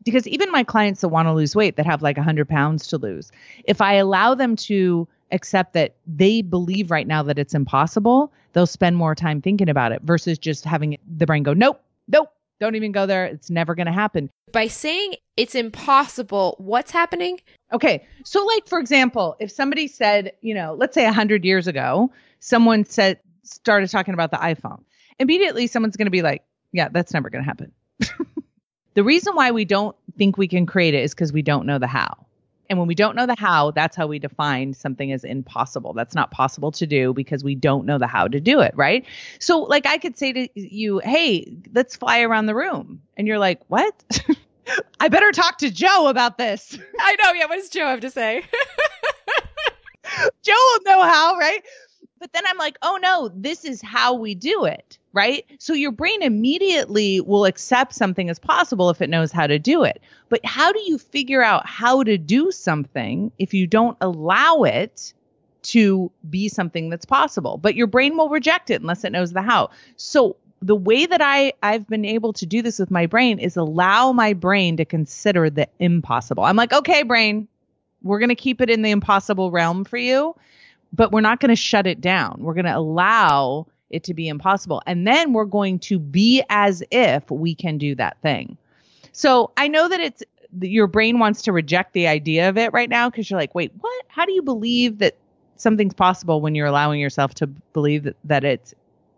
because 0.05 0.27
even 0.27 0.51
my 0.51 0.65
clients 0.65 1.01
that 1.03 1.09
want 1.09 1.29
to 1.29 1.33
lose 1.33 1.55
weight 1.55 1.77
that 1.77 1.87
have 1.87 2.03
like 2.03 2.17
100 2.17 2.49
pounds 2.49 2.89
to 2.89 2.99
lose 2.99 3.31
if 3.67 3.81
i 3.81 3.93
allow 3.95 4.35
them 4.35 4.57
to 4.57 5.07
accept 5.33 5.73
that 5.73 5.95
they 6.07 6.43
believe 6.43 6.91
right 6.91 7.07
now 7.07 7.23
that 7.23 7.39
it's 7.39 7.55
impossible, 7.55 8.33
they'll 8.53 8.67
spend 8.67 8.97
more 8.97 9.15
time 9.15 9.41
thinking 9.41 9.69
about 9.69 9.93
it 9.93 10.03
versus 10.03 10.39
just 10.39 10.65
having 10.65 10.99
the 11.17 11.27
brain 11.27 11.43
go, 11.43 11.53
nope, 11.53 11.83
nope, 12.07 12.33
don't 12.63 12.77
even 12.77 12.93
go 12.93 13.07
there. 13.07 13.27
It's 13.27 13.51
never 13.51 13.75
going 13.75 13.87
to 13.87 13.93
happen. 13.93 14.31
By 14.53 14.69
saying 14.69 15.17
it's 15.37 15.55
impossible, 15.55 16.55
what's 16.59 16.91
happening? 16.91 17.41
Okay. 17.73 18.07
So, 18.25 18.45
like, 18.45 18.69
for 18.69 18.79
example, 18.79 19.37
if 19.41 19.51
somebody 19.51 19.89
said, 19.89 20.33
you 20.43 20.55
know, 20.55 20.75
let's 20.79 20.95
say 20.95 21.05
100 21.05 21.45
years 21.45 21.67
ago, 21.67 22.13
someone 22.41 22.85
said, 22.85 23.19
started 23.43 23.91
talking 23.91 24.15
about 24.15 24.31
the 24.31 24.37
iPhone, 24.37 24.83
immediately 25.19 25.67
someone's 25.67 25.97
going 25.97 26.07
to 26.07 26.13
be 26.13 26.23
like, 26.23 26.45
yeah, 26.73 26.89
that's 26.89 27.13
never 27.13 27.29
going 27.31 27.43
to 27.43 27.49
happen. 27.49 27.73
the 28.95 29.03
reason 29.03 29.35
why 29.35 29.51
we 29.51 29.65
don't 29.65 29.97
think 30.17 30.39
we 30.39 30.47
can 30.47 30.65
create 30.65 30.95
it 30.95 31.03
is 31.03 31.15
because 31.15 31.33
we 31.33 31.43
don't 31.43 31.67
know 31.67 31.79
the 31.79 31.89
how. 31.89 32.27
And 32.71 32.79
when 32.79 32.89
we 32.89 32.95
don't 32.95 33.17
know 33.17 33.27
the 33.27 33.37
how, 33.39 33.71
that's 33.73 33.97
how 33.97 34.07
we 34.07 34.19
define 34.19 34.73
something 34.73 35.13
as 35.13 35.25
impossible. 35.25 35.93
That's 35.93 36.15
not 36.15 36.31
possible 36.31 36.73
to 36.73 36.87
do 36.87 37.13
because 37.13 37.45
we 37.45 37.55
don't 37.55 37.85
know 37.85 37.99
the 37.99 38.07
how 38.07 38.29
to 38.29 38.41
do 38.41 38.61
it, 38.61 38.73
right? 38.77 39.05
So, 39.41 39.61
like, 39.63 39.87
I 39.87 39.99
could 39.99 40.17
say 40.17 40.33
to 40.33 40.49
you, 40.55 41.01
hey, 41.01 41.53
let's 41.75 41.97
fly 41.97 42.23
around 42.23 42.47
the 42.47 42.55
room. 42.55 43.03
And 43.17 43.27
you're 43.27 43.39
like, 43.39 43.61
what? 43.69 43.93
I 45.01 45.09
better 45.09 45.33
talk 45.33 45.59
to 45.59 45.71
Joe 45.71 46.07
about 46.09 46.39
this. 46.39 46.79
I 47.01 47.17
know. 47.23 47.33
Yeah. 47.33 47.47
What 47.47 47.57
does 47.57 47.69
Joe 47.69 47.87
have 47.87 48.01
to 48.01 48.11
say? 48.11 48.45
Joe 50.43 50.53
will 50.55 50.83
know 50.85 51.03
how, 51.03 51.37
right? 51.39 51.63
But 52.23 52.33
then 52.33 52.45
I'm 52.47 52.57
like, 52.57 52.79
oh 52.83 52.99
no, 53.03 53.33
this 53.35 53.65
is 53.65 53.83
how 53.83 54.15
we 54.15 54.37
do 54.37 54.65
it 54.65 54.99
right? 55.13 55.45
So 55.59 55.75
your 55.75 55.93
brain 55.93 56.23
immediately 56.23 57.21
will 57.21 57.45
accept 57.45 57.95
something 57.95 58.31
as 58.31 58.39
possible 58.39 58.91
if 58.91 59.03
it 59.03 59.11
knows 59.11 59.33
how 59.33 59.47
to 59.47 59.59
do 59.59 59.85
it. 59.85 60.01
But 60.29 60.45
how 60.45 60.73
do 60.73 60.81
you 60.81 60.99
figure 60.99 61.43
out 61.43 61.67
how 61.67 62.03
to 62.03 62.19
do 62.19 62.51
something 62.51 63.31
if 63.39 63.53
you 63.53 63.67
don't 63.67 63.97
allow 64.01 64.63
it 64.63 65.13
to 65.65 66.11
be 66.29 66.49
something 66.49 66.89
that's 66.89 67.05
possible? 67.05 67.59
But 67.59 67.75
your 67.75 67.87
brain 67.87 68.17
will 68.17 68.29
reject 68.29 68.71
it 68.71 68.81
unless 68.81 69.05
it 69.05 69.13
knows 69.13 69.33
the 69.33 69.43
how. 69.43 69.71
So 69.97 70.37
the 70.63 70.77
way 70.77 71.07
that 71.07 71.21
I 71.21 71.53
I've 71.63 71.87
been 71.89 72.05
able 72.05 72.33
to 72.35 72.47
do 72.47 72.63
this 72.63 72.79
with 72.79 72.91
my 72.91 73.07
brain 73.07 73.39
is 73.39 73.57
allow 73.57 74.13
my 74.13 74.33
brain 74.33 74.77
to 74.79 74.85
consider 74.85 75.51
the 75.51 75.69
impossible. 75.79 76.45
I'm 76.45 76.57
like, 76.57 76.73
"Okay, 76.73 77.03
brain, 77.03 77.49
we're 78.03 78.21
going 78.21 78.29
to 78.29 78.35
keep 78.35 78.61
it 78.61 78.71
in 78.71 78.83
the 78.83 78.91
impossible 78.91 79.51
realm 79.51 79.85
for 79.85 79.99
you." 79.99 80.35
But 80.93 81.13
we're 81.13 81.21
not 81.21 81.41
going 81.41 81.51
to 81.51 81.57
shut 81.57 81.87
it 81.87 82.01
down. 82.01 82.37
We're 82.41 82.55
going 82.55 82.67
to 82.67 82.77
allow 82.77 83.67
it 83.93 84.05
to 84.05 84.15
be 84.15 84.29
impossible. 84.29 84.83
And 84.87 85.07
then 85.07 85.33
we're 85.33 85.45
going 85.45 85.79
to 85.81 85.99
be 85.99 86.43
as 86.49 86.83
if 86.91 87.31
we 87.31 87.55
can 87.55 87.79
do 87.79 87.95
that 87.95 88.21
thing. 88.23 88.57
So 89.13 89.53
I 89.57 89.69
know 89.69 89.89
that 89.89 90.01
it's 90.01 90.23
your 90.61 90.87
brain 90.87 91.19
wants 91.19 91.43
to 91.43 91.53
reject 91.53 91.93
the 91.93 92.07
idea 92.07 92.49
of 92.49 92.59
it 92.59 92.73
right 92.73 92.89
now 92.89 93.09
because 93.09 93.31
you're 93.31 93.39
like, 93.39 93.55
wait, 93.55 93.73
what? 93.81 94.05
How 94.09 94.25
do 94.25 94.33
you 94.33 94.43
believe 94.43 94.99
that 94.99 95.17
something's 95.57 95.95
possible 95.95 96.41
when 96.41 96.55
you're 96.55 96.67
allowing 96.67 97.01
yourself 97.01 97.35
to 97.35 97.47
believe 97.47 98.05
that, 98.05 98.17
that 98.25 98.45
it's 98.45 98.75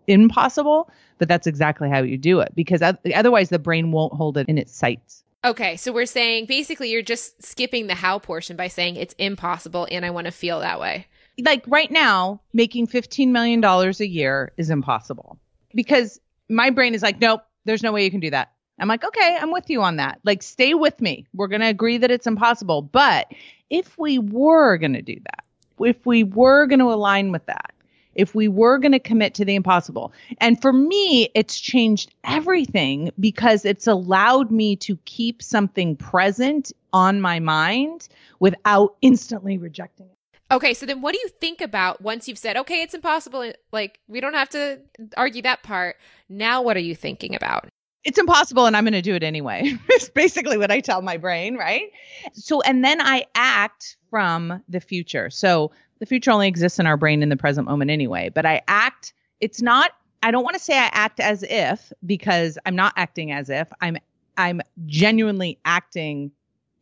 impossible? 0.07 0.91
But 1.19 1.29
that's 1.29 1.47
exactly 1.47 1.89
how 1.89 2.03
you 2.03 2.19
do 2.19 2.41
it 2.41 2.55
because 2.55 2.83
otherwise 2.83 3.49
the 3.49 3.59
brain 3.59 3.93
won't 3.93 4.13
hold 4.13 4.37
it 4.37 4.49
in 4.49 4.59
its 4.59 4.75
sights. 4.75 5.23
Okay, 5.45 5.77
so 5.77 5.93
we're 5.93 6.07
saying 6.07 6.47
basically 6.47 6.91
you're 6.91 7.03
just 7.03 7.43
skipping 7.43 7.87
the 7.87 7.95
how 7.95 8.19
portion 8.19 8.57
by 8.57 8.69
saying 8.69 8.97
it's 8.97 9.15
impossible 9.19 9.87
and 9.91 10.05
I 10.05 10.11
want 10.11 10.25
to 10.25 10.31
feel 10.31 10.61
that 10.61 10.81
way 10.81 11.07
like 11.43 11.65
right 11.67 11.91
now, 11.91 12.41
making 12.53 12.87
$15 12.87 13.29
million 13.29 13.65
a 13.65 14.05
year 14.05 14.53
is 14.57 14.71
impossible 14.71 15.39
because 15.75 16.21
my 16.49 16.71
brain 16.71 16.95
is 16.95 17.03
like, 17.03 17.21
nope, 17.21 17.43
there's 17.65 17.83
no 17.83 17.93
way 17.93 18.05
you 18.05 18.11
can 18.11 18.21
do 18.21 18.31
that. 18.31 18.53
I'm 18.79 18.89
like, 18.89 19.05
okay, 19.05 19.39
I'm 19.41 19.53
with 19.53 19.71
you 19.71 19.83
on 19.83 19.97
that. 19.97 20.21
Like, 20.25 20.43
stay 20.43 20.75
with 20.75 21.01
me. 21.01 21.27
We're 21.33 21.47
going 21.47 21.61
to 21.61 21.69
agree 21.69 21.99
that 21.99 22.11
it's 22.11 22.27
impossible. 22.27 22.83
But 22.83 23.33
if 23.71 23.97
we 23.99 24.19
were 24.19 24.77
going 24.79 24.95
to 24.95 25.03
do 25.03 25.15
that, 25.15 25.45
if 25.79 26.05
we 26.05 26.25
were 26.25 26.67
going 26.67 26.81
to 26.81 26.93
align 26.93 27.31
with 27.31 27.47
that, 27.47 27.73
if 28.15 28.35
we 28.35 28.49
were 28.49 28.79
going 28.79 28.93
to 28.93 28.99
commit 28.99 29.35
to 29.35 29.45
the 29.45 29.55
impossible. 29.55 30.13
And 30.39 30.61
for 30.61 30.73
me, 30.73 31.29
it's 31.35 31.59
changed 31.59 32.15
everything 32.25 33.11
because 33.19 33.65
it's 33.65 33.87
allowed 33.87 34.51
me 34.51 34.77
to 34.77 34.97
keep 35.05 35.43
something 35.43 35.97
present 35.97 36.73
on 36.93 37.21
my 37.21 37.41
mind 37.41 38.09
without 38.39 38.97
instantly 39.03 39.59
rejecting 39.59 40.07
it. 40.07 40.14
Okay, 40.55 40.73
so 40.73 40.87
then 40.87 41.01
what 41.01 41.13
do 41.13 41.19
you 41.19 41.29
think 41.41 41.61
about 41.61 42.01
once 42.01 42.29
you've 42.29 42.39
said, 42.39 42.57
okay, 42.57 42.81
it's 42.83 42.95
impossible? 42.95 43.53
Like, 43.73 43.99
we 44.07 44.21
don't 44.21 44.35
have 44.35 44.49
to 44.51 44.79
argue 45.17 45.43
that 45.43 45.65
part. 45.65 45.97
Now, 46.29 46.63
what 46.63 46.77
are 46.77 46.81
you 46.81 46.95
thinking 46.95 47.35
about? 47.35 47.69
It's 48.05 48.19
impossible 48.19 48.67
and 48.67 48.77
I'm 48.77 48.85
going 48.85 48.93
to 48.93 49.03
do 49.03 49.17
it 49.17 49.25
anyway. 49.25 49.77
it's 49.89 50.09
basically 50.09 50.57
what 50.57 50.71
I 50.71 50.79
tell 50.79 51.03
my 51.03 51.17
brain, 51.17 51.57
right? 51.57 51.91
So, 52.35 52.61
and 52.61 52.85
then 52.85 53.01
I 53.01 53.27
act 53.35 53.97
from 54.11 54.63
the 54.69 54.79
future. 54.79 55.29
So, 55.29 55.73
the 55.99 56.07
future 56.07 56.31
only 56.31 56.47
exists 56.47 56.79
in 56.79 56.87
our 56.87 56.97
brain 56.97 57.23
in 57.23 57.31
the 57.31 57.37
present 57.37 57.67
moment 57.67 57.91
anyway, 57.91 58.29
but 58.33 58.47
I 58.47 58.63
act, 58.69 59.13
it's 59.41 59.61
not, 59.61 59.91
I 60.23 60.31
don't 60.31 60.45
want 60.45 60.55
to 60.55 60.63
say 60.63 60.79
I 60.79 60.89
act 60.93 61.19
as 61.19 61.43
if 61.43 61.93
because 62.07 62.59
I'm 62.65 62.77
not 62.77 62.93
acting 62.97 63.33
as 63.33 63.51
if. 63.51 63.69
I'm 63.81 63.99
I'm 64.37 64.61
genuinely 64.87 65.59
acting 65.65 66.33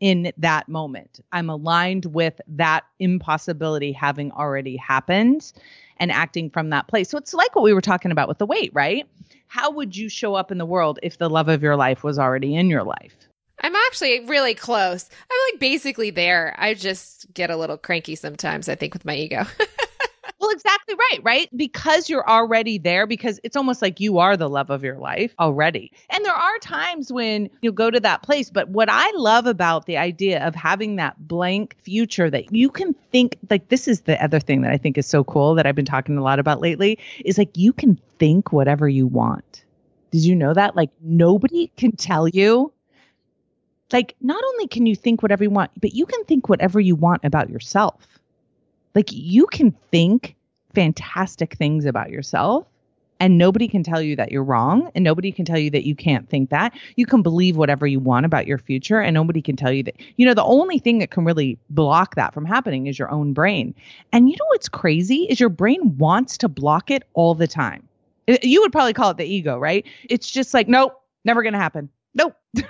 in 0.03 0.33
that 0.37 0.69
moment. 0.69 1.21
I'm 1.31 1.49
aligned 1.49 2.07
with 2.07 2.41
that 2.49 2.83
impossibility 2.99 3.93
having 3.93 4.33
already 4.33 4.77
happened 4.77 5.53
and 5.99 6.11
acting 6.11 6.51
from 6.51 6.71
that 6.71 6.89
place. 6.89 7.09
So 7.09 7.17
it's 7.17 7.33
like 7.33 7.55
what 7.55 7.63
we 7.63 7.73
were 7.73 7.81
talking 7.81 8.11
about 8.11 8.27
with 8.27 8.39
the 8.39 8.47
weight, 8.47 8.73
right? 8.75 9.07
How 9.47 9.71
would 9.71 9.97
you 9.97 10.09
show 10.09 10.35
up 10.35 10.51
in 10.51 10.59
the 10.59 10.67
world 10.67 10.99
if 11.05 11.19
the 11.19 11.31
love 11.31 11.49
of 11.49 11.63
your 11.63 11.77
life 11.77 12.03
was 12.03 12.19
already 12.19 12.57
in 12.57 12.69
your 12.69 12.83
life? 12.83 13.15
I'm 13.61 13.77
actually 13.77 14.25
really 14.27 14.55
close. 14.55 15.09
I'm 15.31 15.53
like 15.53 15.61
basically 15.61 16.11
there. 16.11 16.57
I 16.59 16.75
just 16.75 17.33
get 17.33 17.51
a 17.51 17.57
little 17.57 17.79
cranky 17.79 18.17
sometimes, 18.17 18.69
I 18.69 18.75
think, 18.75 18.95
with 18.95 19.05
my 19.05 19.15
ego. 19.15 19.45
Well, 20.43 20.51
exactly 20.51 20.97
right, 20.97 21.21
right? 21.23 21.49
Because 21.57 22.11
you're 22.11 22.29
already 22.29 22.77
there, 22.77 23.07
because 23.07 23.39
it's 23.45 23.55
almost 23.55 23.81
like 23.81 24.01
you 24.01 24.19
are 24.19 24.37
the 24.37 24.49
love 24.49 24.71
of 24.71 24.83
your 24.83 24.99
life 24.99 25.33
already. 25.39 25.93
And 26.11 26.25
there 26.25 26.35
are 26.35 26.59
times 26.59 27.13
when 27.13 27.49
you 27.61 27.71
go 27.71 27.93
to 27.93 28.01
that 28.01 28.25
place. 28.25 28.51
But 28.51 28.69
what 28.69 28.89
I 28.91 29.09
love 29.15 29.47
about 29.47 29.87
the 29.87 29.99
idea 29.99 30.45
of 30.45 30.57
having 30.57 30.97
that 30.97 31.29
blank 31.29 31.77
future 31.79 32.29
that 32.29 32.53
you 32.53 32.71
can 32.71 32.93
think, 33.13 33.39
like, 33.51 33.69
this 33.69 33.87
is 33.87 34.01
the 34.01 34.21
other 34.23 34.41
thing 34.41 34.63
that 34.63 34.73
I 34.73 34.79
think 34.79 34.99
is 34.99 35.07
so 35.07 35.23
cool 35.23 35.55
that 35.55 35.65
I've 35.65 35.77
been 35.77 35.85
talking 35.85 36.19
a 36.19 36.23
lot 36.25 36.41
about 36.41 36.61
lately 36.61 36.99
is 37.25 37.39
like 37.39 37.57
you 37.57 37.73
can 37.73 37.97
think 38.19 38.53
whatever 38.53 38.89
you 38.89 39.07
want. 39.07 39.63
Did 40.11 40.25
you 40.25 40.35
know 40.35 40.55
that? 40.55 40.75
Like, 40.75 40.91
nobody 41.01 41.71
can 41.77 41.93
tell 41.93 42.27
you 42.27 42.73
like 43.93 44.17
not 44.21 44.43
only 44.43 44.67
can 44.67 44.87
you 44.87 44.97
think 44.97 45.23
whatever 45.23 45.45
you 45.45 45.51
want, 45.51 45.71
but 45.81 45.93
you 45.95 46.07
can 46.07 46.25
think 46.25 46.49
whatever 46.49 46.81
you 46.81 46.97
want 46.97 47.25
about 47.25 47.51
yourself. 47.51 48.12
Like 48.95 49.11
you 49.11 49.47
can 49.47 49.73
think 49.91 50.37
fantastic 50.75 51.55
things 51.55 51.85
about 51.85 52.11
yourself 52.11 52.67
and 53.23 53.39
nobody 53.39 53.69
can 53.69 53.85
tell 53.85 54.03
you 54.03 54.17
that 54.17 54.33
you're 54.33 54.43
wrong 54.43 54.91
and 54.97 55.05
nobody 55.05 55.31
can 55.31 55.45
tell 55.45 55.57
you 55.57 55.71
that 55.71 55.87
you 55.87 55.95
can't 55.95 56.29
think 56.29 56.51
that. 56.51 56.77
You 56.97 57.07
can 57.07 57.23
believe 57.23 57.57
whatever 57.57 57.87
you 57.87 58.01
want 58.01 58.27
about 58.27 58.49
your 58.49 58.59
future 58.59 59.01
and 59.01 59.15
nobody 59.15 59.41
can 59.41 59.55
tell 59.55 59.73
you 59.73 59.85
that. 59.85 59.95
You 60.17 60.27
know, 60.27 60.35
the 60.35 60.43
only 60.43 60.81
thing 60.81 60.99
that 60.99 61.13
can 61.13 61.25
really 61.25 61.57
block 61.71 62.17
that 62.17 62.35
from 62.35 62.45
happening 62.45 62.89
is 62.89 62.99
your 62.99 63.11
own 63.13 63.33
brain. 63.33 63.77
And 64.13 64.29
you 64.29 64.35
know 64.37 64.47
what's 64.49 64.69
crazy 64.69 65.27
is 65.31 65.39
your 65.39 65.51
brain 65.51 65.97
wants 65.99 66.37
to 66.39 66.49
block 66.49 66.91
it 66.91 67.05
all 67.15 67.37
the 67.37 67.47
time. 67.47 67.87
You 68.27 68.61
would 68.61 68.73
probably 68.73 68.93
call 68.93 69.11
it 69.11 69.19
the 69.19 69.25
ego, 69.25 69.57
right? 69.57 69.87
It's 70.11 70.29
just 70.29 70.53
like, 70.53 70.67
nope, 70.67 71.01
never 71.25 71.45
to 71.45 71.57
happen. 71.57 71.91
Nope. 72.15 72.37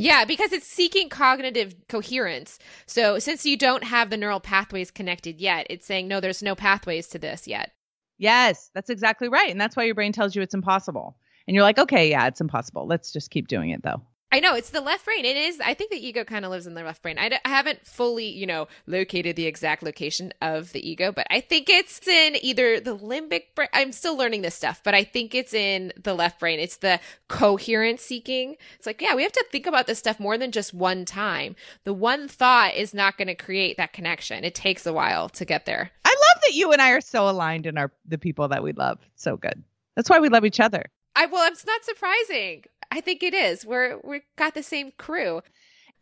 Yeah, 0.00 0.24
because 0.24 0.52
it's 0.52 0.66
seeking 0.66 1.10
cognitive 1.10 1.74
coherence. 1.86 2.58
So 2.86 3.18
since 3.18 3.44
you 3.44 3.58
don't 3.58 3.84
have 3.84 4.08
the 4.08 4.16
neural 4.16 4.40
pathways 4.40 4.90
connected 4.90 5.42
yet, 5.42 5.66
it's 5.68 5.84
saying, 5.84 6.08
no, 6.08 6.20
there's 6.20 6.42
no 6.42 6.54
pathways 6.54 7.06
to 7.08 7.18
this 7.18 7.46
yet. 7.46 7.72
Yes, 8.16 8.70
that's 8.74 8.88
exactly 8.88 9.28
right. 9.28 9.50
And 9.50 9.60
that's 9.60 9.76
why 9.76 9.84
your 9.84 9.94
brain 9.94 10.12
tells 10.12 10.34
you 10.34 10.40
it's 10.40 10.54
impossible. 10.54 11.18
And 11.46 11.54
you're 11.54 11.64
like, 11.64 11.78
okay, 11.78 12.08
yeah, 12.08 12.26
it's 12.28 12.40
impossible. 12.40 12.86
Let's 12.86 13.12
just 13.12 13.30
keep 13.30 13.46
doing 13.46 13.70
it 13.70 13.82
though. 13.82 14.00
I 14.32 14.38
know 14.38 14.54
it's 14.54 14.70
the 14.70 14.80
left 14.80 15.04
brain. 15.04 15.24
It 15.24 15.36
is. 15.36 15.60
I 15.60 15.74
think 15.74 15.90
the 15.90 16.06
ego 16.06 16.22
kind 16.22 16.44
of 16.44 16.52
lives 16.52 16.66
in 16.66 16.74
the 16.74 16.84
left 16.84 17.02
brain. 17.02 17.18
I 17.18 17.30
d- 17.30 17.36
I 17.44 17.48
haven't 17.48 17.84
fully, 17.84 18.28
you 18.28 18.46
know, 18.46 18.68
located 18.86 19.34
the 19.34 19.46
exact 19.46 19.82
location 19.82 20.32
of 20.40 20.72
the 20.72 20.88
ego, 20.88 21.10
but 21.10 21.26
I 21.30 21.40
think 21.40 21.68
it's 21.68 22.06
in 22.06 22.36
either 22.40 22.78
the 22.78 22.96
limbic 22.96 23.54
brain. 23.56 23.68
I'm 23.72 23.90
still 23.90 24.16
learning 24.16 24.42
this 24.42 24.54
stuff, 24.54 24.82
but 24.84 24.94
I 24.94 25.02
think 25.02 25.34
it's 25.34 25.52
in 25.52 25.92
the 26.00 26.14
left 26.14 26.38
brain. 26.38 26.60
It's 26.60 26.76
the 26.76 27.00
coherence 27.26 28.02
seeking. 28.02 28.56
It's 28.76 28.86
like, 28.86 29.00
yeah, 29.02 29.16
we 29.16 29.24
have 29.24 29.32
to 29.32 29.44
think 29.50 29.66
about 29.66 29.88
this 29.88 29.98
stuff 29.98 30.20
more 30.20 30.38
than 30.38 30.52
just 30.52 30.72
one 30.72 31.04
time. 31.04 31.56
The 31.84 31.92
one 31.92 32.28
thought 32.28 32.74
is 32.74 32.94
not 32.94 33.18
going 33.18 33.28
to 33.28 33.34
create 33.34 33.78
that 33.78 33.92
connection. 33.92 34.44
It 34.44 34.54
takes 34.54 34.86
a 34.86 34.92
while 34.92 35.28
to 35.30 35.44
get 35.44 35.66
there. 35.66 35.90
I 36.04 36.08
love 36.08 36.42
that 36.42 36.54
you 36.54 36.70
and 36.70 36.80
I 36.80 36.90
are 36.90 37.00
so 37.00 37.28
aligned 37.28 37.66
in 37.66 37.76
our 37.76 37.90
the 38.06 38.18
people 38.18 38.46
that 38.48 38.62
we 38.62 38.72
love. 38.72 39.00
So 39.16 39.36
good. 39.36 39.64
That's 39.96 40.08
why 40.08 40.20
we 40.20 40.28
love 40.28 40.44
each 40.44 40.60
other. 40.60 40.84
I 41.20 41.26
well, 41.26 41.46
it's 41.52 41.66
not 41.66 41.84
surprising. 41.84 42.64
I 42.90 43.02
think 43.02 43.22
it 43.22 43.34
is. 43.34 43.66
We're 43.66 44.00
we've 44.02 44.22
got 44.36 44.54
the 44.54 44.62
same 44.62 44.92
crew. 44.96 45.42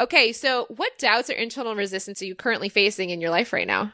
Okay, 0.01 0.33
so 0.33 0.67
what 0.77 0.97
doubts 0.97 1.29
or 1.29 1.33
internal 1.33 1.75
resistance 1.75 2.23
are 2.23 2.25
you 2.25 2.37
currently 2.37 2.69
facing 2.69 3.11
in 3.11 3.21
your 3.21 3.31
life 3.31 3.53
right 3.53 3.67
now? 3.67 3.93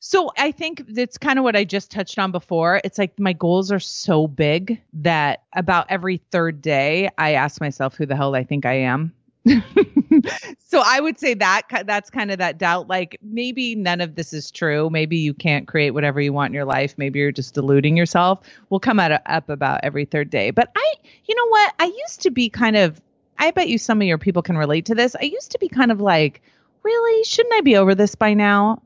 So 0.00 0.30
I 0.36 0.52
think 0.52 0.84
that's 0.88 1.16
kind 1.16 1.38
of 1.38 1.44
what 1.44 1.56
I 1.56 1.64
just 1.64 1.90
touched 1.90 2.18
on 2.18 2.30
before. 2.30 2.82
It's 2.84 2.98
like 2.98 3.18
my 3.18 3.32
goals 3.32 3.72
are 3.72 3.80
so 3.80 4.26
big 4.26 4.78
that 4.92 5.44
about 5.54 5.86
every 5.88 6.18
third 6.30 6.60
day 6.60 7.08
I 7.16 7.32
ask 7.32 7.58
myself 7.58 7.96
who 7.96 8.04
the 8.04 8.14
hell 8.14 8.34
I 8.34 8.44
think 8.44 8.66
I 8.66 8.74
am. 8.74 9.14
so 10.58 10.82
I 10.84 11.00
would 11.00 11.18
say 11.18 11.34
that 11.34 11.62
that's 11.84 12.10
kind 12.10 12.30
of 12.30 12.38
that 12.38 12.58
doubt 12.58 12.88
like 12.88 13.16
maybe 13.22 13.74
none 13.74 14.00
of 14.00 14.14
this 14.14 14.32
is 14.32 14.50
true. 14.50 14.90
Maybe 14.90 15.18
you 15.18 15.34
can't 15.34 15.68
create 15.68 15.92
whatever 15.92 16.20
you 16.20 16.32
want 16.32 16.50
in 16.50 16.54
your 16.54 16.64
life. 16.64 16.94
Maybe 16.96 17.20
you're 17.20 17.32
just 17.32 17.54
deluding 17.54 17.96
yourself. 17.96 18.40
Will 18.70 18.80
come 18.80 18.98
out 18.98 19.12
up 19.26 19.48
about 19.48 19.80
every 19.82 20.04
third 20.04 20.30
day. 20.30 20.50
But 20.50 20.70
I 20.76 20.94
you 21.24 21.34
know 21.34 21.48
what? 21.48 21.74
I 21.78 21.84
used 21.84 22.22
to 22.22 22.30
be 22.30 22.48
kind 22.48 22.76
of 22.76 23.00
I 23.38 23.50
bet 23.50 23.68
you 23.68 23.78
some 23.78 24.00
of 24.00 24.06
your 24.06 24.18
people 24.18 24.42
can 24.42 24.56
relate 24.56 24.86
to 24.86 24.94
this. 24.94 25.14
I 25.14 25.24
used 25.24 25.52
to 25.52 25.58
be 25.58 25.68
kind 25.68 25.92
of 25.92 26.00
like, 26.00 26.42
really? 26.82 27.24
Shouldn't 27.24 27.54
I 27.54 27.60
be 27.60 27.76
over 27.76 27.94
this 27.94 28.14
by 28.14 28.34
now? 28.34 28.82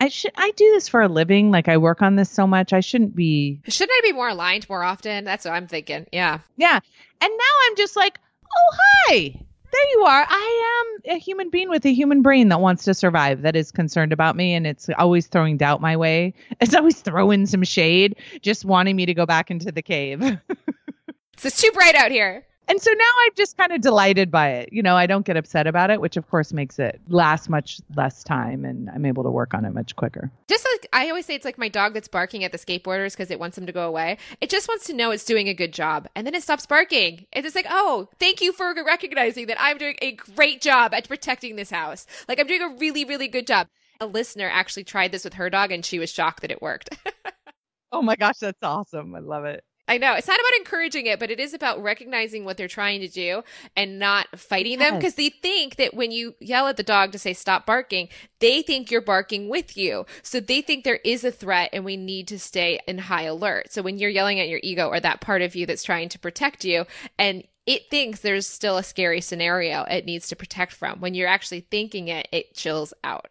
I 0.00 0.08
should 0.08 0.32
I 0.36 0.50
do 0.56 0.64
this 0.72 0.88
for 0.88 1.02
a 1.02 1.08
living. 1.08 1.52
Like 1.52 1.68
I 1.68 1.76
work 1.76 2.02
on 2.02 2.16
this 2.16 2.30
so 2.30 2.46
much. 2.46 2.72
I 2.72 2.80
shouldn't 2.80 3.14
be 3.14 3.60
Shouldn't 3.68 3.96
I 3.98 4.00
be 4.02 4.12
more 4.12 4.30
aligned 4.30 4.68
more 4.68 4.82
often? 4.82 5.24
That's 5.24 5.44
what 5.44 5.54
I'm 5.54 5.68
thinking. 5.68 6.06
Yeah. 6.10 6.40
Yeah. 6.56 6.80
And 7.20 7.30
now 7.30 7.52
I'm 7.66 7.76
just 7.76 7.94
like, 7.94 8.18
oh 8.44 8.76
hi 9.06 9.42
there 9.72 9.90
you 9.92 10.04
are. 10.04 10.26
I 10.28 10.94
am 11.06 11.16
a 11.16 11.18
human 11.18 11.50
being 11.50 11.68
with 11.68 11.84
a 11.86 11.92
human 11.92 12.22
brain 12.22 12.48
that 12.50 12.60
wants 12.60 12.84
to 12.84 12.94
survive, 12.94 13.42
that 13.42 13.56
is 13.56 13.72
concerned 13.72 14.12
about 14.12 14.36
me, 14.36 14.54
and 14.54 14.66
it's 14.66 14.88
always 14.98 15.26
throwing 15.26 15.56
doubt 15.56 15.80
my 15.80 15.96
way. 15.96 16.34
It's 16.60 16.74
always 16.74 17.00
throwing 17.00 17.46
some 17.46 17.64
shade, 17.64 18.16
just 18.40 18.64
wanting 18.64 18.94
me 18.94 19.04
to 19.06 19.14
go 19.14 19.26
back 19.26 19.50
into 19.50 19.72
the 19.72 19.82
cave. 19.82 20.20
so 21.36 21.46
it's 21.46 21.60
too 21.60 21.70
bright 21.72 21.96
out 21.96 22.12
here. 22.12 22.46
And 22.72 22.80
so 22.80 22.90
now 22.90 23.04
I'm 23.26 23.32
just 23.36 23.58
kind 23.58 23.70
of 23.70 23.82
delighted 23.82 24.30
by 24.30 24.48
it. 24.48 24.70
You 24.72 24.82
know, 24.82 24.96
I 24.96 25.04
don't 25.04 25.26
get 25.26 25.36
upset 25.36 25.66
about 25.66 25.90
it, 25.90 26.00
which 26.00 26.16
of 26.16 26.26
course 26.30 26.54
makes 26.54 26.78
it 26.78 27.02
last 27.08 27.50
much 27.50 27.82
less 27.96 28.24
time 28.24 28.64
and 28.64 28.88
I'm 28.88 29.04
able 29.04 29.22
to 29.24 29.30
work 29.30 29.52
on 29.52 29.66
it 29.66 29.74
much 29.74 29.94
quicker. 29.94 30.30
Just 30.48 30.66
like 30.72 30.88
I 30.90 31.10
always 31.10 31.26
say, 31.26 31.34
it's 31.34 31.44
like 31.44 31.58
my 31.58 31.68
dog 31.68 31.92
that's 31.92 32.08
barking 32.08 32.44
at 32.44 32.52
the 32.52 32.56
skateboarders 32.56 33.12
because 33.12 33.30
it 33.30 33.38
wants 33.38 33.56
them 33.56 33.66
to 33.66 33.72
go 33.72 33.86
away. 33.86 34.16
It 34.40 34.48
just 34.48 34.68
wants 34.68 34.86
to 34.86 34.94
know 34.94 35.10
it's 35.10 35.26
doing 35.26 35.50
a 35.50 35.54
good 35.54 35.74
job. 35.74 36.08
And 36.16 36.26
then 36.26 36.34
it 36.34 36.42
stops 36.42 36.64
barking. 36.64 37.26
It's 37.30 37.44
just 37.44 37.54
like, 37.54 37.66
oh, 37.68 38.08
thank 38.18 38.40
you 38.40 38.54
for 38.54 38.74
recognizing 38.86 39.48
that 39.48 39.60
I'm 39.60 39.76
doing 39.76 39.96
a 40.00 40.12
great 40.12 40.62
job 40.62 40.94
at 40.94 41.06
protecting 41.06 41.56
this 41.56 41.68
house. 41.68 42.06
Like 42.26 42.40
I'm 42.40 42.46
doing 42.46 42.62
a 42.62 42.74
really, 42.78 43.04
really 43.04 43.28
good 43.28 43.46
job. 43.46 43.68
A 44.00 44.06
listener 44.06 44.48
actually 44.50 44.84
tried 44.84 45.12
this 45.12 45.24
with 45.24 45.34
her 45.34 45.50
dog 45.50 45.72
and 45.72 45.84
she 45.84 45.98
was 45.98 46.10
shocked 46.10 46.40
that 46.40 46.50
it 46.50 46.62
worked. 46.62 46.96
oh 47.92 48.00
my 48.00 48.16
gosh, 48.16 48.38
that's 48.38 48.62
awesome. 48.62 49.14
I 49.14 49.18
love 49.18 49.44
it. 49.44 49.62
I 49.88 49.98
know. 49.98 50.14
It's 50.14 50.28
not 50.28 50.38
about 50.38 50.58
encouraging 50.58 51.06
it, 51.06 51.18
but 51.18 51.30
it 51.30 51.40
is 51.40 51.54
about 51.54 51.82
recognizing 51.82 52.44
what 52.44 52.56
they're 52.56 52.68
trying 52.68 53.00
to 53.00 53.08
do 53.08 53.42
and 53.76 53.98
not 53.98 54.38
fighting 54.38 54.78
yes. 54.78 54.90
them 54.90 54.98
because 54.98 55.16
they 55.16 55.28
think 55.28 55.76
that 55.76 55.92
when 55.92 56.12
you 56.12 56.34
yell 56.38 56.68
at 56.68 56.76
the 56.76 56.84
dog 56.84 57.12
to 57.12 57.18
say 57.18 57.32
stop 57.32 57.66
barking, 57.66 58.08
they 58.38 58.62
think 58.62 58.90
you're 58.90 59.00
barking 59.00 59.48
with 59.48 59.76
you. 59.76 60.06
So 60.22 60.38
they 60.38 60.62
think 60.62 60.84
there 60.84 61.00
is 61.04 61.24
a 61.24 61.32
threat 61.32 61.70
and 61.72 61.84
we 61.84 61.96
need 61.96 62.28
to 62.28 62.38
stay 62.38 62.78
in 62.86 62.98
high 62.98 63.24
alert. 63.24 63.72
So 63.72 63.82
when 63.82 63.98
you're 63.98 64.08
yelling 64.08 64.38
at 64.38 64.48
your 64.48 64.60
ego 64.62 64.88
or 64.88 65.00
that 65.00 65.20
part 65.20 65.42
of 65.42 65.56
you 65.56 65.66
that's 65.66 65.82
trying 65.84 66.08
to 66.10 66.18
protect 66.18 66.64
you 66.64 66.86
and 67.18 67.42
it 67.66 67.90
thinks 67.90 68.20
there's 68.20 68.46
still 68.46 68.76
a 68.76 68.82
scary 68.82 69.20
scenario 69.20 69.82
it 69.84 70.04
needs 70.04 70.28
to 70.28 70.36
protect 70.36 70.72
from, 70.72 71.00
when 71.00 71.14
you're 71.14 71.28
actually 71.28 71.60
thinking 71.60 72.08
it, 72.08 72.28
it 72.32 72.54
chills 72.54 72.94
out. 73.02 73.28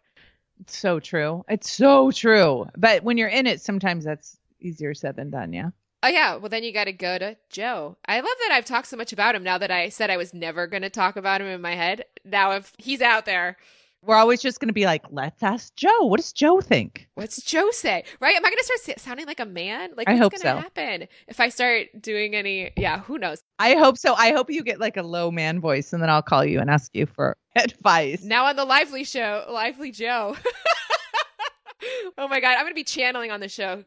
It's 0.60 0.76
so 0.76 1.00
true. 1.00 1.44
It's 1.48 1.72
so 1.72 2.10
true. 2.10 2.66
But 2.76 3.02
when 3.02 3.16
you're 3.16 3.28
in 3.28 3.46
it, 3.46 3.60
sometimes 3.62 4.04
that's 4.04 4.38
easier 4.60 4.94
said 4.94 5.16
than 5.16 5.30
done. 5.30 5.52
Yeah. 5.52 5.70
Oh 6.02 6.08
yeah, 6.08 6.36
well 6.36 6.48
then 6.48 6.64
you 6.64 6.72
got 6.72 6.84
to 6.84 6.92
go 6.92 7.16
to 7.16 7.36
Joe. 7.48 7.96
I 8.06 8.16
love 8.16 8.36
that 8.40 8.52
I've 8.52 8.64
talked 8.64 8.88
so 8.88 8.96
much 8.96 9.12
about 9.12 9.34
him 9.34 9.44
now 9.44 9.58
that 9.58 9.70
I 9.70 9.88
said 9.88 10.10
I 10.10 10.16
was 10.16 10.34
never 10.34 10.66
going 10.66 10.82
to 10.82 10.90
talk 10.90 11.16
about 11.16 11.40
him 11.40 11.46
in 11.46 11.60
my 11.60 11.74
head. 11.76 12.04
Now 12.24 12.52
if 12.52 12.72
he's 12.76 13.00
out 13.00 13.24
there, 13.24 13.56
we're 14.04 14.16
always 14.16 14.42
just 14.42 14.58
going 14.58 14.68
to 14.68 14.74
be 14.74 14.84
like, 14.84 15.04
let's 15.10 15.40
ask 15.44 15.74
Joe. 15.76 16.06
What 16.06 16.18
does 16.18 16.32
Joe 16.32 16.60
think? 16.60 17.06
What's 17.14 17.40
Joe 17.42 17.70
say? 17.70 18.02
Right? 18.18 18.34
Am 18.34 18.44
I 18.44 18.50
going 18.50 18.58
to 18.58 18.80
start 18.82 18.98
sounding 18.98 19.26
like 19.26 19.38
a 19.38 19.46
man? 19.46 19.90
Like, 19.96 20.08
I 20.08 20.14
what's 20.14 20.22
hope 20.22 20.36
so. 20.38 20.56
Happen 20.56 21.06
if 21.28 21.38
I 21.38 21.48
start 21.48 21.86
doing 22.00 22.34
any? 22.34 22.72
Yeah, 22.76 22.98
who 22.98 23.16
knows? 23.16 23.44
I 23.60 23.76
hope 23.76 23.96
so. 23.96 24.14
I 24.14 24.32
hope 24.32 24.50
you 24.50 24.64
get 24.64 24.80
like 24.80 24.96
a 24.96 25.04
low 25.04 25.30
man 25.30 25.60
voice, 25.60 25.92
and 25.92 26.02
then 26.02 26.10
I'll 26.10 26.22
call 26.22 26.44
you 26.44 26.58
and 26.58 26.68
ask 26.68 26.90
you 26.94 27.06
for 27.06 27.36
advice. 27.56 28.24
Now 28.24 28.46
on 28.46 28.56
the 28.56 28.64
Lively 28.64 29.04
Show, 29.04 29.46
Lively 29.48 29.92
Joe. 29.92 30.36
oh 32.18 32.26
my 32.26 32.40
god, 32.40 32.56
I'm 32.56 32.62
going 32.62 32.72
to 32.72 32.74
be 32.74 32.82
channeling 32.82 33.30
on 33.30 33.38
the 33.38 33.48
show 33.48 33.84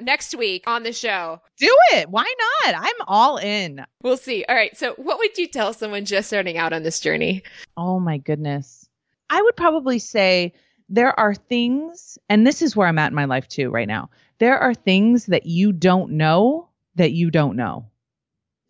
next 0.00 0.34
week 0.34 0.64
on 0.66 0.82
the 0.82 0.92
show. 0.92 1.40
Do 1.58 1.74
it. 1.92 2.10
Why 2.10 2.32
not? 2.64 2.74
I'm 2.76 3.06
all 3.06 3.36
in. 3.38 3.84
We'll 4.02 4.16
see. 4.16 4.44
All 4.48 4.54
right. 4.54 4.76
So, 4.76 4.94
what 4.94 5.18
would 5.18 5.36
you 5.38 5.48
tell 5.48 5.72
someone 5.72 6.04
just 6.04 6.28
starting 6.28 6.58
out 6.58 6.72
on 6.72 6.82
this 6.82 7.00
journey? 7.00 7.42
Oh, 7.76 7.98
my 7.98 8.18
goodness. 8.18 8.88
I 9.30 9.42
would 9.42 9.56
probably 9.56 9.98
say 9.98 10.52
there 10.88 11.18
are 11.18 11.34
things, 11.34 12.18
and 12.28 12.46
this 12.46 12.62
is 12.62 12.76
where 12.76 12.86
I'm 12.86 12.98
at 12.98 13.10
in 13.10 13.16
my 13.16 13.24
life 13.24 13.48
too 13.48 13.70
right 13.70 13.88
now. 13.88 14.10
There 14.38 14.58
are 14.58 14.74
things 14.74 15.26
that 15.26 15.46
you 15.46 15.72
don't 15.72 16.12
know 16.12 16.68
that 16.94 17.12
you 17.12 17.30
don't 17.30 17.56
know. 17.56 17.86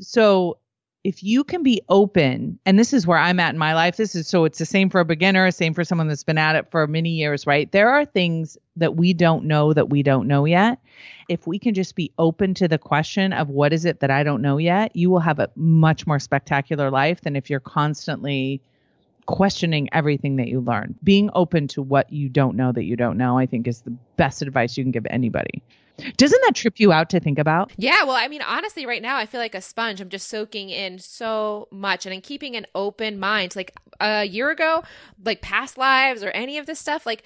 So, 0.00 0.58
if 1.06 1.22
you 1.22 1.44
can 1.44 1.62
be 1.62 1.80
open, 1.88 2.58
and 2.66 2.76
this 2.76 2.92
is 2.92 3.06
where 3.06 3.16
I'm 3.16 3.38
at 3.38 3.54
in 3.54 3.58
my 3.58 3.74
life, 3.74 3.96
this 3.96 4.16
is 4.16 4.26
so 4.26 4.44
it's 4.44 4.58
the 4.58 4.66
same 4.66 4.90
for 4.90 4.98
a 4.98 5.04
beginner, 5.04 5.52
same 5.52 5.72
for 5.72 5.84
someone 5.84 6.08
that's 6.08 6.24
been 6.24 6.36
at 6.36 6.56
it 6.56 6.68
for 6.72 6.84
many 6.88 7.10
years, 7.10 7.46
right? 7.46 7.70
There 7.70 7.90
are 7.90 8.04
things 8.04 8.58
that 8.74 8.96
we 8.96 9.14
don't 9.14 9.44
know 9.44 9.72
that 9.72 9.88
we 9.88 10.02
don't 10.02 10.26
know 10.26 10.46
yet. 10.46 10.80
If 11.28 11.46
we 11.46 11.60
can 11.60 11.74
just 11.74 11.94
be 11.94 12.10
open 12.18 12.54
to 12.54 12.66
the 12.66 12.76
question 12.76 13.32
of 13.32 13.48
what 13.48 13.72
is 13.72 13.84
it 13.84 14.00
that 14.00 14.10
I 14.10 14.24
don't 14.24 14.42
know 14.42 14.58
yet, 14.58 14.96
you 14.96 15.08
will 15.08 15.20
have 15.20 15.38
a 15.38 15.48
much 15.54 16.08
more 16.08 16.18
spectacular 16.18 16.90
life 16.90 17.20
than 17.20 17.36
if 17.36 17.50
you're 17.50 17.60
constantly 17.60 18.60
questioning 19.26 19.88
everything 19.92 20.36
that 20.36 20.48
you 20.48 20.60
learn. 20.60 20.94
Being 21.04 21.30
open 21.34 21.68
to 21.68 21.82
what 21.82 22.12
you 22.12 22.28
don't 22.28 22.56
know 22.56 22.72
that 22.72 22.84
you 22.84 22.96
don't 22.96 23.18
know, 23.18 23.38
I 23.38 23.46
think 23.46 23.66
is 23.66 23.82
the 23.82 23.96
best 24.16 24.42
advice 24.42 24.76
you 24.76 24.84
can 24.84 24.92
give 24.92 25.06
anybody. 25.10 25.62
Doesn't 26.16 26.40
that 26.44 26.54
trip 26.54 26.78
you 26.78 26.92
out 26.92 27.08
to 27.10 27.20
think 27.20 27.38
about? 27.38 27.72
Yeah, 27.76 28.04
well, 28.04 28.16
I 28.16 28.28
mean, 28.28 28.42
honestly, 28.42 28.84
right 28.84 29.00
now 29.00 29.16
I 29.16 29.26
feel 29.26 29.40
like 29.40 29.54
a 29.54 29.62
sponge. 29.62 30.00
I'm 30.00 30.10
just 30.10 30.28
soaking 30.28 30.70
in 30.70 30.98
so 30.98 31.68
much 31.70 32.04
and 32.04 32.14
I'm 32.14 32.20
keeping 32.20 32.54
an 32.54 32.66
open 32.74 33.18
mind. 33.18 33.56
Like 33.56 33.74
a 34.00 34.24
year 34.24 34.50
ago, 34.50 34.84
like 35.24 35.40
past 35.40 35.78
lives 35.78 36.22
or 36.22 36.30
any 36.30 36.58
of 36.58 36.66
this 36.66 36.78
stuff, 36.78 37.06
like 37.06 37.22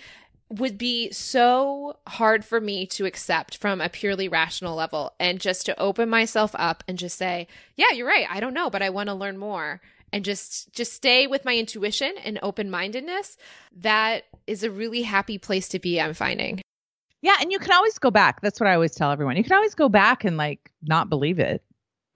would 0.50 0.76
be 0.76 1.10
so 1.12 1.96
hard 2.08 2.44
for 2.44 2.60
me 2.60 2.84
to 2.84 3.06
accept 3.06 3.56
from 3.56 3.80
a 3.80 3.88
purely 3.88 4.28
rational 4.28 4.74
level 4.74 5.12
and 5.20 5.40
just 5.40 5.64
to 5.66 5.80
open 5.80 6.08
myself 6.08 6.52
up 6.56 6.82
and 6.88 6.98
just 6.98 7.16
say, 7.16 7.46
yeah, 7.76 7.92
you're 7.92 8.06
right. 8.06 8.26
I 8.28 8.40
don't 8.40 8.54
know, 8.54 8.68
but 8.68 8.82
I 8.82 8.90
want 8.90 9.08
to 9.08 9.14
learn 9.14 9.38
more 9.38 9.80
and 10.12 10.24
just 10.24 10.72
just 10.72 10.92
stay 10.92 11.26
with 11.26 11.44
my 11.44 11.56
intuition 11.56 12.14
and 12.24 12.38
open-mindedness. 12.42 13.36
That 13.76 14.24
is 14.46 14.62
a 14.62 14.70
really 14.70 15.02
happy 15.02 15.38
place 15.38 15.68
to 15.68 15.78
be, 15.78 16.00
I'm 16.00 16.14
finding. 16.14 16.60
Yeah, 17.22 17.36
and 17.40 17.52
you 17.52 17.58
can 17.58 17.72
always 17.72 17.98
go 17.98 18.10
back. 18.10 18.40
That's 18.40 18.58
what 18.58 18.68
I 18.68 18.74
always 18.74 18.94
tell 18.94 19.10
everyone. 19.10 19.36
You 19.36 19.44
can 19.44 19.52
always 19.52 19.74
go 19.74 19.88
back 19.88 20.24
and 20.24 20.36
like 20.36 20.70
not 20.82 21.08
believe 21.08 21.38
it 21.38 21.62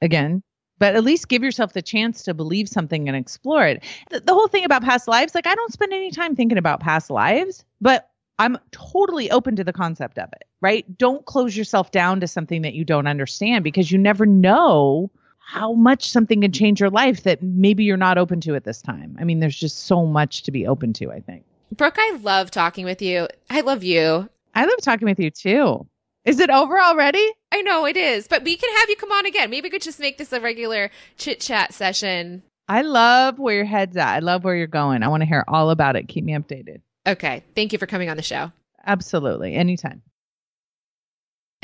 again, 0.01 0.43
but 0.79 0.97
at 0.97 1.05
least 1.05 1.29
give 1.29 1.43
yourself 1.43 1.75
the 1.75 1.83
chance 1.83 2.23
to 2.23 2.35
believe 2.35 2.69
something 2.69 3.07
and 3.07 3.17
explore 3.17 3.67
it. 3.67 3.85
The, 4.11 4.21
the 4.21 4.33
whole 4.33 4.49
thing 4.49 4.65
about 4.65 4.83
past 4.83 5.07
lives, 5.07 5.35
like 5.35 5.47
I 5.47 5.55
don't 5.55 5.73
spend 5.73 5.93
any 5.93 6.11
time 6.11 6.35
thinking 6.35 6.59
about 6.59 6.81
past 6.81 7.11
lives, 7.11 7.65
but 7.81 8.11
I'm 8.39 8.59
totally 8.73 9.31
open 9.31 9.55
to 9.57 9.65
the 9.65 9.73
concept 9.73 10.19
of 10.19 10.29
it, 10.33 10.45
right? 10.61 10.87
Don't 10.99 11.25
close 11.25 11.57
yourself 11.57 11.93
down 11.93 12.19
to 12.21 12.27
something 12.27 12.63
that 12.63 12.75
you 12.75 12.85
don't 12.85 13.07
understand 13.07 13.63
because 13.63 13.93
you 13.93 13.99
never 13.99 14.27
know 14.27 15.11
how 15.47 15.73
much 15.73 16.09
something 16.09 16.41
can 16.41 16.53
change 16.53 16.81
your 16.81 16.91
life 16.91 17.23
that 17.25 17.43
maybe 17.43 17.85
you're 17.85 17.97
not 17.97 18.19
open 18.19 18.41
to 18.41 18.55
at 18.55 18.65
this 18.65 18.81
time. 18.81 19.17
I 19.21 19.25
mean, 19.25 19.41
there's 19.41 19.59
just 19.59 19.87
so 19.87 20.07
much 20.07 20.43
to 20.45 20.51
be 20.51 20.67
open 20.67 20.93
to, 20.95 21.13
I 21.13 21.21
think. 21.21 21.45
Brooke, 21.73 21.97
I 21.99 22.19
love 22.23 22.51
talking 22.51 22.85
with 22.85 23.03
you. 23.03 23.29
I 23.51 23.61
love 23.61 23.85
you. 23.85 24.29
I 24.55 24.65
love 24.65 24.81
talking 24.81 25.07
with 25.07 25.21
you 25.21 25.31
too. 25.31 25.87
Is 26.25 26.41
it 26.41 26.49
over 26.49 26.81
already? 26.81 27.25
I 27.53 27.61
know 27.63 27.85
it 27.85 27.97
is, 27.97 28.27
but 28.27 28.43
we 28.43 28.57
can 28.57 28.75
have 28.79 28.89
you 28.89 28.97
come 28.97 29.13
on 29.13 29.27
again. 29.27 29.51
Maybe 29.51 29.67
we 29.67 29.71
could 29.71 29.83
just 29.83 30.01
make 30.01 30.17
this 30.17 30.33
a 30.33 30.41
regular 30.41 30.91
chit 31.19 31.41
chat 31.41 31.75
session. 31.75 32.43
I 32.67 32.83
love 32.83 33.39
where 33.39 33.57
your 33.57 33.65
head's 33.67 33.97
at. 33.97 34.15
I 34.15 34.19
love 34.21 34.43
where 34.45 34.57
you're 34.57 34.67
going. 34.67 35.03
I 35.03 35.09
want 35.09 35.21
to 35.21 35.27
hear 35.27 35.45
all 35.47 35.71
about 35.71 35.97
it. 35.97 36.09
Keep 36.09 36.25
me 36.25 36.33
updated. 36.33 36.81
Okay. 37.07 37.45
Thank 37.55 37.73
you 37.73 37.79
for 37.79 37.87
coming 37.87 38.09
on 38.09 38.17
the 38.17 38.23
show. 38.23 38.51
Absolutely. 38.87 39.55
Anytime. 39.55 40.01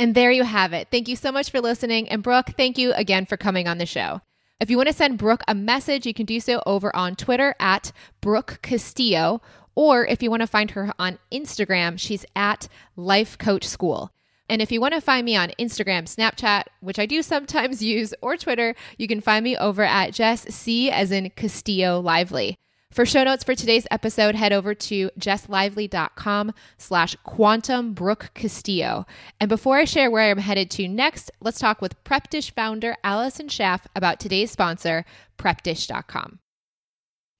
And 0.00 0.14
there 0.14 0.30
you 0.30 0.44
have 0.44 0.72
it. 0.72 0.88
Thank 0.90 1.08
you 1.08 1.14
so 1.14 1.30
much 1.30 1.50
for 1.50 1.60
listening. 1.60 2.08
And 2.08 2.22
Brooke, 2.22 2.52
thank 2.56 2.78
you 2.78 2.94
again 2.94 3.26
for 3.26 3.36
coming 3.36 3.68
on 3.68 3.76
the 3.76 3.84
show. 3.84 4.22
If 4.58 4.70
you 4.70 4.78
want 4.78 4.86
to 4.86 4.94
send 4.94 5.18
Brooke 5.18 5.42
a 5.46 5.54
message, 5.54 6.06
you 6.06 6.14
can 6.14 6.24
do 6.24 6.40
so 6.40 6.62
over 6.64 6.94
on 6.96 7.16
Twitter 7.16 7.54
at 7.60 7.92
Brooke 8.22 8.60
Castillo. 8.62 9.42
Or 9.74 10.06
if 10.06 10.22
you 10.22 10.30
want 10.30 10.40
to 10.40 10.46
find 10.46 10.70
her 10.70 10.90
on 10.98 11.18
Instagram, 11.30 11.98
she's 11.98 12.24
at 12.34 12.66
Life 12.96 13.36
Coach 13.36 13.68
School. 13.68 14.10
And 14.48 14.62
if 14.62 14.72
you 14.72 14.80
want 14.80 14.94
to 14.94 15.02
find 15.02 15.26
me 15.26 15.36
on 15.36 15.52
Instagram, 15.58 16.04
Snapchat, 16.04 16.62
which 16.80 16.98
I 16.98 17.04
do 17.04 17.20
sometimes 17.20 17.82
use, 17.82 18.14
or 18.22 18.38
Twitter, 18.38 18.74
you 18.96 19.06
can 19.06 19.20
find 19.20 19.44
me 19.44 19.54
over 19.54 19.82
at 19.82 20.14
Jess 20.14 20.44
C 20.44 20.90
as 20.90 21.12
in 21.12 21.28
Castillo 21.36 22.00
Lively. 22.00 22.56
For 22.92 23.06
show 23.06 23.22
notes 23.22 23.44
for 23.44 23.54
today's 23.54 23.86
episode, 23.92 24.34
head 24.34 24.52
over 24.52 24.74
to 24.74 25.10
jesslively.com 25.16 26.52
slash 26.76 27.14
quantum 27.22 27.94
Brooke 27.94 28.32
Castillo. 28.34 29.06
And 29.38 29.48
before 29.48 29.76
I 29.76 29.84
share 29.84 30.10
where 30.10 30.28
I'm 30.28 30.38
headed 30.38 30.72
to 30.72 30.88
next, 30.88 31.30
let's 31.40 31.60
talk 31.60 31.80
with 31.80 32.02
Prep 32.02 32.30
Dish 32.30 32.52
founder 32.52 32.96
Allison 33.04 33.46
Schaaf 33.46 33.82
about 33.94 34.18
today's 34.18 34.50
sponsor, 34.50 35.04
prepdish.com. 35.38 36.40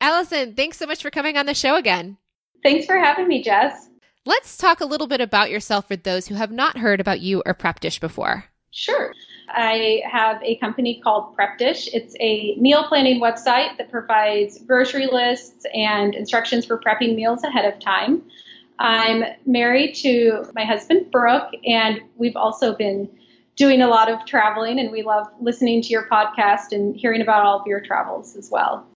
Allison, 0.00 0.54
thanks 0.54 0.78
so 0.78 0.86
much 0.86 1.02
for 1.02 1.10
coming 1.10 1.36
on 1.36 1.46
the 1.46 1.54
show 1.54 1.74
again. 1.74 2.16
Thanks 2.62 2.86
for 2.86 2.96
having 2.96 3.26
me, 3.26 3.42
Jess. 3.42 3.88
Let's 4.24 4.56
talk 4.56 4.80
a 4.80 4.86
little 4.86 5.08
bit 5.08 5.20
about 5.20 5.50
yourself 5.50 5.88
for 5.88 5.96
those 5.96 6.28
who 6.28 6.36
have 6.36 6.52
not 6.52 6.78
heard 6.78 7.00
about 7.00 7.20
you 7.20 7.42
or 7.44 7.54
Prep 7.54 7.80
Dish 7.80 7.98
before. 7.98 8.44
Sure. 8.70 9.12
I 9.52 10.02
have 10.10 10.42
a 10.42 10.56
company 10.56 11.00
called 11.02 11.34
Prep 11.34 11.58
Dish. 11.58 11.88
It's 11.92 12.14
a 12.20 12.54
meal 12.56 12.84
planning 12.84 13.20
website 13.20 13.76
that 13.78 13.90
provides 13.90 14.58
grocery 14.66 15.06
lists 15.06 15.66
and 15.74 16.14
instructions 16.14 16.66
for 16.66 16.78
prepping 16.78 17.14
meals 17.14 17.42
ahead 17.42 17.64
of 17.64 17.80
time. 17.80 18.22
I'm 18.78 19.24
married 19.44 19.94
to 19.96 20.44
my 20.54 20.64
husband, 20.64 21.10
Brooke, 21.10 21.52
and 21.66 22.00
we've 22.16 22.36
also 22.36 22.74
been 22.74 23.10
doing 23.56 23.82
a 23.82 23.88
lot 23.88 24.10
of 24.10 24.24
traveling, 24.24 24.78
and 24.78 24.90
we 24.90 25.02
love 25.02 25.26
listening 25.40 25.82
to 25.82 25.88
your 25.88 26.08
podcast 26.08 26.72
and 26.72 26.96
hearing 26.96 27.20
about 27.20 27.44
all 27.44 27.60
of 27.60 27.66
your 27.66 27.80
travels 27.80 28.36
as 28.36 28.50
well. 28.50 28.86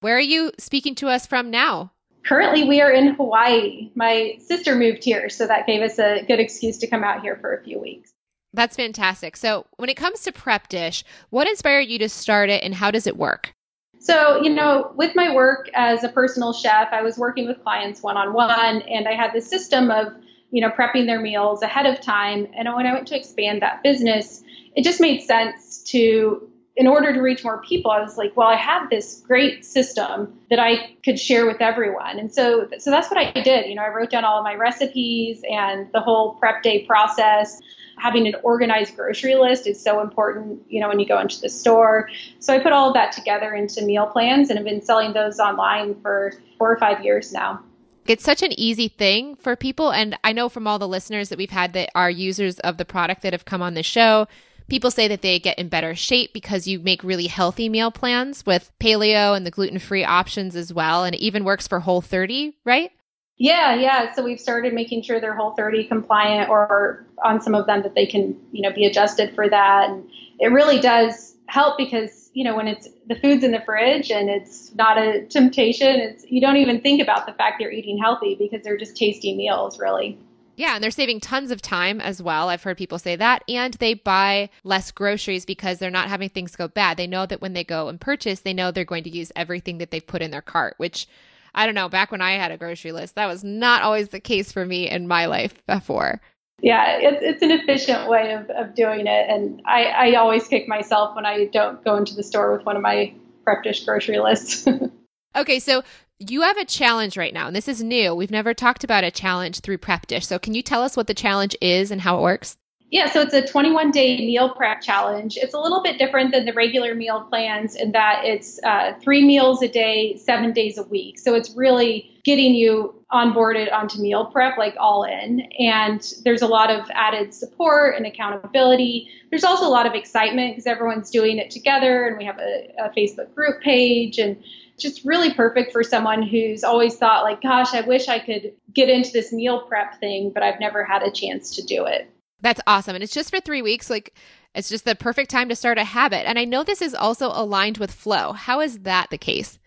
Where 0.00 0.16
are 0.16 0.20
you 0.20 0.52
speaking 0.58 0.94
to 0.96 1.08
us 1.08 1.26
from 1.26 1.50
now? 1.50 1.92
Currently, 2.24 2.64
we 2.64 2.80
are 2.80 2.90
in 2.90 3.14
Hawaii. 3.14 3.90
My 3.94 4.38
sister 4.40 4.74
moved 4.74 5.04
here, 5.04 5.28
so 5.28 5.46
that 5.46 5.66
gave 5.66 5.82
us 5.82 5.98
a 5.98 6.24
good 6.26 6.40
excuse 6.40 6.78
to 6.78 6.86
come 6.86 7.04
out 7.04 7.20
here 7.20 7.36
for 7.36 7.54
a 7.54 7.62
few 7.62 7.78
weeks. 7.78 8.12
That's 8.56 8.74
fantastic. 8.74 9.36
So, 9.36 9.66
when 9.76 9.90
it 9.90 9.96
comes 9.96 10.22
to 10.22 10.32
Prep 10.32 10.68
Dish, 10.68 11.04
what 11.28 11.46
inspired 11.46 11.88
you 11.88 11.98
to 11.98 12.08
start 12.08 12.48
it 12.48 12.64
and 12.64 12.74
how 12.74 12.90
does 12.90 13.06
it 13.06 13.16
work? 13.16 13.54
So, 14.00 14.40
you 14.40 14.48
know, 14.48 14.92
with 14.96 15.14
my 15.14 15.34
work 15.34 15.68
as 15.74 16.04
a 16.04 16.08
personal 16.08 16.54
chef, 16.54 16.88
I 16.90 17.02
was 17.02 17.18
working 17.18 17.46
with 17.46 17.62
clients 17.62 18.02
one 18.02 18.16
on 18.16 18.32
one, 18.32 18.80
and 18.82 19.06
I 19.06 19.12
had 19.12 19.32
this 19.34 19.48
system 19.48 19.90
of, 19.90 20.14
you 20.50 20.62
know, 20.62 20.70
prepping 20.70 21.06
their 21.06 21.20
meals 21.20 21.60
ahead 21.60 21.84
of 21.84 22.00
time. 22.00 22.48
And 22.56 22.72
when 22.74 22.86
I 22.86 22.94
went 22.94 23.06
to 23.08 23.16
expand 23.16 23.60
that 23.60 23.82
business, 23.82 24.42
it 24.74 24.84
just 24.84 25.00
made 25.00 25.20
sense 25.22 25.82
to 25.88 26.48
in 26.76 26.86
order 26.86 27.12
to 27.12 27.20
reach 27.20 27.42
more 27.42 27.62
people, 27.62 27.90
I 27.90 28.00
was 28.00 28.18
like, 28.18 28.36
well, 28.36 28.48
I 28.48 28.56
have 28.56 28.90
this 28.90 29.22
great 29.26 29.64
system 29.64 30.38
that 30.50 30.58
I 30.58 30.94
could 31.02 31.18
share 31.18 31.46
with 31.46 31.62
everyone. 31.62 32.18
And 32.18 32.32
so, 32.32 32.68
so 32.78 32.90
that's 32.90 33.10
what 33.10 33.18
I 33.18 33.32
did. 33.40 33.66
You 33.66 33.74
know, 33.74 33.82
I 33.82 33.88
wrote 33.88 34.10
down 34.10 34.26
all 34.26 34.38
of 34.38 34.44
my 34.44 34.54
recipes 34.54 35.42
and 35.50 35.90
the 35.92 36.00
whole 36.00 36.34
prep 36.34 36.62
day 36.62 36.84
process. 36.84 37.60
Having 37.98 38.26
an 38.26 38.34
organized 38.42 38.94
grocery 38.94 39.36
list 39.36 39.66
is 39.66 39.82
so 39.82 40.02
important, 40.02 40.60
you 40.68 40.80
know, 40.80 40.88
when 40.88 41.00
you 41.00 41.06
go 41.06 41.18
into 41.18 41.40
the 41.40 41.48
store. 41.48 42.10
So 42.40 42.52
I 42.52 42.58
put 42.58 42.72
all 42.72 42.88
of 42.88 42.94
that 42.94 43.12
together 43.12 43.54
into 43.54 43.82
meal 43.82 44.06
plans 44.06 44.50
and 44.50 44.58
have 44.58 44.66
been 44.66 44.82
selling 44.82 45.14
those 45.14 45.40
online 45.40 45.98
for 46.02 46.34
four 46.58 46.70
or 46.70 46.78
five 46.78 47.02
years 47.02 47.32
now. 47.32 47.62
It's 48.04 48.22
such 48.22 48.42
an 48.42 48.52
easy 48.60 48.88
thing 48.88 49.34
for 49.36 49.56
people. 49.56 49.92
And 49.92 50.18
I 50.22 50.32
know 50.32 50.50
from 50.50 50.66
all 50.66 50.78
the 50.78 50.86
listeners 50.86 51.30
that 51.30 51.38
we've 51.38 51.50
had 51.50 51.72
that 51.72 51.88
are 51.94 52.10
users 52.10 52.58
of 52.60 52.76
the 52.76 52.84
product 52.84 53.22
that 53.22 53.32
have 53.32 53.46
come 53.46 53.62
on 53.62 53.72
the 53.72 53.82
show, 53.82 54.28
People 54.68 54.90
say 54.90 55.06
that 55.08 55.22
they 55.22 55.38
get 55.38 55.58
in 55.58 55.68
better 55.68 55.94
shape 55.94 56.32
because 56.32 56.66
you 56.66 56.80
make 56.80 57.04
really 57.04 57.28
healthy 57.28 57.68
meal 57.68 57.90
plans 57.90 58.44
with 58.44 58.72
paleo 58.80 59.36
and 59.36 59.46
the 59.46 59.50
gluten 59.50 59.78
free 59.78 60.04
options 60.04 60.56
as 60.56 60.72
well. 60.72 61.04
And 61.04 61.14
it 61.14 61.20
even 61.20 61.44
works 61.44 61.68
for 61.68 61.80
Whole 61.80 62.00
30, 62.00 62.56
right? 62.64 62.90
Yeah, 63.38 63.74
yeah. 63.74 64.12
So 64.14 64.24
we've 64.24 64.40
started 64.40 64.72
making 64.72 65.02
sure 65.02 65.20
they're 65.20 65.36
Whole 65.36 65.54
30 65.54 65.84
compliant 65.84 66.48
or 66.48 67.06
on 67.24 67.40
some 67.40 67.54
of 67.54 67.66
them 67.66 67.82
that 67.82 67.94
they 67.94 68.06
can, 68.06 68.36
you 68.50 68.62
know, 68.62 68.72
be 68.72 68.86
adjusted 68.86 69.34
for 69.34 69.48
that. 69.48 69.90
And 69.90 70.08
it 70.40 70.48
really 70.48 70.80
does 70.80 71.36
help 71.46 71.76
because, 71.78 72.30
you 72.32 72.44
know, 72.44 72.56
when 72.56 72.66
it's 72.66 72.88
the 73.06 73.14
food's 73.14 73.44
in 73.44 73.52
the 73.52 73.60
fridge 73.60 74.10
and 74.10 74.28
it's 74.28 74.74
not 74.74 74.98
a 74.98 75.26
temptation, 75.26 75.96
it's 76.00 76.24
you 76.28 76.40
don't 76.40 76.56
even 76.56 76.80
think 76.80 77.00
about 77.00 77.26
the 77.26 77.32
fact 77.34 77.56
they're 77.60 77.70
eating 77.70 77.98
healthy 77.98 78.34
because 78.34 78.62
they're 78.64 78.78
just 78.78 78.96
tasty 78.96 79.34
meals, 79.36 79.78
really. 79.78 80.18
Yeah, 80.56 80.74
and 80.74 80.82
they're 80.82 80.90
saving 80.90 81.20
tons 81.20 81.50
of 81.50 81.60
time 81.60 82.00
as 82.00 82.22
well. 82.22 82.48
I've 82.48 82.62
heard 82.62 82.78
people 82.78 82.98
say 82.98 83.14
that. 83.16 83.44
And 83.46 83.74
they 83.74 83.92
buy 83.92 84.48
less 84.64 84.90
groceries 84.90 85.44
because 85.44 85.78
they're 85.78 85.90
not 85.90 86.08
having 86.08 86.30
things 86.30 86.56
go 86.56 86.66
bad. 86.66 86.96
They 86.96 87.06
know 87.06 87.26
that 87.26 87.42
when 87.42 87.52
they 87.52 87.62
go 87.62 87.88
and 87.88 88.00
purchase, 88.00 88.40
they 88.40 88.54
know 88.54 88.70
they're 88.70 88.84
going 88.84 89.04
to 89.04 89.10
use 89.10 89.30
everything 89.36 89.78
that 89.78 89.90
they've 89.90 90.06
put 90.06 90.22
in 90.22 90.30
their 90.30 90.42
cart, 90.42 90.74
which 90.78 91.06
I 91.54 91.66
don't 91.66 91.74
know, 91.74 91.88
back 91.88 92.10
when 92.10 92.22
I 92.22 92.32
had 92.32 92.52
a 92.52 92.58
grocery 92.58 92.92
list, 92.92 93.14
that 93.14 93.26
was 93.26 93.44
not 93.44 93.82
always 93.82 94.08
the 94.08 94.20
case 94.20 94.50
for 94.52 94.64
me 94.64 94.88
in 94.88 95.08
my 95.08 95.26
life 95.26 95.64
before. 95.66 96.20
Yeah, 96.60 96.98
it's, 97.00 97.18
it's 97.22 97.42
an 97.42 97.50
efficient 97.50 98.08
way 98.08 98.32
of, 98.32 98.48
of 98.50 98.74
doing 98.74 99.06
it. 99.06 99.26
And 99.28 99.62
I, 99.66 99.84
I 99.84 100.14
always 100.14 100.48
kick 100.48 100.68
myself 100.68 101.14
when 101.14 101.26
I 101.26 101.46
don't 101.46 101.82
go 101.84 101.96
into 101.96 102.14
the 102.14 102.22
store 102.22 102.56
with 102.56 102.64
one 102.64 102.76
of 102.76 102.82
my 102.82 103.12
prep 103.44 103.62
dish 103.62 103.84
grocery 103.84 104.18
lists. 104.18 104.66
okay, 105.36 105.58
so 105.58 105.82
you 106.18 106.42
have 106.42 106.56
a 106.56 106.64
challenge 106.64 107.16
right 107.16 107.34
now, 107.34 107.46
and 107.46 107.56
this 107.56 107.68
is 107.68 107.82
new. 107.82 108.14
We've 108.14 108.30
never 108.30 108.54
talked 108.54 108.84
about 108.84 109.04
a 109.04 109.10
challenge 109.10 109.60
through 109.60 109.78
Prep 109.78 110.06
Dish. 110.06 110.26
So, 110.26 110.38
can 110.38 110.54
you 110.54 110.62
tell 110.62 110.82
us 110.82 110.96
what 110.96 111.06
the 111.06 111.14
challenge 111.14 111.56
is 111.60 111.90
and 111.90 112.00
how 112.00 112.18
it 112.18 112.22
works? 112.22 112.56
Yeah, 112.90 113.10
so 113.10 113.20
it's 113.20 113.34
a 113.34 113.44
21 113.44 113.90
day 113.90 114.16
meal 114.18 114.50
prep 114.54 114.80
challenge. 114.80 115.36
It's 115.36 115.54
a 115.54 115.58
little 115.58 115.82
bit 115.82 115.98
different 115.98 116.30
than 116.30 116.44
the 116.44 116.52
regular 116.52 116.94
meal 116.94 117.26
plans 117.28 117.74
in 117.74 117.90
that 117.92 118.20
it's 118.24 118.60
uh, 118.62 118.92
three 119.02 119.26
meals 119.26 119.60
a 119.60 119.68
day, 119.68 120.16
seven 120.16 120.52
days 120.52 120.78
a 120.78 120.84
week. 120.84 121.18
So 121.18 121.34
it's 121.34 121.50
really 121.56 122.20
getting 122.24 122.54
you 122.54 122.94
onboarded 123.12 123.72
onto 123.72 124.00
meal 124.00 124.26
prep, 124.26 124.56
like 124.56 124.76
all 124.78 125.02
in. 125.02 125.40
And 125.58 126.00
there's 126.24 126.42
a 126.42 126.46
lot 126.46 126.70
of 126.70 126.88
added 126.92 127.34
support 127.34 127.96
and 127.96 128.06
accountability. 128.06 129.08
There's 129.30 129.44
also 129.44 129.66
a 129.66 129.70
lot 129.70 129.86
of 129.86 129.94
excitement 129.94 130.52
because 130.52 130.66
everyone's 130.66 131.10
doing 131.10 131.38
it 131.38 131.50
together, 131.50 132.06
and 132.06 132.16
we 132.16 132.24
have 132.24 132.38
a, 132.38 132.68
a 132.78 132.90
Facebook 132.96 133.34
group 133.34 133.62
page 133.62 134.18
and 134.18 134.36
just 134.78 135.04
really 135.04 135.32
perfect 135.32 135.72
for 135.72 135.82
someone 135.82 136.22
who's 136.22 136.62
always 136.64 136.96
thought 136.96 137.24
like 137.24 137.40
gosh 137.40 137.74
i 137.74 137.80
wish 137.82 138.08
i 138.08 138.18
could 138.18 138.52
get 138.74 138.88
into 138.88 139.10
this 139.12 139.32
meal 139.32 139.62
prep 139.62 139.98
thing 140.00 140.30
but 140.32 140.42
i've 140.42 140.60
never 140.60 140.84
had 140.84 141.02
a 141.02 141.10
chance 141.10 141.54
to 141.56 141.62
do 141.62 141.84
it. 141.86 142.10
That's 142.42 142.60
awesome. 142.66 142.94
And 142.94 143.02
it's 143.02 143.14
just 143.14 143.30
for 143.30 143.40
three 143.40 143.62
weeks 143.62 143.88
like 143.88 144.14
it's 144.54 144.68
just 144.68 144.84
the 144.84 144.94
perfect 144.94 145.30
time 145.30 145.48
to 145.50 145.56
start 145.56 145.78
a 145.78 145.84
habit. 145.84 146.28
And 146.28 146.38
i 146.38 146.44
know 146.44 146.62
this 146.62 146.82
is 146.82 146.94
also 146.94 147.28
aligned 147.28 147.78
with 147.78 147.90
flow. 147.90 148.32
How 148.32 148.60
is 148.60 148.80
that 148.80 149.10
the 149.10 149.18
case? 149.18 149.58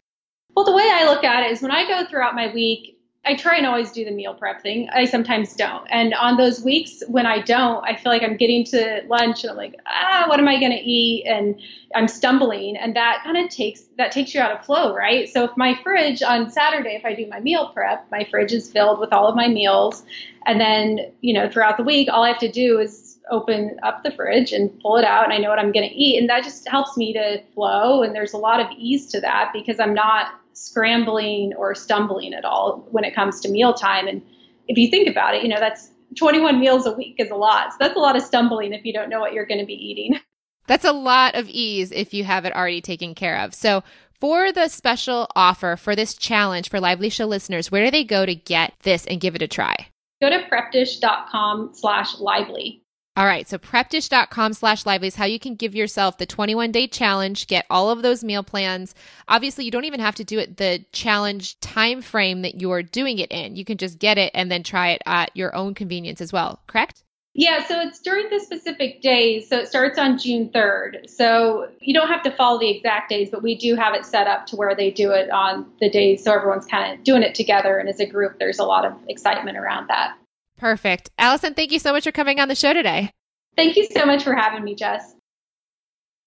Well 0.55 0.65
the 0.65 0.75
way 0.75 0.89
i 0.91 1.05
look 1.05 1.23
at 1.23 1.45
it 1.45 1.51
is 1.51 1.61
when 1.61 1.71
i 1.71 1.87
go 1.87 2.05
throughout 2.05 2.35
my 2.35 2.53
week 2.53 2.98
I 3.25 3.35
try 3.35 3.57
and 3.57 3.65
always 3.65 3.91
do 3.91 4.05
the 4.05 4.11
meal 4.11 4.33
prep 4.33 4.61
thing. 4.61 4.89
I 4.93 5.03
sometimes 5.03 5.53
don't. 5.53 5.85
And 5.91 6.13
on 6.13 6.37
those 6.37 6.63
weeks 6.63 7.03
when 7.07 7.25
I 7.25 7.41
don't, 7.41 7.83
I 7.83 7.95
feel 7.95 8.11
like 8.11 8.23
I'm 8.23 8.37
getting 8.37 8.63
to 8.65 9.01
lunch 9.07 9.43
and 9.43 9.51
I'm 9.51 9.57
like, 9.57 9.75
ah, 9.85 10.25
what 10.27 10.39
am 10.39 10.47
I 10.47 10.57
going 10.57 10.71
to 10.71 10.77
eat? 10.77 11.25
And 11.27 11.59
I'm 11.93 12.07
stumbling. 12.07 12.77
And 12.77 12.95
that 12.95 13.21
kind 13.23 13.37
of 13.37 13.49
takes, 13.49 13.81
that 13.97 14.13
takes 14.13 14.33
you 14.33 14.39
out 14.39 14.57
of 14.57 14.65
flow, 14.65 14.95
right? 14.95 15.27
So 15.27 15.43
if 15.43 15.51
my 15.57 15.77
fridge 15.83 16.23
on 16.23 16.49
Saturday, 16.49 16.95
if 16.95 17.03
I 17.03 17.13
do 17.13 17.27
my 17.27 17.41
meal 17.41 17.69
prep, 17.73 18.09
my 18.09 18.25
fridge 18.31 18.53
is 18.53 18.71
filled 18.71 18.99
with 18.99 19.11
all 19.11 19.27
of 19.27 19.35
my 19.35 19.49
meals. 19.49 20.01
And 20.45 20.59
then, 20.59 21.11
you 21.19 21.33
know, 21.33 21.49
throughout 21.49 21.75
the 21.75 21.83
week, 21.83 22.07
all 22.09 22.23
I 22.23 22.29
have 22.29 22.39
to 22.39 22.51
do 22.51 22.79
is 22.79 23.19
open 23.29 23.79
up 23.83 24.03
the 24.03 24.11
fridge 24.11 24.53
and 24.53 24.79
pull 24.79 24.97
it 24.97 25.05
out 25.05 25.25
and 25.25 25.33
I 25.33 25.37
know 25.37 25.49
what 25.49 25.59
I'm 25.59 25.71
going 25.71 25.87
to 25.87 25.95
eat. 25.95 26.17
And 26.17 26.29
that 26.29 26.43
just 26.43 26.67
helps 26.67 26.97
me 26.97 27.13
to 27.13 27.43
flow. 27.53 28.01
And 28.01 28.15
there's 28.15 28.33
a 28.33 28.37
lot 28.37 28.59
of 28.59 28.67
ease 28.77 29.07
to 29.07 29.21
that 29.21 29.51
because 29.53 29.79
I'm 29.79 29.93
not 29.93 30.38
scrambling 30.53 31.53
or 31.57 31.75
stumbling 31.75 32.33
at 32.33 32.45
all 32.45 32.87
when 32.91 33.03
it 33.03 33.15
comes 33.15 33.39
to 33.41 33.49
mealtime. 33.49 34.07
And 34.07 34.21
if 34.67 34.77
you 34.77 34.89
think 34.89 35.07
about 35.07 35.35
it, 35.35 35.43
you 35.43 35.49
know, 35.49 35.59
that's 35.59 35.89
21 36.17 36.59
meals 36.59 36.85
a 36.85 36.93
week 36.93 37.15
is 37.17 37.29
a 37.29 37.35
lot. 37.35 37.71
So 37.71 37.77
that's 37.79 37.95
a 37.95 37.99
lot 37.99 38.15
of 38.15 38.23
stumbling 38.23 38.73
if 38.73 38.85
you 38.85 38.93
don't 38.93 39.09
know 39.09 39.19
what 39.19 39.33
you're 39.33 39.45
going 39.45 39.59
to 39.59 39.65
be 39.65 39.73
eating. 39.73 40.19
That's 40.67 40.85
a 40.85 40.93
lot 40.93 41.33
of 41.33 41.49
ease 41.49 41.91
if 41.91 42.13
you 42.13 42.23
have 42.25 42.45
it 42.45 42.55
already 42.55 42.79
taken 42.79 43.15
care 43.15 43.39
of. 43.39 43.55
So, 43.55 43.83
for 44.19 44.51
the 44.51 44.67
special 44.67 45.27
offer 45.35 45.75
for 45.75 45.95
this 45.95 46.13
challenge 46.13 46.69
for 46.69 46.79
Lively 46.79 47.09
Show 47.09 47.25
listeners, 47.25 47.71
where 47.71 47.85
do 47.85 47.89
they 47.89 48.03
go 48.03 48.23
to 48.23 48.35
get 48.35 48.73
this 48.83 49.07
and 49.07 49.19
give 49.19 49.33
it 49.33 49.41
a 49.41 49.47
try? 49.47 49.87
go 50.21 50.29
to 50.29 50.43
prepdish.com 50.49 51.71
slash 51.73 52.19
lively. 52.19 52.78
All 53.19 53.25
right, 53.25 53.45
so 53.49 53.57
prepdish.com 53.57 54.53
slash 54.53 54.85
lively 54.85 55.09
is 55.09 55.15
how 55.17 55.25
you 55.25 55.39
can 55.39 55.55
give 55.55 55.75
yourself 55.75 56.17
the 56.17 56.25
21 56.25 56.71
day 56.71 56.87
challenge, 56.87 57.47
get 57.47 57.65
all 57.69 57.89
of 57.89 58.01
those 58.01 58.23
meal 58.23 58.43
plans. 58.43 58.95
Obviously, 59.27 59.65
you 59.65 59.71
don't 59.71 59.83
even 59.83 59.99
have 59.99 60.15
to 60.15 60.23
do 60.23 60.39
it 60.39 60.55
the 60.55 60.85
challenge 60.93 61.59
time 61.59 62.01
frame 62.01 62.43
that 62.43 62.61
you're 62.61 62.81
doing 62.81 63.19
it 63.19 63.29
in. 63.29 63.57
You 63.57 63.65
can 63.65 63.77
just 63.77 63.99
get 63.99 64.17
it 64.17 64.31
and 64.33 64.49
then 64.49 64.63
try 64.63 64.91
it 64.91 65.01
at 65.05 65.35
your 65.35 65.53
own 65.53 65.73
convenience 65.73 66.21
as 66.21 66.31
well, 66.31 66.61
correct? 66.65 67.03
Yeah, 67.33 67.65
so 67.65 67.81
it's 67.81 67.99
during 67.99 68.29
the 68.29 68.39
specific 68.39 69.01
days. 69.01 69.49
So 69.49 69.57
it 69.57 69.67
starts 69.67 69.99
on 69.99 70.17
June 70.17 70.49
3rd. 70.49 71.09
So 71.09 71.67
you 71.81 71.93
don't 71.93 72.07
have 72.07 72.23
to 72.23 72.31
follow 72.31 72.57
the 72.57 72.69
exact 72.69 73.09
days, 73.09 73.29
but 73.29 73.43
we 73.43 73.57
do 73.57 73.75
have 73.75 73.95
it 73.95 74.05
set 74.05 74.27
up 74.27 74.45
to 74.45 74.55
where 74.55 74.75
they 74.75 74.91
do 74.91 75.11
it 75.11 75.29
on 75.29 75.69
the 75.81 75.89
days 75.89 76.23
so 76.23 76.31
everyone's 76.31 76.65
kind 76.65 76.97
of 76.97 77.03
doing 77.03 77.23
it 77.23 77.35
together. 77.35 77.79
And 77.79 77.89
as 77.89 77.99
a 77.99 78.05
group, 78.05 78.39
there's 78.39 78.59
a 78.59 78.65
lot 78.65 78.85
of 78.85 78.93
excitement 79.09 79.57
around 79.57 79.87
that. 79.87 80.15
Perfect. 80.59 81.09
Allison, 81.17 81.53
thank 81.53 81.71
you 81.71 81.79
so 81.79 81.93
much 81.93 82.03
for 82.03 82.11
coming 82.11 82.39
on 82.39 82.49
the 82.49 82.55
show 82.55 82.73
today. 82.73 83.11
Thank 83.55 83.75
you 83.75 83.87
so 83.95 84.05
much 84.05 84.23
for 84.23 84.35
having 84.35 84.63
me, 84.63 84.75
Jess. 84.75 85.15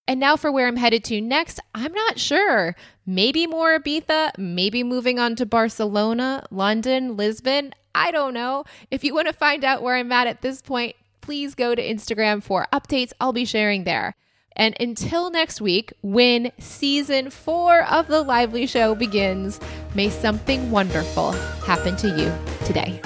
And 0.09 0.18
now 0.18 0.36
for 0.36 0.50
where 0.50 0.66
I'm 0.66 0.76
headed 0.76 1.04
to 1.04 1.20
next, 1.20 1.60
I'm 1.74 1.92
not 1.92 2.18
sure. 2.18 2.74
Maybe 3.06 3.46
more 3.46 3.78
Ibiza, 3.78 4.36
maybe 4.36 4.82
moving 4.82 5.18
on 5.18 5.36
to 5.36 5.46
Barcelona, 5.46 6.44
London, 6.50 7.16
Lisbon. 7.16 7.72
I 7.94 8.10
don't 8.10 8.34
know. 8.34 8.64
If 8.90 9.04
you 9.04 9.14
want 9.14 9.28
to 9.28 9.32
find 9.32 9.64
out 9.64 9.82
where 9.82 9.96
I'm 9.96 10.10
at 10.10 10.26
at 10.26 10.42
this 10.42 10.60
point, 10.60 10.96
please 11.20 11.54
go 11.54 11.74
to 11.74 11.82
Instagram 11.82 12.42
for 12.42 12.66
updates. 12.72 13.12
I'll 13.20 13.32
be 13.32 13.44
sharing 13.44 13.84
there. 13.84 14.16
And 14.56 14.76
until 14.80 15.30
next 15.30 15.60
week, 15.60 15.92
when 16.02 16.52
season 16.59 17.30
four 17.30 17.84
of 17.84 18.09
The 18.09 18.22
Lively 18.22 18.66
Show 18.66 18.94
begins, 18.94 19.60
may 19.94 20.10
something 20.10 20.70
wonderful 20.70 21.32
happen 21.64 21.96
to 21.96 22.09
you 22.09 22.66
today. 22.66 23.00